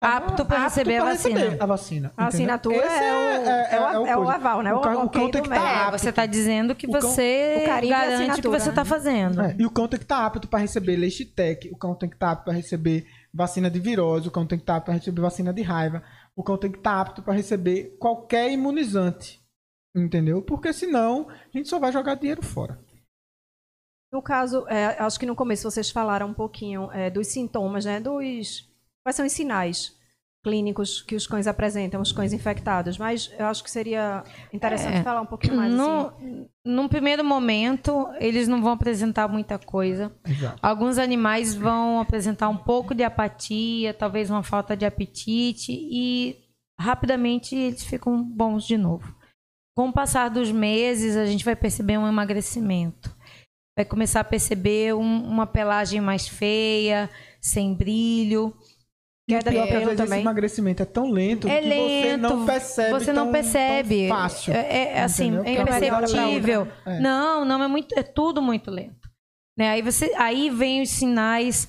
Apto 0.00 0.44
para 0.44 0.64
receber 0.64 0.98
a 0.98 1.02
pra 1.02 1.12
vacina. 1.12 1.38
receber 1.40 1.62
a 1.62 1.66
vacina. 1.66 2.12
A 2.14 2.26
assinatura 2.26 2.76
Esse 2.76 2.86
é 2.86 3.12
o- 3.12 3.16
é 3.16 3.98
o- 4.00 4.06
é 4.06 4.14
o 4.16 4.18
coisa. 4.18 4.32
aval, 4.34 4.62
né? 4.62 4.74
O, 4.74 4.76
O 4.76 4.80
cão- 4.82 5.04
o 5.06 5.08
cão 5.08 5.30
tem 5.30 5.40
que 5.42 5.48
estar. 5.48 5.66
É, 5.66 5.76
apto. 5.86 5.98
você 5.98 6.10
está 6.10 6.26
dizendo 6.26 6.74
que 6.74 6.86
O 6.86 6.90
cão- 6.90 7.00
você 7.00 7.64
garante 7.66 8.38
o 8.40 8.42
que 8.42 8.48
você 8.48 8.68
está 8.68 8.84
fazendo. 8.84 9.40
É, 9.40 9.56
e 9.58 9.64
o 9.64 9.70
cão 9.70 9.88
tem 9.88 9.98
que 9.98 10.04
estar 10.04 10.26
apto 10.26 10.46
para 10.46 10.58
receber 10.58 10.96
Leishitec, 10.96 11.70
o 11.72 11.76
cão 11.76 11.94
tem 11.94 12.08
que 12.10 12.16
estar 12.16 12.32
apto 12.32 12.44
para 12.44 12.52
receber 12.52 13.06
vacina 13.34 13.68
de 13.68 13.80
virose, 13.80 14.28
o 14.28 14.30
cão 14.30 14.46
tem 14.46 14.56
que 14.56 14.62
estar 14.62 14.76
apto 14.76 14.86
para 14.86 14.94
receber 14.94 15.20
vacina 15.20 15.52
de 15.52 15.62
raiva, 15.62 16.02
o 16.36 16.42
cão 16.42 16.56
tem 16.56 16.70
que 16.70 16.78
estar 16.78 17.00
apto 17.00 17.22
para 17.22 17.34
receber 17.34 17.96
qualquer 17.98 18.50
imunizante. 18.52 19.42
Entendeu? 19.94 20.42
Porque 20.42 20.72
senão 20.72 21.28
a 21.28 21.56
gente 21.56 21.68
só 21.68 21.78
vai 21.78 21.92
jogar 21.92 22.14
dinheiro 22.14 22.42
fora. 22.42 22.80
No 24.12 24.22
caso, 24.22 24.66
é, 24.68 25.00
acho 25.00 25.18
que 25.18 25.26
no 25.26 25.34
começo 25.34 25.68
vocês 25.68 25.90
falaram 25.90 26.28
um 26.28 26.34
pouquinho 26.34 26.90
é, 26.92 27.10
dos 27.10 27.26
sintomas, 27.26 27.84
né? 27.84 28.00
Dos. 28.00 28.68
Quais 29.02 29.16
são 29.16 29.26
os 29.26 29.32
sinais 29.32 29.98
clínicos 30.44 31.00
que 31.02 31.16
os 31.16 31.26
cães 31.26 31.46
apresentam, 31.46 32.00
os 32.00 32.12
cães 32.12 32.32
infectados? 32.32 32.98
Mas 32.98 33.32
eu 33.38 33.46
acho 33.46 33.64
que 33.64 33.70
seria 33.70 34.22
interessante 34.52 34.98
É. 34.98 35.02
falar 35.02 35.22
um 35.22 35.26
pouquinho 35.26 35.56
mais 35.56 35.72
No, 35.74 36.08
assim. 36.08 36.46
num 36.64 36.86
primeiro 36.86 37.24
momento, 37.24 38.06
eles 38.20 38.46
não 38.46 38.62
vão 38.62 38.72
apresentar 38.72 39.26
muita 39.26 39.58
coisa. 39.58 40.14
Exato. 40.24 40.58
Alguns 40.62 40.98
animais 40.98 41.54
vão 41.54 41.98
apresentar 41.98 42.48
um 42.50 42.56
pouco 42.58 42.94
de 42.94 43.02
apatia, 43.02 43.94
talvez 43.94 44.30
uma 44.30 44.42
falta 44.42 44.76
de 44.76 44.84
apetite 44.84 45.72
e 45.72 46.36
rapidamente 46.78 47.56
eles 47.56 47.82
ficam 47.84 48.22
bons 48.22 48.64
de 48.66 48.76
novo. 48.76 49.14
Com 49.76 49.88
o 49.88 49.92
passar 49.92 50.28
dos 50.30 50.52
meses, 50.52 51.16
a 51.16 51.26
gente 51.26 51.44
vai 51.44 51.56
perceber 51.56 51.98
um 51.98 52.06
emagrecimento. 52.06 53.12
Vai 53.76 53.84
começar 53.84 54.20
a 54.20 54.24
perceber 54.24 54.94
um- 54.94 55.24
uma 55.24 55.46
pelagem 55.48 56.00
mais 56.00 56.28
feia, 56.28 57.10
sem 57.40 57.74
brilho. 57.74 58.54
O 59.26 59.32
Queda 59.32 59.50
pior 59.50 59.62
de 59.62 59.68
é 59.68 59.72
pelo 59.72 59.84
vezes 59.86 60.00
esse 60.00 60.04
também. 60.04 60.20
emagrecimento 60.20 60.82
é 60.82 60.86
tão 60.86 61.10
lento 61.10 61.48
É 61.48 61.60
que 61.60 61.68
você 61.68 62.16
não 62.18 62.28
lento, 62.36 62.46
percebe. 62.46 62.90
Você 62.92 63.12
não 63.12 63.22
tão- 63.24 63.32
percebe. 63.32 64.08
tão 64.08 64.16
fácil. 64.18 64.52
É, 64.54 64.82
é, 64.98 65.02
assim, 65.02 65.34
é 65.44 65.62
pra 65.64 65.78
imperceptível. 65.78 66.68
é. 66.84 67.00
Não, 67.00 67.44
não, 67.44 67.62
é 67.62 67.66
muito, 67.68 67.98
é 67.98 68.02
tudo 68.02 68.42
muito 68.42 68.70
lento. 68.70 69.08
Né? 69.56 69.70
Aí, 69.70 69.80
você, 69.82 70.12
aí 70.16 70.50
vem 70.50 70.82
os 70.82 70.90
sinais 70.90 71.66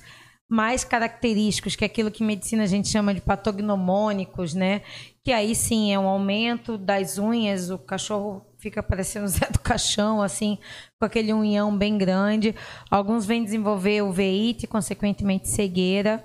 mais 0.48 0.84
característicos, 0.84 1.74
que 1.74 1.84
é 1.84 1.86
aquilo 1.86 2.10
que 2.10 2.22
em 2.22 2.26
medicina 2.26 2.62
a 2.62 2.66
gente 2.66 2.88
chama 2.88 3.14
de 3.14 3.20
patognomônicos, 3.20 4.54
né? 4.54 4.82
Que 5.24 5.32
aí 5.32 5.54
sim 5.54 5.92
é 5.92 5.98
um 5.98 6.06
aumento 6.06 6.76
das 6.78 7.18
unhas, 7.18 7.70
o 7.70 7.78
cachorro 7.78 8.46
fica 8.58 8.82
parecendo 8.82 9.24
o 9.24 9.28
Zé 9.28 9.46
do 9.50 9.58
Caixão, 9.58 10.22
assim, 10.22 10.58
com 11.00 11.06
aquele 11.06 11.32
unhão 11.32 11.76
bem 11.76 11.96
grande. 11.98 12.54
Alguns 12.90 13.26
vêm 13.26 13.42
desenvolver 13.42 14.02
uveíte, 14.02 14.66
consequentemente 14.66 15.48
cegueira. 15.48 16.24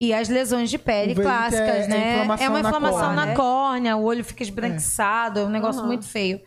E 0.00 0.14
as 0.14 0.28
lesões 0.28 0.70
de 0.70 0.78
pele 0.78 1.14
clássicas, 1.14 1.68
é- 1.68 1.84
é 1.84 1.88
né? 1.88 2.12
inflamação 2.14 2.46
uma 2.48 2.62
na 2.62 2.68
inflamação 2.68 2.98
córnea, 3.00 3.16
na 3.16 3.26
né? 3.26 3.34
córnea, 3.34 3.96
o 3.96 4.02
olho 4.02 4.24
fica 4.24 4.42
esbranquiçado, 4.42 5.40
é 5.40 5.44
um 5.44 5.50
negócio 5.50 5.80
Aham. 5.80 5.88
muito 5.88 6.06
feio. 6.06 6.40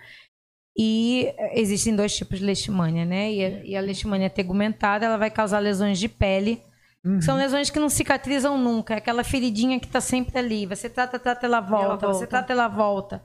E 0.76 1.32
eh, 1.38 1.60
existem 1.60 1.96
dois 1.96 2.16
tipos 2.16 2.40
de 2.40 2.46
leishmania, 2.46 3.06
né? 3.06 3.32
E 3.32 3.46
a, 3.46 3.50
e 3.66 3.76
a 3.76 3.82
leishmania 3.82 4.30
tegumentada, 4.30 5.06
ela 5.06 5.18
vai 5.18 5.30
causar 5.30 5.60
lesões 5.60 6.00
de 6.00 6.10
pele. 6.10 6.64
Uhum. 7.06 7.22
São 7.22 7.38
lesões 7.38 7.70
que 7.70 7.80
não 7.80 7.90
cicatrizam 7.90 8.58
nunca. 8.58 8.96
É 8.96 8.98
aquela 8.98 9.24
feridinha 9.24 9.80
que 9.80 9.86
está 9.86 10.02
sempre 10.02 10.40
ali. 10.40 10.66
Você 10.66 10.90
trata, 10.90 11.20
trata, 11.20 11.46
ela 11.46 11.60
volta. 11.60 12.08
Você 12.08 12.12
volta. 12.12 12.28
trata, 12.28 12.54
ela 12.54 12.68
volta. 12.68 13.24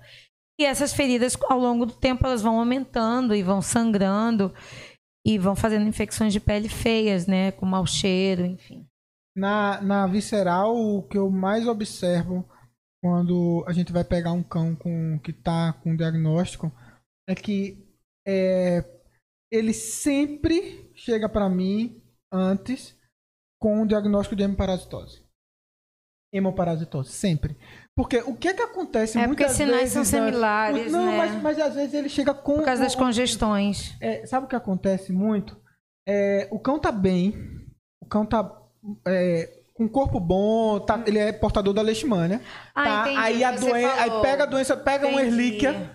E 0.60 0.64
essas 0.64 0.92
feridas, 0.92 1.38
ao 1.48 1.58
longo 1.58 1.86
do 1.86 1.94
tempo, 1.94 2.26
elas 2.26 2.42
vão 2.42 2.58
aumentando 2.58 3.34
e 3.34 3.42
vão 3.42 3.62
sangrando. 3.62 4.52
E 5.24 5.38
vão 5.38 5.56
fazendo 5.56 5.86
infecções 5.86 6.32
de 6.32 6.40
pele 6.40 6.68
feias, 6.68 7.26
né? 7.26 7.52
Com 7.52 7.64
mau 7.64 7.86
cheiro, 7.86 8.44
enfim. 8.44 8.84
Na, 9.38 9.80
na 9.80 10.06
visceral, 10.06 10.74
o 10.76 11.02
que 11.06 11.16
eu 11.16 11.30
mais 11.30 11.66
observo 11.68 12.44
quando 13.00 13.64
a 13.68 13.72
gente 13.72 13.92
vai 13.92 14.02
pegar 14.02 14.32
um 14.32 14.42
cão 14.42 14.74
com, 14.74 15.18
que 15.20 15.30
está 15.30 15.72
com 15.74 15.94
diagnóstico 15.94 16.72
é 17.28 17.34
que 17.34 17.86
é, 18.26 18.84
ele 19.52 19.72
sempre 19.72 20.90
chega 20.94 21.28
para 21.28 21.48
mim 21.48 22.02
antes 22.32 22.98
com 23.60 23.82
o 23.82 23.86
diagnóstico 23.86 24.34
de 24.34 24.42
hemoparasitose. 24.42 25.22
Hemoparasitose, 26.32 27.10
sempre. 27.12 27.56
Porque 27.96 28.18
o 28.18 28.36
que 28.36 28.48
é 28.48 28.54
que 28.54 28.62
acontece 28.62 29.18
É 29.18 29.26
porque 29.26 29.44
muitas 29.44 29.56
sinais 29.56 29.90
são 29.90 30.02
vezes... 30.02 30.14
antes- 30.14 30.30
similares, 30.30 30.92
Não, 30.92 31.06
né? 31.06 31.16
mas, 31.16 31.42
mas 31.42 31.58
às 31.60 31.74
vezes 31.74 31.94
ele 31.94 32.08
chega 32.08 32.34
com... 32.34 32.56
Por 32.56 32.64
causa 32.64 32.82
das 32.82 32.94
congestões. 32.94 33.96
é, 34.00 34.26
sabe 34.26 34.46
o 34.46 34.48
que 34.48 34.56
acontece 34.56 35.12
muito? 35.12 35.56
É, 36.06 36.48
o 36.50 36.58
cão 36.58 36.78
tá 36.78 36.90
bem, 36.92 37.34
o 38.02 38.06
cão 38.06 38.26
tá 38.26 38.42
é, 39.06 39.48
com 39.74 39.88
corpo 39.88 40.18
bom, 40.18 40.80
tá, 40.80 41.00
ele 41.06 41.18
é 41.18 41.32
portador 41.32 41.72
da 41.72 41.82
leishmania. 41.82 42.40
Ah, 42.74 42.84
tá? 42.84 43.00
entendi 43.02 43.16
aí, 43.18 43.44
a 43.44 43.50
o 43.50 43.52
que 43.54 43.58
você 43.60 43.66
doen- 43.66 43.74
aí 43.98 44.10
pega 44.22 44.42
a 44.42 44.46
doença, 44.46 44.76
pega 44.76 45.06
uma 45.06 45.22
Entendi. 45.22 45.36
erlíquia, 45.36 45.90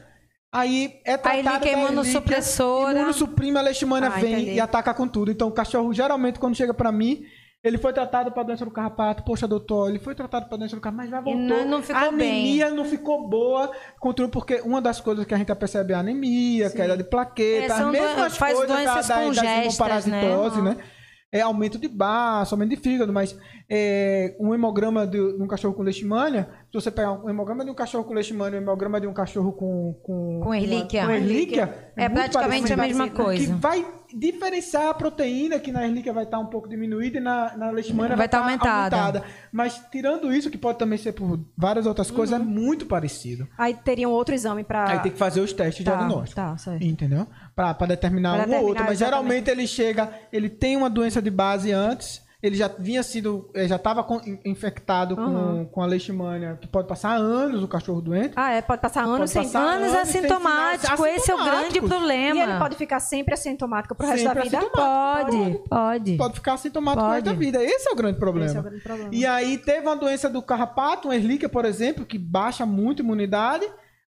aí 0.51 0.99
é 1.05 1.13
A 1.13 1.17
tratado 1.17 1.47
erlíquia 1.47 1.69
é 1.69 1.73
imunossupressora. 1.83 2.97
imunossuprime, 2.99 3.57
a 3.57 3.61
leishmania 3.61 4.07
Ah, 4.09 4.19
vem 4.19 4.33
entendi. 4.33 4.51
e 4.53 4.59
ataca 4.59 4.93
com 4.93 5.07
tudo. 5.07 5.31
Então 5.31 5.47
o 5.47 5.51
cachorro, 5.51 5.93
geralmente, 5.93 6.39
quando 6.39 6.55
chega 6.55 6.73
pra 6.73 6.91
mim, 6.91 7.23
ele 7.63 7.77
foi 7.77 7.93
tratado 7.93 8.31
para 8.31 8.43
doença 8.43 8.65
do 8.65 8.71
carrapato, 8.71 9.23
poxa, 9.23 9.47
doutor, 9.47 9.89
ele 9.89 9.99
foi 9.99 10.13
tratado 10.13 10.47
para 10.47 10.57
doença 10.57 10.75
do 10.75 10.81
carrapato, 10.81 11.09
mas 11.09 11.11
já 11.11 11.21
voltou. 11.21 11.41
não- 11.41 11.65
não 11.65 11.81
ficou 11.81 12.01
a 12.01 12.05
anemia 12.07 12.69
não 12.69 12.83
ficou 12.85 13.27
boa, 13.27 13.71
continua, 13.99 14.29
porque 14.29 14.61
uma 14.65 14.81
das 14.81 14.99
coisas 14.99 15.25
que 15.25 15.33
a 15.33 15.37
gente 15.37 15.53
percebe 15.55 15.93
é 15.93 15.95
a 15.95 15.99
anemia, 15.99 16.69
queda 16.69 16.97
de 16.97 17.03
plaqueta, 17.05 17.73
É, 17.73 17.77
as 17.77 17.87
mesmas 17.91 18.37
faz 18.37 18.53
coisas 18.57 18.75
da, 18.75 18.83
da, 18.95 19.01
da 19.01 19.31
né? 20.61 20.61
né? 20.61 20.77
É 21.33 21.41
aumento 21.41 21.79
de 21.79 21.87
baço, 21.87 22.53
aumento 22.53 22.69
de 22.69 22.75
fígado, 22.77 23.11
mas 23.11 23.35
é, 23.69 24.35
um 24.39 24.53
hemograma 24.53 25.07
de, 25.07 25.17
de 25.35 25.41
um 25.41 25.47
cachorro 25.47 25.73
com 25.73 25.81
leishmania, 25.81 26.47
se 26.71 26.73
você 26.79 26.91
pegar 26.91 27.11
um 27.13 27.27
hemograma 27.29 27.65
de 27.65 27.71
um 27.71 27.73
cachorro 27.73 28.03
com 28.03 28.13
leishmania 28.13 28.57
e 28.57 28.59
um 28.59 28.63
hemograma 28.63 29.01
de 29.01 29.07
um 29.07 29.13
cachorro 29.13 29.51
com... 29.51 29.95
Com, 30.03 30.41
Com 30.43 30.53
erlíquia. 30.53 31.05
Com 31.05 31.11
erlíquia 31.11 31.91
É 31.97 32.07
muito 32.07 32.13
praticamente 32.31 32.67
parecido. 32.75 32.81
a 32.81 32.85
mesma 32.87 33.09
Que 33.09 33.15
coisa. 33.15 33.55
vai 33.55 33.83
diferenciar 34.13 34.87
a 34.89 34.93
proteína, 34.93 35.59
que 35.59 35.71
na 35.71 35.85
erlíquia 35.85 36.13
vai 36.13 36.23
estar 36.23 36.39
um 36.39 36.45
pouco 36.45 36.67
diminuída 36.69 37.17
e 37.17 37.21
na, 37.21 37.55
na 37.57 37.69
leishmania 37.71 38.15
Vai 38.15 38.25
estar 38.25 38.39
estar 38.55 38.71
aumentada. 38.71 39.23
Mas 39.51 39.81
tirando 39.91 40.33
isso, 40.33 40.49
que 40.49 40.57
pode 40.57 40.77
também 40.79 40.97
ser 40.97 41.11
por 41.13 41.39
várias 41.57 41.85
outras 41.85 42.09
coisas, 42.09 42.39
é 42.39 42.43
muito 42.43 42.85
parecido. 42.85 43.47
Aí 43.57 43.73
teria 43.73 44.07
um 44.07 44.11
outro 44.11 44.33
exame 44.33 44.63
para. 44.63 44.89
Aí 44.89 44.99
tem 44.99 45.11
que 45.11 45.17
fazer 45.17 45.41
os 45.41 45.51
testes 45.53 45.83
Tá, 45.83 45.95
diagnósticos. 45.95 46.33
tá, 46.35 46.57
certo. 46.57 46.83
Entendeu? 46.83 47.27
Pra 47.55 47.73
determinar 47.73 48.37
Pra 48.37 48.47
um 48.47 48.59
ou 48.59 48.67
outro. 48.67 48.73
determinar 48.73 48.89
Mas 48.89 49.01
exatamente. 49.01 49.23
geralmente 49.27 49.49
ele 49.51 49.67
chega, 49.67 50.09
ele 50.31 50.49
tem 50.49 50.77
uma 50.77 50.89
doença 50.89 51.21
de 51.21 51.29
base 51.29 51.71
antes, 51.71 52.22
ele 52.43 52.57
já 52.57 52.67
vinha 52.67 53.01
sido, 53.01 53.49
eh, 53.53 53.67
já 53.69 53.77
estava 53.77 54.05
infectado 54.43 55.15
Uhum. 55.15 55.63
com, 55.63 55.65
com 55.67 55.81
a 55.81 55.85
leishmania, 55.85 56.57
que 56.61 56.67
pode 56.67 56.89
passar 56.89 57.15
anos 57.15 57.63
o 57.63 57.67
cachorro 57.69 58.01
doente. 58.01 58.33
Ah, 58.35 58.51
é, 58.51 58.61
pode 58.61 58.81
passar 58.81 59.05
anos 59.05 59.31
sem 59.31 59.43
passar 59.43 59.61
Anos 59.61 59.93
anos 59.93 60.09
sem 60.09 60.19
assintomático, 60.19 61.05
esse 61.05 61.31
é 61.31 61.35
o 61.35 61.43
grande 61.43 61.79
problema. 61.81 62.39
E 62.39 62.41
ele 62.43 62.59
pode 62.59 62.75
ficar 62.75 62.99
sempre 62.99 63.33
assintomático 63.33 63.95
pro 63.95 64.05
resto 64.05 64.23
Sempre 64.23 64.39
da 64.39 64.43
vida? 64.43 64.57
assintomático. 64.57 65.37
Pode, 65.37 65.69
pode. 65.69 66.17
Pode 66.17 66.33
ficar 66.33 66.53
assintomático 66.55 67.07
Pode. 67.07 67.21
da 67.21 67.33
vida. 67.33 67.63
Esse 67.63 67.87
é 67.87 67.91
o 67.93 67.95
grande 67.95 68.19
problema. 68.19 68.45
Esse 68.47 68.57
é 68.57 68.59
o 68.59 68.63
grande 68.63 68.81
problema. 68.83 69.09
E 69.13 69.25
aí 69.25 69.57
teve 69.57 69.87
uma 69.87 69.95
doença 69.95 70.29
do 70.29 70.41
carrapato, 70.41 71.07
um 71.07 71.13
Ehrlichia, 71.13 71.47
por 71.47 71.63
exemplo, 71.63 72.05
que 72.05 72.17
baixa 72.17 72.65
muito 72.65 73.01
a 73.01 73.05
imunidade. 73.05 73.65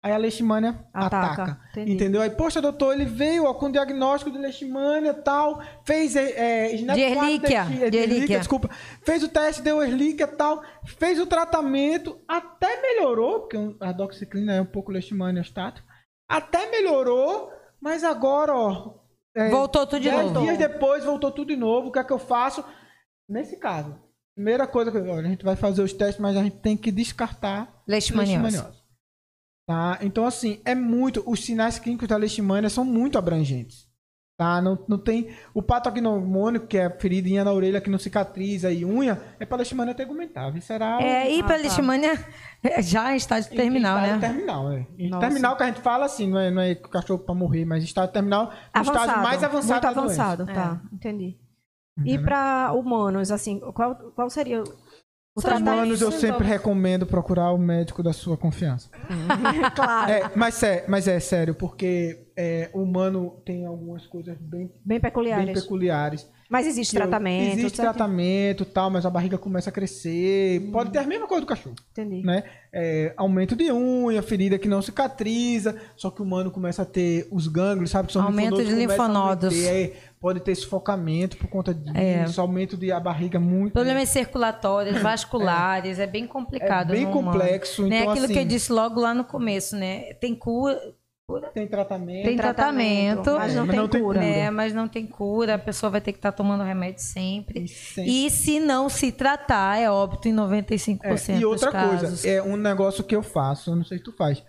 Aí 0.03 0.11
a 0.11 0.17
leishmania 0.17 0.83
Ataca. 0.91 1.43
ataca. 1.43 1.61
Entendeu? 1.79 2.21
Aí, 2.21 2.31
poxa, 2.31 2.59
doutor, 2.59 2.93
ele 2.93 3.05
veio 3.05 3.45
ó, 3.45 3.53
com 3.53 3.69
diagnóstico 3.69 4.31
de 4.31 4.39
leishmania 4.39 5.11
e 5.11 5.13
tal, 5.21 5.61
fez 5.85 6.15
é, 6.15 6.31
é, 6.71 6.75
SNAP 6.75 6.95
De 6.97 7.13
4 7.13 7.29
Ehrlichia, 7.29 7.63
DX, 7.65 7.81
é, 7.83 7.89
de 7.91 7.97
Ehrlichia. 7.97 8.37
desculpa. 8.39 8.69
Fez 9.05 9.21
o 9.23 9.29
teste, 9.29 9.61
deu 9.61 9.79
Ehrlichia 9.81 10.23
e 10.25 10.27
tal, 10.35 10.63
fez 10.97 11.19
o 11.19 11.27
tratamento, 11.27 12.19
até 12.27 12.81
melhorou, 12.81 13.41
porque 13.41 13.57
a 13.79 13.91
doxiciclina 13.91 14.53
é 14.55 14.61
um 14.61 14.65
pouco 14.65 14.91
leishmania 14.91 15.41
estático, 15.43 15.87
até 16.27 16.71
melhorou, 16.71 17.51
mas 17.79 18.03
agora, 18.03 18.55
ó... 18.55 18.95
é, 19.37 19.49
Voltou 19.49 19.85
tudo 19.85 19.99
de 20.01 20.09
dez 20.09 20.31
novo. 20.31 20.45
dias 20.45 20.57
depois 20.57 21.05
voltou 21.05 21.29
tudo 21.31 21.49
de 21.49 21.55
novo. 21.55 21.89
O 21.89 21.91
que 21.91 21.99
é 21.99 22.03
que 22.03 22.11
eu 22.13 22.17
faço? 22.19 22.65
Nesse 23.29 23.57
caso, 23.59 23.95
primeira 24.35 24.65
coisa 24.65 24.91
que 24.91 24.97
eu- 24.97 25.07
olha, 25.07 25.27
a 25.27 25.29
gente 25.29 25.45
vai 25.45 25.55
fazer 25.55 25.83
os 25.83 25.93
testes, 25.93 26.19
mas 26.19 26.35
a 26.35 26.41
gente 26.41 26.57
tem 26.57 26.75
que 26.75 26.91
descartar 26.91 27.83
Leishmaniose. 27.87 28.41
leishmaniose. 28.41 28.80
Tá? 29.71 29.99
Então, 30.01 30.25
assim, 30.25 30.59
é 30.65 30.75
muito. 30.75 31.23
Os 31.25 31.45
sinais 31.45 31.79
clínicos 31.79 32.05
da 32.05 32.17
leishmania 32.17 32.69
são 32.69 32.83
muito 32.83 33.17
abrangentes. 33.17 33.87
Tá? 34.37 34.61
Não, 34.61 34.77
não 34.85 34.97
tem. 34.97 35.29
O 35.53 35.61
patognomônico, 35.61 36.67
que 36.67 36.77
é 36.77 36.87
a 36.87 36.89
feridinha 36.99 37.45
na 37.45 37.53
orelha 37.53 37.79
que 37.79 37.89
não 37.89 37.97
cicatriza 37.97 38.69
e 38.69 38.83
unha, 38.83 39.21
é 39.39 39.45
para 39.45 39.57
leishmania 39.57 39.93
tegumentar. 39.93 40.51
Visceral. 40.51 40.99
É, 40.99 41.31
e 41.31 41.39
Ah, 41.39 41.43
para 41.45 41.55
tá. 41.55 41.61
leishmania 41.61 42.25
já 42.83 43.13
em 43.13 43.15
estágio 43.15 43.49
terminal, 43.55 43.97
estágio 43.99 44.15
né? 44.19 44.27
Terminal, 44.27 44.71
é. 44.73 44.85
Terminal 45.21 45.55
que 45.55 45.63
a 45.63 45.67
gente 45.67 45.79
fala 45.79 46.05
assim, 46.05 46.27
não 46.27 46.39
é, 46.39 46.51
não 46.51 46.61
é 46.61 46.75
cachorro 46.75 47.19
para 47.19 47.33
morrer, 47.33 47.63
mas 47.63 47.81
estágio 47.81 48.11
terminal, 48.11 48.47
o 48.47 48.77
Avançado. 48.77 48.97
estágio 49.05 49.23
mais 49.23 49.41
avançado 49.43 49.85
Muito 49.87 49.99
avançado, 49.99 50.49
É. 50.49 50.53
tá. 50.53 50.81
Entendi. 50.91 51.37
E 52.03 52.17
para 52.19 52.73
humanos, 52.73 53.31
assim, 53.31 53.59
qual, 53.73 53.95
qual 54.15 54.29
seria 54.29 54.63
o 55.35 55.39
o 55.39 55.41
Para 55.41 55.51
tratamento? 55.51 55.73
humanos, 55.73 56.01
eu 56.01 56.11
sempre 56.11 56.45
recomendo 56.47 57.05
procurar 57.05 57.51
o 57.51 57.57
médico 57.57 58.03
da 58.03 58.13
sua 58.13 58.37
confiança. 58.37 58.89
claro. 59.75 60.11
É, 60.11 60.31
mas, 60.35 60.61
é, 60.63 60.85
mas 60.87 61.07
é 61.07 61.19
sério, 61.19 61.55
porque 61.55 62.27
é, 62.43 62.69
o 62.73 62.81
humano 62.81 63.35
tem 63.45 63.65
algumas 63.65 64.05
coisas 64.07 64.35
bem, 64.39 64.61
Bem 64.67 64.71
bem 64.85 64.99
peculiares. 64.99 65.61
peculiares. 65.61 66.27
Mas 66.49 66.67
existe 66.67 66.91
Que 66.91 66.97
eu- 66.97 67.01
tratamento? 67.07 67.53
Existe 67.59 67.77
tratamento 67.77 68.65
tal, 68.65 68.89
mas 68.89 69.05
a 69.05 69.09
barriga 69.09 69.37
começa 69.37 69.69
a 69.69 69.73
crescer. 69.73 70.59
Pode 70.71 70.91
ter 70.91 70.97
a 70.99 71.03
mesma 71.07 71.25
coisa 71.25 71.41
do 71.41 71.47
cachorro, 71.47 71.75
Entendi. 71.91 72.25
né? 72.25 72.43
É, 72.73 73.13
aumento 73.15 73.55
de 73.55 73.71
unha, 73.71 74.21
ferida 74.21 74.59
que 74.59 74.67
não 74.67 74.81
cicatriza, 74.81 75.77
só 75.95 76.09
que 76.11 76.21
o 76.21 76.25
humano 76.25 76.51
começa 76.51 76.81
a 76.81 76.85
ter 76.85 77.25
os 77.31 77.47
gânglios, 77.47 77.91
sabe? 77.91 78.07
Que 78.07 78.13
são 78.13 78.23
Aumento 78.23 78.57
de 78.63 78.73
linfonodos. 78.73 79.63
é, 79.65 79.93
pode 80.19 80.41
ter 80.41 80.53
sufocamento 80.55 81.37
por 81.37 81.47
conta 81.47 81.73
disso, 81.73 81.95
É. 81.97 82.41
aumento 82.41 82.75
de 82.75 82.91
a 82.91 82.99
barriga 82.99 83.39
muito. 83.39 83.71
Problemas 83.73 84.09
circulatórios, 84.09 84.99
vasculares, 85.01 85.99
é, 85.99 86.07
bem 86.07 86.27
complicado. 86.27 86.91
É 86.91 86.95
bem 86.97 87.05
no 87.05 87.11
humano. 87.11 87.31
complexo, 87.39 87.87
Né? 87.87 87.99
então, 87.99 88.11
Aquilo 88.11 88.27
que 88.27 88.33
assim- 88.33 88.41
eu 88.41 88.47
disse 88.47 88.71
logo 88.73 88.99
lá 88.99 89.13
no 89.13 89.23
começo, 89.23 89.75
né? 89.77 90.13
Tem 90.15 90.35
cura, 90.35 90.77
Tem 91.53 91.67
tratamento. 91.67 92.25
Tem 92.25 92.35
tratamento, 92.37 93.31
mas 93.31 93.55
não, 93.55 93.61
mas 93.65 93.69
tem, 93.71 93.79
não 93.79 93.87
tem 93.87 94.01
cura. 94.01 94.19
cura. 94.19 94.31
né? 94.31 94.51
Mas 94.51 94.73
não 94.73 94.87
tem 94.87 95.05
cura, 95.05 95.55
a 95.55 95.59
pessoa 95.59 95.89
vai 95.89 96.01
ter 96.01 96.11
que 96.11 96.17
estar 96.19 96.31
tomando 96.31 96.63
remédio 96.63 97.01
sempre. 97.01 97.61
E 97.63 97.67
sempre- 97.67 98.11
E 98.25 98.29
se 98.29 98.59
não 98.59 98.89
se 98.89 99.11
tratar, 99.11 99.77
é 99.79 99.89
óbito 99.89 100.27
em 100.27 100.33
95% 100.33 101.35
É, 101.37 101.39
e 101.39 101.45
outra 101.45 101.71
dos 101.71 101.79
casos. 101.81 102.09
coisa, 102.09 102.27
é 102.29 102.41
um 102.41 102.57
negócio 102.57 103.03
que 103.03 103.15
eu 103.15 103.23
faço, 103.23 103.71
eu 103.71 103.75
não 103.75 103.83
sei 103.85 103.97
se 103.99 104.03
tu 104.03 104.11
faz. 104.13 104.43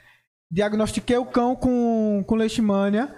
Diagnostiquei 0.51 1.17
o 1.17 1.25
cão 1.27 1.55
com, 1.57 2.23
com 2.27 2.35
leishmania, 2.35 3.15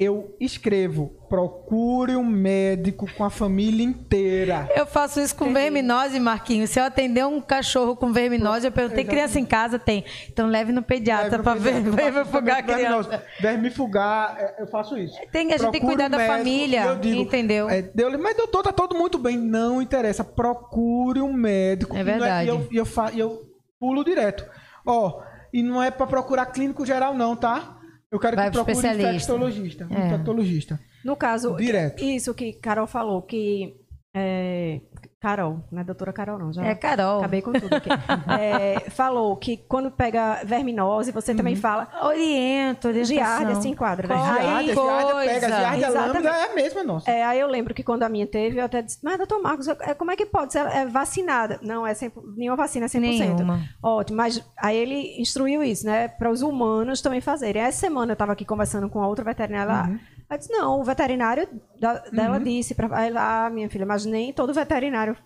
eu 0.00 0.34
escrevo, 0.40 1.12
procure 1.28 2.16
um 2.16 2.24
médico 2.24 3.06
com 3.18 3.22
a 3.22 3.28
família 3.28 3.84
inteira. 3.84 4.66
Eu 4.74 4.86
faço 4.86 5.20
isso 5.20 5.36
com 5.36 5.52
verminose, 5.52 6.18
Marquinhos. 6.18 6.70
Se 6.70 6.80
eu 6.80 6.84
atender 6.84 7.26
um 7.26 7.38
cachorro 7.38 7.94
com 7.94 8.10
verminose, 8.10 8.66
eu 8.66 8.72
perguntei, 8.72 9.04
tem 9.04 9.06
criança 9.06 9.38
em 9.38 9.44
casa? 9.44 9.78
Tem. 9.78 10.02
Então 10.32 10.46
leve 10.48 10.72
no 10.72 10.82
pediatra 10.82 11.42
para 11.42 11.54
ver, 11.54 11.86
eu 11.86 11.92
vermifugar 11.92 12.58
a 12.58 12.62
criança. 12.62 13.22
Vermifugar, 13.40 14.36
é, 14.38 14.62
eu 14.62 14.66
faço 14.68 14.96
isso. 14.96 15.18
Tem, 15.30 15.52
a 15.52 15.58
gente 15.58 15.70
tem 15.70 15.80
que 15.80 15.86
Procure 15.86 15.86
cuidar 15.96 16.06
um 16.06 16.10
da 16.10 16.16
médico, 16.16 16.36
família, 16.38 16.82
eu 16.84 16.96
digo, 16.96 17.20
entendeu? 17.20 17.68
É, 17.68 17.82
deu, 17.82 18.18
mas 18.18 18.34
doutor, 18.34 18.62
tá 18.62 18.72
todo 18.72 18.96
muito 18.96 19.18
bem. 19.18 19.36
Não 19.36 19.82
interessa. 19.82 20.24
Procure 20.24 21.20
um 21.20 21.32
médico. 21.34 21.94
É 21.94 21.98
não 21.98 22.04
verdade. 22.06 22.46
E 22.46 22.48
eu, 22.48 22.68
eu, 22.72 22.86
fa- 22.86 23.10
e 23.12 23.18
eu 23.20 23.42
pulo 23.78 24.02
direto. 24.02 24.46
Ó, 24.86 25.20
e 25.52 25.62
não 25.62 25.82
é 25.82 25.90
pra 25.90 26.06
procurar 26.06 26.46
clínico 26.46 26.86
geral, 26.86 27.14
não, 27.14 27.36
tá? 27.36 27.76
Eu 28.10 28.18
quero 28.18 28.36
Vai 28.36 28.46
que 28.46 28.52
pro 28.56 28.64
procure 28.64 28.86
especialista. 28.88 29.32
infectologista. 29.32 29.88
É. 29.90 30.06
Infectologista. 30.08 30.80
No 31.04 31.16
caso, 31.16 31.56
Direto. 31.56 32.02
isso 32.02 32.34
que 32.34 32.52
Carol 32.54 32.86
falou, 32.86 33.22
que. 33.22 33.74
é, 34.14 34.80
Carol, 35.20 35.60
não 35.70 35.82
é 35.82 35.84
doutora 35.84 36.14
Carol, 36.14 36.38
não. 36.38 36.50
Já 36.50 36.64
É, 36.64 36.74
Carol. 36.74 37.18
Acabei 37.18 37.42
com 37.42 37.52
tudo 37.52 37.74
aqui. 37.76 37.90
É, 38.40 38.88
falou 38.90 39.36
que 39.36 39.58
quando 39.58 39.90
pega 39.90 40.40
verminose, 40.44 41.12
você 41.12 41.34
também 41.34 41.54
Uhum. 41.54 41.60
fala. 41.60 41.88
Oriento. 42.02 42.90
Giardia 43.04 43.54
se 43.56 43.68
enquadra, 43.68 44.08
né? 44.08 44.14
Qual- 44.14 44.24
Aí, 44.24 44.40
Giardia, 44.40 44.74
Giardia 44.74 45.14
pega. 45.34 45.48
Giardia 45.48 45.88
lambda 45.90 46.28
é 46.30 46.44
a 46.50 46.54
mesma, 46.54 46.82
nossa. 46.84 47.10
É, 47.10 47.22
aí 47.22 47.38
eu 47.38 47.48
lembro 47.48 47.74
que 47.74 47.82
quando 47.82 48.02
a 48.02 48.08
minha 48.08 48.26
teve, 48.26 48.58
eu 48.60 48.64
até 48.64 48.80
disse, 48.80 48.98
mas 49.02 49.18
doutor 49.18 49.42
Marcos, 49.42 49.68
é, 49.68 49.92
como 49.92 50.10
é 50.10 50.16
que 50.16 50.24
pode? 50.24 50.56
Ela 50.56 50.72
é 50.74 50.86
vacinada. 50.86 51.58
Não, 51.62 51.86
é 51.86 51.92
100, 51.92 52.12
nenhuma 52.36 52.56
vacina 52.56 52.86
é 52.86 52.88
100%. 52.88 53.00
Nenhuma. 53.00 53.60
Ótimo, 53.82 54.16
mas 54.16 54.42
aí 54.56 54.74
ele 54.76 55.20
instruiu 55.20 55.62
isso, 55.62 55.84
né? 55.84 56.08
Para 56.08 56.30
os 56.30 56.40
humanos 56.40 57.02
também 57.02 57.20
fazerem. 57.20 57.60
Essa 57.62 57.80
semana 57.80 58.12
eu 58.12 58.14
estava 58.14 58.32
aqui 58.32 58.46
conversando 58.46 58.88
com 58.88 59.02
a 59.02 59.06
outra 59.06 59.22
veterinária 59.24 59.70
lá. 59.70 59.90
Uhum. 60.30 60.36
Ela 60.36 60.38
disse, 60.38 60.52
não, 60.52 60.80
o 60.80 60.84
veterinário 60.84 61.48
da- 61.80 61.98
dela 62.10 62.38
disse 62.38 62.74
para 62.74 63.04
ela, 63.04 63.46
ah, 63.46 63.50
minha 63.50 63.68
filha, 63.68 63.84
mas 63.86 64.04
nem 64.04 64.32
todo 64.32 64.54
veterinário 64.54 65.16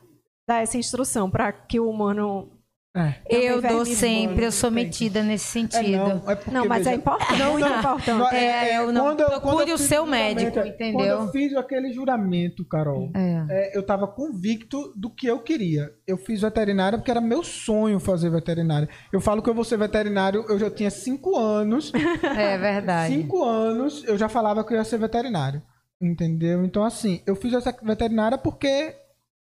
dá 0.48 0.60
essa 0.60 0.78
instrução 0.78 1.30
para 1.30 1.52
que 1.52 1.78
o 1.78 1.88
humano... 1.88 2.50
É. 2.96 3.14
Eu 3.28 3.56
Também 3.56 3.72
dou 3.76 3.84
sempre, 3.84 4.44
eu 4.44 4.52
sou 4.52 4.70
metida 4.70 5.20
nesse 5.20 5.58
É, 5.58 5.62
sentido. 5.68 5.98
não, 5.98 6.30
é 6.30 6.36
porque, 6.36 6.50
Não, 6.52 6.64
mas 6.64 6.78
veja, 6.84 6.90
é 6.92 6.94
importante, 6.94 7.38
Não, 7.40 7.52
muito 7.54 7.68
não. 7.68 7.78
importante. 7.80 8.10
Não, 8.18 8.30
É, 8.30 8.76
eu 8.78 8.92
não- 8.92 9.16
procure 9.16 9.72
o 9.72 9.78
seu 9.78 10.06
médico, 10.06 10.60
é, 10.60 10.68
entendeu? 10.68 10.92
Quando 10.94 11.26
eu 11.26 11.32
fiz 11.32 11.56
aquele 11.56 11.92
juramento, 11.92 12.64
Carol, 12.64 13.10
É. 13.12 13.46
é, 13.50 13.76
eu 13.76 13.80
estava 13.80 14.06
convicto 14.06 14.92
do 14.94 15.10
que 15.10 15.26
eu 15.26 15.40
queria. 15.40 15.90
Eu 16.06 16.16
fiz 16.16 16.42
veterinária 16.42 16.96
porque 16.96 17.10
era 17.10 17.20
meu 17.20 17.42
sonho 17.42 17.98
fazer 17.98 18.30
veterinária. 18.30 18.88
Eu 19.12 19.20
falo 19.20 19.42
que 19.42 19.50
eu 19.50 19.54
vou 19.54 19.64
ser 19.64 19.76
veterinário, 19.76 20.44
eu 20.48 20.56
já 20.56 20.70
tinha 20.70 20.90
cinco 20.90 21.36
anos. 21.36 21.90
É 22.22 22.56
verdade. 22.58 23.12
cinco 23.12 23.42
anos 23.42 24.04
eu 24.06 24.16
já 24.16 24.28
falava 24.28 24.62
que 24.62 24.72
eu 24.72 24.76
ia 24.78 24.84
ser 24.84 24.98
veterinário. 24.98 25.60
Entendeu? 26.00 26.64
Então, 26.64 26.84
assim, 26.84 27.22
eu 27.26 27.34
fiz 27.34 27.52
essa 27.54 27.74
veterinária 27.82 28.36
porque 28.38 28.94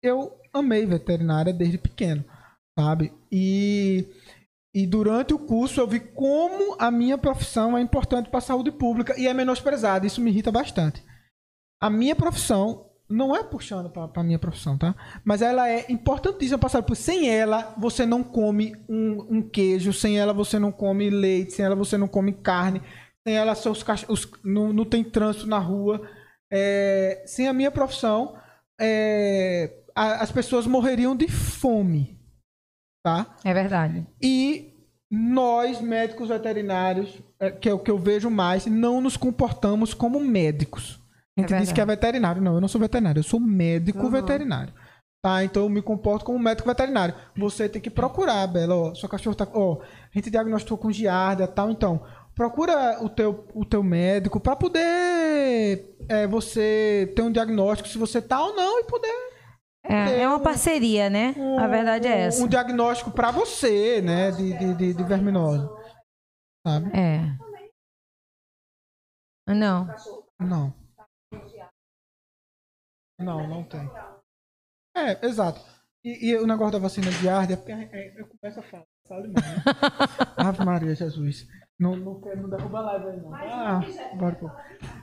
eu 0.04 0.34
amei 0.54 0.86
veterinária 0.86 1.54
desde 1.54 1.78
pequeno, 1.78 2.24
sabe? 2.78 3.14
E, 3.32 4.08
e 4.76 4.86
durante 4.88 5.34
o 5.34 5.40
curso 5.40 5.80
eu 5.80 5.88
vi 5.88 6.00
como 6.00 6.76
a 6.80 6.90
minha 6.92 7.18
profissão 7.18 7.78
é 7.78 7.82
importante 7.82 8.30
para 8.30 8.40
a 8.40 8.42
saúde 8.42 8.72
pública 8.72 9.20
e 9.20 9.28
é 9.28 9.34
menosprezada. 9.34 10.06
Isso 10.06 10.22
me 10.22 10.32
irrita 10.32 10.52
bastante. 10.52 11.04
A 11.82 11.90
minha 11.90 12.16
profissão 12.16 12.86
não 13.10 13.36
é 13.36 13.44
puxando 13.44 13.90
para 13.90 14.10
a 14.16 14.24
minha 14.24 14.38
profissão, 14.38 14.78
tá? 14.78 14.96
Mas 15.26 15.42
ela 15.42 15.68
é 15.68 15.86
importantíssima 15.90 16.60
saúde. 16.70 16.86
porque 16.88 17.02
Sem 17.02 17.30
ela, 17.30 17.74
você 17.78 18.06
não 18.06 18.24
come 18.24 18.76
um, 18.88 19.38
um 19.38 19.42
queijo. 19.42 19.92
Sem 19.92 20.20
ela, 20.20 20.34
você 20.34 20.60
não 20.60 20.72
come 20.72 21.10
leite. 21.10 21.54
Sem 21.54 21.66
ela, 21.66 21.76
você 21.76 21.98
não 21.98 22.08
come 22.08 22.34
carne. 22.34 22.82
Sem 23.28 23.36
ela, 23.36 23.56
seus 23.56 23.84
os... 24.08 24.30
não, 24.44 24.72
não 24.72 24.86
tem 24.86 25.04
trânsito 25.04 25.48
na 25.48 25.58
rua. 25.58 26.08
É, 26.52 27.24
Sem 27.26 27.48
a 27.48 27.54
minha 27.54 27.72
profissão, 27.72 28.38
é, 28.80 29.82
a- 29.96 30.22
as 30.22 30.32
pessoas 30.32 30.68
morreriam 30.68 31.16
de 31.16 31.28
fome, 31.28 32.19
tá? 33.10 33.36
É 33.44 33.54
verdade. 33.54 34.06
E 34.22 34.74
nós, 35.12 35.82
médicos 35.82 36.30
veterinários, 36.30 37.18
é, 37.40 37.50
que 37.50 37.68
é 37.68 37.74
o 37.74 37.80
que 37.80 37.90
eu 37.90 37.98
vejo 37.98 38.30
mais, 38.30 38.66
não 38.66 39.02
nos 39.02 39.18
comportamos 39.18 39.94
como 39.94 40.20
médicos. 40.20 41.00
A 41.38 41.42
gente 41.42 41.54
É 41.54 41.60
diz 41.60 41.72
que 41.72 41.82
é 41.82 41.86
veterinário. 41.86 42.42
Não, 42.42 42.56
eu 42.56 42.62
não 42.62 42.68
sou 42.68 42.82
veterinário, 42.82 43.20
eu 43.20 43.24
sou 43.24 43.40
médico 43.40 44.04
Uhum. 44.04 44.12
veterinário. 44.12 44.74
Tá, 45.22 45.44
então 45.44 45.64
eu 45.64 45.70
me 45.70 45.82
comporto 45.82 46.24
como 46.24 46.40
médico 46.40 46.68
veterinário. 46.70 47.14
Você 47.36 47.68
tem 47.68 47.82
que 47.82 47.90
procurar, 47.90 48.48
Bela, 48.48 48.76
ó, 48.76 48.94
sua 48.94 49.10
cachorro 49.10 49.36
tá, 49.36 49.48
ó, 49.54 49.82
a 49.82 50.18
gente 50.18 50.30
diagnosticou 50.30 50.78
com 50.78 50.92
giardia, 50.92 51.46
tal, 51.48 51.70
então, 51.70 52.02
procura 52.34 53.04
o 53.04 53.10
teu, 53.10 53.46
o 53.54 53.66
teu 53.66 53.84
médico 53.84 54.40
para 54.40 54.56
poder 54.56 55.96
é, 56.08 56.26
você 56.26 57.12
ter 57.16 57.22
um 57.22 57.32
diagnóstico 57.32 57.90
se 57.90 57.98
você 57.98 58.22
tá 58.22 58.42
ou 58.42 58.56
não 58.56 58.80
e 58.80 58.84
poder 58.86 59.14
É, 59.90 60.22
é 60.22 60.28
uma 60.28 60.40
parceria, 60.40 61.10
né? 61.10 61.34
A 61.60 61.68
verdade 61.68 62.08
é 62.08 62.16
um, 62.16 62.20
essa. 62.20 62.44
um 62.44 62.48
diagnóstico 62.48 63.12
para 63.12 63.32
você, 63.32 64.02
né, 64.02 64.30
de, 64.32 64.58
de, 64.58 64.74
de, 64.76 64.94
de 64.94 65.04
verminose. 65.04 65.68
Sabe? 66.66 66.92
É. 66.96 67.22
Não. 69.48 69.88
Não. 70.40 70.74
Não, 73.20 73.48
não 73.48 73.64
tem. 73.64 73.90
É, 74.96 75.26
exato. 75.26 75.60
E, 76.04 76.30
e 76.30 76.38
o 76.38 76.48
negócio 76.48 76.74
da 76.74 76.80
vacina 76.80 77.10
de 77.12 77.28
arde 77.28 77.54
é 77.54 77.58
porque 77.58 77.72
é, 77.72 78.22
eu 78.22 78.28
começo 78.28 78.60
a 78.60 78.64
falar, 78.64 78.86
sabe, 79.06 79.28
mano? 79.28 79.38
Ave 80.38 80.64
Maria, 80.64 80.96
Jesus. 80.96 81.46
Não, 81.78 81.96
não 81.96 82.20
não 82.20 82.50
derrubar 82.50 82.82
live 82.82 83.08
aí, 83.08 83.18
não. 83.22 83.34
Ah, 83.34 83.82
bora, 84.16 84.36
pô. 84.36 84.50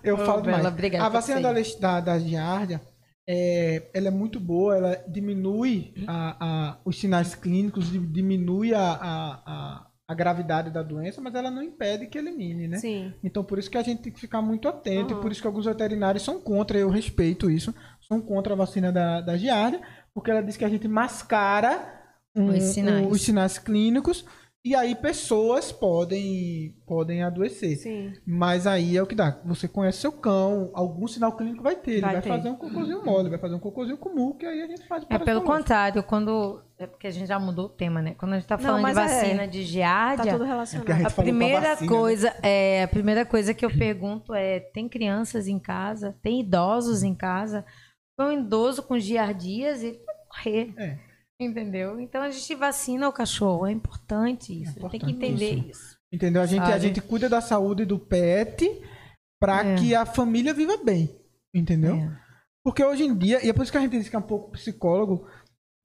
Eu 0.03 0.15
Ô, 0.15 0.25
falo 0.25 0.43
Bela, 0.43 0.59
mais. 0.59 0.67
obrigada 0.67 1.05
A 1.05 1.09
vacina 1.09 1.41
da, 1.41 1.53
da, 1.53 2.01
da 2.01 2.19
giardia, 2.19 2.81
é, 3.28 3.90
ela 3.93 4.09
é 4.09 4.11
muito 4.11 4.39
boa, 4.39 4.77
ela 4.77 5.05
diminui 5.09 5.93
a, 6.07 6.36
a- 6.40 6.78
os 6.85 6.98
sinais 6.98 7.35
clínicos, 7.35 7.90
di- 7.90 7.98
diminui 7.98 8.73
a, 8.74 8.81
a, 8.81 9.43
a, 9.47 9.86
a 10.09 10.15
gravidade 10.15 10.70
da 10.70 10.82
doença, 10.82 11.20
mas 11.20 11.35
ela 11.35 11.51
não 11.51 11.62
impede 11.62 12.07
que 12.07 12.16
elimine, 12.19 12.69
né? 12.69 12.78
Sim. 12.78 13.12
Então, 13.24 13.43
por 13.43 13.59
isso 13.59 13.70
que 13.70 13.78
a 13.78 13.82
gente 13.82 14.03
tem 14.03 14.12
que 14.12 14.20
ficar 14.20 14.40
muito 14.40 14.69
atento, 14.69 15.12
Uhum. 15.15 15.19
e 15.19 15.23
por 15.23 15.32
isso 15.32 15.40
que 15.40 15.47
alguns 15.47 15.65
veterinários 15.65 16.23
são 16.23 16.40
contra, 16.40 16.78
eu 16.78 16.89
respeito 16.89 17.51
isso, 17.51 17.74
são 18.07 18.20
contra 18.20 18.53
a 18.55 18.57
vacina 18.57 18.93
da, 18.93 19.20
da 19.20 19.36
giardia, 19.36 19.81
porque 20.15 20.31
ela 20.31 20.43
diz 20.43 20.57
que 20.57 20.65
a 20.65 20.69
gente 20.69 20.86
mascara 20.86 21.93
um- 22.35 22.48
Os 22.51 22.62
sinais. 22.62 23.07
um- 23.07 23.11
os 23.11 23.23
sinais 23.23 23.59
clínicos, 23.59 24.24
e 24.67 24.75
aí 24.75 24.97
pessoas 24.97 25.71
podem, 25.71 26.75
podem 26.85 27.23
adoecer. 27.23 27.77
Sim. 27.77 28.13
Mas 28.27 28.67
aí 28.67 28.97
é 28.97 29.03
o 29.03 29.07
que 29.07 29.15
dá. 29.15 29.41
Você 29.45 29.69
conhece 29.69 29.99
seu 29.99 30.11
cão, 30.11 30.71
algum 30.75 31.07
sinal 31.07 31.37
clínico 31.37 31.63
vai 31.63 31.77
ter. 31.77 31.93
Ele 31.93 32.01
Vai 32.01 32.13
vai, 32.15 32.23
ter. 32.23 32.29
fazer 32.29 32.49
um 32.49 32.57
cocôzinho 32.57 33.05
mole, 33.05 33.31
vai 33.31 33.39
fazer 33.39 33.55
um 33.55 33.61
cocôzinho 33.61 33.97
comum, 33.97 34.33
que 34.33 34.45
aí 34.45 34.61
a 34.63 34.67
gente 34.67 34.85
faz 34.89 35.05
o 35.05 35.07
É 35.09 35.19
pelo 35.21 35.43
contrário, 35.43 36.03
quando. 36.03 36.63
É 36.79 36.87
porque 36.87 37.07
a 37.07 37.11
gente 37.11 37.29
já 37.29 37.39
mudou 37.39 37.67
o 37.67 37.69
tema, 37.69 38.03
né? 38.03 38.15
Quando 38.19 38.33
a 38.33 38.39
gente 38.39 38.49
tá 38.49 38.57
Não, 38.57 38.65
falando 38.65 38.79
de 38.79 38.83
mas 38.95 38.99
é. 38.99 39.21
vacina 39.21 39.47
de 39.49 39.61
Tá 39.61 39.65
giardia, 39.65 40.33
tudo 40.33 40.35
É 40.35 40.37
porque 40.39 40.51
relacionado. 40.51 40.91
a 40.91 40.95
gente 40.99 41.07
a 41.07 41.11
com 41.11 41.23
primeira 41.23 41.61
vacina, 41.61 41.81
né? 41.81 41.87
coisa 41.99 42.37
é 42.43 42.83
a 42.83 42.89
primeira 42.89 43.25
coisa 43.25 43.55
que 43.55 43.65
eu 43.65 43.71
pergunto 43.71 44.35
é: 44.35 44.59
tem 44.61 44.89
crianças 44.89 45.47
em 45.47 45.59
casa? 45.61 46.17
Tem 46.23 46.41
idosos 46.41 47.03
em 47.05 47.15
casa? 47.15 47.65
Foi 48.17 48.35
um 48.35 48.41
idoso 48.41 48.83
com 48.83 48.99
giardias, 48.99 49.83
ele 49.83 50.01
vai 50.05 50.15
morrer. 50.35 50.75
É. 50.77 50.99
Entendeu? 51.41 52.01
Então 52.01 52.23
a 52.23 52.31
gente 52.31 52.55
vacina 52.55 53.09
o 53.09 53.13
cachorro, 53.13 53.67
é 53.67 53.73
importante 53.73 54.53
isso. 54.63 54.75
tem 54.75 54.91
que 54.91 54.97
importante 54.97 55.11
entender 55.11 55.55
isso. 55.55 55.71
isso. 55.71 55.97
Entendeu? 56.13 56.41
A 56.43 56.47
gente, 56.47 56.63
a 56.63 56.79
gente 56.79 57.01
cuida 57.03 57.29
da 57.29 57.41
saúde 57.41 57.85
do 57.85 57.99
pet 57.99 58.67
para 59.41 59.65
É. 59.65 59.75
que 59.77 59.95
a 59.95 60.07
família 60.07 60.55
viva 60.55 60.77
bem. 60.79 61.11
Entendeu? 61.55 61.97
É. 61.97 62.19
Porque 62.65 62.83
hoje 62.85 63.05
em 63.05 63.17
dia, 63.17 63.45
e 63.45 63.49
é 63.49 63.53
por 63.53 63.63
isso 63.63 63.73
que 63.73 63.79
a 63.79 63.81
gente 63.81 63.93
diz 63.93 64.09
que 64.09 64.17
é 64.17 64.19
um 64.19 64.23
pouco 64.23 64.51
psicólogo, 64.51 65.27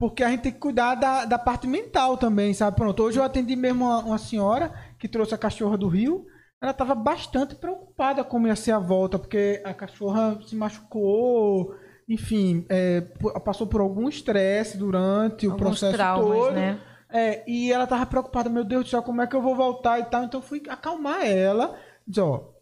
porque 0.00 0.24
a 0.24 0.30
gente 0.30 0.42
tem 0.42 0.52
que 0.52 0.58
cuidar 0.58 0.94
da, 0.96 1.24
da 1.24 1.38
parte 1.38 1.66
mental 1.66 2.16
também, 2.16 2.52
sabe? 2.54 2.76
Pronto, 2.76 3.02
hoje 3.02 3.18
eu 3.18 3.22
atendi 3.22 3.54
mesmo 3.54 3.84
uma, 3.84 3.98
uma 4.00 4.18
senhora 4.18 4.72
que 4.98 5.06
trouxe 5.08 5.34
a 5.34 5.38
cachorra 5.38 5.76
do 5.78 5.86
Rio. 5.86 6.26
Ela 6.60 6.72
estava 6.72 6.94
bastante 6.94 7.54
preocupada 7.54 8.24
como 8.24 8.46
ia 8.46 8.56
ser 8.56 8.72
a 8.72 8.78
volta, 8.78 9.18
porque 9.18 9.60
a 9.64 9.74
cachorra 9.74 10.40
se 10.46 10.56
machucou, 10.56 11.74
enfim, 12.08 12.66
é, 12.68 13.00
passou 13.44 13.66
por 13.66 13.80
algum 13.80 14.08
estresse 14.08 14.76
durante 14.76 15.46
o 15.46 15.52
Alguns 15.52 15.66
processo 15.66 15.92
traumas, 15.94 16.38
todo. 16.38 16.52
né? 16.54 16.80
É, 17.08 17.48
e 17.48 17.70
ela 17.70 17.86
tava 17.86 18.06
preocupada, 18.06 18.48
meu 18.48 18.64
Deus 18.64 18.84
do 18.84 18.90
céu, 18.90 19.02
como 19.02 19.20
é 19.20 19.26
que 19.26 19.36
eu 19.36 19.42
vou 19.42 19.54
voltar 19.54 19.98
e 19.98 20.04
tal. 20.04 20.24
Então 20.24 20.40
eu 20.40 20.46
fui 20.46 20.62
acalmar 20.68 21.26
ela. 21.26 21.78
Diz, 22.06 22.18
ó. 22.18 22.54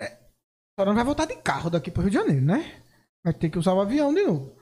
é, 0.00 0.04
a 0.06 0.08
senhora 0.08 0.90
não 0.90 0.94
vai 0.94 1.04
voltar 1.04 1.26
de 1.26 1.36
carro 1.36 1.70
daqui 1.70 1.90
pro 1.90 2.02
Rio 2.02 2.10
de 2.10 2.16
Janeiro, 2.16 2.44
né? 2.44 2.82
Vai 3.24 3.32
ter 3.32 3.48
que 3.48 3.58
usar 3.58 3.72
o 3.72 3.80
avião 3.80 4.12
de 4.12 4.24
novo. 4.24 4.56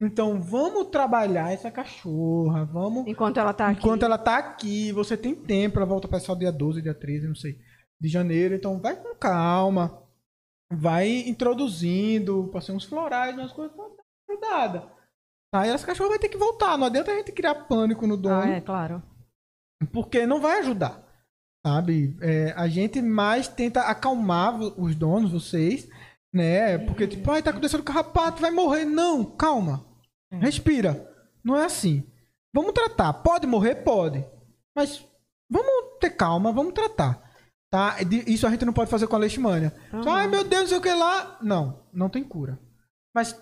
Então 0.00 0.38
vamos 0.38 0.88
trabalhar 0.88 1.52
essa 1.52 1.70
cachorra, 1.70 2.66
vamos. 2.66 3.06
Enquanto 3.06 3.38
ela 3.40 3.54
tá 3.54 3.68
aqui. 3.68 3.78
Enquanto 3.78 4.02
ela 4.04 4.18
tá 4.18 4.36
aqui, 4.36 4.92
você 4.92 5.16
tem 5.16 5.34
tempo, 5.34 5.78
ela 5.78 5.86
volta 5.86 6.06
para 6.06 6.20
só 6.20 6.34
dia 6.34 6.52
12, 6.52 6.82
dia 6.82 6.94
13, 6.94 7.28
não 7.28 7.34
sei, 7.34 7.58
de 7.98 8.08
janeiro. 8.08 8.54
Então 8.54 8.78
vai 8.78 8.94
com 8.94 9.14
calma. 9.14 10.05
Vai 10.72 11.08
introduzindo, 11.28 12.48
passei 12.52 12.74
uns 12.74 12.84
florais, 12.84 13.36
umas 13.36 13.52
coisas 13.52 13.74
pra 13.74 13.84
dar 13.84 13.92
uma 13.92 14.02
ajudada. 14.30 14.92
Aí 15.54 15.70
essa 15.70 15.86
cachorra 15.86 16.10
vai 16.10 16.18
ter 16.18 16.28
que 16.28 16.36
voltar. 16.36 16.76
Não 16.76 16.86
adianta 16.86 17.12
a 17.12 17.16
gente 17.16 17.32
criar 17.32 17.54
pânico 17.54 18.06
no 18.06 18.16
dono 18.16 18.42
Ah, 18.42 18.48
é, 18.48 18.60
claro. 18.60 19.02
porque 19.92 20.26
não 20.26 20.40
vai 20.40 20.58
ajudar, 20.58 21.02
sabe? 21.64 22.16
É, 22.20 22.52
a 22.56 22.66
gente 22.68 23.00
mais 23.00 23.46
tenta 23.48 23.82
acalmar 23.82 24.60
os 24.60 24.94
donos, 24.96 25.30
vocês, 25.32 25.88
né? 26.34 26.78
Porque 26.78 27.06
tipo, 27.06 27.30
ai, 27.30 27.42
tá 27.42 27.50
acontecendo 27.50 27.82
carrapato, 27.84 28.40
vai 28.42 28.50
morrer. 28.50 28.84
Não, 28.84 29.24
calma, 29.24 29.86
respira. 30.32 31.12
Não 31.44 31.56
é 31.56 31.64
assim. 31.64 32.04
Vamos 32.52 32.72
tratar. 32.72 33.12
Pode 33.12 33.46
morrer, 33.46 33.76
pode, 33.76 34.24
mas 34.74 35.04
vamos 35.48 35.98
ter 36.00 36.10
calma, 36.10 36.50
vamos 36.52 36.72
tratar. 36.74 37.25
Tá? 37.70 37.96
Isso 38.26 38.46
a 38.46 38.50
gente 38.50 38.64
não 38.64 38.72
pode 38.72 38.90
fazer 38.90 39.06
com 39.06 39.16
a 39.16 39.18
leishmania. 39.18 39.74
Só, 40.02 40.10
Ai, 40.10 40.28
meu 40.28 40.44
Deus, 40.44 40.62
não 40.62 40.68
sei 40.68 40.78
o 40.78 40.82
que 40.82 40.92
lá. 40.92 41.38
Não, 41.42 41.82
não 41.92 42.08
tem 42.08 42.22
cura. 42.22 42.58
Mas 43.14 43.34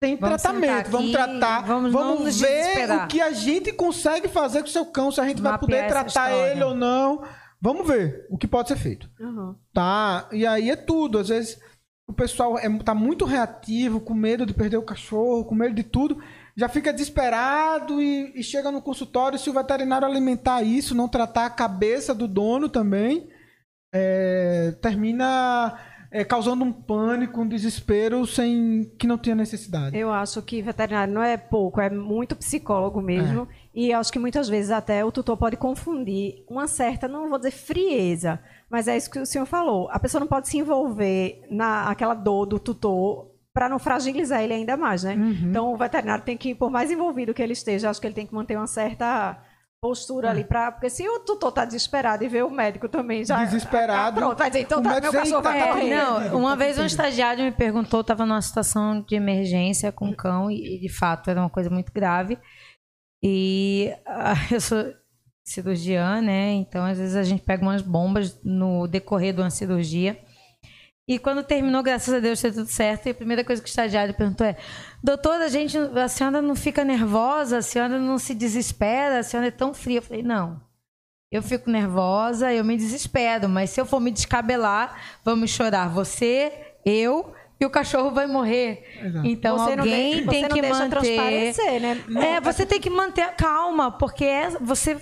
tem 0.00 0.16
Vamos 0.16 0.40
tratamento, 0.40 0.86
sentar 0.86 0.90
vamos 0.90 1.06
aqui, 1.06 1.12
tratar, 1.12 1.60
vamos 1.66 1.92
vamos, 1.92 2.40
ver 2.40 2.90
o 2.90 3.08
que 3.08 3.20
a 3.20 3.32
gente 3.32 3.72
consegue 3.72 4.28
fazer 4.28 4.60
com 4.60 4.68
o 4.68 4.70
seu 4.70 4.86
cão, 4.86 5.10
se 5.10 5.20
a 5.20 5.26
gente 5.26 5.42
vai 5.42 5.58
poder 5.58 5.88
tratar 5.88 6.06
história. 6.30 6.52
ele 6.52 6.62
ou 6.62 6.74
não. 6.74 7.24
Vamos 7.60 7.86
ver 7.86 8.24
o 8.30 8.38
que 8.38 8.46
pode 8.46 8.68
ser 8.68 8.76
feito. 8.76 9.10
Uhum. 9.18 9.56
Tá? 9.74 10.28
E 10.30 10.46
aí 10.46 10.70
é 10.70 10.76
tudo. 10.76 11.18
Às 11.18 11.28
vezes 11.28 11.58
o 12.06 12.12
pessoal 12.12 12.56
é, 12.58 12.68
tá 12.78 12.94
muito 12.94 13.24
reativo, 13.24 14.00
com 14.00 14.14
medo 14.14 14.46
de 14.46 14.54
perder 14.54 14.76
o 14.76 14.82
cachorro, 14.82 15.44
com 15.44 15.54
medo 15.54 15.74
de 15.74 15.82
tudo. 15.82 16.22
Já 16.56 16.68
fica 16.68 16.92
desesperado 16.92 18.00
e, 18.00 18.32
e 18.38 18.42
chega 18.42 18.70
no 18.70 18.80
consultório. 18.80 19.38
Se 19.38 19.50
o 19.50 19.52
veterinário 19.52 20.06
alimentar 20.06 20.62
isso, 20.62 20.94
não 20.94 21.08
tratar 21.08 21.46
a 21.46 21.50
cabeça 21.50 22.14
do 22.14 22.28
dono 22.28 22.68
também, 22.68 23.28
é, 23.92 24.74
termina 24.80 25.78
é, 26.10 26.24
causando 26.24 26.64
um 26.64 26.72
pânico, 26.72 27.40
um 27.40 27.48
desespero 27.48 28.26
sem 28.26 28.90
que 28.98 29.06
não 29.06 29.18
tenha 29.18 29.36
necessidade. 29.36 29.96
Eu 29.96 30.12
acho 30.12 30.40
que 30.42 30.62
veterinário 30.62 31.12
não 31.12 31.22
é 31.22 31.36
pouco, 31.36 31.80
é 31.80 31.90
muito 31.90 32.34
psicólogo 32.34 33.00
mesmo. 33.00 33.46
E 33.74 33.92
acho 33.92 34.12
que 34.12 34.18
muitas 34.18 34.48
vezes 34.48 34.70
até 34.70 35.04
o 35.04 35.12
tutor 35.12 35.36
pode 35.36 35.56
confundir 35.56 36.44
uma 36.48 36.66
certa, 36.66 37.06
não 37.06 37.28
vou 37.28 37.38
dizer 37.38 37.52
frieza, 37.52 38.40
mas 38.70 38.88
é 38.88 38.96
isso 38.96 39.10
que 39.10 39.18
o 39.18 39.26
senhor 39.26 39.46
falou. 39.46 39.88
A 39.90 39.98
pessoa 39.98 40.20
não 40.20 40.26
pode 40.26 40.48
se 40.48 40.58
envolver 40.58 41.42
naquela 41.50 42.14
dor 42.14 42.46
do 42.46 42.58
tutor 42.58 43.30
para 43.52 43.68
não 43.68 43.78
fragilizar 43.78 44.42
ele 44.42 44.54
ainda 44.54 44.76
mais, 44.76 45.02
né? 45.02 45.14
Uhum. 45.14 45.50
Então 45.50 45.72
o 45.72 45.76
veterinário 45.76 46.24
tem 46.24 46.36
que, 46.36 46.54
por 46.54 46.70
mais 46.70 46.90
envolvido 46.90 47.34
que 47.34 47.42
ele 47.42 47.52
esteja, 47.52 47.90
acho 47.90 48.00
que 48.00 48.06
ele 48.06 48.14
tem 48.14 48.26
que 48.26 48.34
manter 48.34 48.56
uma 48.56 48.66
certa 48.66 49.38
postura 49.80 50.30
ali 50.30 50.44
para, 50.44 50.72
porque 50.72 50.90
se 50.90 51.08
o 51.08 51.20
tutor 51.20 51.52
tá 51.52 51.64
desesperado 51.64 52.24
e 52.24 52.28
vê 52.28 52.42
o 52.42 52.50
médico 52.50 52.88
também 52.88 53.24
já 53.24 53.44
Desesperado, 53.44 54.18
ah, 54.18 54.22
pronto, 54.22 54.38
vai 54.38 54.50
dizer, 54.50 54.62
então 54.62 54.80
o 54.80 54.82
tá, 54.82 55.00
meu 55.00 55.12
cachorro 55.12 55.42
"Tá, 55.42 55.50
vai 55.50 55.60
tá 55.60 55.66
morrer. 55.66 55.80
tudo 55.80 56.20
bem". 56.20 56.30
Não, 56.30 56.38
uma 56.38 56.50
tá 56.50 56.56
vez 56.56 56.78
um 56.78 56.84
estagiário 56.84 57.44
me 57.44 57.52
perguntou, 57.52 58.00
estava 58.00 58.26
numa 58.26 58.42
situação 58.42 59.00
de 59.02 59.14
emergência 59.14 59.92
com 59.92 60.06
um 60.06 60.14
cão 60.14 60.50
e, 60.50 60.76
e, 60.76 60.80
de 60.80 60.88
fato 60.88 61.30
era 61.30 61.40
uma 61.40 61.50
coisa 61.50 61.70
muito 61.70 61.92
grave. 61.92 62.38
E 63.22 63.92
ah, 64.06 64.34
eu 64.50 64.60
sou 64.60 64.84
cirurgiã, 65.44 66.20
né? 66.20 66.52
Então 66.52 66.84
às 66.84 66.98
vezes 66.98 67.14
a 67.14 67.22
gente 67.22 67.42
pega 67.42 67.62
umas 67.62 67.80
bombas 67.82 68.38
no 68.42 68.86
decorrer 68.88 69.32
de 69.32 69.40
uma 69.40 69.50
cirurgia. 69.50 70.18
E 71.08 71.18
quando 71.18 71.42
terminou, 71.42 71.82
graças 71.82 72.12
a 72.12 72.20
Deus, 72.20 72.42
deu 72.42 72.52
tudo 72.52 72.66
certo. 72.68 73.06
E 73.06 73.10
a 73.10 73.14
primeira 73.14 73.42
coisa 73.42 73.62
que 73.62 73.66
o 73.66 73.70
estagiário 73.70 74.12
perguntou 74.12 74.46
é: 74.46 74.56
Doutora, 75.02 75.46
a, 75.46 75.48
gente, 75.48 75.78
a 75.78 76.06
senhora 76.06 76.42
não 76.42 76.54
fica 76.54 76.84
nervosa? 76.84 77.58
A 77.58 77.62
senhora 77.62 77.98
não 77.98 78.18
se 78.18 78.34
desespera? 78.34 79.20
A 79.20 79.22
senhora 79.22 79.48
é 79.48 79.50
tão 79.50 79.72
fria? 79.72 79.98
Eu 79.98 80.02
falei: 80.02 80.22
Não. 80.22 80.60
Eu 81.32 81.42
fico 81.42 81.70
nervosa, 81.70 82.52
eu 82.52 82.64
me 82.64 82.76
desespero, 82.76 83.48
mas 83.48 83.70
se 83.70 83.80
eu 83.80 83.84
for 83.84 84.00
me 84.00 84.10
descabelar, 84.10 84.98
vamos 85.22 85.50
chorar 85.50 85.88
você, 85.88 86.50
eu 86.86 87.34
e 87.60 87.66
o 87.66 87.70
cachorro 87.70 88.12
vai 88.12 88.26
morrer. 88.26 88.84
Exato. 89.02 89.26
Então 89.26 89.58
Você 89.58 89.76
não 89.76 89.84
alguém 89.84 90.26
tem 90.26 90.42
não 90.42 90.48
que 90.48 90.60
deixa 90.60 90.78
manter. 90.78 90.90
transparecer, 90.90 91.80
né? 91.80 92.04
É, 92.36 92.40
você 92.40 92.64
tem 92.64 92.80
que 92.80 92.88
manter 92.88 93.22
a 93.22 93.32
calma, 93.32 93.90
porque 93.90 94.24
é, 94.24 94.50
você. 94.60 94.96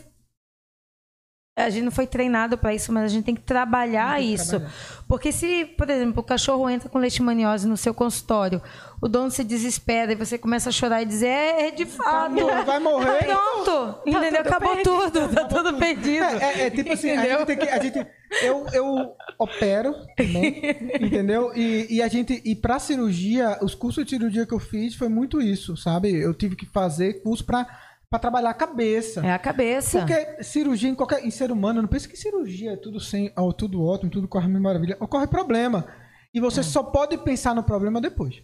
A 1.58 1.70
gente 1.70 1.84
não 1.84 1.90
foi 1.90 2.06
treinado 2.06 2.58
para 2.58 2.74
isso, 2.74 2.92
mas 2.92 3.04
a 3.04 3.08
gente 3.08 3.24
tem 3.24 3.34
que 3.34 3.40
trabalhar 3.40 4.16
Tem 4.16 4.26
que 4.26 4.34
isso. 4.34 4.50
trabalhar. 4.50 4.72
Porque 5.08 5.32
se, 5.32 5.64
por 5.64 5.88
exemplo, 5.88 6.20
o 6.20 6.22
cachorro 6.22 6.68
entra 6.68 6.86
com 6.86 6.98
leishmaniose 6.98 7.66
no 7.66 7.78
seu 7.78 7.94
consultório, 7.94 8.60
o 9.00 9.08
dono 9.08 9.30
se 9.30 9.42
desespera 9.42 10.12
e 10.12 10.14
você 10.14 10.36
começa 10.36 10.68
a 10.68 10.72
chorar 10.72 11.00
e 11.00 11.06
dizer, 11.06 11.28
é, 11.28 11.68
é 11.68 11.70
de 11.70 11.86
fato. 11.86 12.34
Vai 12.66 12.78
morrer. 12.78 13.24
Pronto, 13.24 14.00
entendeu? 14.04 14.42
tudo 14.42 14.48
Acabou 14.48 14.74
perdido. 14.74 15.10
tudo, 15.10 15.34
tá 15.34 15.44
tudo 15.46 15.74
perdido. 15.78 16.24
É, 16.24 16.44
é- 16.44 16.66
é 16.66 16.70
tipo 16.70 16.92
assim, 16.92 17.10
a 17.12 17.24
gente 17.24 17.46
tem 17.46 17.56
que. 17.56 17.68
A 17.70 17.82
gente, 17.82 18.06
eu, 18.42 18.66
eu 18.74 19.12
opero 19.38 19.94
também, 20.14 20.60
entendeu? 21.00 21.52
E, 21.56 21.86
e 21.88 22.02
a 22.02 22.08
gente. 22.08 22.42
E 22.44 22.54
pra 22.54 22.78
cirurgia, 22.78 23.58
os 23.62 23.74
cursos 23.74 24.04
de 24.04 24.10
cirurgia 24.10 24.44
que 24.44 24.52
eu 24.52 24.58
fiz 24.60 24.94
foi 24.94 25.08
muito 25.08 25.40
isso, 25.40 25.74
sabe? 25.74 26.12
Eu 26.12 26.34
tive 26.34 26.54
que 26.54 26.66
fazer 26.66 27.22
curso 27.22 27.42
pra, 27.44 27.66
pra 28.10 28.18
trabalhar 28.18 28.50
a 28.50 28.54
cabeça. 28.54 29.24
É 29.26 29.32
a 29.32 29.38
cabeça. 29.38 29.98
Porque 29.98 30.42
cirurgia 30.42 30.88
em 30.88 30.94
qualquer 30.94 31.24
em 31.24 31.30
ser 31.30 31.50
humano, 31.50 31.82
não 31.82 31.88
penso 31.88 32.08
que 32.08 32.16
cirurgia 32.16 32.72
é 32.72 32.76
tudo 32.76 33.00
sem, 33.00 33.32
ó, 33.36 33.52
tudo 33.52 33.82
ótimo, 33.84 34.10
tudo 34.10 34.28
corre 34.28 34.48
mil 34.48 34.60
maravilha. 34.60 34.96
Ocorre 35.00 35.26
problema. 35.26 35.86
E 36.32 36.38
É. 36.38 36.40
você 36.40 36.62
só 36.62 36.82
pode 36.82 37.18
pensar 37.18 37.54
no 37.54 37.62
problema 37.62 38.00
depois. 38.00 38.42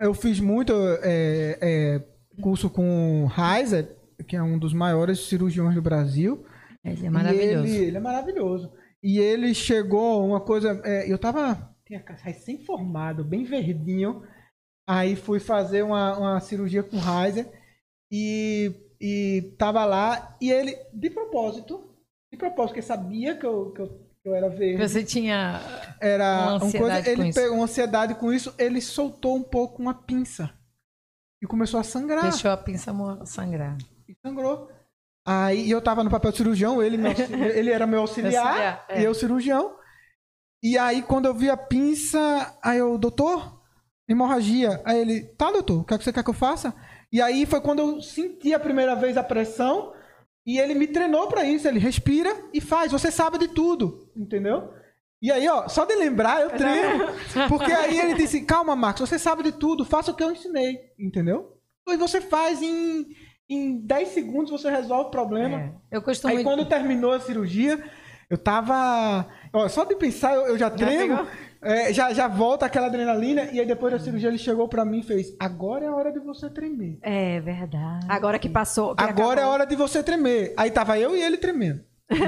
Eu 0.00 0.14
fiz 0.14 0.40
muito 0.40 0.72
é, 1.02 1.58
é, 1.60 2.04
curso 2.40 2.70
com 2.70 3.28
Heiser, 3.36 3.96
que 4.26 4.34
é 4.34 4.42
um 4.42 4.58
dos 4.58 4.72
maiores 4.72 5.20
cirurgiões 5.28 5.74
do 5.74 5.82
Brasil. 5.82 6.44
Ele 6.82 7.06
é 7.06 7.10
maravilhoso. 7.10 7.66
ele, 7.66 7.76
ele 7.76 7.96
é 7.96 8.00
maravilhoso. 8.00 8.72
E 9.02 9.18
ele 9.18 9.54
chegou 9.54 10.26
uma 10.26 10.40
coisa. 10.40 10.80
é, 10.84 11.10
eu 11.10 11.18
tava 11.18 11.70
recém-formado, 12.22 13.24
bem 13.24 13.44
verdinho. 13.44 14.22
Aí 14.88 15.14
fui 15.16 15.38
fazer 15.38 15.82
uma, 15.82 16.16
uma 16.18 16.40
cirurgia 16.40 16.82
com 16.82 16.96
Heiser 16.96 17.59
e, 18.10 18.72
e 19.00 19.54
tava 19.58 19.84
lá. 19.84 20.36
E 20.40 20.50
ele, 20.50 20.76
de 20.92 21.10
propósito, 21.10 21.94
de 22.32 22.38
propósito, 22.38 22.68
porque 22.74 22.82
sabia 22.82 23.36
que 23.36 23.46
eu, 23.46 23.72
que 23.72 23.80
eu, 23.80 23.88
que 23.88 24.28
eu 24.28 24.34
era 24.34 24.48
verde. 24.48 24.88
Você 24.88 25.04
tinha 25.04 25.60
Era 26.00 26.42
uma 26.42 26.56
uma 26.56 26.66
ansiedade 26.66 26.78
coisa, 26.80 27.02
com 27.02 27.10
ele 27.10 27.28
isso. 27.28 27.40
pegou 27.40 27.56
uma 27.56 27.64
ansiedade 27.64 28.14
com 28.14 28.32
isso, 28.32 28.54
ele 28.58 28.80
soltou 28.80 29.36
um 29.36 29.42
pouco 29.42 29.80
uma 29.80 29.94
pinça. 29.94 30.52
E 31.42 31.46
começou 31.46 31.80
a 31.80 31.84
sangrar. 31.84 32.22
deixou 32.22 32.50
a 32.50 32.56
pinça 32.56 32.92
sangrar. 33.24 33.78
E 34.08 34.14
sangrou. 34.24 34.68
Aí 35.26 35.70
eu 35.70 35.80
tava 35.80 36.02
no 36.02 36.10
papel 36.10 36.30
de 36.30 36.38
cirurgião, 36.38 36.82
ele, 36.82 36.96
meu 36.96 37.12
ele 37.54 37.70
era 37.70 37.86
meu 37.86 38.00
auxiliar, 38.00 38.46
Auxiliar, 38.46 38.86
é. 38.88 39.00
e 39.00 39.04
eu 39.04 39.14
cirurgião. 39.14 39.76
E 40.62 40.76
aí 40.76 41.02
quando 41.02 41.26
eu 41.26 41.34
vi 41.34 41.48
a 41.48 41.56
pinça, 41.56 42.58
aí 42.62 42.78
eu, 42.78 42.98
doutor, 42.98 43.60
hemorragia. 44.08 44.82
Aí 44.84 44.98
ele, 44.98 45.22
tá 45.36 45.50
doutor, 45.50 45.80
o 45.80 45.84
que 45.84 45.94
é 45.94 45.98
que 45.98 46.04
você 46.04 46.12
quer 46.12 46.24
que 46.24 46.30
eu 46.30 46.34
faça? 46.34 46.74
E 47.12 47.20
aí 47.20 47.44
foi 47.44 47.60
quando 47.60 47.80
eu 47.80 48.00
senti 48.00 48.54
a 48.54 48.60
primeira 48.60 48.94
vez 48.94 49.16
a 49.16 49.22
pressão, 49.22 49.92
e 50.46 50.58
ele 50.58 50.74
me 50.74 50.86
treinou 50.86 51.28
pra 51.28 51.44
isso, 51.44 51.68
ele 51.68 51.78
respira 51.78 52.30
e 52.52 52.60
faz, 52.60 52.90
você 52.92 53.10
sabe 53.10 53.38
de 53.38 53.48
tudo, 53.48 54.10
entendeu? 54.16 54.72
E 55.22 55.30
aí, 55.30 55.46
ó, 55.48 55.68
só 55.68 55.84
de 55.84 55.94
lembrar, 55.94 56.40
eu 56.40 56.50
treino. 56.50 57.06
Porque 57.48 57.70
aí 57.70 57.98
ele 57.98 58.14
disse, 58.14 58.40
calma, 58.42 58.74
Marcos, 58.74 59.08
você 59.08 59.18
sabe 59.18 59.42
de 59.42 59.52
tudo, 59.52 59.84
faça 59.84 60.10
o 60.10 60.14
que 60.14 60.22
eu 60.22 60.32
ensinei, 60.32 60.78
entendeu? 60.98 61.58
E 61.86 61.96
você 61.96 62.20
faz 62.20 62.62
em, 62.62 63.06
em 63.48 63.84
10 63.84 64.08
segundos, 64.08 64.50
você 64.50 64.70
resolve 64.70 65.08
o 65.08 65.10
problema. 65.10 65.58
É. 65.58 65.96
Eu 65.96 66.02
costumo. 66.02 66.34
Aí 66.34 66.42
quando 66.42 66.64
terminou 66.66 67.12
a 67.12 67.20
cirurgia, 67.20 67.84
eu 68.30 68.38
tava. 68.38 69.26
Ó, 69.52 69.68
só 69.68 69.84
de 69.84 69.94
pensar, 69.96 70.34
eu, 70.34 70.46
eu 70.46 70.58
já 70.58 70.70
tremo. 70.70 71.26
É, 71.62 71.92
Já, 71.92 72.12
já 72.12 72.26
volta 72.28 72.66
aquela 72.66 72.86
adrenalina. 72.86 73.44
E 73.52 73.60
aí 73.60 73.66
depois 73.66 73.92
da 73.92 73.98
cirurgia 73.98 74.28
ele 74.28 74.38
chegou 74.38 74.68
pra 74.68 74.84
mim 74.84 75.00
e 75.00 75.02
fez: 75.02 75.34
Agora 75.38 75.84
é 75.84 75.88
a 75.88 75.94
hora 75.94 76.12
de 76.12 76.18
você 76.20 76.48
tremer. 76.50 76.98
É 77.02 77.40
verdade. 77.40 78.06
Agora 78.08 78.38
que 78.38 78.48
passou. 78.48 78.94
que 78.94 79.02
Agora 79.02 79.40
é 79.40 79.42
a 79.42 79.46
acabou. 79.46 79.52
hora 79.54 79.66
de 79.66 79.76
você 79.76 80.02
tremer. 80.02 80.54
Aí 80.56 80.70
tava 80.70 80.98
eu 80.98 81.16
e 81.16 81.22
ele 81.22 81.36
tremendo. 81.36 81.80
Ele 82.10 82.20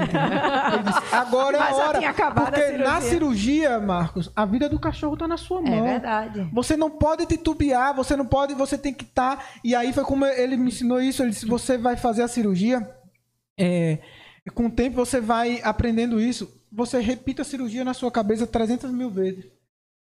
disse, 0.83 1.13
Agora 1.15 1.57
é 1.57 1.59
Mas 1.59 1.73
a 1.73 1.77
já 1.77 1.87
hora. 1.89 1.97
tinha 1.99 2.09
acabado 2.09 2.47
a 2.47 2.51
Porque 2.51 2.61
cirurgia. 2.67 2.87
na 2.87 3.01
cirurgia, 3.01 3.79
Marcos, 3.79 4.31
a 4.35 4.45
vida 4.45 4.69
do 4.69 4.79
cachorro 4.79 5.17
tá 5.17 5.27
na 5.27 5.35
sua 5.35 5.59
É 5.59 5.69
mão. 5.69 5.83
verdade. 5.83 6.49
Você 6.53 6.77
não 6.77 6.89
pode 6.89 7.25
titubear, 7.25 7.93
você 7.93 8.15
não 8.15 8.25
pode, 8.25 8.53
você 8.53 8.77
tem 8.77 8.93
que 8.93 9.03
estar. 9.03 9.45
E 9.63 9.75
aí 9.75 9.91
foi 9.91 10.03
como 10.05 10.25
ele 10.25 10.55
me 10.55 10.69
ensinou 10.69 11.01
isso. 11.01 11.21
Ele 11.21 11.31
disse: 11.31 11.45
você 11.45 11.77
vai 11.77 11.97
fazer 11.97 12.23
a 12.23 12.27
cirurgia, 12.29 12.87
é, 13.59 13.99
com 14.49 14.65
o 14.65 14.71
tempo 14.71 14.95
você 14.95 15.19
vai 15.19 15.61
aprendendo 15.63 16.19
isso. 16.19 16.61
Você 16.71 16.99
repita 16.99 17.41
a 17.43 17.45
cirurgia 17.45 17.83
na 17.83 17.93
sua 17.93 18.11
cabeça 18.11 18.47
300 18.47 18.91
mil 18.91 19.09
vezes. 19.09 19.45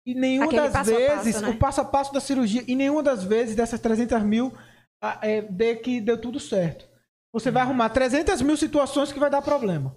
E 0.05 0.13
nenhuma 0.13 0.45
Aquele 0.45 0.69
das 0.69 0.75
a 0.75 0.79
passo, 0.79 0.95
vezes, 0.95 1.41
né? 1.41 1.49
o 1.49 1.57
passo 1.57 1.81
a 1.81 1.85
passo 1.85 2.13
da 2.13 2.19
cirurgia, 2.19 2.63
e 2.67 2.75
nenhuma 2.75 3.03
das 3.03 3.23
vezes 3.23 3.55
dessas 3.55 3.79
300 3.79 4.21
mil 4.23 4.53
ah, 5.01 5.19
é, 5.21 5.41
dê 5.41 5.75
que 5.75 6.01
deu 6.01 6.19
tudo 6.19 6.39
certo. 6.39 6.87
Você 7.33 7.51
vai 7.51 7.61
arrumar 7.63 7.89
300 7.89 8.41
mil 8.41 8.57
situações 8.57 9.11
que 9.11 9.19
vai 9.19 9.29
dar 9.29 9.41
problema. 9.41 9.95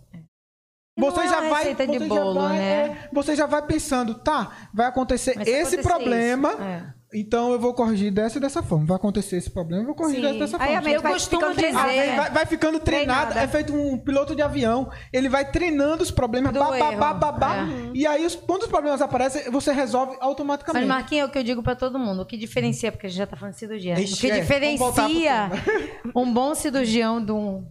E 0.96 1.00
não 1.00 1.10
Você 1.10 1.20
é 1.22 1.28
já 1.28 1.40
vai, 1.48 1.74
de 1.74 1.86
você 1.86 2.06
bolo, 2.06 2.34
já 2.34 2.48
vai, 2.48 2.58
né? 2.58 2.82
é, 2.84 3.08
você 3.12 3.36
já 3.36 3.46
vai 3.46 3.62
pensando, 3.62 4.14
tá, 4.14 4.68
vai 4.74 4.86
acontecer 4.86 5.34
Mas 5.36 5.48
esse 5.48 5.78
problema, 5.78 6.52
isso, 6.52 6.62
é. 6.62 6.94
Então 7.14 7.52
eu 7.52 7.58
vou 7.58 7.74
corrigir 7.74 8.10
dessa 8.12 8.38
e 8.38 8.40
dessa 8.40 8.62
forma. 8.62 8.86
Vai 8.86 8.96
acontecer 8.96 9.36
esse 9.36 9.50
problema, 9.50 9.82
eu 9.82 9.86
vou 9.86 9.94
corrigir 9.94 10.16
Sim. 10.16 10.22
dessa 10.22 10.36
e 10.36 10.40
dessa 10.40 10.62
Aí 10.62 10.72
forma. 10.74 10.90
Eu 10.90 11.02
vai 11.02 11.12
costumo 11.12 11.40
ficando 11.40 11.54
dizer- 11.56 11.72
vai, 11.72 12.16
vai- 12.16 12.30
vai 12.30 12.46
ficando 12.46 12.80
treinado, 12.80 13.30
Treinada. 13.32 13.40
é 13.40 13.48
feito 13.48 13.74
um 13.74 13.98
piloto 13.98 14.34
de 14.34 14.42
avião. 14.42 14.90
Ele 15.12 15.28
vai 15.28 15.50
treinando 15.50 16.02
os 16.02 16.10
problemas, 16.10 16.52
babá, 16.52 17.12
babá, 17.14 17.56
é. 17.68 17.90
e 17.94 18.06
aí 18.06 18.24
os, 18.24 18.34
quando 18.34 18.62
os 18.62 18.68
problemas 18.68 19.02
aparecem, 19.02 19.50
você 19.50 19.72
resolve 19.72 20.12
Mas, 20.12 20.22
automaticamente. 20.22 20.86
Marquinhos, 20.86 21.24
é 21.24 21.26
o 21.28 21.30
que 21.32 21.38
eu 21.38 21.44
digo 21.44 21.62
pra 21.62 21.74
todo 21.76 21.98
mundo. 21.98 22.22
O 22.22 22.26
que 22.26 22.36
diferencia, 22.36 22.90
porque 22.90 23.06
a 23.06 23.10
gente 23.10 23.18
já 23.18 23.26
tá 23.26 23.36
falando 23.36 23.54
de 23.54 23.60
cirurgia. 23.60 23.98
Ixi, 24.00 24.14
o 24.14 24.16
que 24.18 24.30
é, 24.30 24.40
diferencia 24.40 25.50
um 26.16 26.32
bom 26.32 26.54
cirurgião 26.54 27.24
de 27.24 27.32
um 27.32 27.66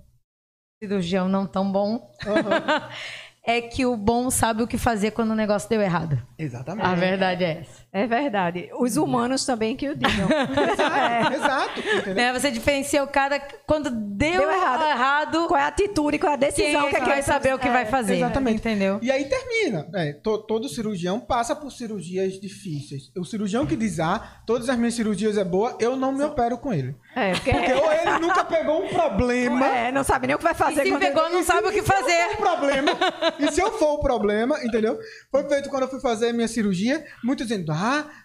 cirurgião 0.84 1.27
não 1.30 1.45
tão 1.45 1.72
bom 1.72 2.09
é 3.45 3.59
que 3.61 3.85
o 3.85 3.95
bom 3.97 4.30
sabe 4.30 4.61
o 4.63 4.68
que 4.68 4.77
fazer 4.77 5.11
quando 5.11 5.31
o 5.31 5.35
negócio 5.35 5.68
deu 5.69 5.81
errado. 5.81 6.22
Exatamente. 6.38 6.85
A 6.85 6.93
verdade 6.95 7.43
é 7.43 7.59
essa. 7.61 7.81
É 7.93 8.07
verdade. 8.07 8.69
Os 8.80 8.95
humanos 8.95 9.45
também 9.45 9.76
que 9.76 9.89
o 9.89 9.95
digam. 9.95 10.27
Exato, 10.73 11.34
exato? 11.34 12.09
Né? 12.15 12.31
Você 12.31 12.49
diferencia 12.49 13.03
o 13.03 13.07
cara 13.07 13.38
quando 13.68 13.89
deu, 13.91 14.39
Deu 14.41 14.49
errado. 14.49 14.84
errado, 14.84 15.47
Qual 15.47 15.59
é 15.59 15.63
a 15.63 15.68
atitude, 15.68 16.18
qual 16.18 16.31
é 16.31 16.35
a 16.35 16.38
decisão 16.38 16.88
é 16.88 16.89
que 16.89 16.95
é 16.95 16.99
vai 17.05 17.22
saber 17.22 17.53
o 17.53 17.59
que 17.59 17.69
vai 17.69 17.85
fazer. 17.85 18.15
Exatamente. 18.15 18.59
Entendeu? 18.59 18.97
E 19.01 19.11
aí 19.11 19.26
termina. 19.26 19.88
É, 19.93 20.13
to- 20.13 20.38
todo 20.39 20.69
cirurgião 20.69 21.19
passa 21.19 21.53
por 21.53 21.69
cirurgias 21.69 22.39
difíceis. 22.39 23.11
O 23.18 23.26
cirurgião 23.26 23.65
que 23.65 23.76
diz, 23.76 23.99
ah, 23.99 24.41
todas 24.45 24.69
as 24.69 24.77
minhas 24.77 24.93
cirurgias 24.93 25.38
é 25.38 25.43
boa, 25.43 25.76
eu 25.80 25.95
não 25.97 26.13
me 26.13 26.23
opero 26.23 26.57
com 26.57 26.73
ele. 26.73 26.95
É, 27.13 27.34
porque 27.34 27.51
Porque 27.51 27.73
ou 27.73 27.91
ele 27.91 28.19
nunca 28.19 28.45
pegou 28.45 28.85
um 28.85 28.88
problema. 28.88 29.68
é, 29.68 29.91
não 29.91 30.03
sabe 30.05 30.27
nem 30.27 30.35
o 30.35 30.39
que 30.39 30.45
vai 30.45 30.53
E 30.53 30.55
fazer. 30.55 30.84
se 30.84 30.89
quando- 30.89 31.01
pegou, 31.01 31.30
não 31.30 31.43
sabe 31.43 31.68
o 31.68 31.72
que 31.72 31.81
fazer. 31.81 32.30
o 32.35 32.38
problema. 32.38 32.91
E 33.38 33.51
se 33.51 33.59
eu 33.59 33.69
for 33.73 33.95
o 33.95 33.99
problema, 33.99 34.63
entendeu? 34.63 34.97
Foi 35.30 35.43
feito 35.49 35.69
quando 35.69 35.84
eu 35.84 35.89
fui 35.89 35.99
fazer 35.99 36.30
a 36.30 36.34
minha 36.34 36.47
cirurgia, 36.47 37.03
muitos 37.22 37.47
dizendo, 37.47 37.72
ah, 37.72 37.81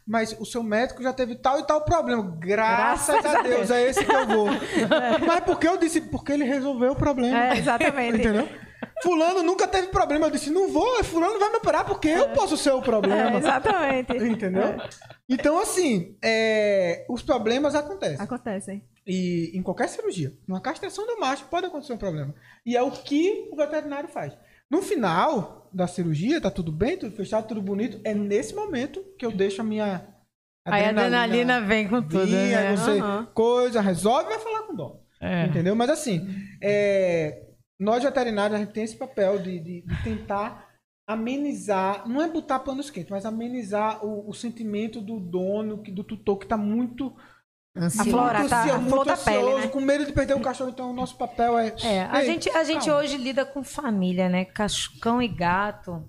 mas 0.06 0.36
o 0.38 0.44
seu 0.44 0.62
médico 0.62 1.02
já 1.02 1.12
teve 1.12 1.34
tal 1.36 1.58
e 1.58 1.66
tal 1.66 1.82
problema. 1.84 2.22
Graças, 2.38 3.20
Graças 3.20 3.34
a 3.34 3.40
a 3.40 3.42
Deus, 3.42 3.70
é 3.70 3.88
esse 3.88 4.04
que 4.04 4.12
eu 4.14 4.26
vou. 4.26 4.48
mas 5.26 5.40
porque 5.44 5.66
eu 5.68 5.76
disse, 5.76 6.00
porque 6.00 6.32
ele 6.32 6.44
resolveu 6.44 6.92
o 6.92 6.96
problema. 6.96 7.46
É, 7.54 7.58
exatamente. 7.58 8.18
Entendeu? 8.18 8.48
Fulano 9.02 9.42
nunca 9.42 9.66
teve 9.68 9.88
problema. 9.88 10.26
Eu 10.26 10.30
disse, 10.30 10.50
não 10.50 10.68
vou, 10.68 11.02
fulano 11.04 11.38
vai 11.38 11.50
me 11.50 11.56
operar 11.56 11.84
porque 11.84 12.08
eu 12.08 12.30
posso 12.30 12.56
ser 12.56 12.72
o 12.72 12.78
É, 12.78 12.82
problema. 12.82 13.38
exatamente. 13.38 14.16
Entendeu? 14.16 14.74
Então, 15.28 15.58
assim, 15.60 16.16
é, 16.22 17.04
os 17.08 17.22
problemas 17.22 17.74
acontecem. 17.74 18.22
Acontecem. 18.22 18.82
E 19.06 19.52
em 19.54 19.62
qualquer 19.62 19.88
cirurgia, 19.88 20.32
numa 20.48 20.60
castração 20.60 21.06
do 21.06 21.20
macho, 21.20 21.44
pode 21.46 21.66
acontecer 21.66 21.92
um 21.92 21.98
problema. 21.98 22.34
E 22.64 22.76
é 22.76 22.82
o 22.82 22.90
que 22.90 23.48
o 23.52 23.56
veterinário 23.56 24.08
faz. 24.08 24.32
No 24.70 24.82
final 24.82 25.68
da 25.72 25.86
cirurgia, 25.86 26.40
tá 26.40 26.50
tudo 26.50 26.72
bem, 26.72 26.96
tudo 26.98 27.14
fechado, 27.14 27.46
tudo 27.48 27.62
bonito. 27.62 28.00
É 28.04 28.14
nesse 28.14 28.54
momento 28.54 29.02
que 29.18 29.24
eu 29.26 29.30
deixo 29.30 29.60
a 29.60 29.64
minha. 29.64 30.08
Aí 30.66 30.84
a 30.84 30.88
adrenalina 30.88 31.60
vem 31.60 31.86
com 31.88 32.02
tudo, 32.02 32.26
vir, 32.26 32.32
né? 32.32 32.76
Você 32.76 32.98
Aham. 32.98 33.26
coisa, 33.32 33.80
resolve 33.80 34.24
e 34.24 34.34
vai 34.34 34.38
falar 34.40 34.62
com 34.62 34.72
o 34.72 34.76
dono. 34.76 35.00
É. 35.20 35.46
Entendeu? 35.46 35.76
Mas 35.76 35.90
assim, 35.90 36.26
é, 36.62 37.46
nós 37.78 38.02
veterinários, 38.02 38.56
a 38.58 38.64
gente 38.64 38.72
tem 38.72 38.82
esse 38.84 38.96
papel 38.96 39.38
de, 39.38 39.60
de- 39.60 39.82
de 39.82 40.02
tentar 40.02 40.66
amenizar, 41.08 42.08
não 42.08 42.20
é 42.20 42.28
botar 42.28 42.58
panos 42.58 42.90
quentes, 42.90 43.10
mas 43.10 43.24
amenizar 43.24 44.04
o, 44.04 44.28
o 44.28 44.34
sentimento 44.34 45.00
do 45.00 45.20
dono, 45.20 45.80
que- 45.82 45.92
do 45.92 46.02
tutor 46.02 46.38
que 46.38 46.44
está 46.46 46.56
muito 46.56 47.14
Ansioso. 47.76 48.10
flora, 48.10 48.38
muito 48.38 48.50
tá? 48.50 48.60
ansioso, 48.62 48.78
muito 48.80 48.90
flor 48.94 49.04
da 49.06 49.16
pele, 49.16 49.36
ansioso, 49.38 49.58
né? 49.60 49.66
com 49.68 49.80
medo 49.80 50.06
de 50.06 50.12
perder 50.12 50.34
o 50.34 50.40
cachorro. 50.40 50.70
Então, 50.70 50.90
o 50.90 50.94
nosso 50.94 51.16
papel 51.16 51.58
é. 51.58 51.74
É, 51.84 52.02
a 52.10 52.20
Ei, 52.20 52.26
gente, 52.26 52.48
a 52.50 52.64
gente 52.64 52.86
calma. 52.86 53.00
hoje 53.02 53.16
lida 53.16 53.44
com 53.44 53.62
família, 53.62 54.28
né? 54.28 54.44
Cachorro 54.44 55.20
e 55.22 55.28
gato. 55.28 56.02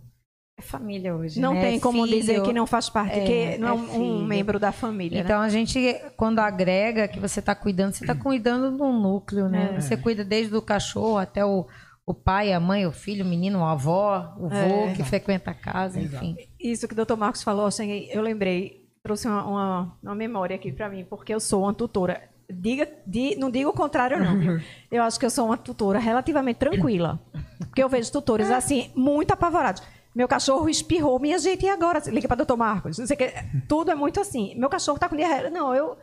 É 0.60 0.62
família 0.64 1.16
hoje. 1.16 1.40
Não 1.40 1.54
né? 1.54 1.62
tem 1.62 1.80
como 1.80 2.04
Filho. 2.04 2.18
dizer 2.20 2.42
que 2.42 2.52
não 2.52 2.66
faz 2.66 2.90
parte, 2.90 3.20
É, 3.20 3.24
que 3.54 3.58
não 3.60 3.68
é, 3.68 3.72
é 3.72 3.74
um, 3.76 4.02
um 4.22 4.26
membro 4.26 4.60
da 4.60 4.72
família. 4.72 5.20
né? 5.20 5.24
Então 5.24 5.40
a 5.40 5.50
gente, 5.50 5.94
quando 6.16 6.40
agrega 6.40 7.08
que 7.08 7.20
você 7.20 7.40
está 7.42 7.54
cuidando, 7.54 7.94
você 7.94 8.04
está 8.04 8.16
cuidando 8.16 8.76
do 8.76 8.92
núcleo, 8.92 9.48
né? 9.50 9.74
É. 9.76 9.80
Você 9.80 9.96
cuida 9.96 10.24
desde 10.26 10.56
o 10.56 10.62
cachorro 10.62 11.18
até 11.20 11.46
o, 11.46 11.68
o 12.08 12.14
pai, 12.14 12.54
a 12.54 12.60
mãe, 12.60 12.88
o 12.88 12.92
filho, 12.92 13.24
o 13.24 13.28
menino, 13.28 13.64
a 13.64 13.74
avó, 13.74 14.34
o 14.40 14.50
vô 14.50 14.88
É. 14.88 14.94
que 14.96 15.04
frequenta 15.04 15.52
a 15.52 15.54
casa, 15.54 16.00
Exato. 16.00 16.26
enfim. 16.26 16.38
Isso 16.60 16.88
que 16.88 17.00
o 17.00 17.06
Dr. 17.06 17.16
Marcos 17.18 17.44
falou, 17.44 17.68
assim, 17.68 18.08
eu 18.10 18.24
lembrei, 18.24 18.87
trouxe 19.08 19.28
uma, 19.28 19.44
uma, 19.46 19.98
uma 20.04 20.16
memória 20.16 20.56
aqui 20.56 20.72
para 20.72 20.90
mim, 20.90 21.06
porque 21.10 21.34
eu 21.34 21.40
sou 21.40 21.64
uma 21.64 21.74
tutora. 21.74 22.22
Diga, 22.50 22.88
di- 23.06 23.36
não 23.38 23.50
diga 23.50 23.70
o 23.70 23.74
contrário, 23.74 24.20
não. 24.20 24.38
viu? 24.40 24.60
Eu 24.92 25.04
acho 25.04 25.20
que 25.20 25.26
eu 25.26 25.30
sou 25.30 25.46
uma 25.48 25.58
tutora 25.58 26.00
relativamente 26.00 26.58
tranquila. 26.58 27.20
Porque 27.60 27.84
eu 27.84 27.90
vejo 27.90 28.10
tutores, 28.12 28.50
assim, 28.50 28.90
muito 28.96 29.32
apavorados. 29.32 29.84
Meu 30.16 30.28
cachorro 30.28 30.68
espirrou, 30.70 31.20
minha 31.20 31.38
gente, 31.38 31.66
e 31.66 31.70
agora? 31.70 32.00
Liga 32.08 32.28
para 32.28 32.42
o 32.42 32.46
Dr. 32.46 32.56
Marcos. 32.56 32.98
Não 32.98 33.06
sei 33.06 33.16
que. 33.18 33.32
Tudo 33.68 33.92
é 33.92 33.96
muito 33.96 34.20
assim. 34.20 34.56
Meu 34.56 34.70
cachorro 34.70 34.98
tá 34.98 35.08
com 35.10 35.16
diarreia. 35.16 35.50
Não, 35.50 35.76
eu, 35.76 35.98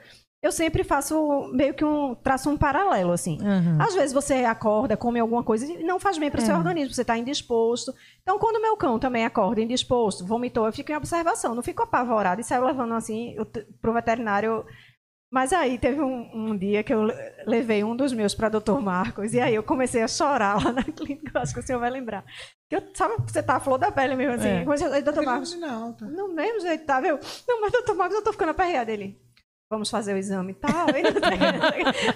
eu 0.45 0.53
sempre 0.53 0.85
faço 0.85 1.51
meio 1.53 1.73
que 1.75 1.85
um. 1.85 2.15
traço 2.15 2.51
um 2.51 2.57
paralelo, 2.57 3.13
assim. 3.13 3.39
Uhum. 3.41 3.81
Às 3.81 3.95
vezes 3.95 4.13
você 4.13 4.45
acorda, 4.45 4.97
come 4.97 5.19
alguma 5.19 5.43
coisa 5.43 5.65
e 5.65 5.83
não 5.83 5.99
faz 5.99 6.19
bem 6.19 6.31
para 6.31 6.41
o 6.41 6.45
seu 6.45 6.55
É. 6.55 6.59
organismo, 6.59 6.93
você 6.95 7.01
está 7.01 7.17
indisposto. 7.17 7.95
Então, 8.23 8.39
quando 8.39 8.57
o 8.57 8.63
meu 8.63 8.77
cão 8.77 8.99
também 8.99 9.25
acorda 9.25 9.61
indisposto, 9.63 10.25
vomitou, 10.25 10.67
eu 10.67 10.73
fico 10.73 10.93
em 10.93 10.97
observação, 10.97 11.55
não 11.55 11.63
fico 11.63 11.83
apavorado 11.83 12.41
e 12.41 12.45
saio 12.45 12.65
levando 12.65 12.93
assim 12.95 13.35
para 13.81 13.91
o 13.91 13.95
veterinário. 13.95 14.65
Mas 15.33 15.53
aí 15.53 15.79
teve 15.79 16.01
um, 16.01 16.31
um 16.51 16.57
dia 16.57 16.85
que 16.85 16.95
eu 16.95 17.03
le- 17.03 17.15
levei 17.45 17.83
um 17.83 17.97
dos 17.97 18.13
meus 18.13 18.35
para 18.37 18.49
Dr. 18.51 18.79
Marcos 18.81 19.35
e 19.35 19.41
aí 19.41 19.55
eu 19.55 19.65
comecei 19.65 20.01
a 20.03 20.07
chorar 20.07 20.63
lá 20.63 20.71
na 20.73 20.85
clínica, 20.85 21.33
eu 21.35 21.41
acho 21.41 21.53
que 21.55 21.59
o 21.61 21.63
senhor 21.63 21.81
vai 21.81 21.91
lembrar. 21.91 22.25
Que 22.71 22.77
eu, 22.77 22.83
sabe, 22.95 23.15
você 23.27 23.43
tá 23.43 23.57
a 23.57 23.61
flor 23.61 23.77
da 23.79 23.91
pele 23.91 24.15
mesmo 24.15 24.35
assim. 24.35 24.49
É. 24.49 24.63
Comecei, 24.65 24.89
Dr. 25.03 25.23
Marcos, 25.25 25.59
Não, 25.59 25.93
tá. 25.93 26.07
no 26.07 26.33
mesmo 26.33 26.61
jeito, 26.61 26.85
tá, 26.85 27.01
viu? 27.01 27.19
Não, 27.49 27.61
mas 27.63 27.73
doutor 27.73 27.97
Marcos, 27.97 28.17
eu 28.17 28.23
tô 28.23 28.31
ficando 28.31 28.51
aperreada 28.51 28.87
dele. 28.87 29.19
Vamos 29.75 29.91
fazer 29.91 30.15
o 30.15 30.17
exame 30.17 30.53
e 30.53 30.55
tal. 30.55 30.87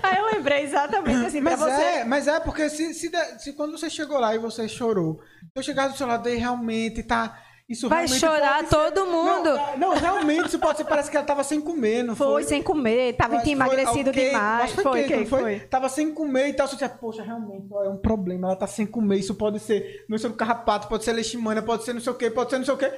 Aí 0.00 0.16
eu 0.18 0.26
lembrei 0.32 0.62
exatamente 0.62 1.26
assim, 1.26 1.42
pra 1.42 1.56
Mas 1.56 1.60
você. 1.60 1.82
é, 1.82 2.04
mas 2.04 2.28
é 2.28 2.38
porque 2.38 2.70
se, 2.70 2.94
se, 2.94 3.10
se 3.38 3.52
quando 3.52 3.76
você 3.76 3.90
chegou 3.90 4.20
lá 4.20 4.32
e 4.32 4.38
você 4.38 4.68
chorou, 4.68 5.20
eu 5.54 5.62
chegar 5.62 5.88
do 5.88 5.96
seu 5.96 6.06
lado 6.06 6.28
e 6.28 6.36
realmente 6.36 7.02
tá. 7.02 7.36
Isso 7.68 7.86
Vai 7.86 8.08
chorar 8.08 8.64
todo 8.66 9.04
mundo. 9.04 9.50
Não, 9.76 9.76
não, 9.76 9.94
realmente, 9.94 10.46
isso 10.46 10.58
pode 10.58 10.78
ser, 10.78 10.84
parece 10.84 11.10
que 11.10 11.16
ela 11.18 11.26
tava 11.26 11.44
sem 11.44 11.60
comer, 11.60 12.02
não 12.02 12.16
foi? 12.16 12.26
Foi 12.26 12.42
sem 12.44 12.62
comer, 12.62 13.14
tava 13.14 13.34
Mas 13.34 13.42
tinha 13.42 13.56
foi- 13.58 13.66
emagrecido 13.66 14.08
ok, 14.10 14.24
demais. 14.30 14.58
mas 14.60 14.72
Foi, 14.72 14.82
foi, 14.84 15.06
foi, 15.08 15.16
não 15.18 15.26
foi, 15.26 15.40
foi. 15.40 15.60
Tava 15.60 15.88
sem 15.90 16.14
comer 16.14 16.48
e 16.48 16.52
tal. 16.54 16.66
Você 16.66 16.76
disse, 16.76 16.88
poxa, 16.98 17.22
realmente, 17.22 17.66
ó, 17.70 17.84
é 17.84 17.88
um 17.90 17.98
problema. 17.98 18.48
Ela 18.48 18.56
tá 18.56 18.66
sem 18.66 18.86
comer. 18.86 19.18
Isso 19.18 19.34
pode 19.34 19.58
ser, 19.60 20.06
não 20.08 20.16
sei, 20.16 20.30
um 20.30 20.32
carrapato, 20.32 20.88
pode 20.88 21.04
ser 21.04 21.12
leishmania, 21.12 21.60
pode 21.60 21.84
ser 21.84 21.92
não 21.92 22.00
sei 22.00 22.10
o 22.12 22.16
quê, 22.16 22.30
pode 22.30 22.48
ser 22.48 22.56
não 22.58 22.64
sei 22.64 22.72
o 22.72 22.78
quê. 22.78 22.90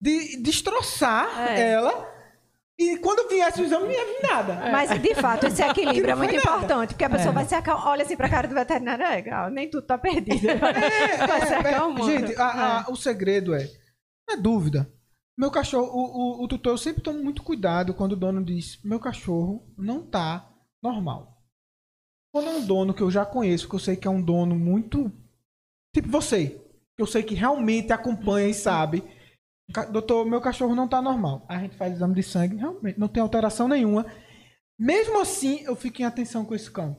De 0.00 0.36
destroçar 0.42 1.50
É. 1.50 1.70
ela. 1.72 2.14
E 2.78 2.98
quando 2.98 3.26
viesse 3.30 3.62
o 3.62 3.64
exame, 3.64 3.84
não 3.86 3.90
ia 3.92 4.04
vir 4.04 4.22
nada. 4.28 4.70
Mas, 4.70 5.00
de 5.00 5.14
fato, 5.14 5.46
esse 5.46 5.62
equilíbrio 5.64 6.10
é 6.12 6.14
muito 6.14 6.34
nada. 6.34 6.42
importante, 6.46 6.88
porque 6.90 7.04
a 7.04 7.10
pessoa 7.10 7.32
vai 7.32 7.46
se 7.46 7.54
acalmar. 7.54 7.86
Olha 7.88 8.02
assim 8.04 8.16
pra 8.16 8.28
cara 8.28 8.46
do 8.46 8.54
veterinário, 8.54 9.02
é 9.02 9.08
legal, 9.08 9.48
nem 9.50 9.70
tudo 9.70 9.86
tá 9.86 9.96
perdido. 9.96 10.46
vai 10.60 11.46
se 11.46 11.54
É, 11.54 11.56
é, 11.56 11.58
acalmando. 11.60 12.04
gente, 12.04 12.36
a- 12.36 12.80
a- 12.86 12.90
o 12.90 12.96
segredo 12.96 13.54
é, 13.54 13.64
não 14.28 14.34
é 14.34 14.36
dúvida. 14.36 14.92
Meu 15.38 15.50
cachorro, 15.50 15.86
o, 15.90 16.40
o, 16.40 16.44
o 16.44 16.48
tutor, 16.48 16.74
eu 16.74 16.78
sempre 16.78 17.02
tomo 17.02 17.22
muito 17.24 17.42
cuidado 17.42 17.94
quando 17.94 18.12
o 18.12 18.16
dono 18.16 18.44
diz: 18.44 18.78
meu 18.84 19.00
cachorro 19.00 19.66
não 19.78 20.02
tá 20.06 20.46
normal. 20.82 21.34
Quando 22.34 22.48
é 22.48 22.52
um 22.52 22.66
dono 22.66 22.92
que 22.92 23.02
eu 23.02 23.10
já 23.10 23.24
conheço, 23.24 23.66
que 23.68 23.74
eu 23.74 23.78
sei 23.78 23.96
que 23.96 24.06
é 24.06 24.10
um 24.10 24.20
dono 24.20 24.54
muito. 24.54 25.10
Tipo 25.94 26.08
você, 26.10 26.60
que 26.94 27.00
eu 27.02 27.06
sei 27.06 27.22
que 27.22 27.34
realmente 27.34 27.90
acompanha 27.92 28.48
e 28.48 28.54
sabe. 28.54 29.02
"Ca- 29.72 29.84
Doutor, 29.86 30.24
meu 30.26 30.40
cachorro 30.40 30.74
não 30.74 30.86
tá 30.88 31.00
normal. 31.02 31.44
A 31.48 31.58
gente 31.58 31.76
faz 31.76 31.94
exame 31.94 32.14
de 32.14 32.22
sangue, 32.22 32.56
realmente 32.56 32.98
não 32.98 33.08
tem 33.08 33.22
alteração 33.22 33.66
nenhuma. 33.68 34.06
Mesmo 34.78 35.20
assim, 35.20 35.60
eu 35.64 35.74
fico 35.74 36.02
em 36.02 36.04
atenção 36.04 36.44
com 36.44 36.54
esse 36.54 36.70
cão. 36.70 36.96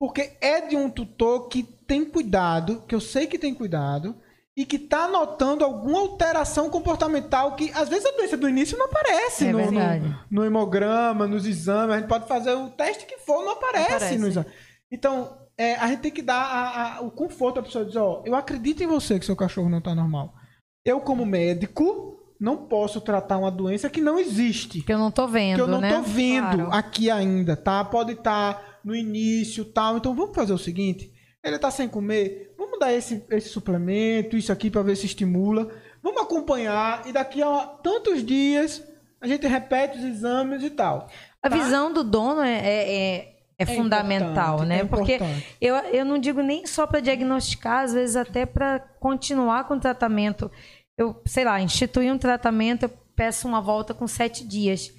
Porque 0.00 0.36
é 0.40 0.60
de 0.66 0.76
um 0.76 0.88
tutor 0.88 1.48
que 1.48 1.62
tem 1.62 2.04
cuidado, 2.04 2.82
que 2.86 2.94
eu 2.94 3.00
sei 3.00 3.26
que 3.26 3.38
tem 3.38 3.52
cuidado, 3.54 4.16
e 4.56 4.64
que 4.64 4.78
tá 4.78 5.06
notando 5.08 5.64
alguma 5.64 6.00
alteração 6.00 6.68
comportamental 6.70 7.54
que 7.54 7.70
às 7.72 7.88
vezes 7.88 8.06
a 8.06 8.10
doença 8.16 8.36
do 8.36 8.48
início 8.48 8.76
não 8.76 8.86
aparece 8.86 9.46
É 9.46 9.52
no, 9.52 9.58
no, 9.58 10.18
no 10.30 10.44
hemograma, 10.44 11.26
nos 11.28 11.46
exames. 11.46 11.94
A 11.94 11.98
gente 12.00 12.08
pode 12.08 12.26
fazer 12.26 12.52
o 12.54 12.70
teste 12.70 13.06
que 13.06 13.18
for, 13.18 13.44
não 13.44 13.52
aparece, 13.52 13.92
Aparece. 13.92 14.18
no 14.18 14.26
exame. 14.28 14.46
Então, 14.90 15.36
é, 15.56 15.74
a 15.76 15.86
gente 15.88 16.00
tem 16.00 16.10
que 16.10 16.22
dar 16.22 16.42
a- 16.42 16.96
a- 16.96 17.00
o 17.02 17.10
conforto 17.10 17.60
à 17.60 17.62
pessoa 17.62 17.84
dizer, 17.84 17.98
ó, 18.00 18.22
eu 18.24 18.34
acredito 18.34 18.82
em 18.82 18.86
você 18.86 19.18
que 19.18 19.26
seu 19.26 19.36
cachorro 19.36 19.68
não 19.68 19.80
tá 19.80 19.94
normal. 19.94 20.34
Eu, 20.88 21.00
como 21.00 21.26
médico, 21.26 22.18
não 22.40 22.56
posso 22.56 23.00
tratar 23.00 23.36
uma 23.38 23.50
doença 23.50 23.90
que 23.90 24.00
não 24.00 24.18
existe 24.18 24.80
Que 24.82 24.92
eu 24.92 24.98
não 24.98 25.10
tô 25.10 25.26
vendo, 25.26 25.56
que 25.56 25.60
eu 25.62 25.66
não 25.66 25.80
né? 25.80 25.92
tô 25.94 26.02
vendo 26.02 26.56
Claro. 26.56 26.72
aqui 26.72 27.10
ainda, 27.10 27.56
tá? 27.56 27.84
Pode 27.84 28.12
estar 28.12 28.78
no 28.84 28.94
início 28.94 29.64
tal. 29.64 29.96
Então 29.98 30.14
vamos 30.14 30.34
fazer 30.34 30.52
o 30.52 30.58
seguinte: 30.58 31.12
ele 31.44 31.58
tá 31.58 31.70
sem 31.70 31.88
comer, 31.88 32.54
vamos 32.56 32.78
dar 32.78 32.92
esse, 32.92 33.24
esse 33.30 33.48
suplemento, 33.48 34.36
isso 34.36 34.52
aqui 34.52 34.70
para 34.70 34.82
ver 34.82 34.96
se 34.96 35.06
estimula. 35.06 35.68
Vamos 36.02 36.22
acompanhar 36.22 37.06
e 37.06 37.12
daqui 37.12 37.42
a 37.42 37.66
tantos 37.82 38.24
dias 38.24 38.82
a 39.20 39.26
gente 39.26 39.46
repete 39.48 39.98
os 39.98 40.04
exames 40.04 40.62
e 40.62 40.70
tal. 40.70 41.08
A 41.42 41.50
Tá? 41.50 41.56
visão 41.56 41.92
do 41.92 42.04
dono 42.04 42.40
é, 42.40 42.54
é, 42.54 42.94
é- 43.16 43.34
é 43.60 43.66
fundamental, 43.66 44.62
importante, 44.62 44.68
né? 44.68 44.78
é 44.80 44.84
Porque 44.84 45.18
eu, 45.60 45.74
eu 45.74 46.04
não 46.04 46.16
digo 46.18 46.40
nem 46.40 46.64
só 46.66 46.86
para 46.86 47.00
diagnosticar, 47.00 47.82
às 47.82 47.92
vezes 47.92 48.14
até 48.14 48.46
para 48.46 48.78
continuar 49.00 49.64
com 49.66 49.74
o 49.74 49.80
tratamento. 49.80 50.48
Eu, 50.98 51.22
sei 51.24 51.44
lá, 51.44 51.60
instituir 51.60 52.12
um 52.12 52.18
tratamento, 52.18 52.82
eu 52.82 52.88
peço 53.14 53.46
uma 53.46 53.60
volta 53.60 53.94
com 53.94 54.06
sete 54.08 54.46
dias. 54.46 54.92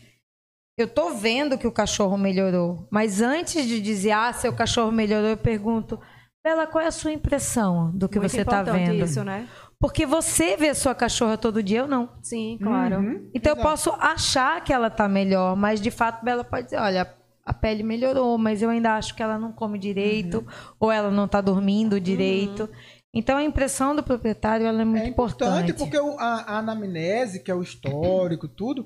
Eu 0.77 0.88
tô 0.88 1.09
vendo 1.11 1.57
que 1.57 1.67
o 1.67 1.71
cachorro 1.73 2.17
melhorou, 2.17 2.88
mas 2.89 3.21
antes 3.21 3.67
de 3.67 3.81
dizer, 3.81 4.11
ah, 4.11 4.31
seu 4.31 4.53
cachorro 4.53 4.91
melhorou, 4.93 5.27
eu 5.30 5.38
pergunto, 5.38 5.99
Bela, 6.41 6.65
qual 6.65 6.81
é 6.81 6.88
a 6.88 6.91
sua 6.91 7.11
impressão 7.11 7.91
do 7.93 8.07
que 8.07 8.17
Muito 8.17 8.31
você 8.31 8.45
tá 8.45 8.61
importante 8.61 8.91
vendo? 8.91 9.03
isso, 9.03 9.23
né? 9.26 9.45
Porque 9.77 10.05
você 10.05 10.55
vê 10.55 10.69
a 10.69 10.76
sua 10.76 10.95
cachorra 10.95 11.38
todo 11.38 11.61
dia, 11.61 11.80
eu 11.80 11.88
não. 11.88 12.09
Sim, 12.23 12.57
claro. 12.63 12.99
Uhum, 12.99 13.30
Então 13.34 13.51
eu 13.51 13.57
exato. 13.59 13.69
posso 13.69 13.91
achar 13.99 14.63
que 14.63 14.71
ela 14.71 14.89
tá 14.89 15.07
melhor, 15.09 15.55
mas 15.57 15.81
de 15.81 15.91
fato 15.91 16.23
Bela 16.23 16.45
pode 16.45 16.63
dizer, 16.65 16.80
olha, 16.80 17.13
a 17.45 17.53
pele 17.53 17.84
melhorou, 17.84 18.38
mas 18.38 18.61
eu 18.61 18.69
ainda 18.69 18.95
acho 18.95 19.13
que 19.15 19.21
ela 19.23 19.38
não 19.38 19.51
come 19.51 19.77
direito, 19.77 20.38
Uhum. 20.39 20.45
ou 20.80 20.91
ela 20.91 21.11
não 21.11 21.27
tá 21.27 21.41
dormindo 21.41 21.99
direito. 21.99 22.69
Então 23.14 23.38
a 23.38 23.44
impressão 23.44 23.95
do 23.95 24.03
proprietário 24.03 24.68
é 24.68 24.86
muito 24.86 25.03
É 25.03 25.07
importante, 25.07 25.72
importante. 25.72 25.73
porque 25.73 25.98
a, 26.22 26.26
a 26.56 26.57
anamnese, 26.60 27.41
que 27.44 27.49
é 27.49 27.56
o 27.56 27.61
histórico, 27.64 28.48
tudo, 28.48 28.86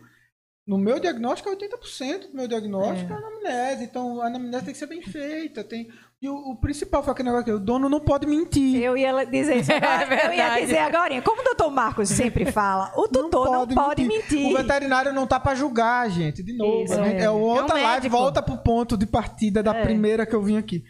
no 0.66 0.78
meu 0.78 0.98
diagnóstico 0.98 1.50
é 1.50 1.56
80% 1.58 2.30
do 2.30 2.36
meu 2.38 2.48
diagnóstico 2.48 3.12
é. 3.12 3.16
anamnese. 3.18 3.84
Então 3.84 4.22
a 4.22 4.28
anamnese 4.28 4.64
tem 4.64 4.74
que 4.74 4.80
ser 4.80 4.88
bem 4.88 5.02
feita. 5.02 5.62
Tem... 5.62 5.90
E 6.22 6.30
o, 6.30 6.36
o 6.36 6.56
principal 6.56 7.04
foi 7.04 7.12
aquele 7.12 7.28
negócio 7.28 7.44
que 7.48 7.52
o 7.52 7.60
dono 7.60 7.90
não 7.90 8.00
pode 8.00 8.26
mentir. 8.26 8.82
Eu 8.82 8.96
ia 8.96 9.26
dizer 9.26 9.58
isso 9.58 9.74
agora. 9.76 10.26
eu 10.28 10.34
ia 10.34 10.62
dizer 10.62 10.78
agora. 10.78 11.22
Como 11.22 11.42
o 11.42 11.44
doutor 11.44 11.70
Marcos 11.70 12.08
sempre 12.08 12.50
fala, 12.50 12.94
o 12.96 13.10
tutor 13.10 13.52
não 13.52 13.68
pode, 13.68 14.06
mentir. 14.06 14.48
O 14.48 14.56
veterinário 14.56 15.12
não 15.12 15.28
tá 15.28 15.38
pra 15.38 15.54
julgar, 15.54 16.10
gente. 16.10 16.42
De 16.42 16.56
novo. 16.56 16.86
Isso, 16.86 16.96
gente- 16.96 17.18
é. 17.18 17.24
é. 17.24 17.30
outra 17.30 17.78
É 17.78 17.82
um 17.82 17.84
live, 17.84 18.04
médico. 18.04 18.16
volta 18.18 18.42
pro 18.42 18.56
ponto 18.56 18.96
de 18.96 19.06
partida 19.06 19.62
da 19.62 19.76
É. 19.76 19.84
primeira 19.84 20.26
que 20.26 20.34
eu 20.34 20.42
vim 20.42 20.56
aqui. 20.56 20.82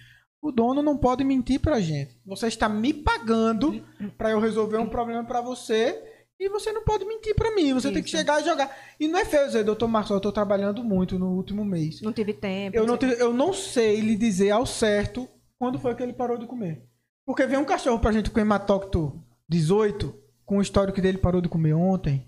O 0.44 0.52
dono 0.52 0.84
não 0.84 0.98
pode 0.98 1.24
mentir 1.24 1.60
pra 1.61 1.80
gente. 1.80 2.18
Você 2.26 2.48
está 2.48 2.68
me 2.68 2.94
pagando 2.94 3.82
pra 4.18 4.32
eu 4.32 4.41
resolver 4.41 4.78
um 4.78 4.90
problema 4.90 5.24
pra 5.24 5.40
você 5.40 5.98
e 6.38 6.49
você 6.49 6.74
não 6.74 6.84
pode 6.84 7.06
mentir 7.06 7.34
pra 7.34 7.56
mim. 7.56 7.74
Você 7.74 7.90
tem 7.94 8.03
que 8.03 8.10
Isso. 8.10 8.18
chegar 8.18 8.41
e 8.41 8.45
jogar. 8.45 8.70
E 8.99 9.07
não 9.07 9.18
é 9.20 9.24
feio 9.24 9.45
dizer, 9.48 9.64
doutor 9.64 9.88
Marcos, 9.88 10.11
eu 10.11 10.20
tô 10.20 10.34
trabalhando 10.34 10.84
muito 10.84 11.18
no 11.18 11.32
último 11.32 11.64
mês. 11.64 12.02
Não 12.02 12.11
tive 12.11 12.34
tempo. 12.34 12.76
Eu 12.76 12.86
não, 12.86 12.99
sei. 12.99 13.10
te- 13.15 13.22
eu 13.22 13.34
não 13.34 13.53
sei 13.53 14.02
lhe 14.02 14.18
dizer 14.18 14.49
ao 14.52 14.65
certo 14.65 15.30
quando 15.57 15.80
foi 15.80 15.95
que 15.95 16.03
ele 16.03 16.11
parou 16.11 16.38
de 16.38 16.45
comer. 16.45 16.84
Porque 17.26 17.48
vem 17.48 17.57
um 17.57 17.64
cachorro 17.64 17.99
pra 17.99 18.11
gente 18.11 18.30
com 18.30 18.38
hematócito 18.41 19.24
18, 19.48 20.14
com 20.45 20.57
o 20.57 20.61
histórico 20.61 20.99
dele 20.99 21.20
parou 21.20 21.40
de 21.40 21.48
comer 21.48 21.74
ontem. 21.74 22.28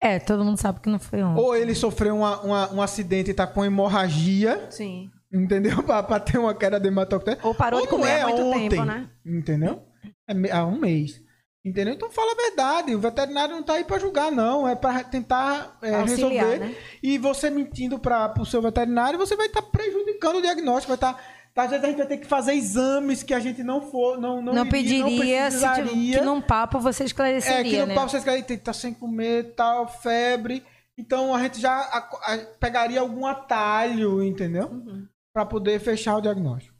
É, 0.00 0.20
todo 0.20 0.44
mundo 0.44 0.58
sabe 0.60 0.78
que 0.80 0.88
não 0.88 0.98
foi 1.00 1.22
ontem. 1.24 1.42
Ou 1.42 1.56
ele 1.56 1.74
sofreu 1.74 2.14
uma- 2.16 2.40
uma- 2.42 2.72
um 2.74 2.80
acidente 2.82 3.30
e 3.30 3.34
tá 3.34 3.46
com 3.48 3.64
hemorragia, 3.64 4.68
Sim. 4.70 5.10
Entendeu? 5.32 5.82
Pra, 5.84 6.02
pra 6.02 6.20
ter 6.20 6.38
uma 6.38 6.54
queda 6.54 6.78
de 6.78 6.88
hematócrito. 6.88 7.46
Ou 7.46 7.54
parou 7.54 7.80
Ou 7.80 7.86
de 7.86 7.90
comer 7.90 8.04
não 8.04 8.10
é 8.10 8.22
há 8.22 8.26
muito 8.28 8.42
ontem, 8.42 8.68
tempo, 8.68 8.84
né? 8.84 9.08
Entendeu? 9.24 9.82
É 10.28 10.52
há 10.52 10.64
um 10.64 10.78
mês. 10.78 11.20
Entendeu? 11.64 11.94
Então 11.94 12.10
fala 12.10 12.32
a 12.32 12.34
verdade. 12.34 12.94
O 12.94 12.98
veterinário 12.98 13.54
não 13.54 13.62
tá 13.62 13.74
aí 13.74 13.84
pra 13.84 13.98
julgar, 13.98 14.32
não. 14.32 14.66
É 14.66 14.74
pra 14.74 15.04
tentar 15.04 15.76
é, 15.80 15.94
Auxiliar, 15.94 16.44
resolver. 16.46 16.58
né? 16.58 16.74
E 17.02 17.18
você 17.18 17.50
mentindo 17.50 17.98
para 18.00 18.34
o 18.40 18.44
seu 18.44 18.60
veterinário, 18.60 19.16
você 19.18 19.36
vai 19.36 19.46
estar 19.46 19.62
prejudicando 19.62 20.36
o 20.38 20.42
diagnóstico. 20.42 20.88
Vai 20.88 20.96
estar. 20.96 21.22
Às 21.54 21.70
vezes 21.70 21.84
a 21.84 21.88
gente 21.88 21.98
vai 21.98 22.06
ter 22.06 22.16
que 22.16 22.26
fazer 22.26 22.54
exames 22.54 23.22
que 23.22 23.32
a 23.34 23.38
gente 23.38 23.62
não 23.62 23.82
for, 23.82 24.18
não 24.18 24.40
não, 24.42 24.54
não 24.54 24.62
iria, 24.66 24.70
pediria 24.72 25.50
se 25.50 25.58
tipo, 25.58 25.70
precisaria. 25.74 26.18
que 26.18 26.24
num 26.24 26.40
papo 26.40 26.80
você 26.80 27.04
esclareceria, 27.04 27.60
É, 27.60 27.62
que 27.64 27.78
no 27.78 27.86
né? 27.88 27.94
papo 27.94 28.08
vocês 28.08 28.24
querem 28.24 28.42
tá 28.42 28.72
sem 28.72 28.92
comer, 28.94 29.54
tal, 29.54 29.86
febre. 29.86 30.64
Então 30.98 31.34
a 31.34 31.40
gente 31.42 31.60
já 31.60 31.72
a- 31.74 32.08
a- 32.32 32.38
pegaria 32.58 33.00
algum 33.00 33.26
atalho, 33.26 34.22
entendeu? 34.22 34.66
Uhum. 34.68 35.06
Pra 35.34 35.46
poder 35.46 35.80
fechar 35.80 36.16
o 36.16 36.20
diagnóstico. 36.20 36.76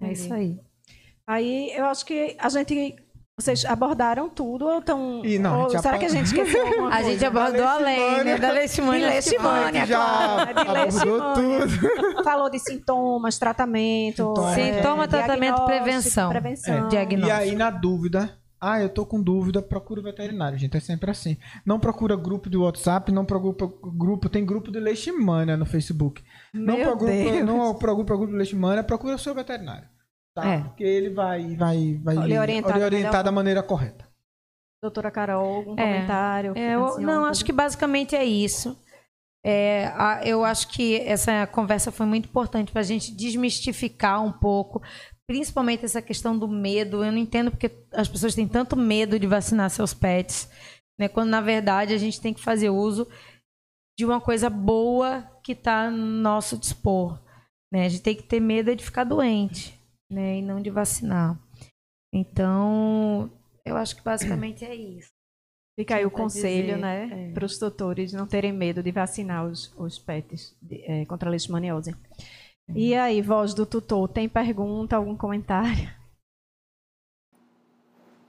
É 0.00 0.12
isso 0.12 0.32
aí. 0.32 0.58
Aí 1.26 1.72
eu 1.76 1.84
acho 1.86 2.04
que 2.06 2.36
a 2.38 2.48
gente. 2.48 2.96
Vocês 3.40 3.64
abordaram 3.64 4.28
tudo 4.28 4.66
ou 4.66 4.78
estão. 4.80 5.24
Ih, 5.24 5.38
não, 5.38 5.54
a 5.54 5.64
ou 5.64 5.70
será 5.70 5.96
que 5.96 6.06
a 6.06 6.08
gente 6.08 6.26
esqueceu 6.26 6.66
alguma 6.66 6.88
A 6.90 6.96
coisa? 6.96 7.10
gente 7.10 7.24
abordou 7.24 7.60
Da 7.62 7.72
além, 7.74 8.24
né? 8.24 8.36
Da 8.38 8.50
leishmania. 8.50 9.20
De 9.20 9.30
que 9.30 9.38
leishmania. 9.38 9.82
A 9.82 9.86
claro, 9.86 10.54
de 10.54 10.60
abordou 10.60 10.82
leishmania. 10.82 11.66
tudo. 12.14 12.24
Falou 12.24 12.50
de 12.50 12.58
sintomas, 12.58 13.38
tratamento. 13.38 14.26
Sintoma, 14.26 14.58
é, 14.60 14.74
Sintoma, 14.74 15.08
tratamento, 15.08 15.64
prevenção. 15.64 16.30
prevenção. 16.30 16.86
É, 16.86 16.88
diagnóstico. 16.88 17.28
E 17.28 17.42
aí, 17.50 17.54
na 17.54 17.70
dúvida, 17.70 18.37
ah, 18.60 18.80
eu 18.80 18.88
tô 18.88 19.04
com 19.06 19.22
dúvida, 19.22 19.60
procura 19.62 20.00
o 20.00 20.02
veterinário, 20.02 20.58
gente. 20.58 20.76
É 20.76 20.80
sempre 20.80 21.10
assim. 21.10 21.36
Não 21.64 21.78
procura 21.78 22.16
grupo 22.16 22.48
de 22.50 22.56
WhatsApp, 22.56 23.10
não 23.12 23.24
procura 23.24 23.70
grupo. 23.96 24.28
Tem 24.28 24.44
grupo 24.44 24.70
de 24.70 24.80
leishmania 24.80 25.56
no 25.56 25.64
Facebook. 25.66 26.22
não 26.52 26.76
Meu 26.76 26.86
procura, 26.88 27.12
Deus. 27.12 27.44
não 27.46 27.74
procura 27.74 28.16
grupo 28.16 28.26
de 28.32 28.38
leishmania, 28.38 28.82
procura 28.84 29.14
o 29.14 29.18
seu 29.18 29.34
veterinário. 29.34 29.88
Tá? 30.34 30.46
É. 30.46 30.60
Porque 30.60 30.84
ele 30.84 31.10
vai, 31.10 31.56
vai, 31.56 32.00
vai 32.02 32.14
Lhe 32.26 32.38
orientar 32.38 32.74
lhe 32.74 32.80
da 32.80 32.84
orientar 32.86 33.24
da 33.24 33.32
maneira 33.32 33.62
correta. 33.62 34.06
Doutora 34.80 35.10
Carol, 35.10 35.56
algum 35.56 35.72
É. 35.72 35.82
comentário? 35.82 36.52
É, 36.56 36.74
eu- 36.76 36.98
não, 37.00 37.24
acho 37.24 37.44
que 37.44 37.52
basicamente 37.52 38.14
é 38.14 38.24
isso. 38.24 38.78
É, 39.44 39.86
a- 39.96 40.20
eu 40.24 40.44
acho 40.44 40.68
que 40.68 40.96
essa 41.00 41.46
conversa 41.46 41.90
foi 41.90 42.06
muito 42.06 42.28
importante 42.28 42.70
para 42.70 42.80
a 42.80 42.84
gente 42.84 43.12
desmistificar 43.16 44.22
um 44.24 44.30
pouco, 44.32 44.80
principalmente 45.28 45.84
essa 45.84 46.00
questão 46.00 46.36
do 46.36 46.48
medo. 46.48 47.04
Eu 47.04 47.12
não 47.12 47.18
entendo 47.18 47.50
porque 47.50 47.70
as 47.92 48.08
pessoas 48.08 48.34
têm 48.34 48.48
tanto 48.48 48.74
medo 48.74 49.18
de 49.18 49.26
vacinar 49.26 49.70
seus 49.70 49.92
pets, 49.92 50.48
né? 50.98 51.06
Quando 51.08 51.28
na 51.28 51.40
verdade 51.40 51.92
a 51.92 51.98
gente 51.98 52.20
tem 52.20 52.32
que 52.32 52.40
fazer 52.40 52.70
uso 52.70 53.06
de 53.96 54.04
uma 54.04 54.20
coisa 54.20 54.48
boa 54.48 55.22
que 55.44 55.52
está 55.52 55.90
no 55.90 55.96
nosso 55.96 56.56
dispor. 56.56 57.20
Né? 57.72 57.84
A 57.84 57.88
gente 57.88 58.02
tem 58.02 58.16
que 58.16 58.22
ter 58.22 58.40
medo 58.40 58.70
é 58.70 58.74
de 58.74 58.84
ficar 58.84 59.04
doente, 59.04 59.78
né? 60.10 60.38
E 60.38 60.42
não 60.42 60.60
de 60.62 60.70
vacinar. 60.70 61.38
Então, 62.14 63.30
eu 63.66 63.76
acho 63.76 63.94
que 63.96 64.02
basicamente 64.02 64.64
é 64.64 64.74
isso. 64.74 65.10
Fica 65.78 65.96
aí 65.96 66.06
o 66.06 66.10
conselho, 66.10 66.74
dizer, 66.74 66.78
né, 66.78 67.28
é. 67.30 67.32
para 67.32 67.44
os 67.44 67.56
tutores 67.56 68.12
não 68.12 68.26
terem 68.26 68.52
medo 68.52 68.82
de 68.82 68.90
vacinar 68.90 69.46
os, 69.46 69.72
os 69.76 69.96
pets 69.96 70.56
de- 70.60 70.82
é, 70.82 71.04
contra 71.04 71.28
a 71.28 71.30
leishmaniose. 71.30 71.94
E 72.74 72.94
aí, 72.94 73.22
voz 73.22 73.54
do 73.54 73.64
tutor, 73.64 74.08
tem 74.08 74.28
pergunta, 74.28 74.94
algum 74.94 75.16
comentário? 75.16 75.88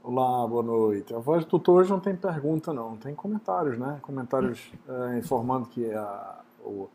Olá, 0.02 0.48
boa 0.48 0.64
noite. 0.64 1.14
A 1.14 1.20
voz 1.20 1.44
do 1.44 1.50
tutor 1.50 1.82
hoje 1.82 1.90
não 1.90 2.00
tem 2.00 2.16
pergunta, 2.16 2.72
não. 2.72 2.96
Tem 2.96 3.14
comentários, 3.14 3.78
né? 3.78 4.00
Comentários 4.02 4.72
é, 4.88 5.18
informando 5.18 5.68
que 5.68 5.92
a, 5.94 6.40
o, 6.64 6.90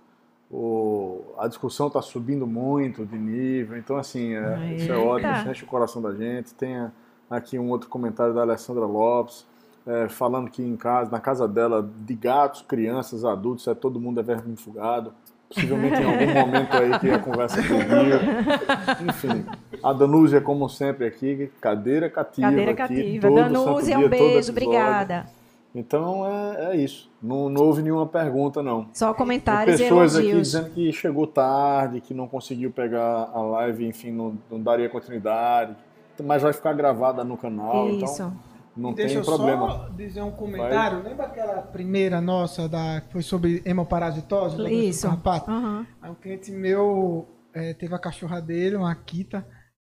o, 0.50 1.34
a 1.36 1.46
discussão 1.46 1.88
está 1.88 2.00
subindo 2.00 2.46
muito 2.46 3.04
de 3.04 3.18
nível. 3.18 3.76
Então, 3.76 3.98
assim, 3.98 4.34
é, 4.34 4.74
isso 4.76 4.90
é 4.90 4.96
ótimo, 4.96 5.32
isso 5.32 5.50
enche 5.50 5.64
o 5.64 5.68
coração 5.68 6.00
da 6.00 6.14
gente. 6.14 6.54
Tem 6.54 6.90
aqui 7.28 7.58
um 7.58 7.68
outro 7.68 7.90
comentário 7.90 8.32
da 8.32 8.40
Alessandra 8.40 8.86
Lopes. 8.86 9.46
É, 9.86 10.08
falando 10.08 10.50
que 10.50 10.62
em 10.62 10.76
casa, 10.76 11.10
na 11.10 11.20
casa 11.20 11.46
dela, 11.46 11.82
de 11.82 12.14
gatos, 12.14 12.62
crianças, 12.62 13.22
adultos, 13.22 13.66
é 13.66 13.74
todo 13.74 14.00
mundo 14.00 14.18
é 14.18 14.22
vermifugado. 14.22 15.12
Possivelmente 15.54 16.00
em 16.00 16.04
algum 16.04 16.34
momento 16.34 16.76
aí 16.76 16.98
que 16.98 17.10
a 17.10 17.18
conversa 17.18 17.62
fluiu. 17.62 19.08
Enfim, 19.08 19.46
a 19.82 19.92
Danúzia, 19.92 20.40
como 20.40 20.68
sempre, 20.68 21.06
aqui, 21.06 21.50
cadeira 21.60 22.10
cativa. 22.10 22.48
Cadeira 22.48 22.70
aqui, 22.72 22.78
cativa. 22.78 23.30
Danúzia, 23.30 23.98
um 23.98 24.08
beijo, 24.08 24.50
obrigada. 24.50 25.26
Então 25.74 26.24
é, 26.26 26.72
é 26.72 26.76
isso. 26.76 27.10
Não, 27.22 27.48
não, 27.48 27.62
houve 27.62 27.82
nenhuma 27.82 28.06
pergunta, 28.06 28.62
não. 28.62 28.86
Só 28.92 29.12
comentários 29.12 29.76
Tem 29.76 29.88
pessoas 29.88 30.14
e 30.14 30.18
aqui 30.18 30.32
dizendo 30.32 30.70
que 30.70 30.92
chegou 30.92 31.26
tarde, 31.26 32.00
que 32.00 32.14
não 32.14 32.28
conseguiu 32.28 32.70
pegar 32.70 33.30
a 33.32 33.40
live, 33.40 33.86
enfim, 33.86 34.12
não, 34.12 34.38
não 34.50 34.60
daria 34.60 34.88
continuidade. 34.88 35.74
Mas 36.22 36.42
vai 36.42 36.52
ficar 36.52 36.72
gravada 36.74 37.24
no 37.24 37.36
canal. 37.36 37.88
Então 37.88 38.04
isso. 38.04 38.22
Então 38.22 38.53
não 38.76 38.92
e 38.92 38.94
tem 38.94 39.22
problema. 39.22 39.66
Deixa 39.66 39.72
eu 39.72 39.88
só 39.88 39.88
dizer 39.90 40.22
um 40.22 40.30
comentário. 40.32 41.02
Vai. 41.02 41.10
Lembra 41.10 41.26
aquela 41.26 41.62
primeira 41.62 42.20
nossa 42.20 42.68
da, 42.68 43.00
que 43.00 43.12
foi 43.12 43.22
sobre 43.22 43.62
hemoparasitose? 43.64 44.62
Isso. 44.72 45.08
Uhum. 45.08 45.86
Aí 46.02 46.10
um 46.10 46.14
cliente 46.14 46.50
meu 46.50 47.28
é, 47.52 47.72
teve 47.72 47.94
a 47.94 47.98
cachorra 47.98 48.40
dele, 48.40 48.76
uma 48.76 48.90
Akita, 48.90 49.46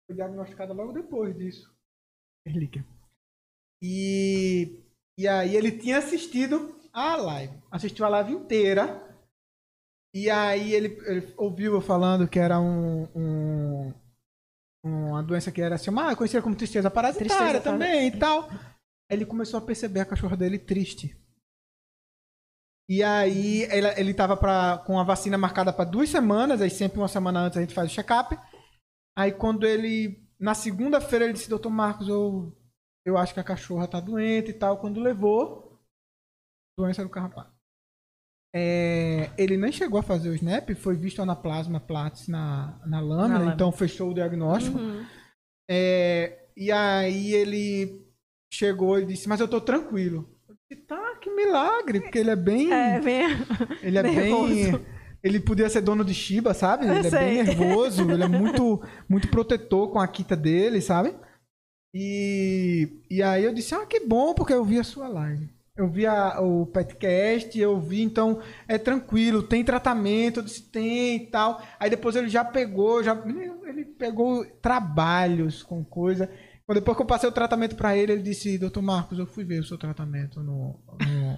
foi 0.06 0.14
diagnosticada 0.14 0.72
logo 0.72 0.92
depois 0.92 1.36
disso. 1.36 1.70
Relíquia. 2.46 2.84
E, 3.82 4.82
e 5.18 5.26
aí 5.26 5.56
ele 5.56 5.72
tinha 5.72 5.98
assistido 5.98 6.76
a 6.92 7.16
live. 7.16 7.58
Assistiu 7.70 8.06
a 8.06 8.08
live 8.08 8.32
inteira. 8.32 9.04
E 10.14 10.30
aí 10.30 10.72
ele, 10.72 10.98
ele 11.06 11.34
ouviu 11.36 11.74
eu 11.74 11.80
falando 11.80 12.26
que 12.26 12.38
era 12.38 12.58
um, 12.58 13.06
um 13.14 13.94
uma 14.88 15.22
doença 15.22 15.52
que 15.52 15.60
era 15.60 15.74
assim, 15.74 15.90
ah, 15.96 16.16
conhecida 16.16 16.42
como 16.42 16.56
tristeza 16.56 16.90
parasitária 16.90 17.60
tristeza 17.60 17.60
também 17.60 18.08
e 18.08 18.18
tal. 18.18 18.48
Ele 19.10 19.24
começou 19.24 19.58
a 19.58 19.62
perceber 19.62 20.00
a 20.00 20.06
cachorra 20.06 20.36
dele 20.36 20.58
triste. 20.58 21.16
E 22.88 23.02
aí 23.02 23.62
ele, 23.64 23.88
ele 24.00 24.14
tava 24.14 24.36
pra, 24.36 24.78
com 24.86 24.98
a 24.98 25.04
vacina 25.04 25.36
marcada 25.36 25.72
para 25.72 25.84
duas 25.84 26.08
semanas, 26.08 26.62
aí 26.62 26.70
sempre 26.70 26.98
uma 26.98 27.08
semana 27.08 27.40
antes 27.40 27.58
a 27.58 27.60
gente 27.60 27.74
faz 27.74 27.90
o 27.90 27.94
check-up. 27.94 28.38
Aí 29.16 29.32
quando 29.32 29.66
ele. 29.66 30.26
Na 30.38 30.54
segunda-feira 30.54 31.24
ele 31.24 31.34
disse, 31.34 31.50
doutor 31.50 31.70
Marcos, 31.70 32.08
eu, 32.08 32.56
eu 33.04 33.18
acho 33.18 33.34
que 33.34 33.40
a 33.40 33.44
cachorra 33.44 33.88
tá 33.88 33.98
doente 33.98 34.50
e 34.50 34.54
tal. 34.54 34.78
Quando 34.78 35.00
levou, 35.00 35.78
doença 36.78 37.02
do 37.02 37.10
carrapato. 37.10 37.57
É, 38.54 39.30
ele 39.36 39.56
nem 39.56 39.70
chegou 39.70 40.00
a 40.00 40.02
fazer 40.02 40.30
o 40.30 40.34
snap, 40.34 40.70
foi 40.74 40.96
visto 40.96 41.20
anaplasma 41.20 41.80
platis 41.80 42.28
na, 42.28 42.80
na 42.86 43.00
lâmina, 43.00 43.44
na 43.44 43.54
então 43.54 43.70
fechou 43.70 44.10
o 44.10 44.14
diagnóstico. 44.14 44.78
Uhum. 44.78 45.04
É, 45.70 46.46
e 46.56 46.72
aí 46.72 47.34
ele 47.34 48.06
chegou 48.52 48.98
e 48.98 49.04
disse, 49.04 49.28
mas 49.28 49.40
eu 49.40 49.48
tô 49.48 49.60
tranquilo. 49.60 50.28
Eu 50.48 50.56
disse, 50.70 50.82
tá, 50.86 51.16
que 51.20 51.30
milagre, 51.30 52.00
porque 52.00 52.18
ele 52.18 52.30
é 52.30 52.36
bem. 52.36 52.72
É, 52.72 53.00
bem. 53.00 53.26
Ele 53.82 53.98
é 53.98 54.02
bem. 54.02 54.86
Ele 55.22 55.40
podia 55.40 55.68
ser 55.68 55.80
dono 55.80 56.04
de 56.04 56.14
Shiba, 56.14 56.54
sabe? 56.54 56.86
Ele 56.86 57.06
é 57.06 57.10
bem 57.10 57.42
nervoso, 57.42 58.08
ele 58.08 58.22
é 58.22 58.28
muito, 58.28 58.80
muito 59.08 59.28
protetor 59.28 59.90
com 59.90 59.98
a 59.98 60.06
quita 60.06 60.36
dele, 60.36 60.80
sabe? 60.80 61.14
E, 61.92 63.02
e 63.10 63.22
aí 63.22 63.44
eu 63.44 63.52
disse, 63.52 63.74
ah, 63.74 63.84
que 63.84 64.00
bom, 64.00 64.32
porque 64.32 64.52
eu 64.52 64.64
vi 64.64 64.78
a 64.78 64.84
sua 64.84 65.08
live. 65.08 65.50
Eu 65.78 65.88
vi 65.88 66.06
a, 66.06 66.40
o 66.40 66.66
podcast, 66.66 67.56
eu 67.56 67.80
vi, 67.80 68.02
então 68.02 68.42
é 68.66 68.76
tranquilo, 68.76 69.44
tem 69.44 69.62
tratamento, 69.62 70.40
eu 70.40 70.42
disse 70.42 70.62
tem 70.64 71.14
e 71.14 71.26
tal. 71.26 71.62
Aí 71.78 71.88
depois 71.88 72.16
ele 72.16 72.28
já 72.28 72.44
pegou, 72.44 73.00
já 73.00 73.16
ele 73.64 73.84
pegou 73.84 74.44
trabalhos 74.60 75.62
com 75.62 75.84
coisa. 75.84 76.28
Depois 76.68 76.96
que 76.96 77.02
eu 77.02 77.06
passei 77.06 77.28
o 77.28 77.32
tratamento 77.32 77.76
para 77.76 77.96
ele, 77.96 78.10
ele 78.10 78.22
disse, 78.22 78.58
doutor 78.58 78.82
Marcos, 78.82 79.20
eu 79.20 79.26
fui 79.26 79.44
ver 79.44 79.60
o 79.60 79.64
seu 79.64 79.78
tratamento 79.78 80.40
no, 80.40 80.80
no, 81.06 81.36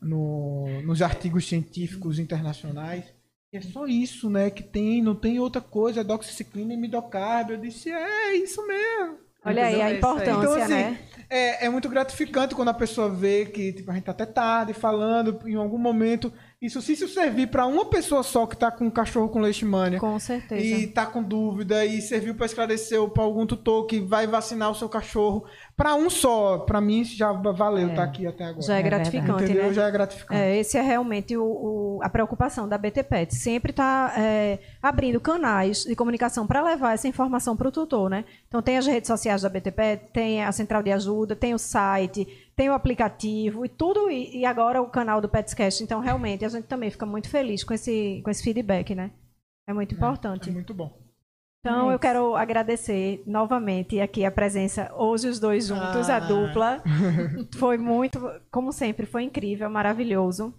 no, 0.00 0.82
nos 0.82 1.02
artigos 1.02 1.44
científicos 1.44 2.20
internacionais. 2.20 3.12
E 3.52 3.56
é 3.56 3.60
só 3.60 3.84
isso, 3.84 4.30
né, 4.30 4.48
que 4.48 4.62
tem, 4.62 5.02
não 5.02 5.16
tem 5.16 5.40
outra 5.40 5.60
coisa, 5.60 6.02
é 6.02 6.04
doxiciclina 6.04 6.72
e 6.72 6.76
midocárbio. 6.76 7.56
Eu 7.56 7.60
disse, 7.60 7.90
é, 7.90 8.32
isso 8.36 8.64
mesmo. 8.64 9.18
Olha 9.44 9.66
aí 9.66 9.82
a 9.82 9.90
é 9.90 9.96
importância, 9.96 10.30
então, 10.30 10.54
assim, 10.54 10.72
né? 10.72 10.98
É, 11.30 11.66
é 11.66 11.68
muito 11.70 11.88
gratificante 11.88 12.54
quando 12.54 12.68
a 12.70 12.74
pessoa 12.74 13.08
vê 13.08 13.46
que 13.46 13.72
tipo, 13.72 13.90
a 13.90 13.94
gente 13.94 14.04
tá 14.04 14.10
até 14.10 14.26
tarde 14.26 14.74
falando, 14.74 15.38
em 15.46 15.54
algum 15.54 15.78
momento 15.78 16.32
isso 16.60 16.82
se 16.82 16.92
isso 16.92 17.08
servir 17.08 17.46
para 17.46 17.66
uma 17.66 17.86
pessoa 17.86 18.22
só 18.22 18.46
que 18.46 18.52
está 18.52 18.70
com 18.70 18.84
um 18.84 18.90
cachorro 18.90 19.30
com 19.30 19.40
leishmania. 19.40 19.98
Com 19.98 20.18
certeza. 20.18 20.62
E 20.62 20.84
está 20.84 21.06
com 21.06 21.22
dúvida 21.22 21.86
e 21.86 22.02
serviu 22.02 22.34
para 22.34 22.44
esclarecer 22.44 23.00
para 23.08 23.22
algum 23.22 23.46
tutor 23.46 23.86
que 23.86 23.98
vai 23.98 24.26
vacinar 24.26 24.70
o 24.70 24.74
seu 24.74 24.86
cachorro. 24.86 25.46
Para 25.74 25.94
um 25.94 26.10
só, 26.10 26.58
para 26.58 26.78
mim 26.78 27.02
já 27.02 27.32
valeu 27.32 27.88
estar 27.88 27.92
é. 27.92 27.96
tá 27.96 28.02
aqui 28.02 28.26
até 28.26 28.44
agora. 28.44 28.60
Já 28.60 28.76
é, 28.76 28.80
é 28.80 28.82
gratificante, 28.82 29.44
Entendeu? 29.44 29.68
né? 29.68 29.72
Já 29.72 29.88
é 29.88 29.90
gratificante. 29.90 30.38
É, 30.38 30.58
esse 30.58 30.76
é 30.76 30.82
realmente 30.82 31.34
o, 31.34 31.44
o, 31.44 32.00
a 32.02 32.10
preocupação 32.10 32.68
da 32.68 32.76
BTPET. 32.76 33.34
Sempre 33.34 33.70
está 33.70 34.12
é, 34.18 34.58
abrindo 34.82 35.18
canais 35.18 35.84
de 35.84 35.96
comunicação 35.96 36.46
para 36.46 36.62
levar 36.62 36.92
essa 36.92 37.08
informação 37.08 37.56
para 37.56 37.68
o 37.68 37.72
tutor, 37.72 38.10
né? 38.10 38.26
Então 38.50 38.60
tem 38.60 38.76
as 38.76 38.86
redes 38.86 39.06
sociais 39.06 39.42
da 39.42 39.48
BTPET, 39.48 40.10
tem 40.12 40.42
a 40.42 40.50
central 40.50 40.82
de 40.82 40.90
ajuda, 40.90 41.36
tem 41.36 41.54
o 41.54 41.58
site, 41.58 42.26
tem 42.56 42.68
o 42.68 42.72
aplicativo 42.72 43.64
e 43.64 43.68
tudo, 43.68 44.10
e, 44.10 44.44
agora 44.44 44.82
o 44.82 44.90
canal 44.90 45.20
do 45.20 45.28
Petscast. 45.28 45.84
Então, 45.84 46.00
realmente, 46.00 46.44
a 46.44 46.48
gente 46.48 46.66
também 46.66 46.90
fica 46.90 47.06
muito 47.06 47.30
feliz 47.30 47.62
com 47.62 47.72
esse, 47.72 48.20
com 48.24 48.28
esse 48.28 48.42
feedback, 48.42 48.92
né? 48.92 49.12
É 49.68 49.72
muito 49.72 49.94
importante. 49.94 50.48
É, 50.48 50.50
é 50.50 50.54
muito 50.54 50.74
bom. 50.74 51.00
Então, 51.60 51.92
é 51.92 51.94
eu 51.94 51.98
quero 52.00 52.34
agradecer 52.34 53.22
novamente 53.24 54.00
aqui 54.00 54.24
a 54.24 54.32
presença, 54.32 54.92
hoje 54.96 55.28
os 55.28 55.38
dois 55.38 55.68
juntos, 55.68 56.10
ah. 56.10 56.16
a 56.16 56.18
dupla. 56.18 56.82
Foi 57.56 57.78
muito, 57.78 58.18
como 58.50 58.72
sempre, 58.72 59.06
foi 59.06 59.22
incrível, 59.22 59.70
maravilhoso, 59.70 60.52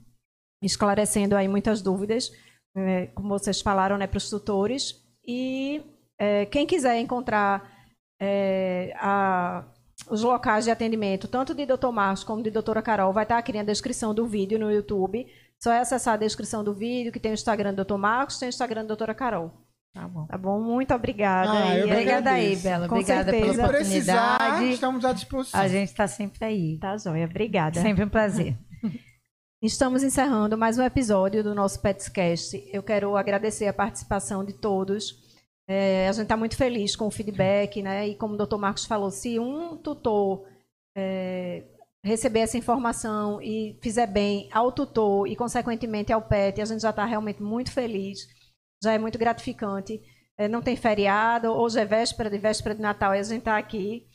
esclarecendo 0.63 1.35
aí 1.35 1.47
muitas 1.47 1.81
dúvidas, 1.81 2.31
é, 2.73 3.07
como 3.07 3.27
vocês 3.27 3.59
falaram, 3.59 3.97
né, 3.97 4.07
para 4.07 4.17
os 4.17 4.29
tutores. 4.29 4.95
E 5.27 5.83
é, 6.17 6.45
quem 6.45 6.65
quiser 6.65 6.97
encontrar 6.99 7.80
é, 8.21 8.93
a 8.97 9.65
os 10.09 10.23
locais 10.23 10.65
de 10.65 10.71
atendimento, 10.71 11.27
tanto 11.27 11.53
de 11.53 11.65
Dr. 11.65 11.89
Marcos 11.91 12.23
como 12.23 12.41
de 12.41 12.49
doutora 12.49 12.81
Carol, 12.81 13.13
vai 13.13 13.23
estar 13.23 13.37
aqui 13.37 13.53
na 13.53 13.63
descrição 13.63 14.13
do 14.13 14.25
vídeo 14.25 14.59
no 14.59 14.71
YouTube. 14.71 15.25
Só 15.61 15.71
é 15.71 15.79
acessar 15.79 16.15
a 16.15 16.17
descrição 16.17 16.63
do 16.63 16.73
vídeo, 16.73 17.11
que 17.11 17.19
tem 17.19 17.31
o 17.31 17.33
Instagram 17.33 17.73
do 17.73 17.85
Dr. 17.85 17.97
Marcos, 17.97 18.39
tem 18.39 18.47
o 18.47 18.49
Instagram 18.49 18.81
da 18.81 18.87
doutora 18.87 19.13
Carol. 19.13 19.51
Tá 19.93 20.07
bom. 20.07 20.25
Tá 20.25 20.37
bom, 20.37 20.59
muito 20.59 20.93
obrigada. 20.93 21.51
Ah. 21.51 21.83
Obrigada 21.85 22.31
aí, 22.31 22.55
Bela. 22.55 22.87
Com 22.87 22.95
obrigada 22.95 23.29
certeza. 23.29 23.53
pela 23.53 23.67
oportunidade. 23.67 24.37
Precisar, 24.37 24.63
estamos 24.63 25.05
à 25.05 25.13
disposição. 25.13 25.59
A 25.59 25.67
gente 25.67 25.89
está 25.89 26.07
sempre 26.07 26.45
aí. 26.45 26.77
Tá 26.79 26.97
joia, 26.97 27.25
obrigada. 27.25 27.79
Sempre 27.81 28.03
um 28.03 28.09
prazer. 28.09 28.57
Estamos 29.61 30.01
encerrando 30.01 30.57
mais 30.57 30.79
um 30.79 30.83
episódio 30.83 31.43
do 31.43 31.53
nosso 31.53 31.79
Petscast. 31.79 32.67
Eu 32.73 32.81
quero 32.81 33.15
agradecer 33.15 33.67
a 33.67 33.73
participação 33.73 34.43
de 34.43 34.53
todos. 34.53 35.20
É, 35.67 36.07
a 36.07 36.11
gente 36.11 36.23
está 36.23 36.35
muito 36.35 36.57
feliz 36.57 36.95
com 36.95 37.07
o 37.07 37.11
feedback, 37.11 37.81
né? 37.81 38.07
E 38.09 38.15
como 38.15 38.33
o 38.33 38.37
doutor 38.37 38.57
Marcos 38.57 38.85
falou, 38.85 39.09
se 39.11 39.39
um 39.39 39.77
tutor 39.77 40.45
é, 40.97 41.63
receber 42.03 42.39
essa 42.39 42.57
informação 42.57 43.41
e 43.41 43.77
fizer 43.81 44.07
bem 44.07 44.49
ao 44.51 44.71
tutor 44.71 45.27
e, 45.27 45.35
consequentemente, 45.35 46.11
ao 46.11 46.21
PET, 46.21 46.61
a 46.61 46.65
gente 46.65 46.81
já 46.81 46.89
está 46.89 47.05
realmente 47.05 47.41
muito 47.41 47.71
feliz, 47.71 48.27
já 48.83 48.93
é 48.93 48.97
muito 48.97 49.17
gratificante. 49.17 50.01
É, 50.37 50.47
não 50.47 50.61
tem 50.61 50.75
feriado, 50.75 51.51
hoje 51.51 51.79
é 51.79 51.85
véspera 51.85 52.29
de 52.29 52.37
véspera 52.37 52.73
de 52.73 52.81
Natal 52.81 53.13
e 53.13 53.19
a 53.19 53.23
gente 53.23 53.39
está 53.39 53.57
aqui 53.57 54.07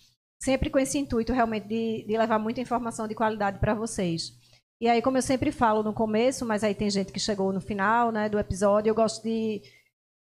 sempre 0.43 0.69
com 0.69 0.79
esse 0.79 0.99
intuito 0.99 1.33
realmente 1.33 1.69
de, 1.69 2.05
de 2.07 2.19
levar 2.19 2.39
muita 2.39 2.61
informação 2.61 3.07
de 3.07 3.15
qualidade 3.15 3.59
para 3.59 3.75
vocês. 3.75 4.33
E 4.81 4.89
aí, 4.89 5.01
como 5.01 5.17
eu 5.17 5.23
sempre 5.23 5.51
falo 5.51 5.83
no 5.83 5.93
começo, 5.93 6.45
mas 6.45 6.63
aí 6.63 6.75
tem 6.75 6.91
gente 6.91 7.13
que 7.13 7.21
chegou 7.21 7.53
no 7.53 7.61
final 7.61 8.13
né, 8.13 8.29
do 8.29 8.39
episódio, 8.39 8.91
eu 8.91 8.95
gosto 8.95 9.23
de 9.23 9.63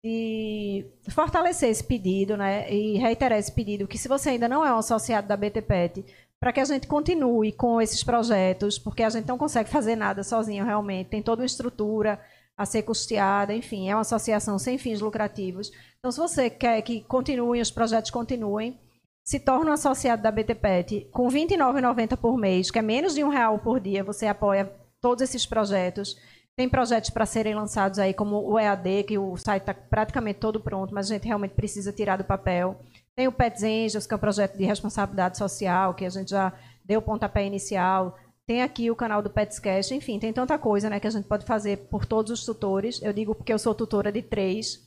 de 0.05 0.87
fortalecer 1.11 1.70
esse 1.70 1.83
pedido, 1.83 2.37
né, 2.37 2.73
e 2.73 2.99
reiterar 2.99 3.39
esse 3.39 3.53
pedido 3.53 3.89
que 3.89 3.99
se 3.99 4.09
você 4.09 4.31
ainda 4.31 4.49
não 4.49 4.65
é 4.65 4.73
um 4.73 4.79
associado 4.79 5.27
da 5.27 5.37
BTPET, 5.37 6.05
para 6.41 6.53
que 6.53 6.61
a 6.61 6.65
gente 6.65 6.87
continue 6.87 7.53
com 7.53 7.81
esses 7.81 8.05
projetos, 8.05 8.79
porque 8.79 9.03
a 9.03 9.11
gente 9.11 9.27
não 9.27 9.37
consegue 9.37 9.69
fazer 9.69 9.97
nada 9.97 10.23
sozinho 10.23 10.65
realmente, 10.65 11.11
tem 11.11 11.23
toda 11.23 11.43
uma 11.43 11.47
estrutura 11.47 12.20
a 12.57 12.65
ser 12.65 12.83
custeada, 12.83 13.55
enfim, 13.55 13.89
é 13.89 13.95
uma 13.95 14.01
associação 14.03 14.59
sem 14.59 14.79
fins 14.79 15.01
lucrativos. 15.01 15.70
Então, 15.99 16.11
se 16.11 16.19
você 16.19 16.51
quer 16.51 16.81
que 16.83 17.01
continuem, 17.03 17.61
os 17.61 17.70
projetos 17.70 18.11
continuem, 18.11 18.79
se 19.25 19.39
torne 19.39 19.70
um 19.70 19.75
associado 19.75 20.23
da 20.23 20.31
BTPET 20.31 21.09
com 21.12 21.29
R$ 21.29 21.47
29,90 21.47 22.16
por 22.16 22.37
mês, 22.37 22.70
que 22.70 22.79
é 22.79 22.83
menos 22.83 23.15
de 23.15 23.23
um 23.23 23.29
real 23.29 23.59
por 23.59 23.79
dia, 23.79 24.03
você 24.03 24.27
apoia 24.27 24.73
todos 25.01 25.23
esses 25.23 25.45
projetos. 25.47 26.16
Tem 26.59 26.68
projetos 26.68 27.10
para 27.10 27.24
serem 27.24 27.55
lançados 27.55 28.01
aí, 28.01 28.12
como 28.12 28.43
o 28.43 28.59
EAD, 28.59 29.05
que 29.05 29.16
o 29.16 29.36
site 29.36 29.62
está 29.62 29.72
praticamente 29.72 30.40
todo 30.40 30.59
pronto, 30.59 30.93
mas 30.93 31.09
a 31.09 31.14
gente 31.14 31.24
realmente 31.24 31.55
precisa 31.55 31.93
tirar 31.93 32.16
do 32.16 32.24
papel. 32.24 32.80
Tem 33.14 33.28
o 33.28 33.32
Pets 33.32 33.62
Angels, 33.62 34.09
que 34.09 34.12
é 34.12 34.16
um 34.16 34.18
projeto 34.18 34.59
de 34.59 34.64
responsabilidade 34.64 35.39
social, 35.39 35.94
que 35.94 36.05
a 36.05 36.10
gente 36.10 36.32
já 36.32 36.52
deu 36.85 36.98
o 36.98 37.02
pontapé 37.02 37.47
inicial. 37.47 38.18
Tem 38.44 38.60
aqui 38.60 38.90
o 38.90 38.97
canal 38.97 39.22
do 39.22 39.30
Petscast, 39.30 39.94
enfim, 39.94 40.18
tem 40.18 40.32
tanta 40.32 40.59
coisa 40.59 40.90
né, 40.90 40.98
que 40.98 41.06
a 41.06 41.10
gente 41.10 41.28
pode 41.28 41.47
fazer 41.47 41.76
por 41.89 42.05
todos 42.05 42.32
os 42.32 42.44
tutores. 42.44 43.01
Eu 43.05 43.12
digo 43.12 43.36
porque 43.36 43.52
eu 43.52 43.59
sou 43.60 43.72
tutora 43.72 44.10
de 44.10 44.20
três 44.20 44.85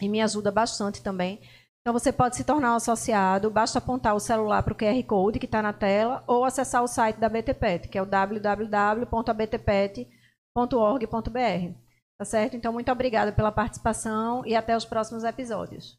e 0.00 0.08
me 0.08 0.20
ajuda 0.20 0.52
bastante 0.52 1.02
também. 1.02 1.40
Então 1.80 1.92
você 1.92 2.12
pode 2.12 2.36
se 2.36 2.44
tornar 2.44 2.74
um 2.74 2.76
associado, 2.76 3.50
basta 3.50 3.78
apontar 3.78 4.14
o 4.14 4.20
celular 4.20 4.62
para 4.62 4.72
o 4.72 4.76
QR 4.76 5.02
Code 5.02 5.40
que 5.40 5.46
está 5.46 5.60
na 5.60 5.72
tela 5.72 6.22
ou 6.28 6.44
acessar 6.44 6.80
o 6.80 6.86
site 6.86 7.16
da 7.16 7.28
BTPET, 7.28 7.88
que 7.88 7.98
é 7.98 8.02
o 8.02 8.06
www.btpet.org.br. 10.54 11.78
Tá 12.18 12.24
certo? 12.24 12.56
Então, 12.56 12.72
muito 12.72 12.92
obrigada 12.92 13.32
pela 13.32 13.50
participação 13.50 14.44
e 14.46 14.54
até 14.54 14.76
os 14.76 14.84
próximos 14.84 15.24
episódios. 15.24 15.98